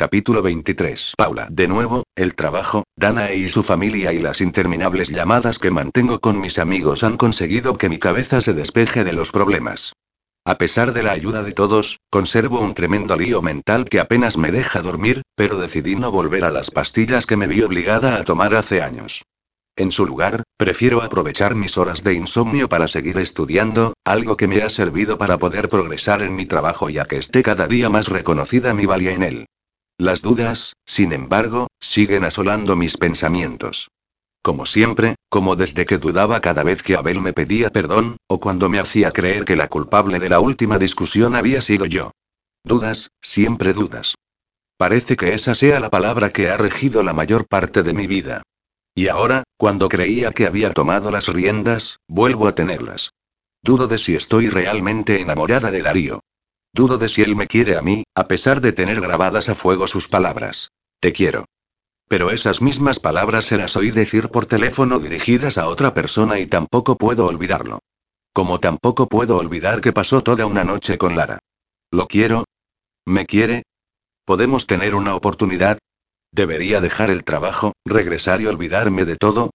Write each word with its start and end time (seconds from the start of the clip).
Capítulo 0.00 0.40
23. 0.40 1.12
Paula. 1.18 1.46
De 1.50 1.68
nuevo, 1.68 2.04
el 2.16 2.34
trabajo, 2.34 2.84
Dana 2.96 3.34
y 3.34 3.50
su 3.50 3.62
familia 3.62 4.14
y 4.14 4.18
las 4.18 4.40
interminables 4.40 5.10
llamadas 5.10 5.58
que 5.58 5.70
mantengo 5.70 6.20
con 6.20 6.40
mis 6.40 6.58
amigos 6.58 7.04
han 7.04 7.18
conseguido 7.18 7.74
que 7.74 7.90
mi 7.90 7.98
cabeza 7.98 8.40
se 8.40 8.54
despeje 8.54 9.04
de 9.04 9.12
los 9.12 9.30
problemas. 9.30 9.92
A 10.46 10.56
pesar 10.56 10.94
de 10.94 11.02
la 11.02 11.12
ayuda 11.12 11.42
de 11.42 11.52
todos, 11.52 11.98
conservo 12.10 12.60
un 12.60 12.72
tremendo 12.72 13.14
lío 13.14 13.42
mental 13.42 13.84
que 13.84 14.00
apenas 14.00 14.38
me 14.38 14.50
deja 14.50 14.80
dormir, 14.80 15.20
pero 15.34 15.58
decidí 15.58 15.96
no 15.96 16.10
volver 16.10 16.46
a 16.46 16.50
las 16.50 16.70
pastillas 16.70 17.26
que 17.26 17.36
me 17.36 17.46
vi 17.46 17.60
obligada 17.60 18.16
a 18.16 18.24
tomar 18.24 18.54
hace 18.54 18.80
años. 18.80 19.24
En 19.76 19.92
su 19.92 20.06
lugar, 20.06 20.44
prefiero 20.56 21.02
aprovechar 21.02 21.54
mis 21.54 21.76
horas 21.76 22.02
de 22.02 22.14
insomnio 22.14 22.70
para 22.70 22.88
seguir 22.88 23.18
estudiando, 23.18 23.92
algo 24.06 24.38
que 24.38 24.48
me 24.48 24.62
ha 24.62 24.70
servido 24.70 25.18
para 25.18 25.36
poder 25.36 25.68
progresar 25.68 26.22
en 26.22 26.36
mi 26.36 26.46
trabajo 26.46 26.88
ya 26.88 27.04
que 27.04 27.18
esté 27.18 27.42
cada 27.42 27.66
día 27.66 27.90
más 27.90 28.08
reconocida 28.08 28.72
mi 28.72 28.86
valía 28.86 29.12
en 29.12 29.24
él. 29.24 29.46
Las 30.00 30.22
dudas, 30.22 30.76
sin 30.86 31.12
embargo, 31.12 31.66
siguen 31.78 32.24
asolando 32.24 32.74
mis 32.74 32.96
pensamientos. 32.96 33.90
Como 34.40 34.64
siempre, 34.64 35.16
como 35.28 35.56
desde 35.56 35.84
que 35.84 35.98
dudaba 35.98 36.40
cada 36.40 36.62
vez 36.62 36.82
que 36.82 36.96
Abel 36.96 37.20
me 37.20 37.34
pedía 37.34 37.68
perdón, 37.68 38.16
o 38.26 38.40
cuando 38.40 38.70
me 38.70 38.78
hacía 38.78 39.10
creer 39.10 39.44
que 39.44 39.56
la 39.56 39.68
culpable 39.68 40.18
de 40.18 40.30
la 40.30 40.40
última 40.40 40.78
discusión 40.78 41.36
había 41.36 41.60
sido 41.60 41.84
yo. 41.84 42.12
Dudas, 42.64 43.10
siempre 43.20 43.74
dudas. 43.74 44.14
Parece 44.78 45.16
que 45.16 45.34
esa 45.34 45.54
sea 45.54 45.80
la 45.80 45.90
palabra 45.90 46.30
que 46.30 46.48
ha 46.48 46.56
regido 46.56 47.02
la 47.02 47.12
mayor 47.12 47.46
parte 47.46 47.82
de 47.82 47.92
mi 47.92 48.06
vida. 48.06 48.40
Y 48.94 49.08
ahora, 49.08 49.44
cuando 49.58 49.90
creía 49.90 50.32
que 50.32 50.46
había 50.46 50.72
tomado 50.72 51.10
las 51.10 51.28
riendas, 51.28 51.98
vuelvo 52.08 52.48
a 52.48 52.54
tenerlas. 52.54 53.10
Dudo 53.62 53.86
de 53.86 53.98
si 53.98 54.16
estoy 54.16 54.48
realmente 54.48 55.20
enamorada 55.20 55.70
de 55.70 55.82
Darío. 55.82 56.20
Dudo 56.72 56.98
de 56.98 57.08
si 57.08 57.22
él 57.22 57.34
me 57.34 57.46
quiere 57.46 57.76
a 57.76 57.82
mí, 57.82 58.04
a 58.14 58.28
pesar 58.28 58.60
de 58.60 58.72
tener 58.72 59.00
grabadas 59.00 59.48
a 59.48 59.54
fuego 59.54 59.88
sus 59.88 60.08
palabras. 60.08 60.70
Te 61.00 61.12
quiero. 61.12 61.46
Pero 62.08 62.30
esas 62.30 62.62
mismas 62.62 62.98
palabras 62.98 63.44
se 63.44 63.56
las 63.56 63.76
oí 63.76 63.90
decir 63.90 64.28
por 64.28 64.46
teléfono 64.46 64.98
dirigidas 64.98 65.58
a 65.58 65.68
otra 65.68 65.94
persona 65.94 66.38
y 66.38 66.46
tampoco 66.46 66.96
puedo 66.96 67.26
olvidarlo. 67.26 67.80
Como 68.32 68.60
tampoco 68.60 69.08
puedo 69.08 69.36
olvidar 69.36 69.80
que 69.80 69.92
pasó 69.92 70.22
toda 70.22 70.46
una 70.46 70.64
noche 70.64 70.98
con 70.98 71.16
Lara. 71.16 71.40
¿Lo 71.90 72.06
quiero? 72.06 72.44
¿Me 73.04 73.26
quiere? 73.26 73.64
¿Podemos 74.24 74.66
tener 74.66 74.94
una 74.94 75.16
oportunidad? 75.16 75.78
¿Debería 76.32 76.80
dejar 76.80 77.10
el 77.10 77.24
trabajo, 77.24 77.72
regresar 77.84 78.40
y 78.40 78.46
olvidarme 78.46 79.04
de 79.04 79.16
todo? 79.16 79.50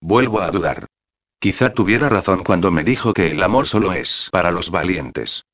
Vuelvo 0.00 0.40
a 0.40 0.50
dudar. 0.50 0.86
Quizá 1.40 1.72
tuviera 1.72 2.08
razón 2.08 2.44
cuando 2.44 2.70
me 2.70 2.84
dijo 2.84 3.14
que 3.14 3.30
el 3.30 3.42
amor 3.42 3.66
solo 3.66 3.92
es 3.92 4.28
para 4.32 4.50
los 4.50 4.70
valientes. 4.70 5.44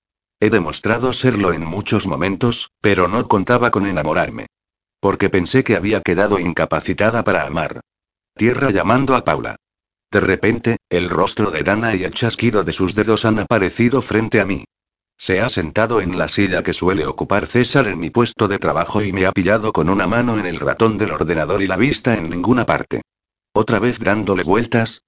He 0.40 0.50
demostrado 0.50 1.12
serlo 1.12 1.52
en 1.52 1.64
muchos 1.64 2.06
momentos, 2.06 2.70
pero 2.80 3.08
no 3.08 3.26
contaba 3.28 3.70
con 3.70 3.86
enamorarme. 3.86 4.46
Porque 5.00 5.30
pensé 5.30 5.64
que 5.64 5.76
había 5.76 6.00
quedado 6.00 6.38
incapacitada 6.38 7.24
para 7.24 7.46
amar. 7.46 7.80
Tierra 8.36 8.70
llamando 8.70 9.14
a 9.16 9.24
Paula. 9.24 9.56
De 10.10 10.20
repente, 10.20 10.76
el 10.90 11.10
rostro 11.10 11.50
de 11.50 11.62
Dana 11.62 11.94
y 11.94 12.04
el 12.04 12.14
chasquido 12.14 12.64
de 12.64 12.72
sus 12.72 12.94
dedos 12.94 13.24
han 13.24 13.38
aparecido 13.38 14.02
frente 14.02 14.40
a 14.40 14.44
mí. 14.44 14.64
Se 15.16 15.40
ha 15.40 15.48
sentado 15.48 16.00
en 16.00 16.18
la 16.18 16.28
silla 16.28 16.62
que 16.62 16.72
suele 16.72 17.06
ocupar 17.06 17.46
César 17.46 17.86
en 17.86 17.98
mi 17.98 18.10
puesto 18.10 18.48
de 18.48 18.58
trabajo 18.58 19.02
y 19.02 19.12
me 19.12 19.26
ha 19.26 19.32
pillado 19.32 19.72
con 19.72 19.88
una 19.88 20.06
mano 20.06 20.38
en 20.38 20.46
el 20.46 20.58
ratón 20.58 20.98
del 20.98 21.12
ordenador 21.12 21.62
y 21.62 21.66
la 21.66 21.76
vista 21.76 22.14
en 22.14 22.30
ninguna 22.30 22.66
parte. 22.66 23.02
Otra 23.52 23.78
vez 23.78 24.00
dándole 24.00 24.42
vueltas. 24.42 25.02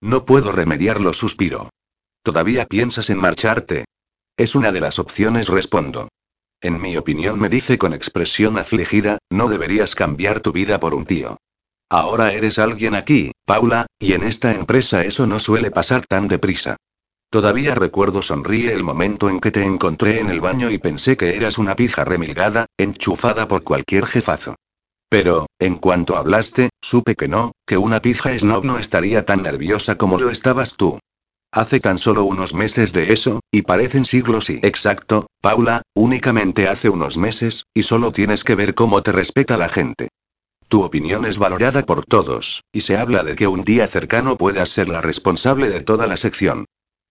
No 0.00 0.24
puedo 0.24 0.50
remediarlo, 0.50 1.12
suspiro. 1.12 1.70
¿Todavía 2.22 2.66
piensas 2.66 3.10
en 3.10 3.18
marcharte? 3.18 3.84
Es 4.42 4.56
una 4.56 4.72
de 4.72 4.80
las 4.80 4.98
opciones, 4.98 5.46
respondo. 5.46 6.08
En 6.60 6.80
mi 6.80 6.96
opinión, 6.96 7.38
me 7.38 7.48
dice 7.48 7.78
con 7.78 7.94
expresión 7.94 8.58
afligida, 8.58 9.18
no 9.30 9.46
deberías 9.48 9.94
cambiar 9.94 10.40
tu 10.40 10.50
vida 10.50 10.80
por 10.80 10.94
un 10.94 11.06
tío. 11.06 11.36
Ahora 11.88 12.32
eres 12.32 12.58
alguien 12.58 12.96
aquí, 12.96 13.30
Paula, 13.46 13.86
y 14.00 14.14
en 14.14 14.24
esta 14.24 14.52
empresa 14.52 15.04
eso 15.04 15.28
no 15.28 15.38
suele 15.38 15.70
pasar 15.70 16.04
tan 16.06 16.26
deprisa. 16.26 16.74
Todavía 17.30 17.76
recuerdo 17.76 18.20
sonríe 18.20 18.72
el 18.72 18.82
momento 18.82 19.30
en 19.30 19.38
que 19.38 19.52
te 19.52 19.62
encontré 19.62 20.18
en 20.18 20.28
el 20.28 20.40
baño 20.40 20.72
y 20.72 20.78
pensé 20.78 21.16
que 21.16 21.36
eras 21.36 21.56
una 21.56 21.76
pija 21.76 22.04
remilgada, 22.04 22.66
enchufada 22.76 23.46
por 23.46 23.62
cualquier 23.62 24.06
jefazo. 24.06 24.56
Pero, 25.08 25.46
en 25.60 25.76
cuanto 25.76 26.16
hablaste, 26.16 26.70
supe 26.80 27.14
que 27.14 27.28
no, 27.28 27.52
que 27.64 27.76
una 27.76 28.02
pija 28.02 28.36
snob 28.36 28.64
no 28.64 28.80
estaría 28.80 29.24
tan 29.24 29.44
nerviosa 29.44 29.96
como 29.96 30.18
lo 30.18 30.30
estabas 30.30 30.74
tú. 30.76 30.98
Hace 31.54 31.80
tan 31.80 31.98
solo 31.98 32.24
unos 32.24 32.54
meses 32.54 32.94
de 32.94 33.12
eso, 33.12 33.40
y 33.50 33.60
parecen 33.60 34.06
siglos 34.06 34.48
y... 34.48 34.58
Exacto, 34.62 35.26
Paula, 35.42 35.82
únicamente 35.94 36.66
hace 36.66 36.88
unos 36.88 37.18
meses, 37.18 37.66
y 37.74 37.82
solo 37.82 38.10
tienes 38.10 38.42
que 38.42 38.54
ver 38.54 38.74
cómo 38.74 39.02
te 39.02 39.12
respeta 39.12 39.58
la 39.58 39.68
gente. 39.68 40.08
Tu 40.68 40.82
opinión 40.82 41.26
es 41.26 41.36
valorada 41.36 41.84
por 41.84 42.06
todos, 42.06 42.62
y 42.72 42.80
se 42.80 42.96
habla 42.96 43.22
de 43.22 43.34
que 43.34 43.46
un 43.46 43.60
día 43.60 43.86
cercano 43.86 44.38
puedas 44.38 44.70
ser 44.70 44.88
la 44.88 45.02
responsable 45.02 45.68
de 45.68 45.82
toda 45.82 46.06
la 46.06 46.16
sección. 46.16 46.64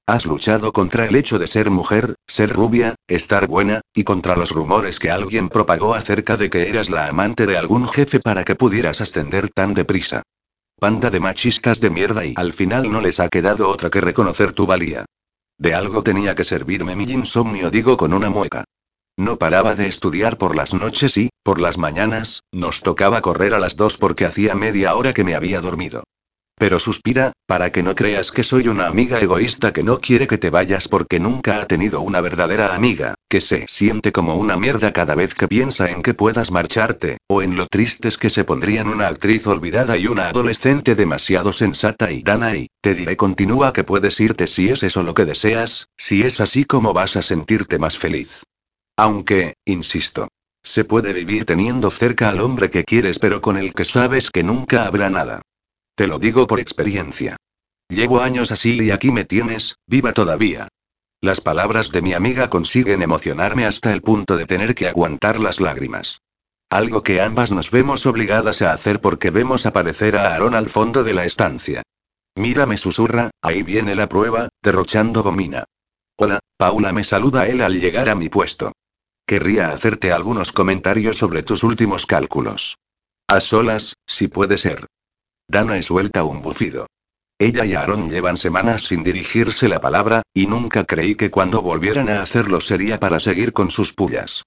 Has 0.07 0.25
luchado 0.25 0.73
contra 0.73 1.05
el 1.05 1.15
hecho 1.15 1.37
de 1.37 1.45
ser 1.45 1.69
mujer, 1.69 2.15
ser 2.27 2.51
rubia, 2.51 2.95
estar 3.07 3.45
buena, 3.45 3.81
y 3.93 4.03
contra 4.03 4.35
los 4.35 4.49
rumores 4.49 4.97
que 4.97 5.11
alguien 5.11 5.49
propagó 5.49 5.93
acerca 5.93 6.35
de 6.35 6.49
que 6.49 6.67
eras 6.67 6.89
la 6.89 7.05
amante 7.05 7.45
de 7.45 7.57
algún 7.57 7.87
jefe 7.87 8.19
para 8.19 8.43
que 8.43 8.55
pudieras 8.55 9.01
ascender 9.01 9.49
tan 9.49 9.75
deprisa. 9.75 10.23
Panda 10.81 11.11
de 11.11 11.19
machistas 11.19 11.79
de 11.79 11.91
mierda 11.91 12.25
y 12.25 12.33
al 12.35 12.53
final 12.53 12.91
no 12.91 13.01
les 13.01 13.19
ha 13.19 13.29
quedado 13.29 13.69
otra 13.69 13.91
que 13.91 14.01
reconocer 14.01 14.51
tu 14.51 14.65
valía. 14.65 15.05
De 15.59 15.75
algo 15.75 16.01
tenía 16.01 16.33
que 16.33 16.43
servirme 16.43 16.95
mi 16.95 17.03
insomnio, 17.03 17.69
digo 17.69 17.97
con 17.97 18.15
una 18.15 18.31
mueca. 18.31 18.63
No 19.15 19.37
paraba 19.37 19.75
de 19.75 19.85
estudiar 19.85 20.39
por 20.39 20.55
las 20.55 20.73
noches 20.73 21.17
y, 21.17 21.29
por 21.43 21.61
las 21.61 21.77
mañanas, 21.77 22.41
nos 22.51 22.81
tocaba 22.81 23.21
correr 23.21 23.53
a 23.53 23.59
las 23.59 23.75
dos 23.75 23.99
porque 23.99 24.25
hacía 24.25 24.55
media 24.55 24.95
hora 24.95 25.13
que 25.13 25.23
me 25.23 25.35
había 25.35 25.61
dormido. 25.61 26.01
Pero 26.61 26.77
suspira, 26.77 27.33
para 27.47 27.71
que 27.71 27.81
no 27.81 27.95
creas 27.95 28.31
que 28.31 28.43
soy 28.43 28.67
una 28.67 28.85
amiga 28.85 29.19
egoísta 29.19 29.73
que 29.73 29.81
no 29.81 29.99
quiere 29.99 30.27
que 30.27 30.37
te 30.37 30.51
vayas 30.51 30.87
porque 30.87 31.19
nunca 31.19 31.59
ha 31.59 31.65
tenido 31.65 32.01
una 32.01 32.21
verdadera 32.21 32.75
amiga, 32.75 33.15
que 33.27 33.41
se 33.41 33.67
siente 33.67 34.11
como 34.11 34.35
una 34.35 34.57
mierda 34.57 34.93
cada 34.93 35.15
vez 35.15 35.33
que 35.33 35.47
piensa 35.47 35.89
en 35.89 36.03
que 36.03 36.13
puedas 36.13 36.51
marcharte, 36.51 37.17
o 37.27 37.41
en 37.41 37.55
lo 37.55 37.65
tristes 37.65 38.15
que 38.19 38.29
se 38.29 38.43
pondrían 38.43 38.89
una 38.89 39.07
actriz 39.07 39.47
olvidada 39.47 39.97
y 39.97 40.05
una 40.05 40.27
adolescente 40.27 40.93
demasiado 40.93 41.51
sensata 41.51 42.11
y 42.11 42.21
dana 42.21 42.55
y, 42.55 42.67
te 42.79 42.93
diré 42.93 43.17
continúa 43.17 43.73
que 43.73 43.83
puedes 43.83 44.19
irte 44.19 44.45
si 44.45 44.69
es 44.69 44.83
eso 44.83 45.01
lo 45.01 45.15
que 45.15 45.25
deseas, 45.25 45.87
si 45.97 46.21
es 46.21 46.39
así 46.41 46.65
como 46.65 46.93
vas 46.93 47.15
a 47.15 47.23
sentirte 47.23 47.79
más 47.79 47.97
feliz. 47.97 48.43
Aunque, 48.97 49.55
insisto, 49.65 50.27
se 50.61 50.85
puede 50.85 51.11
vivir 51.11 51.45
teniendo 51.45 51.89
cerca 51.89 52.29
al 52.29 52.39
hombre 52.39 52.69
que 52.69 52.83
quieres 52.83 53.17
pero 53.17 53.41
con 53.41 53.57
el 53.57 53.73
que 53.73 53.83
sabes 53.83 54.29
que 54.29 54.43
nunca 54.43 54.85
habrá 54.85 55.09
nada. 55.09 55.41
Te 55.95 56.07
lo 56.07 56.19
digo 56.19 56.47
por 56.47 56.59
experiencia. 56.59 57.37
Llevo 57.89 58.21
años 58.21 58.51
así 58.51 58.81
y 58.81 58.91
aquí 58.91 59.11
me 59.11 59.25
tienes, 59.25 59.75
viva 59.85 60.13
todavía. 60.13 60.69
Las 61.21 61.41
palabras 61.41 61.91
de 61.91 62.01
mi 62.01 62.13
amiga 62.13 62.49
consiguen 62.49 63.01
emocionarme 63.01 63.65
hasta 63.65 63.93
el 63.93 64.01
punto 64.01 64.37
de 64.37 64.45
tener 64.45 64.73
que 64.73 64.87
aguantar 64.87 65.39
las 65.39 65.59
lágrimas. 65.59 66.21
Algo 66.69 67.03
que 67.03 67.21
ambas 67.21 67.51
nos 67.51 67.69
vemos 67.69 68.05
obligadas 68.05 68.61
a 68.61 68.71
hacer 68.71 69.01
porque 69.01 69.29
vemos 69.29 69.65
aparecer 69.65 70.15
a 70.15 70.31
Aarón 70.31 70.55
al 70.55 70.69
fondo 70.69 71.03
de 71.03 71.13
la 71.13 71.25
estancia. 71.25 71.83
Mira, 72.35 72.65
me 72.65 72.77
susurra, 72.77 73.29
ahí 73.41 73.61
viene 73.61 73.93
la 73.93 74.07
prueba, 74.07 74.47
derrochando 74.63 75.21
gomina. 75.21 75.65
Hola, 76.15 76.39
Paula 76.55 76.93
me 76.93 77.03
saluda 77.03 77.45
él 77.47 77.61
al 77.61 77.79
llegar 77.79 78.07
a 78.07 78.15
mi 78.15 78.29
puesto. 78.29 78.71
Querría 79.27 79.71
hacerte 79.71 80.13
algunos 80.13 80.53
comentarios 80.53 81.17
sobre 81.17 81.43
tus 81.43 81.63
últimos 81.63 82.05
cálculos. 82.05 82.77
A 83.27 83.41
solas, 83.41 83.95
si 84.07 84.27
puede 84.27 84.57
ser. 84.57 84.87
Dana 85.51 85.81
suelta 85.81 86.23
un 86.23 86.41
bufido. 86.41 86.87
Ella 87.37 87.65
y 87.65 87.73
Aaron 87.73 88.09
llevan 88.09 88.37
semanas 88.37 88.83
sin 88.83 89.03
dirigirse 89.03 89.67
la 89.67 89.81
palabra, 89.81 90.21
y 90.33 90.47
nunca 90.47 90.85
creí 90.85 91.15
que 91.15 91.29
cuando 91.29 91.61
volvieran 91.61 92.07
a 92.07 92.21
hacerlo 92.21 92.61
sería 92.61 93.01
para 93.01 93.19
seguir 93.19 93.51
con 93.51 93.69
sus 93.69 93.91
pullas. 93.91 94.43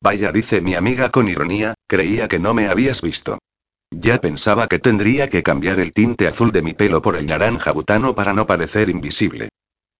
Vaya, 0.00 0.32
dice 0.32 0.62
mi 0.62 0.74
amiga 0.74 1.10
con 1.10 1.28
ironía, 1.28 1.74
creía 1.86 2.26
que 2.26 2.38
no 2.38 2.54
me 2.54 2.68
habías 2.68 3.02
visto. 3.02 3.38
Ya 3.90 4.18
pensaba 4.18 4.66
que 4.66 4.78
tendría 4.78 5.28
que 5.28 5.42
cambiar 5.42 5.78
el 5.78 5.92
tinte 5.92 6.26
azul 6.26 6.50
de 6.52 6.62
mi 6.62 6.72
pelo 6.72 7.02
por 7.02 7.16
el 7.16 7.26
naranja 7.26 7.70
butano 7.72 8.14
para 8.14 8.32
no 8.32 8.46
parecer 8.46 8.88
invisible. 8.88 9.50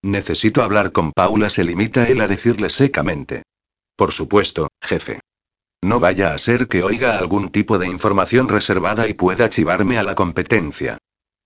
Necesito 0.01 0.63
hablar 0.63 0.91
con 0.91 1.11
Paula, 1.11 1.51
se 1.51 1.63
limita 1.63 2.07
él 2.07 2.19
a 2.19 2.27
decirle 2.27 2.71
secamente. 2.71 3.43
Por 3.95 4.11
supuesto, 4.11 4.69
jefe. 4.81 5.19
No 5.81 5.99
vaya 5.99 6.33
a 6.33 6.37
ser 6.37 6.67
que 6.67 6.83
oiga 6.83 7.17
algún 7.17 7.49
tipo 7.49 7.77
de 7.77 7.87
información 7.87 8.49
reservada 8.49 9.07
y 9.07 9.13
pueda 9.13 9.49
chivarme 9.49 9.97
a 9.97 10.03
la 10.03 10.15
competencia. 10.15 10.97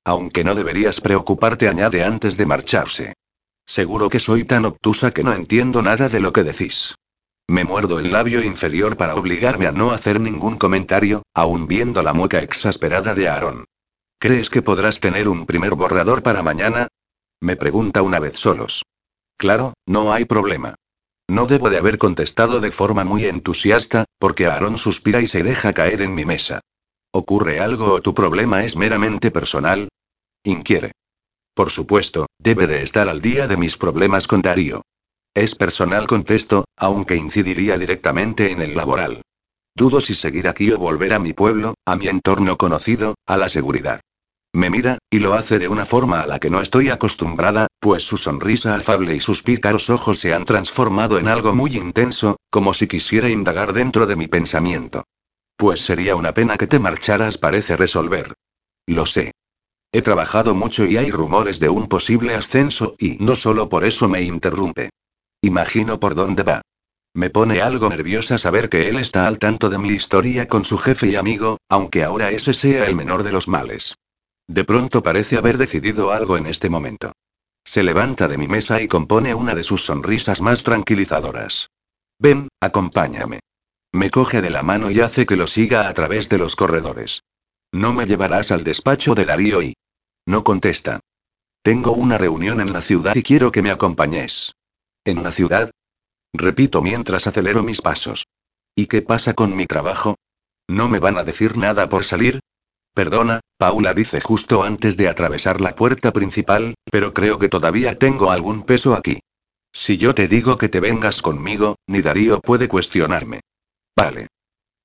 Aunque 0.05 0.43
no 0.43 0.55
deberías 0.55 1.01
preocuparte, 1.01 1.67
añade 1.67 2.03
antes 2.03 2.37
de 2.37 2.45
marcharse. 2.45 3.13
Seguro 3.65 4.09
que 4.09 4.19
soy 4.19 4.43
tan 4.43 4.65
obtusa 4.65 5.11
que 5.11 5.23
no 5.23 5.33
entiendo 5.33 5.81
nada 5.81 6.09
de 6.09 6.19
lo 6.19 6.33
que 6.33 6.43
decís. 6.43 6.95
Me 7.47 7.63
muerdo 7.63 7.99
el 7.99 8.11
labio 8.11 8.43
inferior 8.43 8.97
para 8.97 9.15
obligarme 9.15 9.67
a 9.67 9.71
no 9.71 9.91
hacer 9.91 10.19
ningún 10.19 10.57
comentario, 10.57 11.23
aun 11.33 11.67
viendo 11.67 12.01
la 12.01 12.13
mueca 12.13 12.39
exasperada 12.39 13.13
de 13.13 13.27
Aaron. 13.27 13.65
¿Crees 14.19 14.49
que 14.49 14.61
podrás 14.61 14.99
tener 14.99 15.27
un 15.27 15.45
primer 15.45 15.75
borrador 15.75 16.23
para 16.23 16.43
mañana? 16.43 16.87
Me 17.41 17.55
pregunta 17.57 18.01
una 18.01 18.19
vez 18.19 18.37
solos. 18.37 18.83
Claro, 19.37 19.73
no 19.85 20.13
hay 20.13 20.25
problema. 20.25 20.75
No 21.31 21.45
debo 21.45 21.69
de 21.69 21.77
haber 21.77 21.97
contestado 21.97 22.59
de 22.59 22.73
forma 22.73 23.05
muy 23.05 23.23
entusiasta, 23.23 24.03
porque 24.19 24.47
Aaron 24.47 24.77
suspira 24.77 25.21
y 25.21 25.27
se 25.27 25.43
deja 25.43 25.71
caer 25.71 26.01
en 26.01 26.13
mi 26.13 26.25
mesa. 26.25 26.59
¿Ocurre 27.13 27.61
algo 27.61 27.93
o 27.93 28.01
tu 28.01 28.13
problema 28.13 28.65
es 28.65 28.75
meramente 28.75 29.31
personal? 29.31 29.87
Inquiere. 30.43 30.91
Por 31.53 31.69
supuesto, 31.69 32.25
debe 32.37 32.67
de 32.67 32.81
estar 32.81 33.07
al 33.07 33.21
día 33.21 33.47
de 33.47 33.55
mis 33.55 33.77
problemas 33.77 34.27
con 34.27 34.41
Darío. 34.41 34.81
Es 35.33 35.55
personal, 35.55 36.05
contesto, 36.05 36.65
aunque 36.75 37.15
incidiría 37.15 37.77
directamente 37.77 38.51
en 38.51 38.61
el 38.61 38.75
laboral. 38.75 39.21
Dudo 39.73 40.01
si 40.01 40.15
seguir 40.15 40.49
aquí 40.49 40.69
o 40.71 40.77
volver 40.77 41.13
a 41.13 41.19
mi 41.19 41.31
pueblo, 41.31 41.75
a 41.85 41.95
mi 41.95 42.09
entorno 42.09 42.57
conocido, 42.57 43.15
a 43.25 43.37
la 43.37 43.47
seguridad. 43.47 44.01
Me 44.53 44.69
mira, 44.69 44.97
y 45.09 45.19
lo 45.19 45.33
hace 45.33 45.59
de 45.59 45.69
una 45.69 45.85
forma 45.85 46.21
a 46.21 46.27
la 46.27 46.39
que 46.39 46.49
no 46.49 46.61
estoy 46.61 46.89
acostumbrada, 46.89 47.67
pues 47.79 48.03
su 48.03 48.17
sonrisa 48.17 48.75
afable 48.75 49.15
y 49.15 49.21
sus 49.21 49.43
pícaros 49.43 49.89
ojos 49.89 50.19
se 50.19 50.33
han 50.33 50.43
transformado 50.43 51.19
en 51.19 51.29
algo 51.29 51.55
muy 51.55 51.77
intenso, 51.77 52.35
como 52.49 52.73
si 52.73 52.87
quisiera 52.87 53.29
indagar 53.29 53.71
dentro 53.71 54.07
de 54.07 54.17
mi 54.17 54.27
pensamiento. 54.27 55.05
Pues 55.55 55.79
sería 55.79 56.17
una 56.17 56.33
pena 56.33 56.57
que 56.57 56.67
te 56.67 56.79
marcharas, 56.79 57.37
parece 57.37 57.77
resolver. 57.77 58.33
Lo 58.87 59.05
sé. 59.05 59.31
He 59.93 60.01
trabajado 60.01 60.53
mucho 60.53 60.85
y 60.85 60.97
hay 60.97 61.11
rumores 61.11 61.59
de 61.59 61.69
un 61.69 61.87
posible 61.87 62.33
ascenso, 62.33 62.95
y 62.97 63.17
no 63.19 63.37
solo 63.37 63.69
por 63.69 63.85
eso 63.85 64.09
me 64.09 64.21
interrumpe. 64.21 64.89
Imagino 65.41 65.99
por 65.99 66.13
dónde 66.13 66.43
va. 66.43 66.61
Me 67.13 67.29
pone 67.29 67.61
algo 67.61 67.89
nerviosa 67.89 68.37
saber 68.37 68.69
que 68.69 68.89
él 68.89 68.97
está 68.97 69.27
al 69.27 69.39
tanto 69.39 69.69
de 69.69 69.77
mi 69.77 69.89
historia 69.89 70.47
con 70.47 70.65
su 70.65 70.77
jefe 70.77 71.07
y 71.07 71.15
amigo, 71.15 71.57
aunque 71.69 72.03
ahora 72.03 72.31
ese 72.31 72.53
sea 72.53 72.85
el 72.85 72.95
menor 72.95 73.23
de 73.23 73.31
los 73.31 73.47
males. 73.47 73.95
De 74.51 74.65
pronto 74.65 75.01
parece 75.01 75.37
haber 75.37 75.57
decidido 75.57 76.11
algo 76.11 76.35
en 76.35 76.45
este 76.45 76.69
momento. 76.69 77.13
Se 77.63 77.83
levanta 77.83 78.27
de 78.27 78.37
mi 78.37 78.49
mesa 78.49 78.81
y 78.81 78.89
compone 78.89 79.33
una 79.33 79.55
de 79.55 79.63
sus 79.63 79.85
sonrisas 79.85 80.41
más 80.41 80.63
tranquilizadoras. 80.63 81.69
Ven, 82.19 82.49
acompáñame. 82.59 83.39
Me 83.93 84.09
coge 84.09 84.41
de 84.41 84.49
la 84.49 84.61
mano 84.61 84.91
y 84.91 84.99
hace 84.99 85.25
que 85.25 85.37
lo 85.37 85.47
siga 85.47 85.87
a 85.87 85.93
través 85.93 86.27
de 86.27 86.37
los 86.37 86.57
corredores. 86.57 87.23
No 87.71 87.93
me 87.93 88.05
llevarás 88.05 88.51
al 88.51 88.65
despacho 88.65 89.15
de 89.15 89.23
Darío 89.23 89.61
y... 89.61 89.73
No 90.25 90.43
contesta. 90.43 90.99
Tengo 91.61 91.93
una 91.93 92.17
reunión 92.17 92.59
en 92.59 92.73
la 92.73 92.81
ciudad 92.81 93.15
y 93.15 93.23
quiero 93.23 93.53
que 93.53 93.61
me 93.61 93.71
acompañes. 93.71 94.51
¿En 95.05 95.23
la 95.23 95.31
ciudad? 95.31 95.71
Repito 96.33 96.81
mientras 96.81 97.25
acelero 97.25 97.63
mis 97.63 97.81
pasos. 97.81 98.25
¿Y 98.75 98.87
qué 98.87 99.01
pasa 99.01 99.33
con 99.33 99.55
mi 99.55 99.65
trabajo? 99.65 100.17
¿No 100.67 100.89
me 100.89 100.99
van 100.99 101.17
a 101.17 101.23
decir 101.23 101.55
nada 101.55 101.87
por 101.87 102.03
salir? 102.03 102.41
Perdona, 102.93 103.39
Paula 103.57 103.93
dice 103.93 104.19
justo 104.19 104.63
antes 104.63 104.97
de 104.97 105.07
atravesar 105.07 105.61
la 105.61 105.75
puerta 105.75 106.11
principal, 106.11 106.73
pero 106.91 107.13
creo 107.13 107.39
que 107.39 107.47
todavía 107.47 107.97
tengo 107.97 108.31
algún 108.31 108.63
peso 108.63 108.95
aquí. 108.95 109.19
Si 109.73 109.97
yo 109.97 110.13
te 110.13 110.27
digo 110.27 110.57
que 110.57 110.67
te 110.67 110.81
vengas 110.81 111.21
conmigo, 111.21 111.75
ni 111.87 112.01
Darío 112.01 112.41
puede 112.41 112.67
cuestionarme. 112.67 113.39
Vale. 113.95 114.27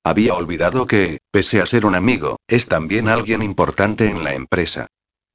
Había 0.05 0.35
olvidado 0.35 0.87
que, 0.87 1.19
pese 1.33 1.61
a 1.61 1.67
ser 1.67 1.85
un 1.85 1.97
amigo, 1.97 2.37
es 2.47 2.67
también 2.67 3.09
alguien 3.09 3.43
importante 3.43 4.09
en 4.09 4.23
la 4.23 4.35
empresa. 4.35 4.87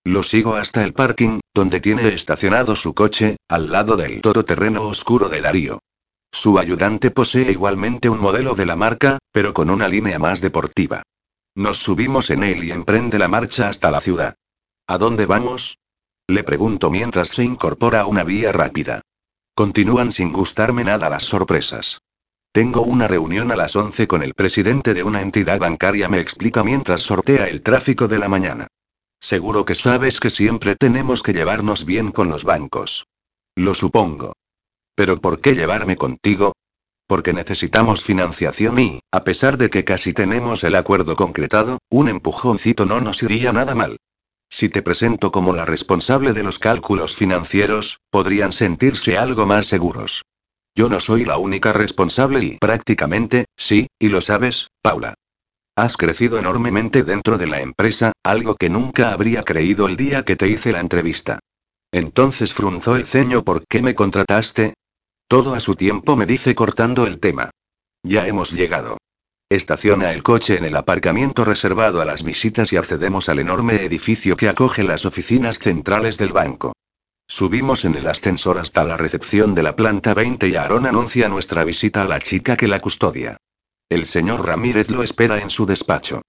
Lo 0.06 0.24
sigo 0.24 0.56
hasta 0.56 0.86
el 0.86 0.94
parking, 0.94 1.42
donde 1.54 1.82
tiene 1.82 2.08
estacionado 2.08 2.78
su 2.78 2.94
coche, 2.94 3.36
al 3.50 3.70
lado 3.70 3.98
del 3.98 4.22
todoterreno 4.22 4.84
oscuro 4.84 5.28
de 5.28 5.42
Darío. 5.42 5.80
Su 6.32 6.58
ayudante 6.58 7.12
posee 7.12 7.52
igualmente 7.52 8.08
un 8.08 8.20
modelo 8.20 8.56
de 8.56 8.66
la 8.66 8.78
marca, 8.78 9.20
pero 9.34 9.54
con 9.54 9.70
una 9.70 9.90
línea 9.90 10.18
más 10.18 10.40
deportiva. 10.40 11.04
Nos 11.56 11.78
subimos 11.78 12.30
en 12.30 12.44
él 12.44 12.64
y 12.64 12.72
emprende 12.72 13.20
la 13.20 13.28
marcha 13.28 13.68
hasta 13.68 13.92
la 13.92 14.00
ciudad. 14.00 14.36
¿A 14.88 14.98
dónde 14.98 15.26
vamos? 15.26 15.80
Le 16.28 16.44
pregunto 16.44 16.90
mientras 16.90 17.30
se 17.30 17.44
incorpora 17.44 18.02
a 18.02 18.06
una 18.06 18.24
vía 18.24 18.52
rápida. 18.52 19.02
Continúan 19.54 20.12
sin 20.14 20.32
gustarme 20.32 20.86
nada 20.86 21.10
las 21.10 21.24
sorpresas. 21.24 22.00
Tengo 22.54 22.82
una 22.82 23.08
reunión 23.08 23.52
a 23.52 23.56
las 23.56 23.76
11 23.76 24.08
con 24.08 24.24
el 24.24 24.34
presidente 24.34 24.94
de 24.94 25.04
una 25.04 25.22
entidad 25.22 25.60
bancaria, 25.60 26.08
me 26.08 26.20
explica 26.20 26.64
mientras 26.64 27.02
sortea 27.02 27.48
el 27.48 27.62
tráfico 27.62 28.08
de 28.08 28.20
la 28.20 28.30
mañana. 28.30 28.68
Seguro 29.20 29.66
que 29.66 29.76
sabes 29.76 30.20
que 30.20 30.30
siempre 30.30 30.76
tenemos 30.76 31.22
que 31.22 31.34
llevarnos 31.34 31.86
bien 31.86 32.12
con 32.12 32.30
los 32.30 32.44
bancos. 32.44 33.06
Lo 33.56 33.76
supongo. 33.76 34.34
Pero 34.96 35.20
¿por 35.20 35.42
qué 35.42 35.54
llevarme 35.54 35.96
contigo? 35.96 36.54
Porque 37.12 37.34
necesitamos 37.34 38.06
financiación 38.06 38.80
y, 38.80 39.02
a 39.12 39.26
pesar 39.26 39.58
de 39.58 39.70
que 39.70 39.84
casi 39.84 40.14
tenemos 40.14 40.64
el 40.64 40.76
acuerdo 40.76 41.18
concretado, 41.18 41.80
un 41.90 42.08
empujoncito 42.08 42.86
no 42.86 43.02
nos 43.02 43.22
iría 43.22 43.52
nada 43.52 43.76
mal. 43.76 43.98
Si 44.50 44.70
te 44.70 44.82
presento 44.82 45.30
como 45.30 45.54
la 45.54 45.66
responsable 45.66 46.32
de 46.32 46.44
los 46.44 46.58
cálculos 46.58 47.18
financieros, 47.18 48.00
podrían 48.12 48.54
sentirse 48.54 49.18
algo 49.18 49.46
más 49.46 49.66
seguros. 49.66 50.22
Yo 50.74 50.88
no 50.88 51.02
soy 51.02 51.26
la 51.26 51.38
única 51.38 51.74
responsable 51.74 52.40
y 52.46 52.58
prácticamente, 52.60 53.44
sí, 53.58 53.88
y 54.00 54.08
lo 54.08 54.22
sabes, 54.22 54.70
Paula. 54.82 55.16
Has 55.76 55.98
crecido 55.98 56.40
enormemente 56.40 57.04
dentro 57.04 57.38
de 57.38 57.48
la 57.48 57.60
empresa, 57.60 58.14
algo 58.24 58.56
que 58.56 58.70
nunca 58.70 59.12
habría 59.12 59.44
creído 59.44 59.90
el 59.90 59.98
día 59.98 60.24
que 60.24 60.38
te 60.38 60.48
hice 60.48 60.72
la 60.72 60.80
entrevista. 60.80 61.40
Entonces 61.92 62.54
frunzó 62.54 62.96
el 62.96 63.06
ceño 63.06 63.44
¿por 63.44 63.66
qué 63.68 63.82
me 63.82 63.96
contrataste? 63.96 64.76
Todo 65.32 65.54
a 65.54 65.62
su 65.62 65.78
tiempo 65.78 66.18
me 66.18 66.26
dice 66.26 66.54
cortando 66.56 67.08
el 67.08 67.22
tema. 67.22 67.52
Ya 68.04 68.28
hemos 68.28 68.52
llegado. 68.52 68.98
Estaciona 69.50 70.12
el 70.12 70.24
coche 70.24 70.58
en 70.58 70.66
el 70.66 70.76
aparcamiento 70.76 71.46
reservado 71.46 72.02
a 72.02 72.06
las 72.06 72.24
visitas 72.24 72.74
y 72.74 72.76
accedemos 72.76 73.30
al 73.30 73.40
enorme 73.40 73.86
edificio 73.86 74.36
que 74.36 74.50
acoge 74.50 74.84
las 74.84 75.06
oficinas 75.06 75.60
centrales 75.60 76.18
del 76.18 76.34
banco. 76.34 76.74
Subimos 77.30 77.86
en 77.86 77.96
el 77.96 78.08
ascensor 78.08 78.58
hasta 78.58 78.84
la 78.84 78.98
recepción 78.98 79.56
de 79.56 79.64
la 79.64 79.78
planta 79.78 80.14
20 80.14 80.50
y 80.50 80.58
Aaron 80.58 80.86
anuncia 80.86 81.30
nuestra 81.30 81.64
visita 81.64 82.02
a 82.02 82.10
la 82.10 82.20
chica 82.20 82.58
que 82.58 82.68
la 82.68 82.82
custodia. 82.82 83.38
El 83.90 84.08
señor 84.08 84.46
Ramírez 84.46 84.90
lo 84.90 85.02
espera 85.02 85.40
en 85.40 85.50
su 85.50 85.66
despacho. 85.66 86.24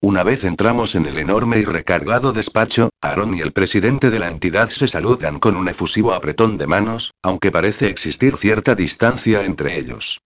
Una 0.00 0.22
vez 0.22 0.44
entramos 0.44 0.94
en 0.94 1.06
el 1.06 1.18
enorme 1.18 1.58
y 1.58 1.64
recargado 1.64 2.32
despacho, 2.32 2.90
Aaron 3.00 3.34
y 3.34 3.40
el 3.40 3.52
presidente 3.52 4.10
de 4.10 4.20
la 4.20 4.28
entidad 4.28 4.68
se 4.68 4.86
saludan 4.86 5.40
con 5.40 5.56
un 5.56 5.68
efusivo 5.68 6.14
apretón 6.14 6.56
de 6.56 6.68
manos, 6.68 7.14
aunque 7.20 7.50
parece 7.50 7.88
existir 7.88 8.36
cierta 8.36 8.76
distancia 8.76 9.44
entre 9.44 9.76
ellos. 9.76 10.20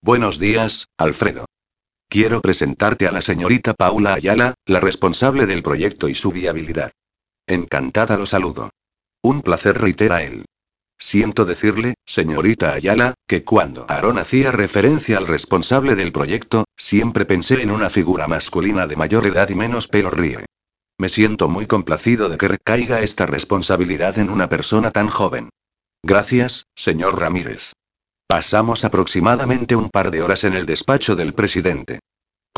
Buenos 0.00 0.38
días, 0.38 0.86
Alfredo. 0.96 1.44
Quiero 2.08 2.40
presentarte 2.40 3.06
a 3.06 3.12
la 3.12 3.20
señorita 3.20 3.74
Paula 3.74 4.14
Ayala, 4.14 4.54
la 4.64 4.80
responsable 4.80 5.44
del 5.44 5.62
proyecto 5.62 6.08
y 6.08 6.14
su 6.14 6.32
viabilidad. 6.32 6.92
Encantada 7.46 8.16
lo 8.16 8.24
saludo. 8.24 8.70
Un 9.22 9.42
placer 9.42 9.78
reitera 9.78 10.22
él. 10.22 10.46
Siento 10.98 11.44
decirle, 11.44 11.94
señorita 12.04 12.72
Ayala, 12.72 13.14
que 13.28 13.44
cuando 13.44 13.86
Aaron 13.88 14.18
hacía 14.18 14.50
referencia 14.50 15.18
al 15.18 15.28
responsable 15.28 15.94
del 15.94 16.10
proyecto, 16.10 16.64
siempre 16.76 17.24
pensé 17.24 17.62
en 17.62 17.70
una 17.70 17.88
figura 17.88 18.26
masculina 18.26 18.86
de 18.86 18.96
mayor 18.96 19.26
edad 19.26 19.48
y 19.48 19.54
menos 19.54 19.86
pelo 19.86 20.10
ríe. 20.10 20.44
Me 20.98 21.08
siento 21.08 21.48
muy 21.48 21.66
complacido 21.66 22.28
de 22.28 22.36
que 22.36 22.48
recaiga 22.48 23.00
esta 23.00 23.26
responsabilidad 23.26 24.18
en 24.18 24.30
una 24.30 24.48
persona 24.48 24.90
tan 24.90 25.08
joven. 25.08 25.50
Gracias, 26.02 26.64
señor 26.74 27.20
Ramírez. 27.20 27.72
Pasamos 28.26 28.84
aproximadamente 28.84 29.76
un 29.76 29.90
par 29.90 30.10
de 30.10 30.22
horas 30.22 30.42
en 30.42 30.54
el 30.54 30.66
despacho 30.66 31.14
del 31.14 31.32
presidente. 31.32 32.00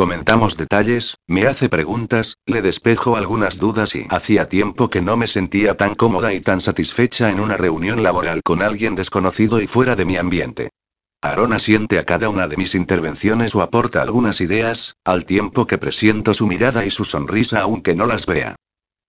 Comentamos 0.00 0.56
detalles, 0.56 1.18
me 1.26 1.42
hace 1.42 1.68
preguntas, 1.68 2.38
le 2.46 2.62
despejo 2.62 3.16
algunas 3.16 3.58
dudas 3.58 3.94
y 3.94 4.06
hacía 4.08 4.48
tiempo 4.48 4.88
que 4.88 5.02
no 5.02 5.18
me 5.18 5.26
sentía 5.26 5.76
tan 5.76 5.94
cómoda 5.94 6.32
y 6.32 6.40
tan 6.40 6.62
satisfecha 6.62 7.28
en 7.28 7.38
una 7.38 7.58
reunión 7.58 8.02
laboral 8.02 8.40
con 8.42 8.62
alguien 8.62 8.94
desconocido 8.94 9.60
y 9.60 9.66
fuera 9.66 9.96
de 9.96 10.06
mi 10.06 10.16
ambiente. 10.16 10.70
Aaron 11.20 11.52
asiente 11.52 11.98
a 11.98 12.06
cada 12.06 12.30
una 12.30 12.48
de 12.48 12.56
mis 12.56 12.74
intervenciones 12.74 13.54
o 13.54 13.60
aporta 13.60 14.00
algunas 14.00 14.40
ideas, 14.40 14.96
al 15.04 15.26
tiempo 15.26 15.66
que 15.66 15.76
presiento 15.76 16.32
su 16.32 16.46
mirada 16.46 16.86
y 16.86 16.90
su 16.90 17.04
sonrisa 17.04 17.60
aunque 17.60 17.94
no 17.94 18.06
las 18.06 18.24
vea. 18.24 18.56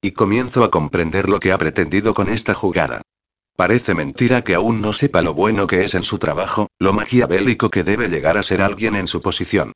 Y 0.01 0.11
comienzo 0.11 0.65
a 0.65 0.71
comprender 0.71 1.29
lo 1.29 1.39
que 1.39 1.53
ha 1.53 1.57
pretendido 1.57 2.13
con 2.13 2.27
esta 2.27 2.53
jugada. 2.53 3.01
Parece 3.55 3.95
mentira 3.95 4.43
que 4.43 4.55
aún 4.55 4.81
no 4.81 4.91
sepa 4.91 5.21
lo 5.21 5.33
bueno 5.33 5.67
que 5.67 5.85
es 5.85 5.95
en 5.95 6.03
su 6.03 6.19
trabajo, 6.19 6.67
lo 6.79 6.91
maquiavélico 6.91 7.71
que 7.71 7.85
debe 7.85 8.09
llegar 8.09 8.37
a 8.37 8.43
ser 8.43 8.61
alguien 8.61 8.95
en 8.95 9.07
su 9.07 9.21
posición. 9.21 9.71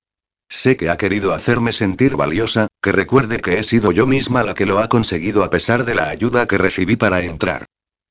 Sé 0.49 0.77
que 0.77 0.89
ha 0.89 0.97
querido 0.97 1.33
hacerme 1.33 1.73
sentir 1.73 2.15
valiosa, 2.15 2.67
que 2.81 2.91
recuerde 2.91 3.39
que 3.39 3.59
he 3.59 3.63
sido 3.63 3.91
yo 3.91 4.05
misma 4.05 4.43
la 4.43 4.53
que 4.53 4.65
lo 4.65 4.79
ha 4.79 4.89
conseguido 4.89 5.43
a 5.43 5.49
pesar 5.49 5.85
de 5.85 5.95
la 5.95 6.09
ayuda 6.09 6.47
que 6.47 6.57
recibí 6.57 6.95
para 6.95 7.21
entrar. 7.21 7.65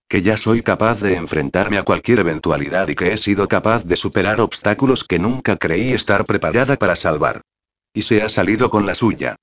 Que 0.08 0.20
ya 0.20 0.36
soy 0.36 0.62
capaz 0.62 1.00
de 1.00 1.16
enfrentarme 1.16 1.78
a 1.78 1.82
cualquier 1.82 2.20
eventualidad 2.20 2.88
y 2.88 2.94
que 2.94 3.12
he 3.12 3.16
sido 3.16 3.48
capaz 3.48 3.84
de 3.84 3.96
superar 3.96 4.40
obstáculos 4.40 5.04
que 5.04 5.18
nunca 5.18 5.56
creí 5.56 5.92
estar 5.92 6.24
preparada 6.24 6.76
para 6.76 6.96
salvar. 6.96 7.40
Y 7.92 8.02
se 8.02 8.22
ha 8.22 8.28
salido 8.28 8.68
con 8.68 8.86
la 8.86 8.94
suya. 8.94 9.36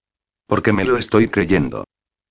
Porque 0.45 0.73
me 0.73 0.83
lo 0.83 0.97
estoy 0.97 1.29
creyendo. 1.29 1.85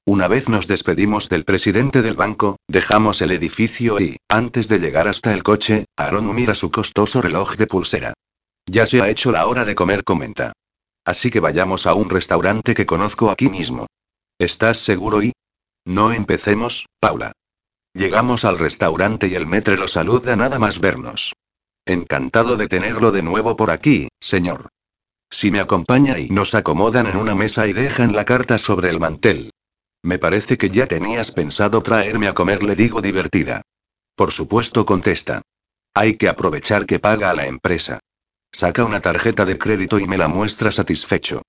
Una 0.05 0.29
vez 0.29 0.49
nos 0.49 0.67
despedimos 0.67 1.29
del 1.29 1.45
presidente 1.45 2.03
del 2.03 2.17
banco, 2.17 2.57
dejamos 2.69 3.23
el 3.23 3.33
edificio 3.33 4.01
y, 4.01 4.17
antes 4.29 4.69
de 4.69 4.79
llegar 4.79 5.09
hasta 5.09 5.33
el 5.33 5.43
coche, 5.43 5.87
Aaron 5.97 6.35
mira 6.35 6.55
su 6.55 6.71
costoso 6.71 7.23
reloj 7.23 7.57
de 7.57 7.67
pulsera. 7.67 8.15
Ya 8.67 8.87
se 8.87 9.01
ha 9.01 9.09
hecho 9.09 9.33
la 9.33 9.47
hora 9.47 9.65
de 9.65 9.75
comer, 9.75 10.05
comenta. 10.05 10.53
Así 11.05 11.31
que 11.31 11.41
vayamos 11.41 11.87
a 11.87 11.95
un 11.95 12.11
restaurante 12.11 12.75
que 12.75 12.87
conozco 12.87 13.31
aquí 13.31 13.49
mismo. 13.49 13.87
¿Estás 14.39 14.79
seguro 14.79 15.23
y? 15.23 15.33
No 15.85 16.13
empecemos, 16.13 16.87
Paula. 17.01 17.33
Llegamos 17.95 18.45
al 18.45 18.59
restaurante 18.59 19.27
y 19.27 19.35
el 19.35 19.47
metre 19.47 19.77
lo 19.77 19.89
saluda 19.89 20.37
nada 20.37 20.59
más 20.59 20.81
vernos. 20.81 21.33
Encantado 21.85 22.57
de 22.57 22.69
tenerlo 22.69 23.11
de 23.11 23.23
nuevo 23.23 23.57
por 23.57 23.71
aquí, 23.71 24.09
señor. 24.21 24.69
Si 25.31 25.51
me 25.51 25.61
acompaña 25.61 26.19
y 26.19 26.29
nos 26.29 26.55
acomodan 26.55 27.07
en 27.07 27.17
una 27.17 27.35
mesa 27.35 27.67
y 27.67 27.73
dejan 27.73 28.15
la 28.15 28.25
carta 28.25 28.59
sobre 28.59 28.91
el 28.91 29.01
mantel. 29.01 29.51
Me 30.03 30.19
parece 30.19 30.57
que 30.57 30.71
ya 30.71 30.87
tenías 30.87 31.33
pensado 31.33 31.83
traerme 31.83 32.29
a 32.29 32.35
comer, 32.35 32.63
le 32.63 32.77
digo 32.77 33.01
divertida. 33.01 33.63
Por 34.15 34.33
supuesto, 34.33 34.85
contesta. 34.85 35.43
Hay 35.95 36.17
que 36.17 36.29
aprovechar 36.29 36.87
que 36.87 36.99
paga 36.99 37.31
a 37.31 37.35
la 37.35 37.47
empresa. 37.47 38.01
Saca 38.53 38.85
una 38.85 39.01
tarjeta 39.01 39.45
de 39.45 39.59
crédito 39.59 39.99
y 39.99 40.07
me 40.07 40.19
la 40.19 40.29
muestra 40.29 40.71
satisfecho. 40.71 41.43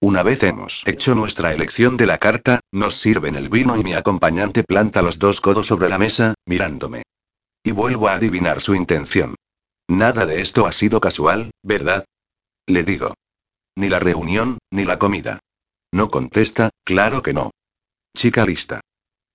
Una 0.00 0.22
vez 0.22 0.42
hemos 0.42 0.82
hecho 0.86 1.14
nuestra 1.14 1.52
elección 1.52 1.96
de 1.96 2.06
la 2.06 2.18
carta, 2.18 2.60
nos 2.72 2.94
sirven 2.94 3.34
el 3.34 3.48
vino 3.48 3.78
y 3.78 3.84
mi 3.84 3.94
acompañante 3.94 4.62
planta 4.62 5.02
los 5.02 5.18
dos 5.18 5.40
codos 5.40 5.66
sobre 5.66 5.88
la 5.88 5.98
mesa, 5.98 6.34
mirándome. 6.46 7.02
Y 7.62 7.72
vuelvo 7.72 8.08
a 8.08 8.14
adivinar 8.14 8.60
su 8.60 8.74
intención. 8.74 9.34
Nada 9.88 10.26
de 10.26 10.40
esto 10.40 10.66
ha 10.66 10.72
sido 10.72 11.00
casual, 11.00 11.50
¿verdad? 11.62 12.04
Le 12.66 12.82
digo. 12.82 13.14
Ni 13.76 13.88
la 13.88 13.98
reunión, 13.98 14.58
ni 14.70 14.84
la 14.84 14.98
comida. 14.98 15.38
No 15.92 16.08
contesta, 16.08 16.70
claro 16.84 17.22
que 17.22 17.32
no. 17.32 17.50
Chica 18.16 18.44
lista. 18.44 18.80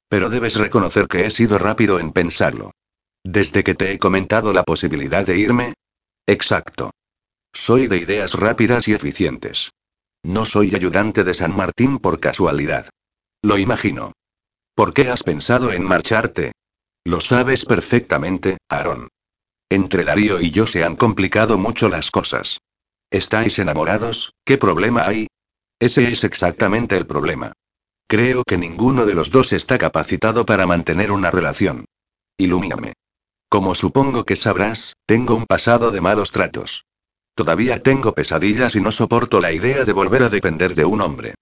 Pero 0.10 0.30
debes 0.30 0.56
reconocer 0.56 1.08
que 1.08 1.26
he 1.26 1.32
sido 1.32 1.58
rápido 1.58 2.00
en 2.00 2.12
pensarlo. 2.12 2.72
Desde 3.24 3.64
que 3.64 3.76
te 3.76 3.92
he 3.92 4.00
comentado 4.00 4.52
la 4.54 4.64
posibilidad 4.64 5.26
de 5.26 5.38
irme. 5.38 5.74
Exacto. 6.28 6.92
Soy 7.54 7.88
de 7.88 7.98
ideas 7.98 8.34
rápidas 8.34 8.88
y 8.88 8.94
eficientes. 8.94 9.72
No 10.24 10.46
soy 10.46 10.74
ayudante 10.76 11.24
de 11.24 11.34
San 11.34 11.56
Martín 11.56 12.00
por 12.00 12.20
casualidad. 12.20 12.90
Lo 13.42 13.58
imagino. 13.58 14.14
¿Por 14.76 14.94
qué 14.94 15.10
has 15.10 15.24
pensado 15.24 15.72
en 15.72 15.84
marcharte? 15.84 16.54
Lo 17.04 17.20
sabes 17.20 17.66
perfectamente, 17.66 18.58
Aaron. 18.70 19.10
Entre 19.70 20.04
Darío 20.04 20.40
y 20.40 20.52
yo 20.52 20.68
se 20.68 20.84
han 20.84 20.96
complicado 20.96 21.58
mucho 21.58 21.90
las 21.90 22.12
cosas. 22.12 22.60
¿Estáis 23.10 23.60
enamorados? 23.60 24.34
¿Qué 24.46 24.58
problema 24.58 25.08
hay? 25.08 25.28
Ese 25.80 26.10
es 26.12 26.24
exactamente 26.24 26.96
el 26.96 27.08
problema. 27.08 27.54
Creo 28.08 28.44
que 28.44 28.58
ninguno 28.58 29.06
de 29.06 29.16
los 29.16 29.32
dos 29.32 29.52
está 29.52 29.78
capacitado 29.78 30.46
para 30.46 30.66
mantener 30.66 31.12
una 31.12 31.32
relación. 31.32 31.86
Ilumíname. 32.38 32.94
Como 33.50 33.76
supongo 33.76 34.24
que 34.24 34.36
sabrás, 34.36 34.94
tengo 35.06 35.36
un 35.36 35.46
pasado 35.46 35.92
de 35.92 36.02
malos 36.02 36.32
tratos. 36.32 36.86
Todavía 37.36 37.82
tengo 37.82 38.14
pesadillas 38.14 38.76
y 38.76 38.82
no 38.82 38.92
soporto 38.92 39.40
la 39.40 39.52
idea 39.52 39.86
de 39.86 39.94
volver 39.94 40.24
a 40.24 40.30
depender 40.30 40.76
de 40.76 40.86
un 40.86 41.02
hombre. 41.02 41.36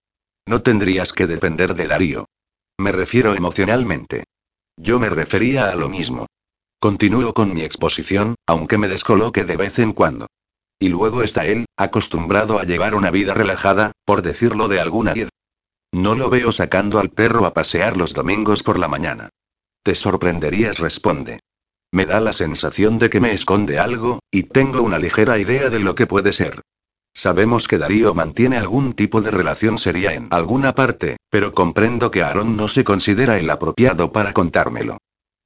No 0.46 0.62
tendrías 0.62 1.14
que 1.14 1.28
depender 1.28 1.76
de 1.76 1.88
Darío. 1.88 2.26
Me 2.78 2.92
refiero 2.92 3.34
emocionalmente. 3.34 4.24
Yo 4.78 5.00
me 5.00 5.10
refería 5.10 5.70
a 5.70 5.76
lo 5.76 5.90
mismo. 5.90 6.28
Continúo 6.80 7.34
con 7.34 7.54
mi 7.54 7.64
exposición, 7.64 8.36
aunque 8.48 8.78
me 8.78 8.88
descoloque 8.88 9.44
de 9.44 9.58
vez 9.58 9.80
en 9.80 9.92
cuando. 9.94 10.28
Y 10.80 10.88
luego 10.88 11.24
está 11.24 11.46
él, 11.46 11.66
acostumbrado 11.76 12.58
a 12.58 12.64
llevar 12.64 12.96
una 12.96 13.12
vida 13.12 13.34
relajada, 13.34 13.92
por 14.06 14.22
decirlo 14.22 14.70
de 14.70 14.80
alguna 14.80 15.12
manera. 15.12 15.30
No 15.92 16.16
lo 16.16 16.30
veo 16.30 16.52
sacando 16.52 17.00
al 17.00 17.10
perro 17.10 17.46
a 17.46 17.54
pasear 17.54 17.98
los 17.98 18.14
domingos 18.14 18.64
por 18.64 18.80
la 18.80 18.88
mañana. 18.88 19.30
Te 19.84 19.96
sorprenderías, 19.96 20.80
responde. 20.80 21.40
Me 21.92 22.06
da 22.06 22.20
la 22.20 22.34
sensación 22.34 23.00
de 23.00 23.10
que 23.10 23.20
me 23.20 23.32
esconde 23.32 23.80
algo, 23.80 24.20
y 24.32 24.44
tengo 24.44 24.82
una 24.84 25.00
ligera 25.00 25.40
idea 25.40 25.70
de 25.70 25.80
lo 25.80 25.96
que 25.96 26.08
puede 26.08 26.34
ser. 26.34 26.62
Sabemos 27.14 27.68
que 27.68 27.80
Darío 27.80 28.14
mantiene 28.14 28.58
algún 28.58 28.94
tipo 28.94 29.22
de 29.22 29.32
relación 29.32 29.80
seria 29.80 30.14
en 30.14 30.28
alguna 30.32 30.76
parte, 30.76 31.18
pero 31.30 31.54
comprendo 31.54 32.12
que 32.12 32.22
Aaron 32.22 32.56
no 32.56 32.68
se 32.68 32.84
considera 32.84 33.40
el 33.40 33.50
apropiado 33.50 34.12
para 34.12 34.34
contármelo. 34.34 34.98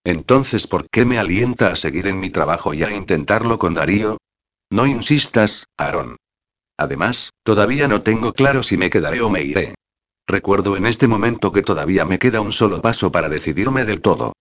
Entonces, 0.04 0.68
¿por 0.68 0.90
qué 0.90 1.06
me 1.06 1.18
alienta 1.18 1.68
a 1.68 1.76
seguir 1.78 2.08
en 2.08 2.20
mi 2.20 2.30
trabajo 2.30 2.74
y 2.74 2.84
a 2.84 2.94
intentarlo 2.94 3.58
con 3.58 3.74
Darío? 3.74 4.18
No 4.70 4.86
insistas, 4.86 5.68
Aaron. 5.78 6.18
Además, 6.78 7.30
todavía 7.44 7.88
no 7.88 8.02
tengo 8.02 8.34
claro 8.34 8.64
si 8.64 8.76
me 8.76 8.90
quedaré 8.90 9.22
o 9.22 9.30
me 9.30 9.44
iré. 9.44 9.76
Recuerdo 10.28 10.76
en 10.76 10.86
este 10.86 11.08
momento 11.08 11.52
que 11.54 11.62
todavía 11.62 12.04
me 12.06 12.20
queda 12.20 12.42
un 12.42 12.52
solo 12.52 12.82
paso 12.82 13.12
para 13.12 13.30
decidirme 13.30 13.86
del 13.86 14.02
todo. 14.02 14.34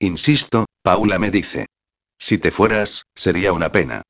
Insisto, 0.00 0.66
Paula 0.82 1.18
me 1.18 1.30
dice. 1.30 1.66
Si 2.18 2.38
te 2.38 2.50
fueras, 2.50 3.04
sería 3.14 3.52
una 3.52 3.72
pena. 3.72 4.02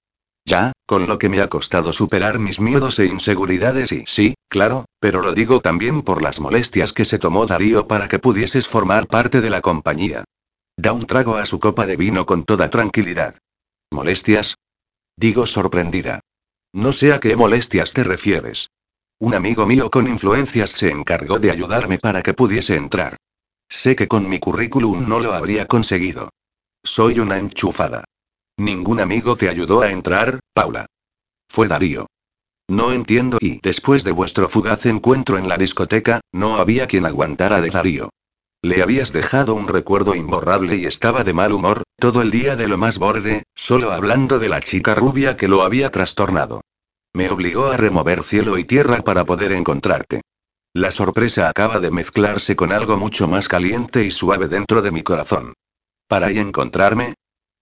Ya, 0.45 0.73
con 0.87 1.07
lo 1.07 1.19
que 1.19 1.29
me 1.29 1.41
ha 1.41 1.49
costado 1.49 1.93
superar 1.93 2.39
mis 2.39 2.61
miedos 2.61 2.99
e 2.99 3.07
inseguridades 3.07 3.93
y 3.93 4.05
sí, 4.07 4.35
claro, 4.49 4.87
pero 4.99 5.21
lo 5.21 5.35
digo 5.35 5.61
también 5.61 6.03
por 6.03 6.23
las 6.23 6.41
molestias 6.41 6.95
que 6.95 7.05
se 7.05 7.19
tomó 7.19 7.45
Darío 7.47 7.87
para 7.87 8.09
que 8.09 8.19
pudieses 8.19 8.67
formar 8.67 9.07
parte 9.07 9.43
de 9.43 9.51
la 9.51 9.61
compañía. 9.61 10.25
Da 10.77 10.93
un 10.93 11.07
trago 11.07 11.37
a 11.37 11.45
su 11.45 11.61
copa 11.61 11.85
de 11.85 11.97
vino 11.97 12.25
con 12.25 12.45
toda 12.45 12.71
tranquilidad. 12.71 13.37
¿Molestias? 13.91 14.57
Digo 15.17 15.47
sorprendida. 15.47 16.21
No 16.73 16.93
sé 16.93 17.13
a 17.13 17.21
qué 17.21 17.37
molestias 17.37 17.93
te 17.93 18.05
refieres. 18.05 18.71
Un 19.19 19.35
amigo 19.35 19.67
mío 19.67 19.91
con 19.91 20.09
influencias 20.09 20.71
se 20.71 20.91
encargó 20.91 21.39
de 21.39 21.51
ayudarme 21.51 21.99
para 21.99 22.23
que 22.23 22.35
pudiese 22.35 22.77
entrar. 22.77 23.17
Sé 23.69 23.97
que 23.97 24.09
con 24.09 24.29
mi 24.29 24.39
currículum 24.39 25.09
no 25.09 25.21
lo 25.21 25.35
habría 25.35 25.67
conseguido. 25.67 26.31
Soy 26.83 27.19
una 27.21 27.39
enchufada. 27.39 28.05
Ningún 28.57 29.01
amigo 29.01 29.37
te 29.37 29.49
ayudó 29.49 29.83
a 29.83 29.91
entrar, 29.91 30.41
Paula. 30.53 30.87
Fue 31.49 31.69
Darío. 31.69 32.07
No 32.69 32.93
entiendo 32.93 33.39
y 33.41 33.61
después 33.61 34.05
de 34.05 34.13
vuestro 34.13 34.49
fugaz 34.49 34.85
encuentro 34.87 35.39
en 35.39 35.49
la 35.49 35.57
discoteca, 35.57 36.21
no 36.33 36.57
había 36.57 36.87
quien 36.87 37.07
aguantara 37.07 37.61
de 37.61 37.71
Darío. 37.71 38.11
Le 38.63 38.83
habías 38.83 39.13
dejado 39.13 39.55
un 39.55 39.69
recuerdo 39.69 40.15
imborrable 40.15 40.77
y 40.77 40.85
estaba 40.85 41.23
de 41.23 41.33
mal 41.33 41.53
humor, 41.53 41.85
todo 41.99 42.23
el 42.23 42.31
día 42.31 42.57
de 42.57 42.67
lo 42.67 42.77
más 42.77 42.99
borde, 42.99 43.45
solo 43.55 43.93
hablando 43.93 44.39
de 44.39 44.49
la 44.49 44.61
chica 44.61 44.95
rubia 44.95 45.37
que 45.37 45.47
lo 45.47 45.63
había 45.63 45.91
trastornado. 45.91 46.63
Me 47.15 47.31
obligó 47.31 47.67
a 47.67 47.77
remover 47.77 48.25
cielo 48.25 48.59
y 48.59 48.65
tierra 48.65 49.03
para 49.03 49.25
poder 49.25 49.53
encontrarte. 49.53 50.23
La 50.75 50.91
sorpresa 50.91 51.49
acaba 51.49 51.81
de 51.81 51.91
mezclarse 51.91 52.55
con 52.55 52.73
algo 52.73 52.97
mucho 52.99 53.27
más 53.27 53.49
caliente 53.49 54.05
y 54.05 54.11
suave 54.11 54.49
dentro 54.49 54.83
de 54.83 54.91
mi 54.91 55.03
corazón. 55.03 55.55
Para 56.07 56.27
ahí 56.27 56.39
encontrarme. 56.39 57.15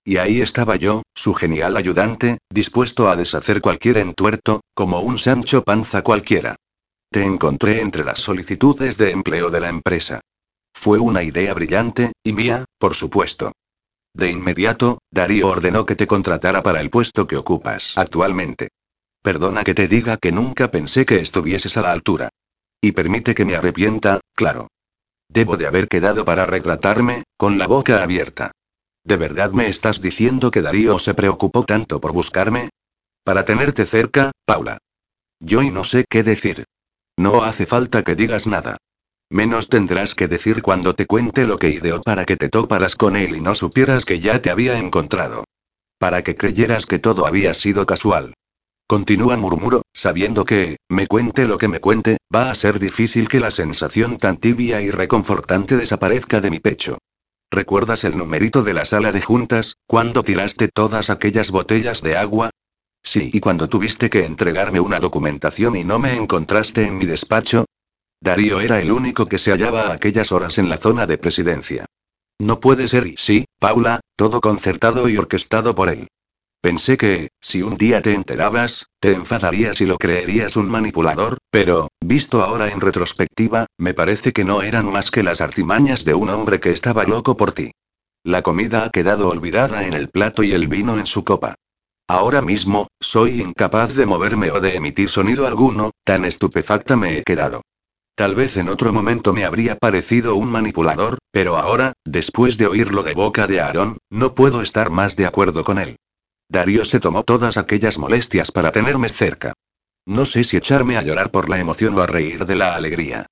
Y 0.04 0.18
ahí 0.18 0.40
estaba 0.40 0.76
yo, 0.76 1.02
su 1.14 1.34
genial 1.34 1.76
ayudante, 1.76 2.38
dispuesto 2.50 3.08
a 3.08 3.16
deshacer 3.16 3.60
cualquier 3.60 3.98
entuerto, 3.98 4.60
como 4.74 5.00
un 5.00 5.18
Sancho 5.18 5.62
Panza 5.62 6.02
cualquiera. 6.02 6.56
Te 7.10 7.24
encontré 7.24 7.80
entre 7.80 8.04
las 8.04 8.20
solicitudes 8.20 8.98
de 8.98 9.10
empleo 9.10 9.50
de 9.50 9.60
la 9.60 9.68
empresa. 9.68 10.20
Fue 10.72 10.98
una 10.98 11.22
idea 11.22 11.54
brillante, 11.54 12.12
y 12.22 12.32
mía, 12.32 12.64
por 12.78 12.94
supuesto. 12.94 13.52
De 14.14 14.30
inmediato, 14.30 14.98
Darío 15.10 15.48
ordenó 15.48 15.86
que 15.86 15.96
te 15.96 16.06
contratara 16.06 16.62
para 16.62 16.80
el 16.80 16.90
puesto 16.90 17.26
que 17.26 17.36
ocupas 17.36 17.96
actualmente. 17.96 18.68
Perdona 19.22 19.64
que 19.64 19.74
te 19.74 19.88
diga 19.88 20.16
que 20.16 20.32
nunca 20.32 20.70
pensé 20.70 21.04
que 21.04 21.20
estuvieses 21.20 21.76
a 21.76 21.82
la 21.82 21.92
altura. 21.92 22.28
Y 22.80 22.92
permite 22.92 23.34
que 23.34 23.44
me 23.44 23.56
arrepienta, 23.56 24.20
claro. 24.34 24.68
Debo 25.28 25.56
de 25.56 25.66
haber 25.66 25.88
quedado 25.88 26.24
para 26.24 26.46
retratarme, 26.46 27.24
con 27.36 27.58
la 27.58 27.66
boca 27.66 28.02
abierta. 28.02 28.52
¿De 29.04 29.16
verdad 29.16 29.52
me 29.52 29.68
estás 29.68 30.00
diciendo 30.00 30.50
que 30.50 30.62
Darío 30.62 30.98
se 30.98 31.14
preocupó 31.14 31.64
tanto 31.64 32.00
por 32.00 32.12
buscarme? 32.12 32.70
Para 33.24 33.44
tenerte 33.44 33.86
cerca, 33.86 34.32
Paula. 34.44 34.78
Yo 35.40 35.62
y 35.62 35.70
no 35.70 35.84
sé 35.84 36.04
qué 36.08 36.22
decir. 36.22 36.64
No 37.16 37.42
hace 37.44 37.66
falta 37.66 38.02
que 38.02 38.14
digas 38.14 38.46
nada. 38.46 38.76
Menos 39.30 39.68
tendrás 39.68 40.14
que 40.14 40.28
decir 40.28 40.62
cuando 40.62 40.94
te 40.94 41.06
cuente 41.06 41.46
lo 41.46 41.58
que 41.58 41.70
ideó 41.70 42.00
para 42.00 42.24
que 42.24 42.36
te 42.36 42.48
toparas 42.48 42.94
con 42.94 43.16
él 43.16 43.36
y 43.36 43.40
no 43.40 43.54
supieras 43.54 44.04
que 44.04 44.20
ya 44.20 44.40
te 44.40 44.50
había 44.50 44.78
encontrado. 44.78 45.44
Para 45.98 46.22
que 46.22 46.36
creyeras 46.36 46.86
que 46.86 46.98
todo 46.98 47.26
había 47.26 47.54
sido 47.54 47.86
casual. 47.86 48.34
Continúa 48.88 49.36
murmuro, 49.36 49.82
sabiendo 49.92 50.44
que, 50.44 50.76
me 50.88 51.08
cuente 51.08 51.46
lo 51.46 51.58
que 51.58 51.66
me 51.66 51.80
cuente, 51.80 52.18
va 52.32 52.52
a 52.52 52.54
ser 52.54 52.78
difícil 52.78 53.28
que 53.28 53.40
la 53.40 53.50
sensación 53.50 54.16
tan 54.16 54.36
tibia 54.36 54.80
y 54.80 54.92
reconfortante 54.92 55.76
desaparezca 55.76 56.40
de 56.40 56.50
mi 56.50 56.60
pecho. 56.60 56.98
¿Recuerdas 57.50 58.04
el 58.04 58.16
numerito 58.16 58.62
de 58.62 58.74
la 58.74 58.84
sala 58.84 59.10
de 59.10 59.22
juntas, 59.22 59.74
cuando 59.88 60.22
tiraste 60.22 60.68
todas 60.68 61.10
aquellas 61.10 61.50
botellas 61.50 62.00
de 62.00 62.16
agua? 62.16 62.50
Sí, 63.02 63.30
y 63.32 63.40
cuando 63.40 63.68
tuviste 63.68 64.08
que 64.08 64.24
entregarme 64.24 64.78
una 64.78 65.00
documentación 65.00 65.74
y 65.74 65.82
no 65.82 65.98
me 65.98 66.16
encontraste 66.16 66.86
en 66.86 66.98
mi 66.98 67.06
despacho. 67.06 67.64
Darío 68.20 68.60
era 68.60 68.80
el 68.80 68.92
único 68.92 69.26
que 69.26 69.38
se 69.38 69.50
hallaba 69.50 69.88
a 69.88 69.94
aquellas 69.94 70.30
horas 70.30 70.58
en 70.58 70.68
la 70.68 70.78
zona 70.78 71.06
de 71.06 71.18
presidencia. 71.18 71.86
No 72.38 72.60
puede 72.60 72.86
ser 72.86 73.08
y 73.08 73.16
sí, 73.16 73.46
Paula, 73.58 74.00
todo 74.14 74.40
concertado 74.40 75.08
y 75.08 75.16
orquestado 75.16 75.74
por 75.74 75.88
él. 75.88 76.08
Pensé 76.66 76.96
que, 76.96 77.28
si 77.40 77.62
un 77.62 77.76
día 77.76 78.02
te 78.02 78.12
enterabas, 78.12 78.86
te 78.98 79.12
enfadarías 79.12 79.80
y 79.80 79.86
lo 79.86 79.98
creerías 79.98 80.56
un 80.56 80.68
manipulador, 80.68 81.38
pero, 81.48 81.90
visto 82.04 82.42
ahora 82.42 82.66
en 82.66 82.80
retrospectiva, 82.80 83.66
me 83.78 83.94
parece 83.94 84.32
que 84.32 84.44
no 84.44 84.62
eran 84.62 84.90
más 84.90 85.12
que 85.12 85.22
las 85.22 85.40
artimañas 85.40 86.04
de 86.04 86.14
un 86.14 86.28
hombre 86.28 86.58
que 86.58 86.72
estaba 86.72 87.04
loco 87.04 87.36
por 87.36 87.52
ti. 87.52 87.70
La 88.24 88.42
comida 88.42 88.84
ha 88.84 88.90
quedado 88.90 89.28
olvidada 89.28 89.86
en 89.86 89.94
el 89.94 90.08
plato 90.08 90.42
y 90.42 90.54
el 90.54 90.66
vino 90.66 90.98
en 90.98 91.06
su 91.06 91.22
copa. 91.22 91.54
Ahora 92.08 92.42
mismo, 92.42 92.88
soy 93.00 93.40
incapaz 93.40 93.94
de 93.94 94.06
moverme 94.06 94.50
o 94.50 94.58
de 94.58 94.74
emitir 94.74 95.08
sonido 95.08 95.46
alguno, 95.46 95.92
tan 96.02 96.24
estupefacta 96.24 96.96
me 96.96 97.16
he 97.16 97.22
quedado. 97.22 97.62
Tal 98.16 98.34
vez 98.34 98.56
en 98.56 98.70
otro 98.70 98.92
momento 98.92 99.32
me 99.32 99.44
habría 99.44 99.76
parecido 99.76 100.34
un 100.34 100.50
manipulador, 100.50 101.18
pero 101.30 101.58
ahora, 101.58 101.92
después 102.04 102.58
de 102.58 102.66
oírlo 102.66 103.04
de 103.04 103.14
boca 103.14 103.46
de 103.46 103.60
Aarón, 103.60 103.98
no 104.10 104.34
puedo 104.34 104.62
estar 104.62 104.90
más 104.90 105.14
de 105.14 105.26
acuerdo 105.26 105.62
con 105.62 105.78
él. 105.78 105.96
Darío 106.48 106.84
se 106.84 107.00
tomó 107.00 107.24
todas 107.24 107.56
aquellas 107.56 107.98
molestias 107.98 108.52
para 108.52 108.72
tenerme 108.72 109.08
cerca. 109.08 109.52
No 110.06 110.24
sé 110.24 110.44
si 110.44 110.56
echarme 110.56 110.96
a 110.96 111.02
llorar 111.02 111.30
por 111.30 111.48
la 111.48 111.58
emoción 111.58 111.94
o 111.98 112.02
a 112.02 112.06
reír 112.06 112.46
de 112.46 112.54
la 112.54 112.76
alegría. 112.76 113.26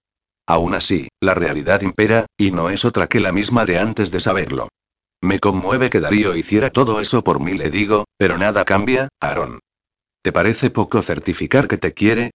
Aún 0.47 0.75
así, 0.75 1.09
la 1.21 1.35
realidad 1.35 1.80
impera, 1.83 2.26
y 2.37 2.50
no 2.50 2.68
es 2.71 2.85
otra 2.85 3.06
que 3.06 3.21
la 3.21 3.33
misma 3.33 3.64
de 3.64 3.78
antes 3.78 4.11
de 4.11 4.21
saberlo. 4.21 4.68
Me 5.23 5.38
conmueve 5.38 5.88
que 5.88 6.00
Darío 6.00 6.37
hiciera 6.37 6.71
todo 6.71 7.00
eso 7.00 7.25
por 7.25 7.40
mí, 7.40 7.54
le 7.54 7.71
digo, 7.71 8.04
pero 8.18 8.37
nada 8.37 8.64
cambia, 8.64 9.09
Aaron. 9.21 9.61
¿Te 10.23 10.33
parece 10.33 10.71
poco 10.71 11.00
certificar 11.00 11.68
que 11.68 11.78
te 11.78 11.94
quiere? 11.94 12.33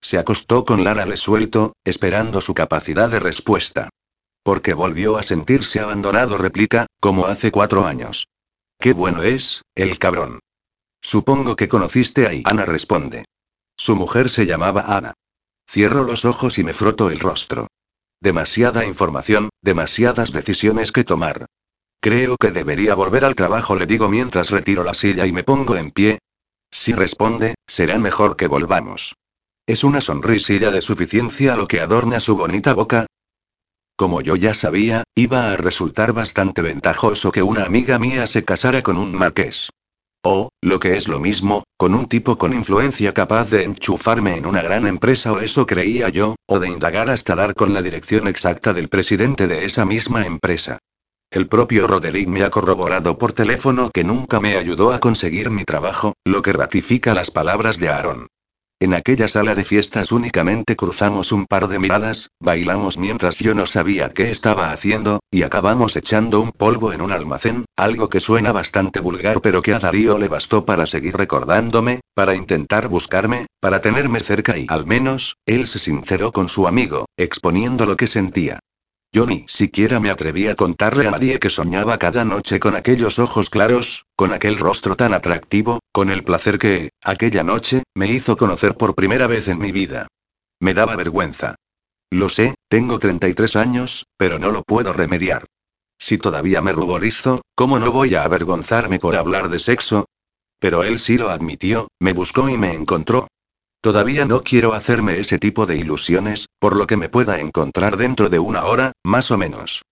Se 0.00 0.18
acostó 0.18 0.64
con 0.64 0.82
Lara 0.82 1.04
resuelto, 1.04 1.74
esperando 1.84 2.40
su 2.40 2.54
capacidad 2.54 3.08
de 3.08 3.20
respuesta. 3.20 3.90
Porque 4.42 4.74
volvió 4.74 5.18
a 5.18 5.22
sentirse 5.22 5.78
abandonado, 5.78 6.36
replica, 6.38 6.86
como 7.00 7.26
hace 7.26 7.52
cuatro 7.52 7.86
años. 7.86 8.26
Qué 8.82 8.94
bueno 8.94 9.22
es, 9.22 9.62
el 9.76 9.96
cabrón. 10.00 10.40
Supongo 11.00 11.54
que 11.54 11.68
conociste 11.68 12.26
a 12.26 12.50
Ana, 12.50 12.66
responde. 12.66 13.26
Su 13.76 13.94
mujer 13.94 14.28
se 14.28 14.44
llamaba 14.44 14.96
Ana. 14.96 15.14
Cierro 15.70 16.02
los 16.02 16.24
ojos 16.24 16.58
y 16.58 16.64
me 16.64 16.72
froto 16.72 17.08
el 17.08 17.20
rostro. 17.20 17.68
Demasiada 18.20 18.84
información, 18.84 19.50
demasiadas 19.62 20.32
decisiones 20.32 20.90
que 20.90 21.04
tomar. 21.04 21.46
Creo 22.00 22.36
que 22.36 22.50
debería 22.50 22.96
volver 22.96 23.24
al 23.24 23.36
trabajo, 23.36 23.76
le 23.76 23.86
digo 23.86 24.08
mientras 24.08 24.50
retiro 24.50 24.82
la 24.82 24.94
silla 24.94 25.26
y 25.26 25.32
me 25.32 25.44
pongo 25.44 25.76
en 25.76 25.92
pie. 25.92 26.18
Si 26.68 26.92
responde, 26.92 27.54
será 27.68 28.00
mejor 28.00 28.34
que 28.34 28.48
volvamos. 28.48 29.14
Es 29.64 29.84
una 29.84 30.00
sonrisilla 30.00 30.72
de 30.72 30.82
suficiencia 30.82 31.54
lo 31.54 31.68
que 31.68 31.80
adorna 31.80 32.18
su 32.18 32.36
bonita 32.36 32.74
boca. 32.74 33.06
Como 34.02 34.20
yo 34.20 34.34
ya 34.34 34.52
sabía, 34.52 35.04
iba 35.14 35.52
a 35.52 35.56
resultar 35.56 36.12
bastante 36.12 36.60
ventajoso 36.60 37.30
que 37.30 37.44
una 37.44 37.62
amiga 37.62 38.00
mía 38.00 38.26
se 38.26 38.44
casara 38.44 38.82
con 38.82 38.98
un 38.98 39.14
marqués. 39.14 39.70
O, 40.24 40.48
lo 40.60 40.80
que 40.80 40.96
es 40.96 41.06
lo 41.06 41.20
mismo, 41.20 41.62
con 41.76 41.94
un 41.94 42.08
tipo 42.08 42.36
con 42.36 42.52
influencia 42.52 43.14
capaz 43.14 43.50
de 43.50 43.62
enchufarme 43.62 44.36
en 44.36 44.46
una 44.46 44.60
gran 44.60 44.88
empresa 44.88 45.32
o 45.32 45.38
eso 45.38 45.66
creía 45.66 46.08
yo, 46.08 46.34
o 46.48 46.58
de 46.58 46.66
indagar 46.66 47.10
hasta 47.10 47.36
dar 47.36 47.54
con 47.54 47.74
la 47.74 47.80
dirección 47.80 48.26
exacta 48.26 48.72
del 48.72 48.88
presidente 48.88 49.46
de 49.46 49.66
esa 49.66 49.84
misma 49.84 50.26
empresa. 50.26 50.78
El 51.30 51.46
propio 51.46 51.86
Roderick 51.86 52.26
me 52.26 52.42
ha 52.42 52.50
corroborado 52.50 53.18
por 53.18 53.32
teléfono 53.34 53.88
que 53.94 54.02
nunca 54.02 54.40
me 54.40 54.56
ayudó 54.56 54.92
a 54.92 54.98
conseguir 54.98 55.50
mi 55.50 55.62
trabajo, 55.64 56.14
lo 56.24 56.42
que 56.42 56.52
ratifica 56.52 57.14
las 57.14 57.30
palabras 57.30 57.78
de 57.78 57.90
Aaron. 57.90 58.26
En 58.82 58.94
aquella 58.94 59.28
sala 59.28 59.54
de 59.54 59.62
fiestas 59.62 60.10
únicamente 60.10 60.74
cruzamos 60.74 61.30
un 61.30 61.46
par 61.46 61.68
de 61.68 61.78
miradas, 61.78 62.30
bailamos 62.40 62.98
mientras 62.98 63.38
yo 63.38 63.54
no 63.54 63.64
sabía 63.64 64.08
qué 64.08 64.32
estaba 64.32 64.72
haciendo, 64.72 65.20
y 65.30 65.44
acabamos 65.44 65.94
echando 65.94 66.40
un 66.40 66.50
polvo 66.50 66.92
en 66.92 67.00
un 67.00 67.12
almacén, 67.12 67.64
algo 67.76 68.08
que 68.08 68.18
suena 68.18 68.50
bastante 68.50 68.98
vulgar 68.98 69.40
pero 69.40 69.62
que 69.62 69.72
a 69.72 69.78
Darío 69.78 70.18
le 70.18 70.26
bastó 70.26 70.64
para 70.64 70.86
seguir 70.86 71.16
recordándome, 71.16 72.00
para 72.12 72.34
intentar 72.34 72.88
buscarme, 72.88 73.46
para 73.60 73.80
tenerme 73.80 74.18
cerca 74.18 74.58
y 74.58 74.66
al 74.68 74.84
menos, 74.84 75.36
él 75.46 75.68
se 75.68 75.78
sinceró 75.78 76.32
con 76.32 76.48
su 76.48 76.66
amigo, 76.66 77.06
exponiendo 77.16 77.86
lo 77.86 77.96
que 77.96 78.08
sentía. 78.08 78.58
Yo 79.14 79.26
ni 79.26 79.44
siquiera 79.46 80.00
me 80.00 80.08
atreví 80.08 80.48
a 80.48 80.54
contarle 80.54 81.06
a 81.06 81.10
nadie 81.10 81.38
que 81.38 81.50
soñaba 81.50 81.98
cada 81.98 82.24
noche 82.24 82.58
con 82.58 82.74
aquellos 82.74 83.18
ojos 83.18 83.50
claros, 83.50 84.06
con 84.16 84.32
aquel 84.32 84.58
rostro 84.58 84.96
tan 84.96 85.12
atractivo, 85.12 85.80
con 85.92 86.08
el 86.08 86.24
placer 86.24 86.58
que, 86.58 86.92
aquella 87.02 87.42
noche, 87.42 87.82
me 87.94 88.06
hizo 88.06 88.38
conocer 88.38 88.74
por 88.74 88.94
primera 88.94 89.26
vez 89.26 89.48
en 89.48 89.58
mi 89.58 89.70
vida. 89.70 90.08
Me 90.60 90.72
daba 90.72 90.96
vergüenza. 90.96 91.56
Lo 92.10 92.30
sé, 92.30 92.54
tengo 92.68 92.98
33 92.98 93.54
años, 93.56 94.06
pero 94.16 94.38
no 94.38 94.50
lo 94.50 94.62
puedo 94.62 94.94
remediar. 94.94 95.44
Si 95.98 96.16
todavía 96.16 96.62
me 96.62 96.72
ruborizo, 96.72 97.42
¿cómo 97.54 97.78
no 97.78 97.92
voy 97.92 98.14
a 98.14 98.24
avergonzarme 98.24 98.98
por 98.98 99.16
hablar 99.16 99.50
de 99.50 99.58
sexo? 99.58 100.06
Pero 100.58 100.84
él 100.84 100.98
sí 100.98 101.18
lo 101.18 101.28
admitió, 101.28 101.88
me 102.00 102.14
buscó 102.14 102.48
y 102.48 102.56
me 102.56 102.72
encontró, 102.72 103.28
Todavía 103.82 104.26
no 104.26 104.44
quiero 104.44 104.74
hacerme 104.74 105.18
ese 105.18 105.40
tipo 105.40 105.66
de 105.66 105.76
ilusiones, 105.76 106.46
por 106.60 106.76
lo 106.76 106.86
que 106.86 106.96
me 106.96 107.08
pueda 107.08 107.40
encontrar 107.40 107.96
dentro 107.96 108.28
de 108.28 108.38
una 108.38 108.64
hora, 108.66 108.92
más 109.02 109.32
o 109.32 109.38
menos. 109.38 109.82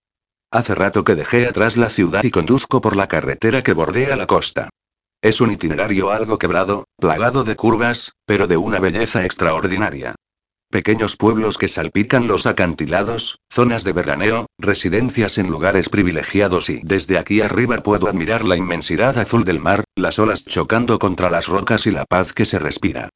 Hace 0.53 0.77
rato 0.77 1.03
que 1.03 1.17
dejé 1.17 1.49
atrás 1.49 1.77
la 1.77 1.89
ciudad 1.89 2.23
y 2.23 2.31
conduzco 2.31 2.81
por 2.81 2.95
la 2.95 3.09
carretera 3.09 3.65
que 3.65 3.73
bordea 3.73 4.15
la 4.15 4.29
costa. 4.29 4.69
Es 5.21 5.41
un 5.41 5.51
itinerario 5.51 6.13
algo 6.13 6.39
quebrado, 6.39 6.85
plagado 7.01 7.43
de 7.43 7.57
curvas, 7.57 8.13
pero 8.27 8.47
de 8.47 8.57
una 8.57 8.79
belleza 8.79 9.25
extraordinaria. 9.25 10.15
Pequeños 10.71 11.17
pueblos 11.17 11.59
que 11.59 11.67
salpican 11.67 12.29
los 12.29 12.47
acantilados, 12.47 13.41
zonas 13.53 13.83
de 13.83 13.93
veraneo, 13.93 14.47
residencias 14.57 15.37
en 15.37 15.51
lugares 15.51 15.89
privilegiados 15.89 16.71
y 16.71 16.81
desde 16.85 17.19
aquí 17.19 17.41
arriba 17.41 17.79
puedo 17.79 18.09
admirar 18.09 18.45
la 18.45 18.57
inmensidad 18.57 19.19
azul 19.19 19.43
del 19.43 19.59
mar, 19.59 19.83
las 19.97 20.21
olas 20.21 20.45
chocando 20.45 21.01
contra 21.01 21.29
las 21.29 21.49
rocas 21.49 21.89
y 21.89 21.91
la 21.91 22.05
paz 22.05 22.33
que 22.33 22.47
se 22.47 22.61
respira. 22.61 23.11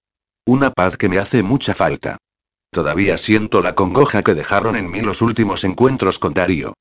Una 0.46 0.70
paz 0.70 0.98
que 0.98 1.08
me 1.08 1.18
hace 1.18 1.42
mucha 1.42 1.72
falta. 1.72 2.18
Todavía 2.70 3.16
siento 3.16 3.62
la 3.62 3.74
congoja 3.74 4.22
que 4.22 4.34
dejaron 4.34 4.76
en 4.76 4.90
mí 4.90 5.00
los 5.00 5.22
últimos 5.22 5.64
encuentros 5.64 6.18
con 6.18 6.34
Darío. 6.34 6.74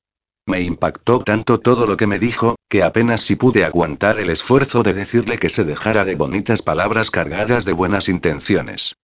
Me 0.46 0.60
impactó 0.60 1.20
tanto 1.20 1.60
todo 1.60 1.86
lo 1.86 1.96
que 1.96 2.06
me 2.06 2.18
dijo, 2.18 2.56
que 2.68 2.82
apenas 2.82 3.22
si 3.22 3.36
pude 3.36 3.64
aguantar 3.64 4.18
el 4.18 4.28
esfuerzo 4.28 4.82
de 4.82 4.92
decirle 4.92 5.38
que 5.38 5.48
se 5.48 5.64
dejara 5.64 6.04
de 6.04 6.14
bonitas 6.14 6.60
palabras 6.60 7.10
cargadas 7.10 7.64
de 7.64 7.72
buenas 7.72 8.10
intenciones. 8.10 8.96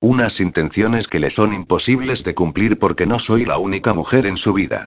Unas 0.00 0.40
intenciones 0.40 1.06
que 1.06 1.20
le 1.20 1.30
son 1.30 1.52
imposibles 1.52 2.24
de 2.24 2.34
cumplir 2.34 2.78
porque 2.78 3.06
no 3.06 3.20
soy 3.20 3.44
la 3.44 3.58
única 3.58 3.94
mujer 3.94 4.26
en 4.26 4.36
su 4.36 4.52
vida. 4.52 4.86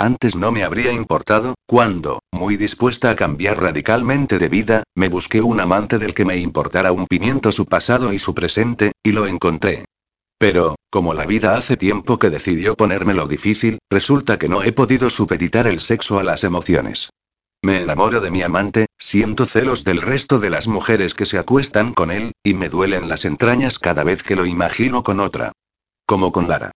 Antes 0.00 0.36
no 0.36 0.52
me 0.52 0.62
habría 0.62 0.92
importado, 0.92 1.56
cuando, 1.66 2.20
muy 2.30 2.56
dispuesta 2.56 3.10
a 3.10 3.16
cambiar 3.16 3.60
radicalmente 3.60 4.38
de 4.38 4.48
vida, 4.48 4.84
me 4.94 5.08
busqué 5.08 5.42
un 5.42 5.58
amante 5.58 5.98
del 5.98 6.14
que 6.14 6.24
me 6.24 6.36
importara 6.36 6.92
un 6.92 7.08
pimiento 7.08 7.50
su 7.50 7.66
pasado 7.66 8.12
y 8.12 8.20
su 8.20 8.32
presente, 8.32 8.92
y 9.02 9.10
lo 9.10 9.26
encontré. 9.26 9.86
Pero, 10.38 10.76
como 10.88 11.14
la 11.14 11.26
vida 11.26 11.56
hace 11.56 11.76
tiempo 11.76 12.20
que 12.20 12.30
decidió 12.30 12.76
ponérmelo 12.76 13.26
difícil, 13.26 13.80
resulta 13.90 14.38
que 14.38 14.48
no 14.48 14.62
he 14.62 14.70
podido 14.70 15.10
supeditar 15.10 15.66
el 15.66 15.80
sexo 15.80 16.20
a 16.20 16.22
las 16.22 16.44
emociones. 16.44 17.10
Me 17.60 17.82
enamoro 17.82 18.20
de 18.20 18.30
mi 18.30 18.42
amante, 18.42 18.86
siento 18.98 19.46
celos 19.46 19.82
del 19.82 20.00
resto 20.00 20.38
de 20.38 20.50
las 20.50 20.68
mujeres 20.68 21.14
que 21.14 21.26
se 21.26 21.38
acuestan 21.38 21.92
con 21.92 22.12
él, 22.12 22.30
y 22.44 22.54
me 22.54 22.68
duelen 22.68 23.08
las 23.08 23.24
entrañas 23.24 23.80
cada 23.80 24.04
vez 24.04 24.22
que 24.22 24.36
lo 24.36 24.46
imagino 24.46 25.02
con 25.02 25.18
otra. 25.18 25.50
Como 26.06 26.30
con 26.30 26.46
Lara. 26.46 26.70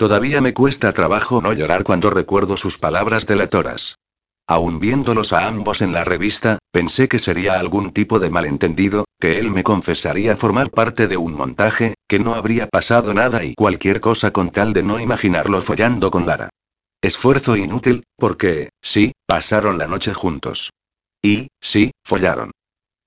Todavía 0.00 0.40
me 0.40 0.54
cuesta 0.54 0.94
trabajo 0.94 1.42
no 1.42 1.52
llorar 1.52 1.84
cuando 1.84 2.08
recuerdo 2.08 2.56
sus 2.56 2.78
palabras 2.78 3.26
delatoras. 3.26 3.98
Aún 4.46 4.80
viéndolos 4.80 5.34
a 5.34 5.46
ambos 5.46 5.82
en 5.82 5.92
la 5.92 6.04
revista, 6.04 6.58
pensé 6.72 7.06
que 7.06 7.18
sería 7.18 7.60
algún 7.60 7.92
tipo 7.92 8.18
de 8.18 8.30
malentendido, 8.30 9.04
que 9.20 9.38
él 9.38 9.50
me 9.50 9.62
confesaría 9.62 10.36
formar 10.36 10.70
parte 10.70 11.06
de 11.06 11.18
un 11.18 11.34
montaje, 11.34 11.96
que 12.08 12.18
no 12.18 12.32
habría 12.32 12.66
pasado 12.66 13.12
nada 13.12 13.44
y 13.44 13.54
cualquier 13.54 14.00
cosa 14.00 14.30
con 14.30 14.48
tal 14.48 14.72
de 14.72 14.82
no 14.82 14.98
imaginarlo 14.98 15.60
follando 15.60 16.10
con 16.10 16.24
Lara. 16.24 16.48
Esfuerzo 17.02 17.54
inútil, 17.54 18.04
porque, 18.16 18.70
sí, 18.80 19.12
pasaron 19.26 19.76
la 19.76 19.86
noche 19.86 20.14
juntos. 20.14 20.70
Y, 21.22 21.48
sí, 21.60 21.90
follaron. 22.02 22.52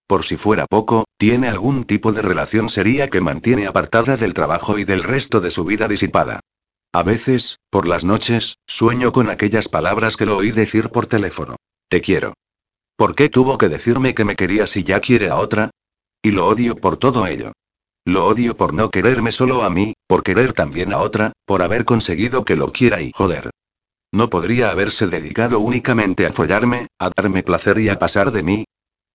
Por 0.06 0.26
si 0.26 0.38
fuera 0.38 0.68
poco, 0.68 1.06
tiene 1.18 1.48
algún 1.48 1.86
tipo 1.86 2.12
de 2.12 2.22
relación 2.22 2.70
seria 2.70 3.08
que 3.08 3.20
mantiene 3.20 3.66
apartada 3.66 4.16
del 4.16 4.36
trabajo 4.36 4.78
y 4.78 4.84
del 4.84 5.02
resto 5.02 5.42
de 5.42 5.50
su 5.50 5.66
vida 5.66 5.88
disipada. 5.88 6.40
A 6.96 7.02
veces, 7.02 7.58
por 7.72 7.88
las 7.88 8.04
noches, 8.04 8.60
sueño 8.68 9.12
con 9.12 9.32
aquellas 9.32 9.68
palabras 9.68 10.16
que 10.16 10.28
lo 10.28 10.38
oí 10.38 10.52
decir 10.52 10.90
por 10.90 11.08
teléfono. 11.08 11.56
Te 11.90 12.02
quiero. 12.02 12.36
¿Por 12.96 13.16
qué 13.16 13.30
tuvo 13.30 13.58
que 13.58 13.68
decirme 13.68 14.14
que 14.14 14.26
me 14.26 14.36
quería 14.36 14.68
si 14.68 14.84
ya 14.84 15.00
quiere 15.00 15.30
a 15.30 15.38
otra? 15.38 15.72
Y 16.22 16.30
lo 16.30 16.46
odio 16.46 16.76
por 16.76 16.98
todo 16.98 17.26
ello. 17.26 17.52
Lo 18.06 18.28
odio 18.28 18.56
por 18.56 18.76
no 18.76 18.92
quererme 18.92 19.32
solo 19.32 19.64
a 19.64 19.72
mí, 19.72 19.94
por 20.08 20.22
querer 20.22 20.54
también 20.54 20.94
a 20.94 21.00
otra, 21.00 21.34
por 21.48 21.64
haber 21.64 21.84
conseguido 21.84 22.46
que 22.46 22.56
lo 22.56 22.72
quiera 22.72 23.02
y 23.02 23.12
joder. 23.12 23.50
¿No 24.12 24.30
podría 24.30 24.70
haberse 24.70 25.08
dedicado 25.08 25.60
únicamente 25.60 26.28
a 26.28 26.32
follarme, 26.32 26.86
a 27.00 27.10
darme 27.16 27.42
placer 27.42 27.80
y 27.80 27.90
a 27.90 27.98
pasar 27.98 28.32
de 28.32 28.44
mí? 28.44 28.66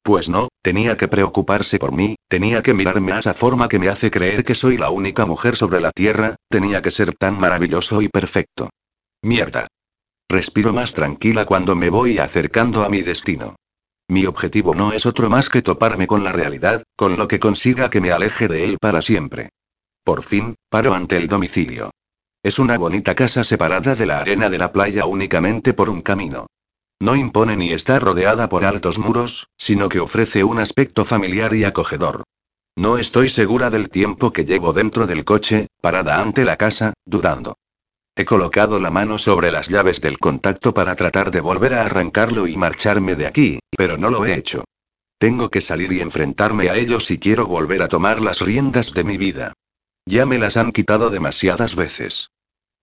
Pues 0.08 0.30
no, 0.30 0.48
tenía 0.62 0.96
que 0.96 1.06
preocuparse 1.06 1.78
por 1.78 1.92
mí, 1.92 2.16
tenía 2.28 2.62
que 2.62 2.72
mirarme 2.72 3.12
a 3.12 3.18
esa 3.18 3.34
forma 3.34 3.68
que 3.68 3.78
me 3.78 3.90
hace 3.90 4.10
creer 4.10 4.42
que 4.42 4.54
soy 4.54 4.78
la 4.78 4.88
única 4.88 5.26
mujer 5.26 5.54
sobre 5.54 5.82
la 5.82 5.90
Tierra, 5.90 6.36
tenía 6.48 6.80
que 6.80 6.90
ser 6.90 7.14
tan 7.14 7.38
maravilloso 7.38 8.00
y 8.00 8.08
perfecto. 8.08 8.70
Mierda. 9.20 9.66
Respiro 10.26 10.72
más 10.72 10.94
tranquila 10.94 11.44
cuando 11.44 11.76
me 11.76 11.90
voy 11.90 12.16
acercando 12.16 12.84
a 12.84 12.88
mi 12.88 13.02
destino. 13.02 13.56
Mi 14.08 14.24
objetivo 14.24 14.74
no 14.74 14.94
es 14.94 15.04
otro 15.04 15.28
más 15.28 15.50
que 15.50 15.60
toparme 15.60 16.06
con 16.06 16.24
la 16.24 16.32
realidad, 16.32 16.84
con 16.96 17.18
lo 17.18 17.28
que 17.28 17.38
consiga 17.38 17.90
que 17.90 18.00
me 18.00 18.10
aleje 18.10 18.48
de 18.48 18.64
él 18.64 18.78
para 18.80 19.02
siempre. 19.02 19.50
Por 20.04 20.22
fin, 20.22 20.54
paro 20.70 20.94
ante 20.94 21.18
el 21.18 21.28
domicilio. 21.28 21.90
Es 22.42 22.58
una 22.58 22.78
bonita 22.78 23.14
casa 23.14 23.44
separada 23.44 23.94
de 23.94 24.06
la 24.06 24.20
arena 24.20 24.48
de 24.48 24.56
la 24.56 24.72
playa 24.72 25.04
únicamente 25.04 25.74
por 25.74 25.90
un 25.90 26.00
camino. 26.00 26.46
No 27.00 27.14
impone 27.14 27.56
ni 27.56 27.72
está 27.72 28.00
rodeada 28.00 28.48
por 28.48 28.64
altos 28.64 28.98
muros, 28.98 29.48
sino 29.56 29.88
que 29.88 30.00
ofrece 30.00 30.42
un 30.42 30.58
aspecto 30.58 31.04
familiar 31.04 31.54
y 31.54 31.64
acogedor. 31.64 32.24
No 32.76 32.98
estoy 32.98 33.28
segura 33.28 33.70
del 33.70 33.88
tiempo 33.88 34.32
que 34.32 34.44
llevo 34.44 34.72
dentro 34.72 35.06
del 35.06 35.24
coche, 35.24 35.68
parada 35.80 36.20
ante 36.20 36.44
la 36.44 36.56
casa, 36.56 36.94
dudando. 37.04 37.56
He 38.16 38.24
colocado 38.24 38.80
la 38.80 38.90
mano 38.90 39.16
sobre 39.18 39.52
las 39.52 39.68
llaves 39.68 40.00
del 40.00 40.18
contacto 40.18 40.74
para 40.74 40.96
tratar 40.96 41.30
de 41.30 41.40
volver 41.40 41.74
a 41.74 41.82
arrancarlo 41.82 42.48
y 42.48 42.56
marcharme 42.56 43.14
de 43.14 43.26
aquí, 43.28 43.60
pero 43.76 43.96
no 43.96 44.10
lo 44.10 44.26
he 44.26 44.34
hecho. 44.34 44.64
Tengo 45.18 45.50
que 45.50 45.60
salir 45.60 45.92
y 45.92 46.00
enfrentarme 46.00 46.68
a 46.68 46.76
ellos 46.76 47.06
si 47.06 47.18
quiero 47.18 47.46
volver 47.46 47.82
a 47.82 47.88
tomar 47.88 48.20
las 48.20 48.40
riendas 48.40 48.92
de 48.92 49.04
mi 49.04 49.16
vida. 49.18 49.52
Ya 50.04 50.26
me 50.26 50.38
las 50.38 50.56
han 50.56 50.72
quitado 50.72 51.10
demasiadas 51.10 51.76
veces. 51.76 52.30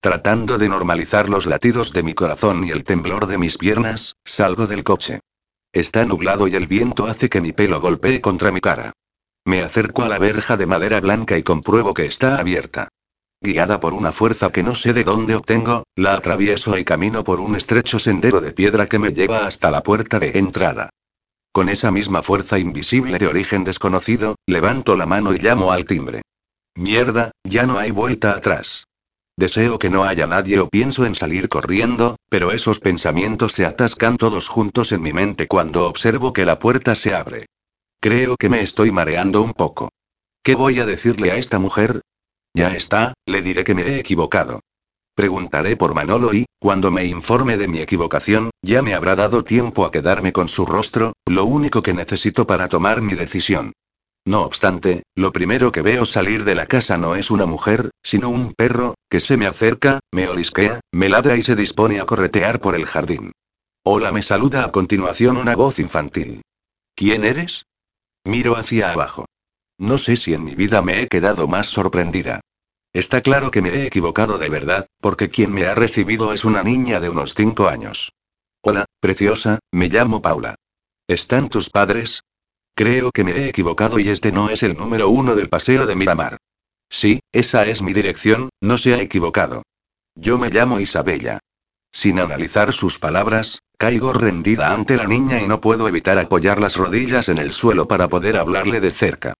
Tratando 0.05 0.59
de 0.59 0.69
normalizar 0.69 1.29
los 1.29 1.47
latidos 1.47 1.91
de 1.91 2.03
mi 2.03 2.13
corazón 2.13 2.63
y 2.63 2.69
el 2.69 2.83
temblor 2.83 3.25
de 3.25 3.39
mis 3.39 3.57
piernas, 3.57 4.17
salgo 4.23 4.67
del 4.67 4.83
coche. 4.83 5.21
Está 5.73 6.05
nublado 6.05 6.47
y 6.47 6.53
el 6.55 6.67
viento 6.67 7.07
hace 7.07 7.27
que 7.27 7.41
mi 7.41 7.53
pelo 7.53 7.81
golpee 7.81 8.21
contra 8.21 8.51
mi 8.51 8.61
cara. 8.61 8.93
Me 9.45 9.63
acerco 9.63 10.03
a 10.03 10.07
la 10.07 10.19
verja 10.19 10.57
de 10.57 10.67
madera 10.67 11.01
blanca 11.01 11.39
y 11.39 11.41
compruebo 11.41 11.95
que 11.95 12.05
está 12.05 12.37
abierta. 12.37 12.89
Guiada 13.41 13.79
por 13.79 13.95
una 13.95 14.11
fuerza 14.11 14.51
que 14.51 14.61
no 14.61 14.75
sé 14.75 14.93
de 14.93 15.03
dónde 15.03 15.33
obtengo, 15.33 15.85
la 15.95 16.13
atravieso 16.13 16.77
y 16.77 16.85
camino 16.85 17.23
por 17.23 17.39
un 17.39 17.55
estrecho 17.55 17.97
sendero 17.97 18.41
de 18.41 18.51
piedra 18.51 18.85
que 18.85 18.99
me 18.99 19.11
lleva 19.11 19.47
hasta 19.47 19.71
la 19.71 19.81
puerta 19.81 20.19
de 20.19 20.37
entrada. 20.37 20.91
Con 21.51 21.67
esa 21.67 21.89
misma 21.89 22.21
fuerza 22.21 22.59
invisible 22.59 23.17
de 23.17 23.25
origen 23.25 23.63
desconocido, 23.63 24.35
levanto 24.45 24.95
la 24.95 25.07
mano 25.07 25.33
y 25.33 25.39
llamo 25.39 25.71
al 25.71 25.85
timbre. 25.85 26.21
Mierda, 26.75 27.31
ya 27.43 27.65
no 27.65 27.79
hay 27.79 27.89
vuelta 27.89 28.33
atrás. 28.33 28.85
Deseo 29.37 29.79
que 29.79 29.89
no 29.89 30.05
haya 30.05 30.27
nadie 30.27 30.59
o 30.59 30.69
pienso 30.69 31.05
en 31.05 31.13
salir 31.13 31.49
corriendo, 31.49 32.15
pero 32.29 32.53
esos 32.53 32.79
pensamientos 32.79 33.51
se 33.51 33.65
atascan 33.65 34.15
todos 34.15 34.47
juntos 34.47 34.93
en 34.93 35.01
mi 35.01 35.11
mente 35.11 35.47
cuando 35.47 35.87
observo 35.87 36.31
que 36.31 36.45
la 36.45 36.57
puerta 36.57 36.95
se 36.95 37.13
abre. 37.13 37.47
Creo 37.99 38.37
que 38.37 38.49
me 38.49 38.61
estoy 38.61 38.91
mareando 38.91 39.41
un 39.41 39.53
poco. 39.53 39.89
¿Qué 40.41 40.55
voy 40.55 40.79
a 40.79 40.85
decirle 40.85 41.31
a 41.31 41.35
esta 41.35 41.59
mujer? 41.59 42.01
Ya 42.53 42.73
está, 42.73 43.13
le 43.25 43.41
diré 43.41 43.65
que 43.65 43.75
me 43.75 43.81
he 43.81 43.99
equivocado. 43.99 44.61
Preguntaré 45.15 45.75
por 45.75 45.93
Manolo 45.93 46.33
y, 46.33 46.45
cuando 46.59 46.89
me 46.91 47.05
informe 47.05 47.57
de 47.57 47.67
mi 47.67 47.79
equivocación, 47.79 48.51
ya 48.61 48.81
me 48.81 48.93
habrá 48.93 49.15
dado 49.15 49.43
tiempo 49.43 49.85
a 49.85 49.91
quedarme 49.91 50.31
con 50.31 50.47
su 50.47 50.65
rostro, 50.65 51.13
lo 51.25 51.45
único 51.45 51.81
que 51.81 51.93
necesito 51.93 52.47
para 52.47 52.69
tomar 52.69 53.01
mi 53.01 53.15
decisión. 53.15 53.73
No 54.27 54.41
obstante, 54.41 55.03
lo 55.15 55.31
primero 55.31 55.71
que 55.71 55.83
veo 55.83 56.05
salir 56.05 56.45
de 56.45 56.55
la 56.55 56.65
casa 56.65 56.97
no 56.97 57.15
es 57.15 57.29
una 57.29 57.45
mujer, 57.45 57.91
sino 58.03 58.29
un 58.29 58.53
perro, 58.53 58.95
que 59.07 59.19
se 59.19 59.37
me 59.37 59.45
acerca, 59.45 59.99
me 60.11 60.27
olisquea, 60.27 60.79
me 60.91 61.09
ladra 61.09 61.37
y 61.37 61.43
se 61.43 61.55
dispone 61.55 61.99
a 61.99 62.05
corretear 62.05 62.59
por 62.59 62.75
el 62.75 62.85
jardín. 62.85 63.31
Hola, 63.83 64.11
me 64.11 64.23
saluda 64.23 64.65
a 64.65 64.71
continuación 64.71 65.37
una 65.37 65.55
voz 65.55 65.77
infantil. 65.77 66.41
¿Quién 66.95 67.23
eres? 67.23 67.65
Miro 68.23 68.55
hacia 68.55 68.91
abajo. 68.91 69.25
No 69.77 69.99
sé 69.99 70.17
si 70.17 70.33
en 70.33 70.43
mi 70.43 70.55
vida 70.55 70.81
me 70.81 71.01
he 71.01 71.07
quedado 71.07 71.47
más 71.47 71.67
sorprendida. 71.67 72.41
Está 72.93 73.21
claro 73.21 73.51
que 73.51 73.61
me 73.61 73.69
he 73.69 73.85
equivocado 73.85 74.39
de 74.39 74.49
verdad, 74.49 74.87
porque 75.01 75.29
quien 75.29 75.51
me 75.51 75.67
ha 75.67 75.75
recibido 75.75 76.33
es 76.33 76.45
una 76.45 76.63
niña 76.63 76.99
de 76.99 77.09
unos 77.09 77.35
cinco 77.35 77.67
años. 77.67 78.11
Hola, 78.63 78.85
preciosa, 78.99 79.59
me 79.71 79.89
llamo 79.89 80.21
Paula. 80.21 80.55
¿Están 81.07 81.49
tus 81.49 81.69
padres? 81.69 82.21
Creo 82.77 83.11
que 83.11 83.23
me 83.23 83.31
he 83.31 83.47
equivocado 83.47 83.99
y 83.99 84.09
este 84.09 84.33
no 84.33 84.49
es 84.49 84.61
el 84.61 84.75
número 84.75 85.07
uno 85.07 85.33
del 85.33 85.47
paseo 85.47 85.85
de 85.85 85.95
Miramar. 85.95 86.35
Sí, 86.89 87.21
esa 87.31 87.65
es 87.65 87.81
mi 87.81 87.93
dirección, 87.93 88.49
no 88.59 88.77
se 88.77 88.93
ha 88.93 89.01
equivocado. 89.01 89.63
Yo 90.13 90.37
me 90.37 90.49
llamo 90.49 90.81
Isabella. 90.81 91.39
Sin 91.93 92.19
analizar 92.19 92.73
sus 92.73 92.99
palabras, 92.99 93.59
caigo 93.77 94.11
rendida 94.11 94.73
ante 94.73 94.97
la 94.97 95.07
niña 95.07 95.41
y 95.41 95.47
no 95.47 95.61
puedo 95.61 95.87
evitar 95.87 96.17
apoyar 96.19 96.59
las 96.59 96.75
rodillas 96.75 97.29
en 97.29 97.37
el 97.37 97.53
suelo 97.53 97.87
para 97.87 98.09
poder 98.09 98.35
hablarle 98.35 98.81
de 98.81 98.91
cerca. 98.91 99.33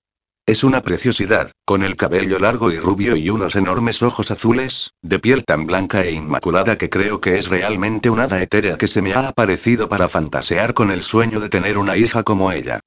Es 0.48 0.64
una 0.64 0.82
preciosidad, 0.82 1.52
con 1.66 1.84
el 1.84 1.98
cabello 1.98 2.40
largo 2.40 2.72
y 2.72 2.80
rubio 2.80 3.18
y 3.18 3.30
unos 3.30 3.58
enormes 3.58 4.02
ojos 4.02 4.32
azules, 4.32 4.92
de 5.02 5.20
piel 5.20 5.44
tan 5.44 5.66
blanca 5.66 6.06
e 6.06 6.12
inmaculada 6.12 6.78
que 6.78 6.90
creo 6.90 7.20
que 7.20 7.38
es 7.38 7.50
realmente 7.50 8.10
una 8.10 8.24
hada 8.24 8.42
etérea 8.42 8.78
que 8.78 8.88
se 8.88 9.02
me 9.02 9.14
ha 9.14 9.28
aparecido 9.28 9.90
para 9.90 10.08
fantasear 10.08 10.74
con 10.74 10.92
el 10.92 11.04
sueño 11.04 11.42
de 11.42 11.50
tener 11.50 11.78
una 11.78 11.98
hija 11.98 12.24
como 12.24 12.54
ella. 12.54 12.80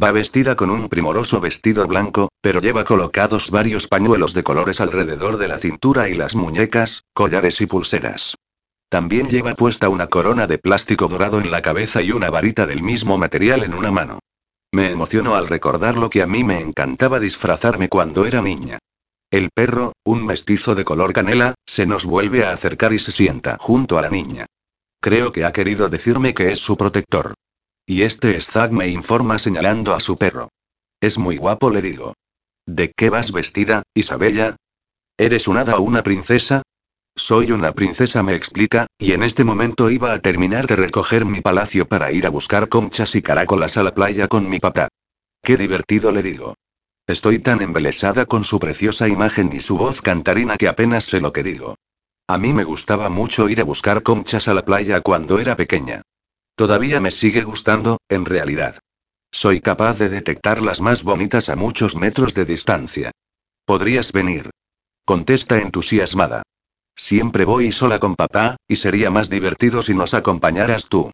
Va 0.00 0.12
vestida 0.12 0.54
con 0.54 0.70
un 0.70 0.88
primoroso 0.88 1.40
vestido 1.40 1.84
blanco, 1.88 2.28
pero 2.40 2.60
lleva 2.60 2.84
colocados 2.84 3.50
varios 3.50 3.88
pañuelos 3.88 4.32
de 4.32 4.44
colores 4.44 4.80
alrededor 4.80 5.38
de 5.38 5.48
la 5.48 5.58
cintura 5.58 6.08
y 6.08 6.14
las 6.14 6.36
muñecas, 6.36 7.02
collares 7.12 7.60
y 7.60 7.66
pulseras. 7.66 8.36
También 8.88 9.28
lleva 9.28 9.54
puesta 9.54 9.88
una 9.88 10.06
corona 10.06 10.46
de 10.46 10.58
plástico 10.58 11.08
dorado 11.08 11.40
en 11.40 11.50
la 11.50 11.62
cabeza 11.62 12.00
y 12.00 12.12
una 12.12 12.30
varita 12.30 12.64
del 12.64 12.80
mismo 12.80 13.18
material 13.18 13.64
en 13.64 13.74
una 13.74 13.90
mano. 13.90 14.20
Me 14.70 14.92
emociono 14.92 15.34
al 15.34 15.48
recordar 15.48 15.98
lo 15.98 16.10
que 16.10 16.22
a 16.22 16.28
mí 16.28 16.44
me 16.44 16.60
encantaba 16.60 17.18
disfrazarme 17.18 17.88
cuando 17.88 18.24
era 18.24 18.40
niña. 18.40 18.78
El 19.32 19.50
perro, 19.52 19.94
un 20.04 20.24
mestizo 20.24 20.76
de 20.76 20.84
color 20.84 21.12
canela, 21.12 21.54
se 21.66 21.86
nos 21.86 22.04
vuelve 22.04 22.44
a 22.44 22.52
acercar 22.52 22.92
y 22.92 23.00
se 23.00 23.10
sienta 23.10 23.56
junto 23.58 23.98
a 23.98 24.02
la 24.02 24.10
niña. 24.10 24.46
Creo 25.00 25.32
que 25.32 25.44
ha 25.44 25.52
querido 25.52 25.88
decirme 25.88 26.34
que 26.34 26.52
es 26.52 26.60
su 26.60 26.76
protector. 26.76 27.34
Y 27.90 28.02
este 28.02 28.38
Zag 28.42 28.70
me 28.70 28.88
informa 28.88 29.38
señalando 29.38 29.94
a 29.94 30.00
su 30.00 30.18
perro. 30.18 30.50
Es 31.00 31.16
muy 31.16 31.38
guapo, 31.38 31.70
le 31.70 31.80
digo. 31.80 32.12
¿De 32.66 32.92
qué 32.94 33.08
vas 33.08 33.32
vestida, 33.32 33.82
Isabella? 33.94 34.56
¿Eres 35.16 35.48
una 35.48 35.62
hada 35.62 35.78
o 35.78 35.80
una 35.80 36.02
princesa? 36.02 36.60
Soy 37.16 37.50
una 37.50 37.72
princesa, 37.72 38.22
me 38.22 38.34
explica, 38.34 38.88
y 38.98 39.12
en 39.12 39.22
este 39.22 39.42
momento 39.42 39.88
iba 39.88 40.12
a 40.12 40.18
terminar 40.18 40.66
de 40.66 40.76
recoger 40.76 41.24
mi 41.24 41.40
palacio 41.40 41.88
para 41.88 42.12
ir 42.12 42.26
a 42.26 42.30
buscar 42.30 42.68
conchas 42.68 43.14
y 43.14 43.22
caracolas 43.22 43.78
a 43.78 43.82
la 43.82 43.94
playa 43.94 44.28
con 44.28 44.50
mi 44.50 44.58
papá. 44.58 44.88
Qué 45.42 45.56
divertido 45.56 46.12
le 46.12 46.22
digo. 46.22 46.56
Estoy 47.06 47.38
tan 47.38 47.62
embelesada 47.62 48.26
con 48.26 48.44
su 48.44 48.60
preciosa 48.60 49.08
imagen 49.08 49.50
y 49.50 49.60
su 49.60 49.78
voz 49.78 50.02
cantarina 50.02 50.58
que 50.58 50.68
apenas 50.68 51.04
sé 51.04 51.20
lo 51.20 51.32
que 51.32 51.42
digo. 51.42 51.76
A 52.26 52.36
mí 52.36 52.52
me 52.52 52.64
gustaba 52.64 53.08
mucho 53.08 53.48
ir 53.48 53.62
a 53.62 53.64
buscar 53.64 54.02
conchas 54.02 54.46
a 54.46 54.52
la 54.52 54.66
playa 54.66 55.00
cuando 55.00 55.38
era 55.38 55.56
pequeña. 55.56 56.02
Todavía 56.58 56.98
me 56.98 57.12
sigue 57.12 57.44
gustando, 57.44 57.98
en 58.08 58.24
realidad. 58.24 58.80
Soy 59.30 59.60
capaz 59.60 59.96
de 59.96 60.08
detectar 60.08 60.60
las 60.60 60.80
más 60.80 61.04
bonitas 61.04 61.50
a 61.50 61.54
muchos 61.54 61.94
metros 61.94 62.34
de 62.34 62.44
distancia. 62.44 63.12
Podrías 63.64 64.10
venir. 64.10 64.50
Contesta 65.04 65.58
entusiasmada. 65.58 66.42
Siempre 66.96 67.44
voy 67.44 67.70
sola 67.70 68.00
con 68.00 68.16
papá, 68.16 68.56
y 68.66 68.74
sería 68.74 69.08
más 69.08 69.30
divertido 69.30 69.82
si 69.82 69.94
nos 69.94 70.14
acompañaras 70.14 70.88
tú. 70.88 71.12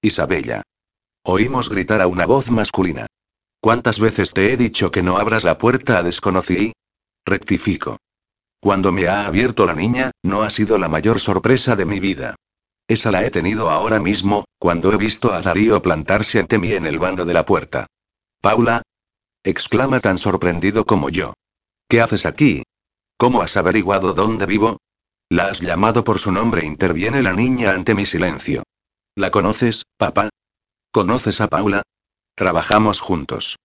Isabella. 0.00 0.62
Oímos 1.24 1.68
gritar 1.68 2.00
a 2.00 2.06
una 2.06 2.24
voz 2.24 2.50
masculina. 2.50 3.06
¿Cuántas 3.60 4.00
veces 4.00 4.32
te 4.32 4.50
he 4.50 4.56
dicho 4.56 4.90
que 4.90 5.02
no 5.02 5.18
abras 5.18 5.44
la 5.44 5.58
puerta 5.58 5.98
a 5.98 6.02
desconocido? 6.02 6.72
Rectifico. 7.26 7.98
Cuando 8.60 8.92
me 8.92 9.08
ha 9.08 9.26
abierto 9.26 9.66
la 9.66 9.74
niña, 9.74 10.12
no 10.22 10.42
ha 10.42 10.48
sido 10.48 10.78
la 10.78 10.88
mayor 10.88 11.20
sorpresa 11.20 11.76
de 11.76 11.84
mi 11.84 12.00
vida. 12.00 12.34
Esa 12.88 13.10
la 13.10 13.24
he 13.24 13.30
tenido 13.30 13.68
ahora 13.70 13.98
mismo, 14.00 14.44
cuando 14.58 14.92
he 14.92 14.96
visto 14.96 15.32
a 15.32 15.42
Darío 15.42 15.82
plantarse 15.82 16.38
ante 16.38 16.58
mí 16.58 16.72
en 16.72 16.86
el 16.86 16.98
bando 16.98 17.24
de 17.24 17.34
la 17.34 17.44
puerta. 17.44 17.86
Paula. 18.40 18.82
exclama 19.44 20.00
tan 20.00 20.18
sorprendido 20.18 20.84
como 20.84 21.08
yo. 21.08 21.34
¿Qué 21.88 22.00
haces 22.00 22.26
aquí? 22.26 22.62
¿Cómo 23.16 23.42
has 23.42 23.56
averiguado 23.56 24.12
dónde 24.12 24.46
vivo? 24.46 24.78
La 25.28 25.46
has 25.46 25.60
llamado 25.60 26.04
por 26.04 26.20
su 26.20 26.30
nombre, 26.30 26.64
interviene 26.64 27.22
la 27.22 27.32
niña 27.32 27.70
ante 27.70 27.94
mi 27.94 28.06
silencio. 28.06 28.62
¿La 29.16 29.30
conoces, 29.30 29.84
papá? 29.96 30.28
¿Conoces 30.92 31.40
a 31.40 31.48
Paula? 31.48 31.82
Trabajamos 32.36 33.00
juntos. 33.00 33.56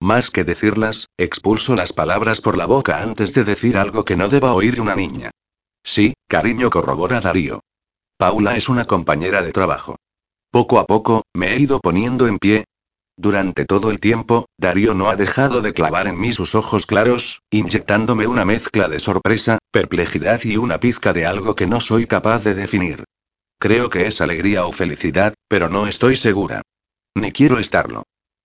Más 0.00 0.30
que 0.30 0.44
decirlas, 0.44 1.08
expulso 1.16 1.74
las 1.74 1.92
palabras 1.92 2.40
por 2.40 2.56
la 2.56 2.66
boca 2.66 3.02
antes 3.02 3.34
de 3.34 3.42
decir 3.42 3.76
algo 3.76 4.04
que 4.04 4.16
no 4.16 4.28
deba 4.28 4.52
oír 4.52 4.80
una 4.80 4.94
niña. 4.94 5.30
Sí, 5.82 6.14
cariño, 6.28 6.70
corrobora 6.70 7.20
Darío. 7.20 7.60
Paula 8.18 8.56
es 8.56 8.68
una 8.68 8.84
compañera 8.84 9.42
de 9.42 9.52
trabajo. 9.52 9.96
Poco 10.50 10.78
a 10.78 10.84
poco, 10.84 11.22
me 11.34 11.54
he 11.54 11.58
ido 11.58 11.80
poniendo 11.80 12.26
en 12.26 12.38
pie, 12.38 12.64
durante 13.18 13.64
todo 13.64 13.90
el 13.90 13.98
tiempo, 13.98 14.46
Darío 14.58 14.94
no 14.94 15.10
ha 15.10 15.16
dejado 15.16 15.60
de 15.60 15.74
clavar 15.74 16.06
en 16.06 16.20
mí 16.20 16.32
sus 16.32 16.54
ojos 16.54 16.86
claros, 16.86 17.42
inyectándome 17.50 18.28
una 18.28 18.44
mezcla 18.44 18.86
de 18.86 19.00
sorpresa, 19.00 19.58
perplejidad 19.72 20.40
y 20.44 20.56
una 20.56 20.78
pizca 20.78 21.12
de 21.12 21.26
algo 21.26 21.56
que 21.56 21.66
no 21.66 21.80
soy 21.80 22.06
capaz 22.06 22.44
de 22.44 22.54
definir. 22.54 23.02
Creo 23.58 23.90
que 23.90 24.06
es 24.06 24.20
alegría 24.20 24.66
o 24.66 24.72
felicidad, 24.72 25.34
pero 25.48 25.68
no 25.68 25.88
estoy 25.88 26.14
segura. 26.14 26.62
Ni 27.16 27.32
quiero 27.32 27.58
estarlo. 27.58 28.04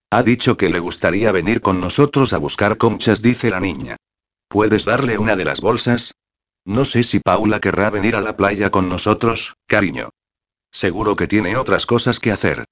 Ha 0.09 0.23
dicho 0.23 0.57
que 0.57 0.69
le 0.69 0.79
gustaría 0.79 1.31
venir 1.31 1.61
con 1.61 1.79
nosotros 1.79 2.33
a 2.33 2.39
buscar 2.39 2.77
conchas, 2.77 3.21
dice 3.21 3.51
la 3.51 3.59
niña. 3.59 3.97
¿Puedes 4.47 4.85
darle 4.85 5.19
una 5.19 5.35
de 5.35 5.45
las 5.45 5.61
bolsas? 5.61 6.15
No 6.65 6.85
sé 6.85 7.03
si 7.03 7.19
Paula 7.19 7.59
querrá 7.59 7.89
venir 7.89 8.15
a 8.15 8.21
la 8.21 8.37
playa 8.37 8.69
con 8.69 8.87
nosotros, 8.87 9.55
cariño. 9.67 10.09
Seguro 10.71 11.15
que 11.15 11.27
tiene 11.27 11.57
otras 11.57 11.85
cosas 11.85 12.19
que 12.19 12.31
hacer. 12.31 12.65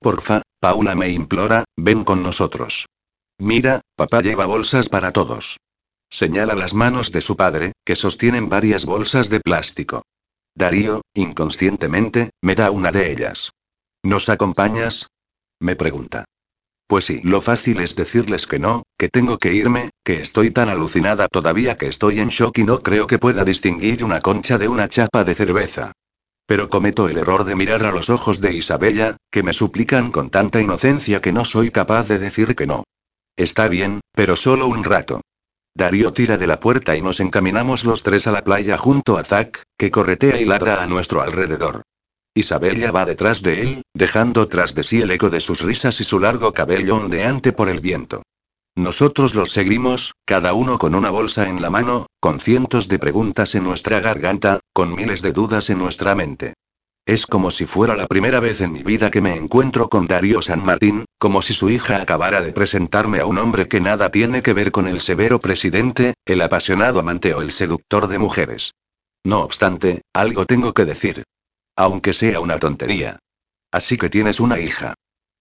Porfa, 0.00 0.42
Paula 0.60 0.94
me 0.94 1.10
implora, 1.10 1.64
ven 1.76 2.04
con 2.04 2.22
nosotros. 2.22 2.86
Mira, 3.38 3.82
papá 3.96 4.22
lleva 4.22 4.46
bolsas 4.46 4.88
para 4.88 5.12
todos. 5.12 5.58
Señala 6.08 6.54
las 6.54 6.74
manos 6.74 7.12
de 7.12 7.20
su 7.20 7.36
padre, 7.36 7.72
que 7.84 7.96
sostienen 7.96 8.48
varias 8.48 8.84
bolsas 8.84 9.28
de 9.28 9.40
plástico. 9.40 10.02
Darío, 10.54 11.02
inconscientemente, 11.14 12.30
me 12.40 12.54
da 12.54 12.70
una 12.70 12.92
de 12.92 13.12
ellas. 13.12 13.50
¿Nos 14.02 14.28
acompañas? 14.28 15.08
Me 15.58 15.76
pregunta. 15.76 16.24
Pues 16.86 17.06
sí, 17.06 17.20
lo 17.24 17.40
fácil 17.40 17.80
es 17.80 17.96
decirles 17.96 18.46
que 18.46 18.58
no, 18.58 18.84
que 18.98 19.08
tengo 19.08 19.38
que 19.38 19.54
irme, 19.54 19.90
que 20.04 20.20
estoy 20.20 20.50
tan 20.50 20.68
alucinada 20.68 21.28
todavía 21.28 21.76
que 21.78 21.86
estoy 21.86 22.20
en 22.20 22.28
shock 22.28 22.58
y 22.58 22.64
no 22.64 22.82
creo 22.82 23.06
que 23.06 23.18
pueda 23.18 23.42
distinguir 23.42 24.04
una 24.04 24.20
concha 24.20 24.58
de 24.58 24.68
una 24.68 24.86
chapa 24.86 25.24
de 25.24 25.34
cerveza. 25.34 25.92
Pero 26.46 26.68
cometo 26.68 27.08
el 27.08 27.16
error 27.16 27.44
de 27.44 27.54
mirar 27.54 27.86
a 27.86 27.90
los 27.90 28.10
ojos 28.10 28.42
de 28.42 28.52
Isabella, 28.52 29.16
que 29.30 29.42
me 29.42 29.54
suplican 29.54 30.10
con 30.10 30.28
tanta 30.28 30.60
inocencia 30.60 31.22
que 31.22 31.32
no 31.32 31.46
soy 31.46 31.70
capaz 31.70 32.06
de 32.06 32.18
decir 32.18 32.54
que 32.54 32.66
no. 32.66 32.84
Está 33.34 33.66
bien, 33.66 34.00
pero 34.12 34.36
solo 34.36 34.66
un 34.66 34.84
rato. 34.84 35.22
Darío 35.74 36.12
tira 36.12 36.36
de 36.36 36.46
la 36.46 36.60
puerta 36.60 36.94
y 36.96 37.00
nos 37.00 37.18
encaminamos 37.18 37.84
los 37.84 38.02
tres 38.02 38.26
a 38.26 38.30
la 38.30 38.44
playa 38.44 38.76
junto 38.76 39.16
a 39.16 39.24
Zack, 39.24 39.62
que 39.78 39.90
corretea 39.90 40.38
y 40.38 40.44
ladra 40.44 40.82
a 40.82 40.86
nuestro 40.86 41.22
alrededor. 41.22 41.82
Isabella 42.34 42.92
va 42.92 43.06
detrás 43.06 43.42
de 43.42 43.62
él, 43.62 43.82
dejando 43.94 44.48
tras 44.48 44.74
de 44.74 44.84
sí 44.84 45.00
el 45.00 45.10
eco 45.10 45.30
de 45.30 45.40
sus 45.40 45.62
risas 45.62 45.98
y 46.00 46.04
su 46.04 46.20
largo 46.20 46.52
cabello 46.52 46.96
ondeante 46.96 47.52
por 47.52 47.70
el 47.70 47.80
viento. 47.80 48.22
Nosotros 48.76 49.36
los 49.36 49.52
seguimos, 49.52 50.14
cada 50.24 50.52
uno 50.52 50.78
con 50.78 50.96
una 50.96 51.10
bolsa 51.10 51.48
en 51.48 51.62
la 51.62 51.70
mano, 51.70 52.06
con 52.18 52.40
cientos 52.40 52.88
de 52.88 52.98
preguntas 52.98 53.54
en 53.54 53.62
nuestra 53.62 54.00
garganta, 54.00 54.58
con 54.72 54.94
miles 54.94 55.22
de 55.22 55.32
dudas 55.32 55.70
en 55.70 55.78
nuestra 55.78 56.16
mente. 56.16 56.54
Es 57.06 57.26
como 57.26 57.50
si 57.50 57.66
fuera 57.66 57.96
la 57.96 58.08
primera 58.08 58.40
vez 58.40 58.60
en 58.62 58.72
mi 58.72 58.82
vida 58.82 59.10
que 59.10 59.20
me 59.20 59.36
encuentro 59.36 59.88
con 59.88 60.06
Darío 60.06 60.42
San 60.42 60.64
Martín, 60.64 61.04
como 61.18 61.42
si 61.42 61.52
su 61.52 61.70
hija 61.70 62.00
acabara 62.00 62.40
de 62.40 62.52
presentarme 62.52 63.20
a 63.20 63.26
un 63.26 63.38
hombre 63.38 63.68
que 63.68 63.80
nada 63.80 64.10
tiene 64.10 64.42
que 64.42 64.54
ver 64.54 64.72
con 64.72 64.88
el 64.88 65.00
severo 65.00 65.38
presidente, 65.38 66.14
el 66.24 66.40
apasionado 66.40 66.98
amante 66.98 67.34
o 67.34 67.42
el 67.42 67.52
seductor 67.52 68.08
de 68.08 68.18
mujeres. 68.18 68.72
No 69.22 69.42
obstante, 69.42 70.02
algo 70.14 70.46
tengo 70.46 70.72
que 70.72 70.84
decir. 70.84 71.22
Aunque 71.76 72.12
sea 72.12 72.40
una 72.40 72.58
tontería. 72.58 73.18
Así 73.70 73.98
que 73.98 74.08
tienes 74.08 74.40
una 74.40 74.58
hija. 74.58 74.94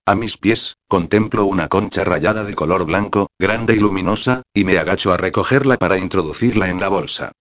A 0.05 0.15
mis 0.15 0.37
pies, 0.37 0.75
contemplo 0.89 1.45
una 1.45 1.69
concha 1.69 2.03
rayada 2.03 2.43
de 2.43 2.55
color 2.55 2.85
blanco, 2.85 3.29
grande 3.39 3.73
y 3.75 3.79
luminosa, 3.79 4.43
y 4.53 4.65
me 4.65 4.77
agacho 4.77 5.13
a 5.13 5.17
recogerla 5.17 5.77
para 5.77 5.97
introducirla 5.97 6.69
en 6.69 6.81
la 6.81 6.89
bolsa. 6.89 7.31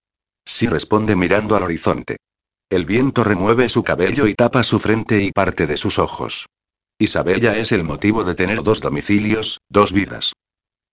Sí 0.45 0.67
responde 0.67 1.17
mirando 1.17 1.57
al 1.57 1.63
horizonte. 1.63 2.17
El 2.69 2.85
viento 2.85 3.25
remueve 3.25 3.67
su 3.67 3.83
cabello 3.83 4.27
y 4.27 4.33
tapa 4.33 4.63
su 4.63 4.79
frente 4.79 5.21
y 5.21 5.33
parte 5.33 5.67
de 5.67 5.75
sus 5.75 5.99
ojos. 5.99 6.45
Isabella 6.97 7.57
es 7.57 7.73
el 7.73 7.83
motivo 7.83 8.23
de 8.23 8.33
tener 8.33 8.63
dos 8.63 8.79
domicilios, 8.79 9.59
dos 9.67 9.91
vidas. 9.91 10.31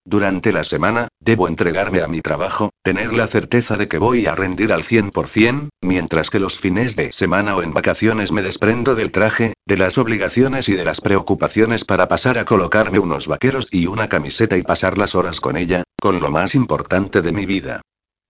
Durante 0.03 0.51
la 0.51 0.63
semana, 0.63 1.09
debo 1.19 1.47
entregarme 1.47 2.01
a 2.01 2.07
mi 2.07 2.21
trabajo, 2.21 2.71
tener 2.81 3.13
la 3.13 3.27
certeza 3.27 3.77
de 3.77 3.87
que 3.87 3.99
voy 3.99 4.25
a 4.25 4.33
rendir 4.33 4.73
al 4.73 4.81
100%, 4.81 5.69
mientras 5.81 6.31
que 6.31 6.39
los 6.39 6.57
fines 6.57 6.95
de 6.95 7.11
semana 7.11 7.55
o 7.55 7.61
en 7.61 7.71
vacaciones 7.71 8.31
me 8.31 8.41
desprendo 8.41 8.95
del 8.95 9.11
traje, 9.11 9.53
de 9.67 9.77
las 9.77 9.99
obligaciones 9.99 10.69
y 10.69 10.73
de 10.73 10.85
las 10.85 11.01
preocupaciones 11.01 11.85
para 11.85 12.07
pasar 12.07 12.39
a 12.39 12.45
colocarme 12.45 12.97
unos 12.97 13.27
vaqueros 13.27 13.67
y 13.71 13.85
una 13.85 14.09
camiseta 14.09 14.57
y 14.57 14.63
pasar 14.63 14.97
las 14.97 15.13
horas 15.13 15.39
con 15.39 15.55
ella, 15.55 15.83
con 16.01 16.19
lo 16.19 16.31
más 16.31 16.55
importante 16.55 17.21
de 17.21 17.31
mi 17.31 17.45
vida. 17.45 17.81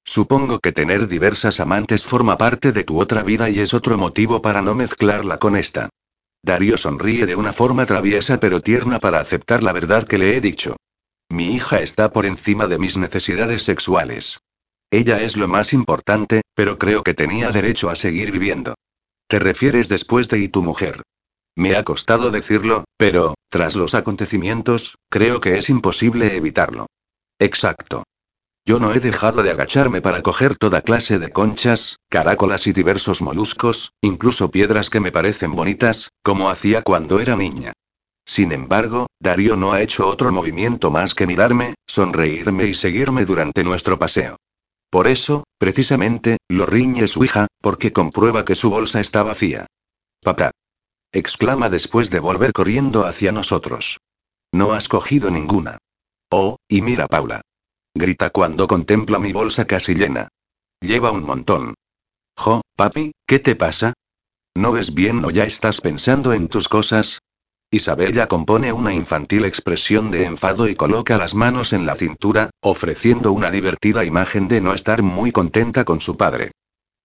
Supongo 0.04 0.60
que 0.60 0.74
tener 0.74 1.08
diversas 1.08 1.62
amantes 1.62 2.04
forma 2.04 2.38
parte 2.38 2.74
de 2.74 2.84
tu 2.84 3.00
otra 3.00 3.24
vida 3.24 3.50
y 3.50 3.60
es 3.60 3.74
otro 3.74 3.98
motivo 3.98 4.42
para 4.42 4.62
no 4.62 4.76
mezclarla 4.76 5.38
con 5.38 5.56
esta. 5.56 5.90
Darío 6.44 6.78
sonríe 6.78 7.26
de 7.26 7.38
una 7.38 7.54
forma 7.54 7.86
traviesa 7.86 8.42
pero 8.42 8.60
tierna 8.60 9.00
para 9.00 9.22
aceptar 9.22 9.64
la 9.64 9.72
verdad 9.72 10.04
que 10.04 10.18
le 10.18 10.36
he 10.36 10.42
dicho. 10.42 10.76
Mi 11.32 11.56
hija 11.56 11.80
está 11.80 12.12
por 12.12 12.26
encima 12.26 12.68
de 12.68 12.78
mis 12.78 12.98
necesidades 12.98 13.64
sexuales. 13.64 14.42
Ella 14.92 15.22
es 15.22 15.38
lo 15.38 15.48
más 15.48 15.72
importante, 15.72 16.42
pero 16.54 16.78
creo 16.78 17.04
que 17.04 17.14
tenía 17.14 17.52
derecho 17.52 17.90
a 17.90 17.96
seguir 17.96 18.34
viviendo. 18.34 18.76
Te 19.30 19.40
refieres 19.40 19.88
después 19.88 20.28
de 20.28 20.40
y 20.40 20.50
tu 20.50 20.62
mujer. 20.62 21.04
Me 21.56 21.78
ha 21.78 21.86
costado 21.86 22.32
decirlo, 22.32 22.84
pero, 22.98 23.36
tras 23.48 23.78
los 23.78 23.96
acontecimientos, 23.96 24.98
creo 25.10 25.40
que 25.40 25.58
es 25.58 25.70
imposible 25.70 26.36
evitarlo. 26.36 26.88
Exacto. 27.40 28.04
Yo 28.66 28.80
no 28.80 28.94
he 28.94 29.00
dejado 29.00 29.42
de 29.42 29.52
agacharme 29.52 30.02
para 30.02 30.22
coger 30.22 30.58
toda 30.58 30.82
clase 30.82 31.18
de 31.18 31.32
conchas, 31.32 31.96
caracolas 32.10 32.68
y 32.68 32.74
diversos 32.74 33.22
moluscos, 33.22 33.94
incluso 34.02 34.52
piedras 34.52 34.90
que 34.90 35.00
me 35.00 35.14
parecen 35.14 35.56
bonitas, 35.56 36.10
como 36.24 36.50
hacía 36.50 36.82
cuando 36.82 37.22
era 37.22 37.38
niña. 37.38 37.72
Sin 38.26 38.52
embargo, 38.52 39.08
Darío 39.20 39.58
no 39.58 39.74
ha 39.74 39.82
hecho 39.82 40.08
otro 40.08 40.32
movimiento 40.32 40.92
más 40.92 41.14
que 41.16 41.28
mirarme, 41.28 41.76
sonreírme 41.88 42.66
y 42.66 42.74
seguirme 42.74 43.26
durante 43.26 43.64
nuestro 43.64 43.98
paseo. 44.00 44.38
Por 44.90 45.08
eso, 45.08 45.46
precisamente, 45.58 46.38
lo 46.50 46.66
riñe 46.66 47.08
su 47.08 47.24
hija, 47.24 47.48
porque 47.62 47.94
comprueba 47.94 48.46
que 48.46 48.56
su 48.56 48.70
bolsa 48.70 49.00
está 49.00 49.24
vacía. 49.24 49.68
Papá. 50.22 50.52
exclama 51.14 51.70
después 51.70 52.10
de 52.10 52.20
volver 52.20 52.54
corriendo 52.54 53.06
hacia 53.06 53.32
nosotros. 53.32 54.00
No 54.54 54.74
has 54.74 54.88
cogido 54.88 55.32
ninguna. 55.32 55.78
Oh, 56.30 56.58
y 56.68 56.82
mira 56.82 57.08
Paula. 57.08 57.42
Grita 57.94 58.30
cuando 58.30 58.68
contempla 58.68 59.20
mi 59.20 59.34
bolsa 59.34 59.66
casi 59.66 59.96
llena. 59.96 60.30
Lleva 60.80 61.12
un 61.12 61.24
montón. 61.24 61.74
Jo, 62.38 62.62
papi, 62.76 63.12
¿qué 63.26 63.40
te 63.40 63.56
pasa? 63.56 63.94
¿No 64.56 64.72
ves 64.72 64.94
bien 64.94 65.24
o 65.24 65.32
ya 65.32 65.44
estás 65.44 65.82
pensando 65.82 66.34
en 66.34 66.48
tus 66.48 66.68
cosas? 66.68 67.20
Isabella 67.74 68.28
compone 68.28 68.74
una 68.74 68.94
infantil 68.94 69.46
expresión 69.46 70.12
de 70.12 70.26
enfado 70.26 70.68
y 70.68 70.76
coloca 70.76 71.18
las 71.18 71.34
manos 71.34 71.72
en 71.72 71.86
la 71.86 71.96
cintura, 71.96 72.50
ofreciendo 72.60 73.32
una 73.32 73.50
divertida 73.50 74.04
imagen 74.04 74.50
de 74.50 74.60
no 74.60 74.74
estar 74.74 75.02
muy 75.04 75.32
contenta 75.32 75.86
con 75.86 76.02
su 76.02 76.18
padre. 76.18 76.52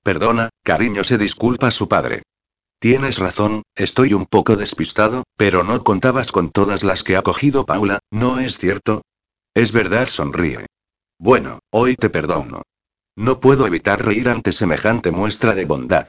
Perdona, 0.03 0.51
cariño, 0.65 1.05
se 1.05 1.19
disculpa 1.19 1.71
su 1.71 1.89
padre. 1.89 2.23
Tienes 2.81 3.19
razón, 3.19 3.63
estoy 3.77 4.13
un 4.13 4.27
poco 4.27 4.57
despistado, 4.57 5.23
pero 5.37 5.63
no 5.63 5.85
contabas 5.85 6.33
con 6.33 6.51
todas 6.51 6.83
las 6.83 7.05
que 7.05 7.17
ha 7.17 7.23
cogido 7.23 7.65
Paula, 7.65 8.01
¿no 8.11 8.41
es 8.41 8.59
cierto? 8.59 9.03
Es 9.55 9.71
verdad, 9.71 10.09
sonríe. 10.09 10.67
Bueno, 11.17 11.61
hoy 11.71 11.95
te 11.95 12.11
perdono. 12.11 12.63
No 13.15 13.39
puedo 13.39 13.69
evitar 13.69 14.05
reír 14.05 14.29
ante 14.29 14.53
semejante 14.53 15.13
muestra 15.13 15.55
de 15.55 15.65
bondad. 15.65 16.09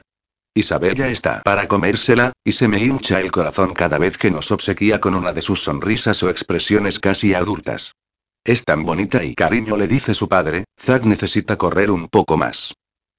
Isabella 0.58 1.08
está 1.08 1.42
para 1.44 1.68
comérsela, 1.68 2.32
y 2.44 2.52
se 2.52 2.66
me 2.66 2.82
hincha 2.82 3.20
el 3.20 3.30
corazón 3.30 3.74
cada 3.74 3.98
vez 3.98 4.18
que 4.18 4.30
nos 4.30 4.50
obsequia 4.50 5.00
con 5.00 5.14
una 5.14 5.32
de 5.32 5.40
sus 5.40 5.62
sonrisas 5.62 6.22
o 6.24 6.30
expresiones 6.30 6.98
casi 6.98 7.32
adultas. 7.32 7.94
Es 8.44 8.64
tan 8.64 8.84
bonita 8.84 9.22
y 9.22 9.34
cariño 9.34 9.76
le 9.76 9.86
dice 9.86 10.14
su 10.14 10.28
padre, 10.28 10.64
Zack 10.80 11.04
necesita 11.04 11.56
correr 11.56 11.90
un 11.90 12.08
poco 12.08 12.36
más. 12.36 12.74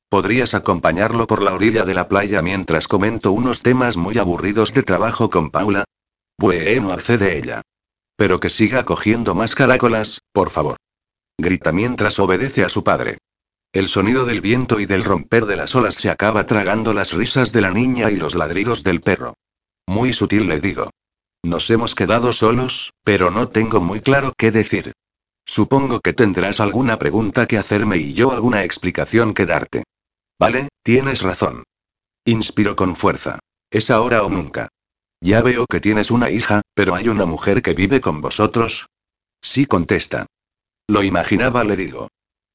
¿Podrías 0.09 0.53
acompañarlo 0.53 1.27
por 1.27 1.41
la 1.41 1.53
orilla 1.53 1.85
de 1.85 1.93
la 1.93 2.07
playa 2.07 2.41
mientras 2.41 2.87
comento 2.87 3.31
unos 3.31 3.61
temas 3.61 3.95
muy 3.95 4.17
aburridos 4.17 4.73
de 4.73 4.83
trabajo 4.83 5.29
con 5.29 5.51
Paula? 5.51 5.85
Bueno, 6.37 6.91
accede 6.91 7.37
ella. 7.37 7.61
Pero 8.17 8.39
que 8.39 8.49
siga 8.49 8.83
cogiendo 8.83 9.33
más 9.33 9.55
caracolas, 9.55 10.19
por 10.33 10.49
favor. 10.49 10.77
Grita 11.37 11.71
mientras 11.71 12.19
obedece 12.19 12.65
a 12.65 12.69
su 12.69 12.83
padre. 12.83 13.19
El 13.71 13.87
sonido 13.87 14.25
del 14.25 14.41
viento 14.41 14.79
y 14.79 14.87
del 14.87 15.03
romper 15.03 15.45
de 15.45 15.55
las 15.55 15.75
olas 15.75 15.93
se 15.93 16.09
acaba 16.09 16.47
tragando 16.47 16.91
las 16.91 17.13
risas 17.13 17.51
de 17.51 17.61
la 17.61 17.69
niña 17.69 18.09
y 18.09 18.15
los 18.15 18.33
ladridos 18.33 18.83
del 18.83 18.99
perro. 18.99 19.35
Muy 19.85 20.11
sutil 20.11 20.47
le 20.47 20.59
digo. 20.59 20.89
Nos 21.43 21.69
hemos 21.69 21.93
quedado 21.93 22.33
solos, 22.33 22.93
pero 23.03 23.29
no 23.29 23.49
tengo 23.49 23.79
muy 23.79 24.01
claro 24.01 24.33
qué 24.35 24.49
decir. 24.49 24.93
Supongo 25.45 25.99
que 25.99 26.13
tendrás 26.13 26.59
alguna 26.59 26.97
pregunta 26.97 27.45
que 27.45 27.59
hacerme 27.59 27.97
y 27.97 28.13
yo 28.13 28.31
alguna 28.31 28.63
explicación 28.63 29.35
que 29.35 29.45
darte. 29.45 29.83
Vale, 30.39 30.69
tienes 30.83 31.21
razón. 31.21 31.63
Inspiro 32.25 32.75
con 32.75 32.95
fuerza. 32.95 33.37
Es 33.69 33.91
ahora 33.91 34.23
o 34.23 34.29
nunca. 34.29 34.69
Ya 35.21 35.43
veo 35.43 35.65
que 35.69 35.79
tienes 35.79 36.09
una 36.09 36.31
hija, 36.31 36.61
pero 36.73 36.95
hay 36.95 37.07
una 37.07 37.25
mujer 37.25 37.61
que 37.61 37.75
vive 37.75 38.01
con 38.01 38.19
vosotros. 38.19 38.87
Sí 39.43 39.67
contesta. 39.67 40.25
Lo 40.87 41.03
imaginaba, 41.03 41.63
le 41.63 41.75
digo. 41.75 42.09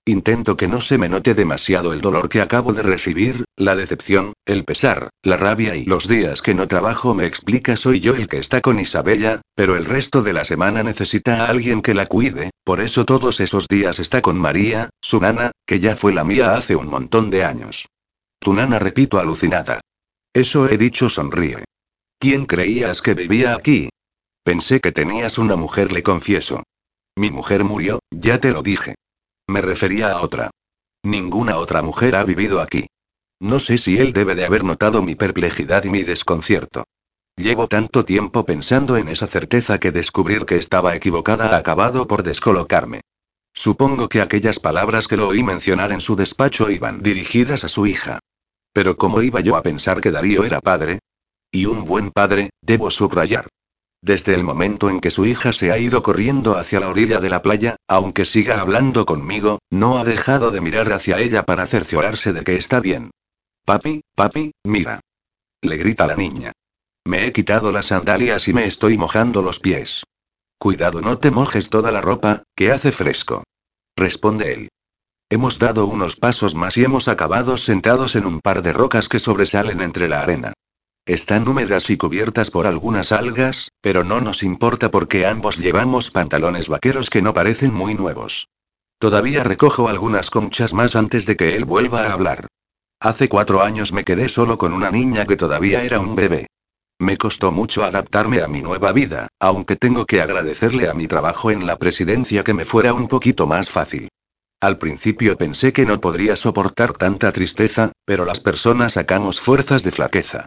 Intento 0.07 0.59
que 0.59 0.69
no 0.69 0.83
se 0.83 0.99
me 0.99 1.09
note 1.09 1.33
demasiado 1.33 1.95
el 1.95 2.03
dolor 2.03 2.29
que 2.29 2.43
acabo 2.43 2.75
de 2.75 2.83
recibir, 2.83 3.45
la 3.57 3.75
decepción, 3.75 4.35
el 4.45 4.67
pesar, 4.67 5.09
la 5.23 5.39
rabia 5.39 5.77
y 5.77 5.87
los 5.87 6.09
días 6.09 6.43
que 6.43 6.53
no 6.53 6.69
trabajo 6.69 7.15
me 7.15 7.25
explica 7.25 7.75
soy 7.75 8.01
yo 8.01 8.15
el 8.15 8.29
que 8.29 8.37
está 8.37 8.61
con 8.61 8.79
Isabella, 8.79 9.41
pero 9.55 9.77
el 9.77 9.87
resto 9.87 10.21
de 10.21 10.35
la 10.35 10.45
semana 10.45 10.83
necesita 10.83 11.47
a 11.47 11.49
alguien 11.49 11.81
que 11.81 11.95
la 11.95 12.05
cuide, 12.05 12.51
por 12.65 12.83
eso 12.83 13.07
todos 13.07 13.41
esos 13.41 13.67
días 13.67 13.99
está 13.99 14.21
con 14.21 14.37
María, 14.37 14.91
su 15.01 15.21
nana, 15.21 15.53
que 15.65 15.81
ya 15.81 15.97
fue 15.97 16.13
la 16.13 16.25
mía 16.25 16.55
hace 16.55 16.77
un 16.77 16.89
montón 16.89 17.31
de 17.31 17.45
años. 17.45 17.87
Tu 18.41 18.53
nana 18.53 18.79
repito 18.79 19.19
alucinada. 19.19 19.81
Eso 20.35 20.69
he 20.69 20.77
dicho 20.77 21.09
sonríe. 21.09 21.65
¿Quién 22.19 22.45
creías 22.45 23.01
que 23.01 23.15
vivía 23.15 23.55
aquí? 23.55 23.89
Pensé 24.43 24.81
que 24.81 24.93
tenías 24.93 25.39
una 25.39 25.57
mujer, 25.57 25.93
le 25.93 26.03
confieso. 26.03 26.63
Mi 27.17 27.31
mujer 27.31 27.65
murió, 27.65 28.01
ya 28.11 28.39
te 28.39 28.51
lo 28.51 28.63
dije. 28.63 28.97
Me 29.47 29.61
refería 29.61 30.13
a 30.13 30.21
otra. 30.23 30.51
Ninguna 31.03 31.59
otra 31.59 31.83
mujer 31.83 32.17
ha 32.17 32.25
vivido 32.25 32.61
aquí. 32.61 32.87
No 33.41 33.59
sé 33.59 33.79
si 33.79 33.99
él 33.99 34.13
debe 34.13 34.35
de 34.35 34.47
haber 34.47 34.65
notado 34.65 35.03
mi 35.03 35.15
perplejidad 35.15 35.85
y 35.85 35.91
mi 35.91 36.03
desconcierto. 36.03 36.85
Llevo 37.37 37.67
tanto 37.69 38.05
tiempo 38.05 38.47
pensando 38.47 38.97
en 38.97 39.09
esa 39.09 39.27
certeza 39.27 39.79
que 39.79 39.91
descubrir 39.91 40.47
que 40.47 40.57
estaba 40.57 40.95
equivocada 40.95 41.55
ha 41.55 41.59
acabado 41.59 42.07
por 42.07 42.23
descolocarme. 42.23 43.01
Supongo 43.53 44.09
que 44.09 44.21
aquellas 44.21 44.61
palabras 44.61 45.09
que 45.09 45.17
lo 45.17 45.29
oí 45.29 45.43
mencionar 45.43 45.93
en 45.93 46.01
su 46.01 46.17
despacho 46.17 46.71
iban 46.71 47.03
dirigidas 47.03 47.65
a 47.65 47.69
su 47.69 47.87
hija. 47.87 48.21
Pero 48.73 48.97
¿cómo 48.97 49.21
iba 49.21 49.41
yo 49.41 49.57
a 49.57 49.63
pensar 49.63 50.01
que 50.01 50.11
Darío 50.11 50.45
era 50.45 50.61
padre? 50.61 51.01
Y 51.51 51.67
un 51.67 51.85
buen 51.85 52.11
padre, 52.11 52.51
debo 52.63 52.91
subrayar. 52.91 53.49
Desde 54.05 54.35
el 54.35 54.45
momento 54.45 54.91
en 54.91 55.01
que 55.01 55.11
su 55.11 55.25
hija 55.25 55.55
se 55.55 55.73
ha 55.73 55.79
ido 55.79 56.03
corriendo 56.03 56.59
hacia 56.59 56.79
la 56.79 56.91
orilla 56.91 57.21
de 57.21 57.31
la 57.31 57.41
playa, 57.41 57.77
aunque 57.89 58.27
siga 58.27 58.61
hablando 58.61 59.07
conmigo, 59.07 59.61
no 59.71 59.97
ha 59.97 60.05
dejado 60.05 60.51
de 60.51 60.61
mirar 60.61 60.93
hacia 60.93 61.21
ella 61.21 61.47
para 61.47 61.67
cerciorarse 61.67 62.35
de 62.35 62.45
que 62.45 62.57
está 62.57 62.81
bien. 62.81 63.13
Papi, 63.65 64.03
papi, 64.15 64.53
mira. 64.63 65.01
le 65.63 65.79
grita 65.79 66.07
la 66.07 66.17
niña. 66.17 66.53
Me 67.07 67.27
he 67.27 67.33
quitado 67.33 67.73
las 67.73 67.87
sandalias 67.87 68.47
y 68.47 68.53
me 68.53 68.67
estoy 68.67 68.99
mojando 68.99 69.41
los 69.41 69.59
pies. 69.59 70.05
Cuidado, 70.59 71.01
no 71.01 71.17
te 71.17 71.31
mojes 71.31 71.71
toda 71.71 71.91
la 71.91 72.03
ropa, 72.03 72.43
que 72.55 72.73
hace 72.73 72.93
fresco. 72.93 73.43
Responde 73.97 74.53
él. 74.53 74.69
Hemos 75.31 75.59
dado 75.59 75.87
unos 75.87 76.17
pasos 76.17 76.55
más 76.55 76.77
y 76.77 76.85
hemos 76.85 77.09
acabado 77.09 77.57
sentados 77.57 78.17
en 78.17 78.27
un 78.27 78.43
par 78.43 78.61
de 78.61 78.75
rocas 78.75 79.09
que 79.09 79.19
sobresalen 79.19 79.81
entre 79.81 80.09
la 80.09 80.21
arena. 80.21 80.53
Están 81.07 81.47
húmedas 81.47 81.91
y 81.91 81.99
cubiertas 81.99 82.51
por 82.51 82.67
algunas 82.67 83.13
algas, 83.13 83.71
pero 83.83 84.05
no 84.05 84.23
nos 84.23 84.43
importa 84.43 84.91
porque 84.91 85.27
ambos 85.27 85.59
llevamos 85.59 86.11
pantalones 86.11 86.71
vaqueros 86.71 87.11
que 87.11 87.21
no 87.21 87.35
parecen 87.35 87.75
muy 87.75 87.95
nuevos. 87.95 88.49
Todavía 88.99 89.45
recojo 89.45 89.89
algunas 89.89 90.31
conchas 90.31 90.73
más 90.73 90.97
antes 90.97 91.27
de 91.27 91.37
que 91.37 91.57
él 91.57 91.67
vuelva 91.67 92.07
a 92.07 92.15
hablar. 92.15 92.47
Hace 93.01 93.29
cuatro 93.29 93.63
años 93.63 93.93
me 93.93 94.03
quedé 94.03 94.31
solo 94.31 94.57
con 94.57 94.73
una 94.73 94.91
niña 94.91 95.27
que 95.27 95.37
todavía 95.37 95.83
era 95.83 96.01
un 96.01 96.17
bebé. 96.17 96.47
Me 96.99 97.19
costó 97.19 97.53
mucho 97.53 97.85
adaptarme 97.85 98.41
a 98.41 98.49
mi 98.49 98.63
nueva 98.63 98.93
vida, 98.93 99.29
aunque 99.39 99.77
tengo 99.77 100.07
que 100.07 100.23
agradecerle 100.23 100.89
a 100.89 100.95
mi 100.95 101.07
trabajo 101.07 101.51
en 101.51 101.67
la 101.67 101.77
presidencia 101.77 102.45
que 102.45 102.55
me 102.55 102.65
fuera 102.65 102.95
un 102.95 103.09
poquito 103.09 103.47
más 103.47 103.69
fácil. 103.69 104.09
Al 104.59 104.79
principio 104.79 105.37
pensé 105.37 105.75
que 105.75 105.85
no 105.85 106.01
podría 106.01 106.35
soportar 106.35 106.95
tanta 106.95 107.31
tristeza, 107.31 107.93
pero 108.07 108.25
las 108.25 108.41
personas 108.41 108.95
sacamos 108.95 109.39
fuerzas 109.39 109.83
de 109.83 109.93
flaqueza. 109.93 110.47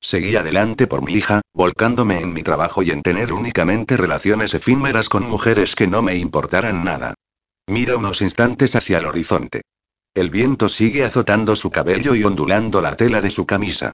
Seguí 0.00 0.36
adelante 0.36 0.86
por 0.86 1.02
mi 1.02 1.14
hija, 1.14 1.40
volcándome 1.52 2.20
en 2.20 2.32
mi 2.32 2.42
trabajo 2.42 2.82
y 2.82 2.90
en 2.90 3.02
tener 3.02 3.32
únicamente 3.32 3.96
relaciones 3.96 4.54
efímeras 4.54 5.08
con 5.08 5.28
mujeres 5.28 5.74
que 5.74 5.86
no 5.86 6.02
me 6.02 6.16
importaran 6.16 6.84
nada. 6.84 7.14
Mira 7.66 7.96
unos 7.96 8.22
instantes 8.22 8.76
hacia 8.76 8.98
el 8.98 9.06
horizonte. 9.06 9.62
El 10.14 10.30
viento 10.30 10.68
sigue 10.68 11.04
azotando 11.04 11.56
su 11.56 11.70
cabello 11.70 12.14
y 12.14 12.24
ondulando 12.24 12.80
la 12.80 12.96
tela 12.96 13.20
de 13.20 13.30
su 13.30 13.44
camisa. 13.44 13.92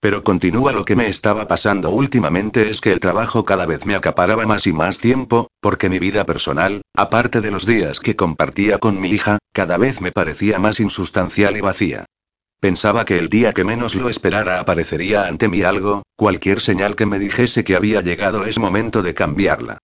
Pero 0.00 0.24
continúa 0.24 0.72
lo 0.72 0.86
que 0.86 0.96
me 0.96 1.08
estaba 1.08 1.46
pasando 1.46 1.90
últimamente 1.90 2.70
es 2.70 2.80
que 2.80 2.90
el 2.90 3.00
trabajo 3.00 3.44
cada 3.44 3.66
vez 3.66 3.84
me 3.84 3.94
acaparaba 3.94 4.46
más 4.46 4.66
y 4.66 4.72
más 4.72 4.98
tiempo, 4.98 5.48
porque 5.60 5.90
mi 5.90 5.98
vida 5.98 6.24
personal, 6.24 6.80
aparte 6.96 7.42
de 7.42 7.50
los 7.50 7.66
días 7.66 8.00
que 8.00 8.16
compartía 8.16 8.78
con 8.78 8.98
mi 8.98 9.10
hija, 9.10 9.38
cada 9.52 9.76
vez 9.76 10.00
me 10.00 10.10
parecía 10.10 10.58
más 10.58 10.80
insustancial 10.80 11.56
y 11.58 11.60
vacía. 11.60 12.06
Pensaba 12.60 13.06
que 13.06 13.18
el 13.18 13.30
día 13.30 13.54
que 13.54 13.64
menos 13.64 13.94
lo 13.94 14.10
esperara 14.10 14.60
aparecería 14.60 15.24
ante 15.26 15.48
mí 15.48 15.62
algo, 15.62 16.02
cualquier 16.14 16.60
señal 16.60 16.94
que 16.94 17.06
me 17.06 17.18
dijese 17.18 17.64
que 17.64 17.74
había 17.74 18.02
llegado 18.02 18.44
es 18.44 18.58
momento 18.58 19.02
de 19.02 19.14
cambiarla. 19.14 19.78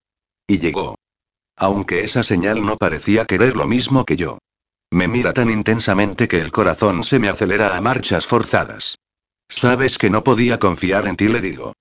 Y 0.45 0.59
llegó. 0.59 0.95
Aunque 1.55 2.03
esa 2.03 2.23
señal 2.23 2.63
no 2.63 2.77
parecía 2.77 3.25
querer 3.25 3.57
lo 3.57 3.65
mismo 3.65 4.05
que 4.05 4.15
yo. 4.15 4.37
Me 4.91 5.07
mira 5.07 5.33
tan 5.33 5.49
intensamente 5.49 6.27
que 6.27 6.39
el 6.39 6.51
corazón 6.51 7.03
se 7.03 7.17
me 7.17 7.29
acelera 7.29 7.75
a 7.75 7.81
marchas 7.81 8.27
forzadas. 8.27 8.99
Sabes 9.49 9.97
que 9.97 10.11
no 10.11 10.23
podía 10.23 10.59
confiar 10.59 11.07
en 11.07 11.17
ti, 11.17 11.29
le 11.29 11.41
digo. 11.41 11.73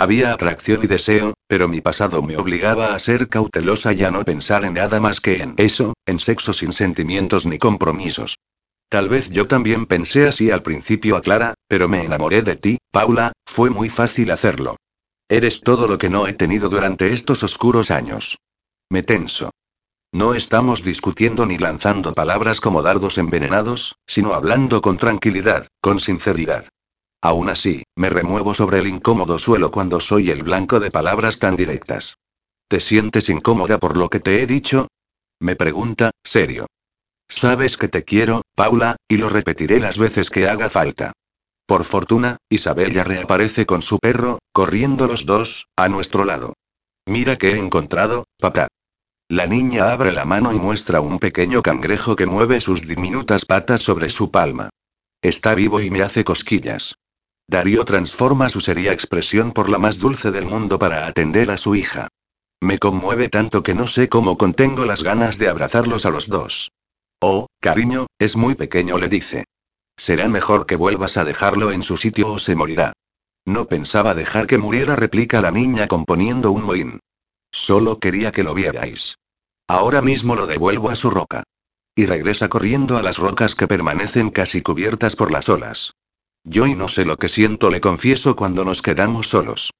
Había 0.00 0.32
atracción 0.32 0.80
y 0.82 0.88
deseo, 0.88 1.34
pero 1.46 1.68
mi 1.68 1.80
pasado 1.80 2.22
me 2.22 2.36
obligaba 2.36 2.94
a 2.94 2.98
ser 2.98 3.28
cautelosa 3.28 3.92
y 3.92 4.02
a 4.02 4.10
no 4.10 4.24
pensar 4.24 4.64
en 4.64 4.74
nada 4.74 4.98
más 4.98 5.20
que 5.20 5.42
en 5.42 5.54
eso, 5.58 5.94
en 6.06 6.18
sexo 6.18 6.52
sin 6.52 6.72
sentimientos 6.72 7.46
ni 7.46 7.58
compromisos. 7.58 8.36
Tal 8.90 9.08
vez 9.08 9.30
yo 9.30 9.46
también 9.46 9.86
pensé 9.86 10.26
así 10.26 10.50
al 10.50 10.62
principio, 10.62 11.16
aclara, 11.16 11.54
pero 11.68 11.88
me 11.88 12.02
enamoré 12.02 12.42
de 12.42 12.56
ti, 12.56 12.78
Paula, 12.90 13.30
fue 13.46 13.70
muy 13.70 13.88
fácil 13.88 14.32
hacerlo. 14.32 14.76
Eres 15.28 15.60
todo 15.60 15.86
lo 15.86 15.96
que 15.96 16.10
no 16.10 16.26
he 16.26 16.32
tenido 16.32 16.68
durante 16.68 17.12
estos 17.12 17.44
oscuros 17.44 17.92
años. 17.92 18.38
Me 18.90 19.04
tenso. 19.04 19.52
No 20.12 20.34
estamos 20.34 20.82
discutiendo 20.82 21.46
ni 21.46 21.56
lanzando 21.56 22.12
palabras 22.12 22.60
como 22.60 22.82
dardos 22.82 23.16
envenenados, 23.18 23.94
sino 24.08 24.34
hablando 24.34 24.80
con 24.80 24.96
tranquilidad, 24.96 25.68
con 25.80 26.00
sinceridad. 26.00 26.66
Aún 27.22 27.48
así, 27.48 27.84
me 27.94 28.10
remuevo 28.10 28.54
sobre 28.54 28.80
el 28.80 28.88
incómodo 28.88 29.38
suelo 29.38 29.70
cuando 29.70 30.00
soy 30.00 30.30
el 30.30 30.42
blanco 30.42 30.80
de 30.80 30.90
palabras 30.90 31.38
tan 31.38 31.54
directas. 31.54 32.16
¿Te 32.66 32.80
sientes 32.80 33.28
incómoda 33.28 33.78
por 33.78 33.96
lo 33.96 34.08
que 34.08 34.18
te 34.18 34.42
he 34.42 34.48
dicho? 34.48 34.88
Me 35.38 35.54
pregunta, 35.54 36.10
serio. 36.24 36.66
Sabes 37.28 37.76
que 37.76 37.86
te 37.86 38.02
quiero, 38.02 38.42
Paula, 38.60 38.96
y 39.08 39.16
lo 39.16 39.30
repetiré 39.30 39.80
las 39.80 39.96
veces 39.96 40.28
que 40.28 40.46
haga 40.46 40.68
falta. 40.68 41.12
Por 41.64 41.84
fortuna, 41.84 42.36
Isabel 42.50 42.92
ya 42.92 43.04
reaparece 43.04 43.64
con 43.64 43.80
su 43.80 43.98
perro, 43.98 44.38
corriendo 44.52 45.06
los 45.06 45.24
dos, 45.24 45.68
a 45.76 45.88
nuestro 45.88 46.26
lado. 46.26 46.52
Mira 47.06 47.38
que 47.38 47.52
he 47.52 47.56
encontrado, 47.56 48.24
papá. 48.38 48.68
La 49.30 49.46
niña 49.46 49.90
abre 49.92 50.12
la 50.12 50.26
mano 50.26 50.52
y 50.52 50.58
muestra 50.58 51.00
un 51.00 51.18
pequeño 51.18 51.62
cangrejo 51.62 52.16
que 52.16 52.26
mueve 52.26 52.60
sus 52.60 52.86
diminutas 52.86 53.46
patas 53.46 53.80
sobre 53.80 54.10
su 54.10 54.30
palma. 54.30 54.68
Está 55.22 55.54
vivo 55.54 55.80
y 55.80 55.90
me 55.90 56.02
hace 56.02 56.22
cosquillas. 56.22 56.96
Darío 57.48 57.86
transforma 57.86 58.50
su 58.50 58.60
seria 58.60 58.92
expresión 58.92 59.52
por 59.52 59.70
la 59.70 59.78
más 59.78 59.98
dulce 59.98 60.32
del 60.32 60.44
mundo 60.44 60.78
para 60.78 61.06
atender 61.06 61.50
a 61.50 61.56
su 61.56 61.76
hija. 61.76 62.08
Me 62.60 62.78
conmueve 62.78 63.30
tanto 63.30 63.62
que 63.62 63.72
no 63.72 63.86
sé 63.86 64.10
cómo 64.10 64.36
contengo 64.36 64.84
las 64.84 65.02
ganas 65.02 65.38
de 65.38 65.48
abrazarlos 65.48 66.04
a 66.04 66.10
los 66.10 66.28
dos. 66.28 66.70
Oh, 67.22 67.48
cariño, 67.60 68.06
es 68.18 68.36
muy 68.36 68.54
pequeño, 68.54 68.96
le 68.96 69.08
dice. 69.08 69.44
Será 69.96 70.28
mejor 70.28 70.64
que 70.64 70.76
vuelvas 70.76 71.18
a 71.18 71.24
dejarlo 71.24 71.70
en 71.70 71.82
su 71.82 71.98
sitio 71.98 72.32
o 72.32 72.38
se 72.38 72.56
morirá. 72.56 72.94
No 73.44 73.66
pensaba 73.66 74.14
dejar 74.14 74.46
que 74.46 74.56
muriera, 74.56 74.96
replica 74.96 75.42
la 75.42 75.50
niña 75.50 75.86
componiendo 75.86 76.50
un 76.50 76.62
mohín. 76.62 77.00
Solo 77.52 77.98
quería 77.98 78.32
que 78.32 78.42
lo 78.42 78.54
vierais. 78.54 79.16
Ahora 79.68 80.00
mismo 80.00 80.34
lo 80.34 80.46
devuelvo 80.46 80.88
a 80.88 80.94
su 80.94 81.10
roca. 81.10 81.42
Y 81.94 82.06
regresa 82.06 82.48
corriendo 82.48 82.96
a 82.96 83.02
las 83.02 83.18
rocas 83.18 83.54
que 83.54 83.68
permanecen 83.68 84.30
casi 84.30 84.62
cubiertas 84.62 85.14
por 85.14 85.30
las 85.30 85.50
olas. 85.50 85.92
Yo 86.44 86.66
y 86.66 86.74
no 86.74 86.88
sé 86.88 87.04
lo 87.04 87.18
que 87.18 87.28
siento, 87.28 87.68
le 87.70 87.82
confieso 87.82 88.34
cuando 88.34 88.64
nos 88.64 88.80
quedamos 88.80 89.28
solos. 89.28 89.72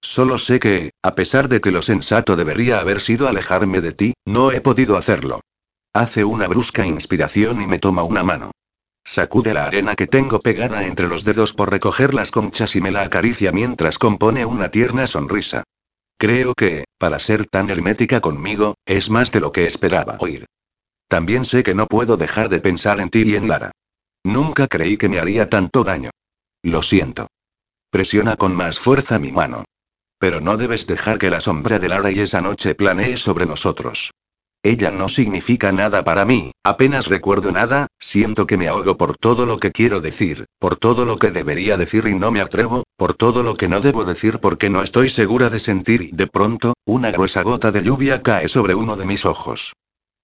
Solo 0.00 0.38
sé 0.38 0.58
que, 0.58 0.90
a 1.02 1.14
pesar 1.14 1.48
de 1.48 1.60
que 1.60 1.70
lo 1.70 1.82
sensato 1.82 2.34
debería 2.34 2.80
haber 2.80 3.00
sido 3.00 3.28
alejarme 3.28 3.80
de 3.80 3.92
ti, 3.92 4.14
no 4.24 4.50
he 4.50 4.60
podido 4.60 4.96
hacerlo. 4.96 5.40
Hace 5.98 6.22
una 6.24 6.46
brusca 6.46 6.86
inspiración 6.86 7.60
y 7.60 7.66
me 7.66 7.80
toma 7.80 8.04
una 8.04 8.22
mano. 8.22 8.52
Sacude 9.04 9.52
la 9.52 9.64
arena 9.64 9.96
que 9.96 10.06
tengo 10.06 10.38
pegada 10.38 10.86
entre 10.86 11.08
los 11.08 11.24
dedos 11.24 11.54
por 11.54 11.72
recoger 11.72 12.14
las 12.14 12.30
conchas 12.30 12.76
y 12.76 12.80
me 12.80 12.92
la 12.92 13.02
acaricia 13.02 13.50
mientras 13.50 13.98
compone 13.98 14.46
una 14.46 14.70
tierna 14.70 15.08
sonrisa. 15.08 15.64
Creo 16.16 16.54
que, 16.54 16.84
para 16.98 17.18
ser 17.18 17.46
tan 17.46 17.68
hermética 17.68 18.20
conmigo, 18.20 18.76
es 18.86 19.10
más 19.10 19.32
de 19.32 19.40
lo 19.40 19.50
que 19.50 19.66
esperaba 19.66 20.18
oír. 20.20 20.46
También 21.08 21.44
sé 21.44 21.64
que 21.64 21.74
no 21.74 21.88
puedo 21.88 22.16
dejar 22.16 22.48
de 22.48 22.60
pensar 22.60 23.00
en 23.00 23.10
ti 23.10 23.24
y 23.26 23.34
en 23.34 23.48
Lara. 23.48 23.72
Nunca 24.22 24.68
creí 24.68 24.98
que 24.98 25.08
me 25.08 25.18
haría 25.18 25.50
tanto 25.50 25.82
daño. 25.82 26.10
Lo 26.62 26.82
siento. 26.82 27.26
Presiona 27.90 28.36
con 28.36 28.54
más 28.54 28.78
fuerza 28.78 29.18
mi 29.18 29.32
mano. 29.32 29.64
Pero 30.20 30.40
no 30.40 30.56
debes 30.56 30.86
dejar 30.86 31.18
que 31.18 31.28
la 31.28 31.40
sombra 31.40 31.80
de 31.80 31.88
Lara 31.88 32.12
y 32.12 32.20
esa 32.20 32.40
noche 32.40 32.76
planee 32.76 33.16
sobre 33.16 33.46
nosotros. 33.46 34.12
Ella 34.62 34.90
no 34.90 35.08
significa 35.08 35.70
nada 35.70 36.02
para 36.02 36.24
mí, 36.24 36.50
apenas 36.64 37.06
recuerdo 37.06 37.52
nada, 37.52 37.86
siento 37.98 38.46
que 38.46 38.56
me 38.56 38.66
ahogo 38.66 38.96
por 38.96 39.16
todo 39.16 39.46
lo 39.46 39.58
que 39.58 39.70
quiero 39.70 40.00
decir, 40.00 40.46
por 40.58 40.76
todo 40.76 41.04
lo 41.04 41.18
que 41.18 41.30
debería 41.30 41.76
decir 41.76 42.06
y 42.08 42.14
no 42.14 42.32
me 42.32 42.40
atrevo, 42.40 42.82
por 42.96 43.14
todo 43.14 43.44
lo 43.44 43.56
que 43.56 43.68
no 43.68 43.80
debo 43.80 44.04
decir 44.04 44.40
porque 44.40 44.68
no 44.68 44.82
estoy 44.82 45.10
segura 45.10 45.48
de 45.48 45.60
sentir 45.60 46.02
y 46.02 46.10
de 46.10 46.26
pronto, 46.26 46.74
una 46.84 47.12
gruesa 47.12 47.42
gota 47.42 47.70
de 47.70 47.84
lluvia 47.84 48.22
cae 48.22 48.48
sobre 48.48 48.74
uno 48.74 48.96
de 48.96 49.06
mis 49.06 49.24
ojos. 49.26 49.74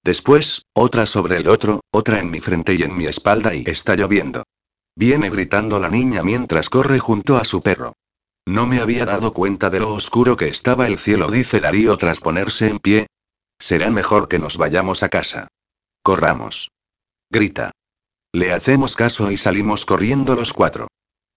Después, 0.03 0.67
otra 0.75 1.07
sobre 1.07 1.37
el 1.37 1.49
otro, 1.49 1.81
otra 1.93 2.19
en 2.19 2.31
mi 2.31 2.41
frente 2.41 2.75
y 2.75 2.83
en 2.83 2.97
mi 2.97 3.07
espalda 3.07 3.55
y 3.55 3.65
está 3.67 3.95
lloviendo. 3.95 4.43
Viene 4.97 5.31
gritando 5.31 5.81
la 5.81 5.89
niña 5.89 6.23
mientras 6.23 6.69
corre 6.69 6.99
junto 6.99 7.37
a 7.37 7.45
su 7.45 7.63
perro. 7.63 7.95
No 8.47 8.67
me 8.67 8.81
había 8.81 9.07
dado 9.07 9.33
cuenta 9.33 9.71
de 9.71 9.81
lo 9.81 9.95
oscuro 9.95 10.37
que 10.37 10.49
estaba 10.49 10.87
el 10.87 10.99
cielo, 10.99 11.31
dice 11.31 11.61
Darío 11.61 11.97
tras 11.97 12.21
ponerse 12.21 12.69
en 12.69 12.79
pie. 12.79 13.07
Será 13.59 13.91
mejor 13.91 14.29
que 14.29 14.39
nos 14.39 14.59
vayamos 14.59 15.03
a 15.03 15.09
casa. 15.09 15.49
Corramos. 16.03 16.71
Grita. 17.31 17.73
Le 18.33 18.53
hacemos 18.53 18.97
caso 18.97 19.31
y 19.31 19.37
salimos 19.37 19.87
corriendo 19.87 20.35
los 20.35 20.53
cuatro. 20.53 20.89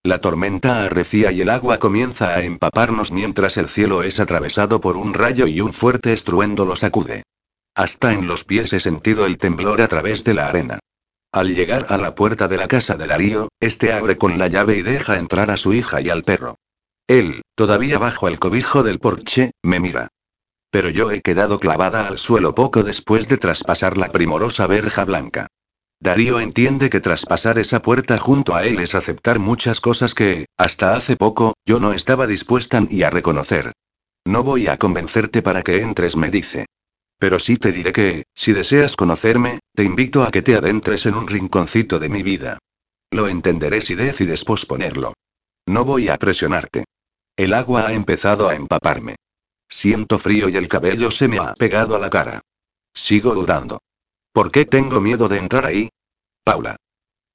La 0.03 0.21
tormenta 0.21 0.83
arrecia 0.83 1.31
y 1.31 1.41
el 1.41 1.49
agua 1.49 1.79
comienza 1.79 2.29
a 2.29 2.43
empaparnos 2.43 3.11
mientras 3.11 3.57
el 3.57 3.67
cielo 3.67 4.03
es 4.03 4.19
atravesado 4.19 4.79
por 4.79 4.95
un 4.97 5.13
rayo 5.13 5.47
y 5.47 5.61
un 5.61 5.73
fuerte 5.73 6.13
estruendo 6.13 6.65
lo 6.65 6.75
sacude. 6.75 7.23
Hasta 7.75 8.13
en 8.13 8.27
los 8.27 8.43
pies 8.43 8.73
he 8.73 8.79
sentido 8.79 9.25
el 9.25 9.37
temblor 9.37 9.81
a 9.81 9.87
través 9.87 10.23
de 10.23 10.33
la 10.33 10.47
arena. 10.47 10.79
Al 11.31 11.53
llegar 11.53 11.87
a 11.89 11.97
la 11.97 12.15
puerta 12.15 12.47
de 12.47 12.57
la 12.57 12.67
casa 12.67 12.95
de 12.95 13.05
Darío, 13.05 13.49
este 13.59 13.91
abre 13.93 14.17
con 14.17 14.37
la 14.39 14.47
llave 14.47 14.77
y 14.77 14.81
deja 14.81 15.17
entrar 15.17 15.51
a 15.51 15.57
su 15.57 15.73
hija 15.73 16.01
y 16.01 16.09
al 16.09 16.23
perro. 16.23 16.55
Él, 17.07 17.41
todavía 17.55 17.99
bajo 17.99 18.27
el 18.27 18.39
cobijo 18.39 18.83
del 18.83 18.99
porche, 18.99 19.51
me 19.61 19.79
mira. 19.79 20.07
Pero 20.77 20.91
yo 20.91 21.09
he 21.09 21.21
quedado 21.21 21.59
clavada 21.59 22.07
al 22.07 22.19
suelo 22.19 22.53
poco 22.53 22.83
después 22.83 23.27
de 23.27 23.39
traspasar 23.39 23.97
la 23.97 24.11
primorosa 24.11 24.67
verja 24.67 25.05
blanca. 25.05 25.47
Darío 25.99 26.39
entiende 26.39 26.91
que 26.91 26.99
traspasar 26.99 27.57
esa 27.57 27.81
puerta 27.81 28.19
junto 28.19 28.53
a 28.53 28.63
él 28.63 28.77
es 28.77 28.93
aceptar 28.93 29.39
muchas 29.39 29.81
cosas 29.81 30.13
que, 30.13 30.45
hasta 30.55 30.93
hace 30.93 31.15
poco, 31.15 31.55
yo 31.65 31.79
no 31.79 31.93
estaba 31.93 32.27
dispuesta 32.27 32.79
ni 32.79 33.01
a 33.01 33.09
reconocer. 33.09 33.71
No 34.23 34.43
voy 34.43 34.67
a 34.67 34.77
convencerte 34.77 35.41
para 35.41 35.63
que 35.63 35.81
entres, 35.81 36.15
me 36.15 36.29
dice. 36.29 36.67
Pero 37.17 37.39
sí 37.39 37.57
te 37.57 37.71
diré 37.71 37.91
que, 37.91 38.25
si 38.35 38.53
deseas 38.53 38.95
conocerme, 38.95 39.57
te 39.73 39.83
invito 39.83 40.21
a 40.21 40.29
que 40.29 40.43
te 40.43 40.53
adentres 40.53 41.07
en 41.07 41.15
un 41.15 41.27
rinconcito 41.27 41.97
de 41.97 42.09
mi 42.09 42.21
vida. 42.21 42.59
Lo 43.09 43.27
entenderé 43.27 43.81
si 43.81 43.95
decides 43.95 44.45
posponerlo. 44.45 45.13
No 45.65 45.85
voy 45.85 46.09
a 46.09 46.17
presionarte. 46.17 46.83
El 47.35 47.55
agua 47.55 47.87
ha 47.87 47.93
empezado 47.93 48.47
a 48.47 48.53
empaparme. 48.53 49.15
Siento 49.69 50.19
frío 50.19 50.49
y 50.49 50.55
el 50.55 50.67
cabello 50.67 51.11
se 51.11 51.27
me 51.27 51.39
ha 51.39 51.53
pegado 51.53 51.95
a 51.95 51.99
la 51.99 52.09
cara. 52.09 52.41
Sigo 52.93 53.33
dudando. 53.33 53.79
¿Por 54.31 54.51
qué 54.51 54.65
tengo 54.65 55.01
miedo 55.01 55.27
de 55.27 55.37
entrar 55.37 55.65
ahí? 55.65 55.89
Paula. 56.43 56.77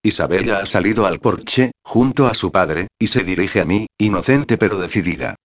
Isabella 0.03 0.59
ha 0.59 0.67
salido 0.67 1.07
al 1.07 1.21
porche, 1.21 1.73
junto 1.83 2.27
a 2.27 2.35
su 2.35 2.51
padre, 2.51 2.89
y 2.99 3.09
se 3.09 3.23
dirige 3.23 3.61
a 3.61 3.65
mí, 3.65 3.87
inocente 3.99 4.59
pero 4.59 4.79
decidida. 4.79 5.37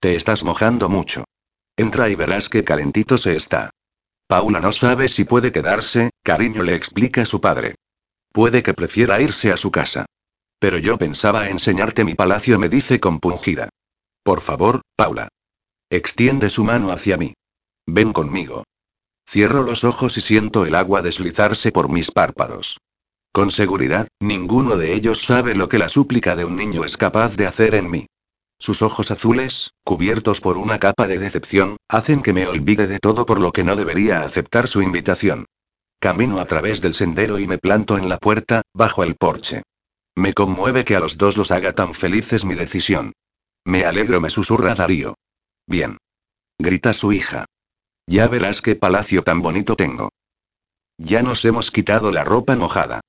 Te 0.00 0.14
estás 0.16 0.44
mojando 0.44 0.88
mucho. 0.88 1.24
Entra 1.76 2.10
y 2.10 2.14
verás 2.14 2.48
qué 2.48 2.64
calentito 2.64 3.16
se 3.16 3.36
está. 3.36 3.70
Paula 4.26 4.60
no 4.60 4.72
sabe 4.72 5.08
si 5.08 5.24
puede 5.24 5.52
quedarse, 5.52 6.10
cariño 6.22 6.62
le 6.62 6.74
explica 6.74 7.24
su 7.24 7.40
padre. 7.40 7.76
Puede 8.32 8.62
que 8.62 8.74
prefiera 8.74 9.20
irse 9.20 9.52
a 9.52 9.56
su 9.56 9.70
casa. 9.70 10.06
Pero 10.58 10.78
yo 10.78 10.98
pensaba 10.98 11.48
enseñarte 11.48 12.04
mi 12.04 12.14
palacio, 12.14 12.58
me 12.58 12.68
dice 12.68 13.00
compungida. 13.00 13.68
Por 14.22 14.40
favor, 14.40 14.82
Paula. 14.96 15.28
Extiende 15.92 16.48
su 16.48 16.64
mano 16.64 16.90
hacia 16.90 17.18
mí. 17.18 17.34
Ven 17.86 18.14
conmigo. 18.14 18.64
Cierro 19.28 19.62
los 19.62 19.84
ojos 19.84 20.16
y 20.16 20.22
siento 20.22 20.64
el 20.64 20.74
agua 20.74 21.02
deslizarse 21.02 21.70
por 21.70 21.90
mis 21.90 22.10
párpados. 22.10 22.78
Con 23.30 23.50
seguridad, 23.50 24.08
ninguno 24.18 24.78
de 24.78 24.94
ellos 24.94 25.22
sabe 25.22 25.54
lo 25.54 25.68
que 25.68 25.76
la 25.76 25.90
súplica 25.90 26.34
de 26.34 26.46
un 26.46 26.56
niño 26.56 26.86
es 26.86 26.96
capaz 26.96 27.36
de 27.36 27.46
hacer 27.46 27.74
en 27.74 27.90
mí. 27.90 28.06
Sus 28.58 28.80
ojos 28.80 29.10
azules, 29.10 29.72
cubiertos 29.84 30.40
por 30.40 30.56
una 30.56 30.78
capa 30.78 31.06
de 31.06 31.18
decepción, 31.18 31.76
hacen 31.90 32.22
que 32.22 32.32
me 32.32 32.46
olvide 32.46 32.86
de 32.86 32.98
todo 32.98 33.26
por 33.26 33.38
lo 33.38 33.52
que 33.52 33.62
no 33.62 33.76
debería 33.76 34.22
aceptar 34.22 34.68
su 34.68 34.80
invitación. 34.80 35.44
Camino 36.00 36.40
a 36.40 36.46
través 36.46 36.80
del 36.80 36.94
sendero 36.94 37.38
y 37.38 37.46
me 37.46 37.58
planto 37.58 37.98
en 37.98 38.08
la 38.08 38.16
puerta, 38.16 38.62
bajo 38.72 39.04
el 39.04 39.14
porche. 39.16 39.60
Me 40.16 40.32
conmueve 40.32 40.84
que 40.84 40.96
a 40.96 41.00
los 41.00 41.18
dos 41.18 41.36
los 41.36 41.50
haga 41.50 41.72
tan 41.72 41.92
felices 41.92 42.46
mi 42.46 42.54
decisión. 42.54 43.12
Me 43.66 43.84
alegro, 43.84 44.22
me 44.22 44.30
susurra 44.30 44.74
Darío. 44.74 45.16
Bien. 45.66 45.98
Grita 46.58 46.92
su 46.92 47.12
hija. 47.12 47.44
Ya 48.06 48.28
verás 48.28 48.62
qué 48.62 48.76
palacio 48.76 49.22
tan 49.22 49.42
bonito 49.42 49.76
tengo. 49.76 50.10
Ya 50.98 51.22
nos 51.22 51.44
hemos 51.44 51.70
quitado 51.70 52.10
la 52.12 52.24
ropa 52.24 52.56
mojada. 52.56 53.00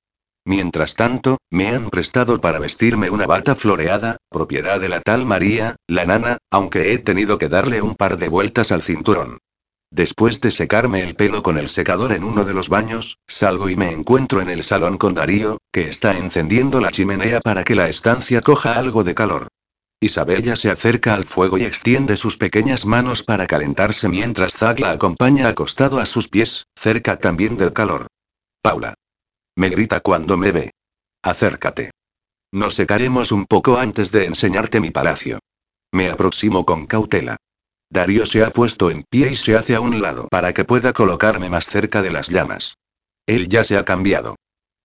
Mientras 0.46 0.94
tanto, 0.94 1.38
me 1.50 1.68
han 1.68 1.88
prestado 1.88 2.40
para 2.40 2.58
vestirme 2.58 3.08
una 3.08 3.26
bata 3.26 3.54
floreada, 3.54 4.18
propiedad 4.28 4.78
de 4.78 4.88
la 4.90 5.00
tal 5.00 5.24
María, 5.24 5.76
la 5.86 6.04
nana, 6.04 6.38
aunque 6.50 6.92
he 6.92 6.98
tenido 6.98 7.38
que 7.38 7.48
darle 7.48 7.80
un 7.80 7.94
par 7.94 8.18
de 8.18 8.28
vueltas 8.28 8.70
al 8.70 8.82
cinturón. 8.82 9.38
Después 9.90 10.40
de 10.40 10.50
secarme 10.50 11.02
el 11.02 11.14
pelo 11.14 11.42
con 11.42 11.56
el 11.56 11.68
secador 11.68 12.12
en 12.12 12.24
uno 12.24 12.44
de 12.44 12.52
los 12.52 12.68
baños, 12.68 13.18
salgo 13.28 13.68
y 13.68 13.76
me 13.76 13.92
encuentro 13.92 14.40
en 14.42 14.50
el 14.50 14.64
salón 14.64 14.98
con 14.98 15.14
Darío, 15.14 15.58
que 15.72 15.88
está 15.88 16.16
encendiendo 16.18 16.80
la 16.80 16.90
chimenea 16.90 17.40
para 17.40 17.64
que 17.64 17.74
la 17.74 17.88
estancia 17.88 18.40
coja 18.40 18.78
algo 18.78 19.04
de 19.04 19.14
calor. 19.14 19.48
Isabella 20.00 20.56
se 20.56 20.70
acerca 20.70 21.14
al 21.14 21.24
fuego 21.24 21.58
y 21.58 21.64
extiende 21.64 22.16
sus 22.16 22.36
pequeñas 22.36 22.84
manos 22.84 23.22
para 23.22 23.46
calentarse 23.46 24.08
mientras 24.08 24.54
Zach 24.56 24.78
la 24.78 24.90
acompaña 24.90 25.48
acostado 25.48 25.98
a 25.98 26.06
sus 26.06 26.28
pies, 26.28 26.66
cerca 26.76 27.18
también 27.18 27.56
del 27.56 27.72
calor. 27.72 28.06
Paula. 28.60 28.94
Me 29.56 29.70
grita 29.70 30.00
cuando 30.00 30.36
me 30.36 30.52
ve. 30.52 30.70
Acércate. 31.22 31.90
Nos 32.52 32.74
secaremos 32.74 33.32
un 33.32 33.46
poco 33.46 33.78
antes 33.78 34.12
de 34.12 34.26
enseñarte 34.26 34.80
mi 34.80 34.90
palacio. 34.90 35.38
Me 35.92 36.10
aproximo 36.10 36.64
con 36.64 36.86
cautela. 36.86 37.36
Darío 37.90 38.26
se 38.26 38.42
ha 38.42 38.50
puesto 38.50 38.90
en 38.90 39.04
pie 39.08 39.32
y 39.32 39.36
se 39.36 39.56
hace 39.56 39.74
a 39.74 39.80
un 39.80 40.02
lado 40.02 40.28
para 40.28 40.52
que 40.52 40.64
pueda 40.64 40.92
colocarme 40.92 41.48
más 41.48 41.66
cerca 41.66 42.02
de 42.02 42.10
las 42.10 42.28
llamas. 42.28 42.76
Él 43.26 43.48
ya 43.48 43.64
se 43.64 43.76
ha 43.76 43.84
cambiado. 43.84 44.36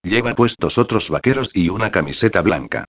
Lleva 0.04 0.36
puestos 0.36 0.78
otros 0.78 1.10
vaqueros 1.10 1.52
y 1.54 1.70
una 1.70 1.92
camiseta 1.92 2.42
blanca. 2.42 2.86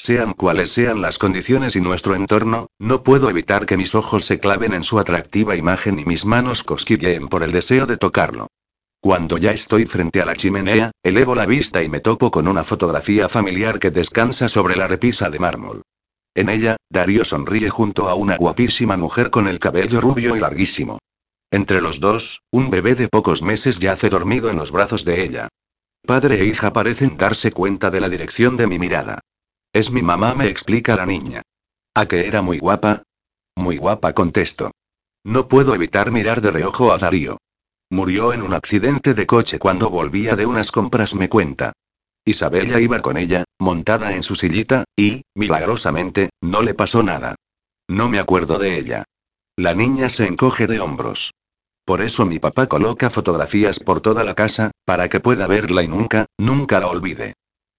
Sean 0.00 0.32
cuales 0.32 0.70
sean 0.70 1.02
las 1.02 1.18
condiciones 1.18 1.74
y 1.74 1.80
nuestro 1.80 2.14
entorno, 2.14 2.68
no 2.78 3.02
puedo 3.02 3.28
evitar 3.28 3.66
que 3.66 3.76
mis 3.76 3.96
ojos 3.96 4.24
se 4.24 4.38
claven 4.38 4.72
en 4.72 4.84
su 4.84 5.00
atractiva 5.00 5.56
imagen 5.56 5.98
y 5.98 6.04
mis 6.04 6.24
manos 6.24 6.62
cosquilleen 6.62 7.26
por 7.26 7.42
el 7.42 7.50
deseo 7.50 7.84
de 7.84 7.96
tocarlo. 7.96 8.46
Cuando 9.00 9.38
ya 9.38 9.50
estoy 9.50 9.86
frente 9.86 10.22
a 10.22 10.24
la 10.24 10.36
chimenea, 10.36 10.92
elevo 11.02 11.34
la 11.34 11.46
vista 11.46 11.82
y 11.82 11.88
me 11.88 11.98
topo 11.98 12.30
con 12.30 12.46
una 12.46 12.62
fotografía 12.62 13.28
familiar 13.28 13.80
que 13.80 13.90
descansa 13.90 14.48
sobre 14.48 14.76
la 14.76 14.86
repisa 14.86 15.30
de 15.30 15.40
mármol. 15.40 15.82
En 16.32 16.48
ella, 16.48 16.76
Darío 16.88 17.24
sonríe 17.24 17.68
junto 17.68 18.08
a 18.08 18.14
una 18.14 18.36
guapísima 18.36 18.96
mujer 18.96 19.30
con 19.30 19.48
el 19.48 19.58
cabello 19.58 20.00
rubio 20.00 20.36
y 20.36 20.40
larguísimo. 20.40 21.00
Entre 21.50 21.80
los 21.80 21.98
dos, 21.98 22.42
un 22.52 22.70
bebé 22.70 22.94
de 22.94 23.08
pocos 23.08 23.42
meses 23.42 23.80
yace 23.80 24.10
dormido 24.10 24.48
en 24.48 24.58
los 24.58 24.70
brazos 24.70 25.04
de 25.04 25.24
ella. 25.24 25.48
Padre 26.06 26.40
e 26.40 26.44
hija 26.44 26.72
parecen 26.72 27.16
darse 27.16 27.50
cuenta 27.50 27.90
de 27.90 28.00
la 28.00 28.08
dirección 28.08 28.56
de 28.56 28.68
mi 28.68 28.78
mirada. 28.78 29.20
Es 29.78 29.92
mi 29.92 30.02
mamá, 30.02 30.34
me 30.34 30.48
explica 30.48 30.96
la 30.96 31.06
niña. 31.06 31.42
¿A 31.94 32.06
que 32.06 32.26
era 32.26 32.42
muy 32.42 32.58
guapa? 32.58 33.04
Muy 33.54 33.76
guapa, 33.76 34.12
contesto. 34.12 34.72
No 35.24 35.46
puedo 35.46 35.72
evitar 35.72 36.10
mirar 36.10 36.40
de 36.40 36.50
reojo 36.50 36.92
a 36.92 36.98
Darío. 36.98 37.38
Murió 37.88 38.32
en 38.32 38.42
un 38.42 38.54
accidente 38.54 39.14
de 39.14 39.24
coche 39.24 39.60
cuando 39.60 39.88
volvía 39.88 40.34
de 40.34 40.46
unas 40.46 40.72
compras, 40.72 41.14
me 41.14 41.28
cuenta. 41.28 41.74
Isabella 42.24 42.80
iba 42.80 42.98
con 42.98 43.16
ella, 43.16 43.44
montada 43.60 44.16
en 44.16 44.24
su 44.24 44.34
sillita, 44.34 44.82
y, 44.96 45.22
milagrosamente, 45.36 46.30
no 46.40 46.62
le 46.62 46.74
pasó 46.74 47.04
nada. 47.04 47.36
No 47.86 48.08
me 48.08 48.18
acuerdo 48.18 48.58
de 48.58 48.80
ella. 48.80 49.04
La 49.56 49.74
niña 49.74 50.08
se 50.08 50.26
encoge 50.26 50.66
de 50.66 50.80
hombros. 50.80 51.34
Por 51.84 52.02
eso 52.02 52.26
mi 52.26 52.40
papá 52.40 52.66
coloca 52.66 53.10
fotografías 53.10 53.78
por 53.78 54.00
toda 54.00 54.24
la 54.24 54.34
casa, 54.34 54.72
para 54.84 55.08
que 55.08 55.20
pueda 55.20 55.46
verla 55.46 55.84
y 55.84 55.86
nunca, 55.86 56.26
nunca 56.36 56.80
la 56.80 56.88
olvide. 56.88 57.34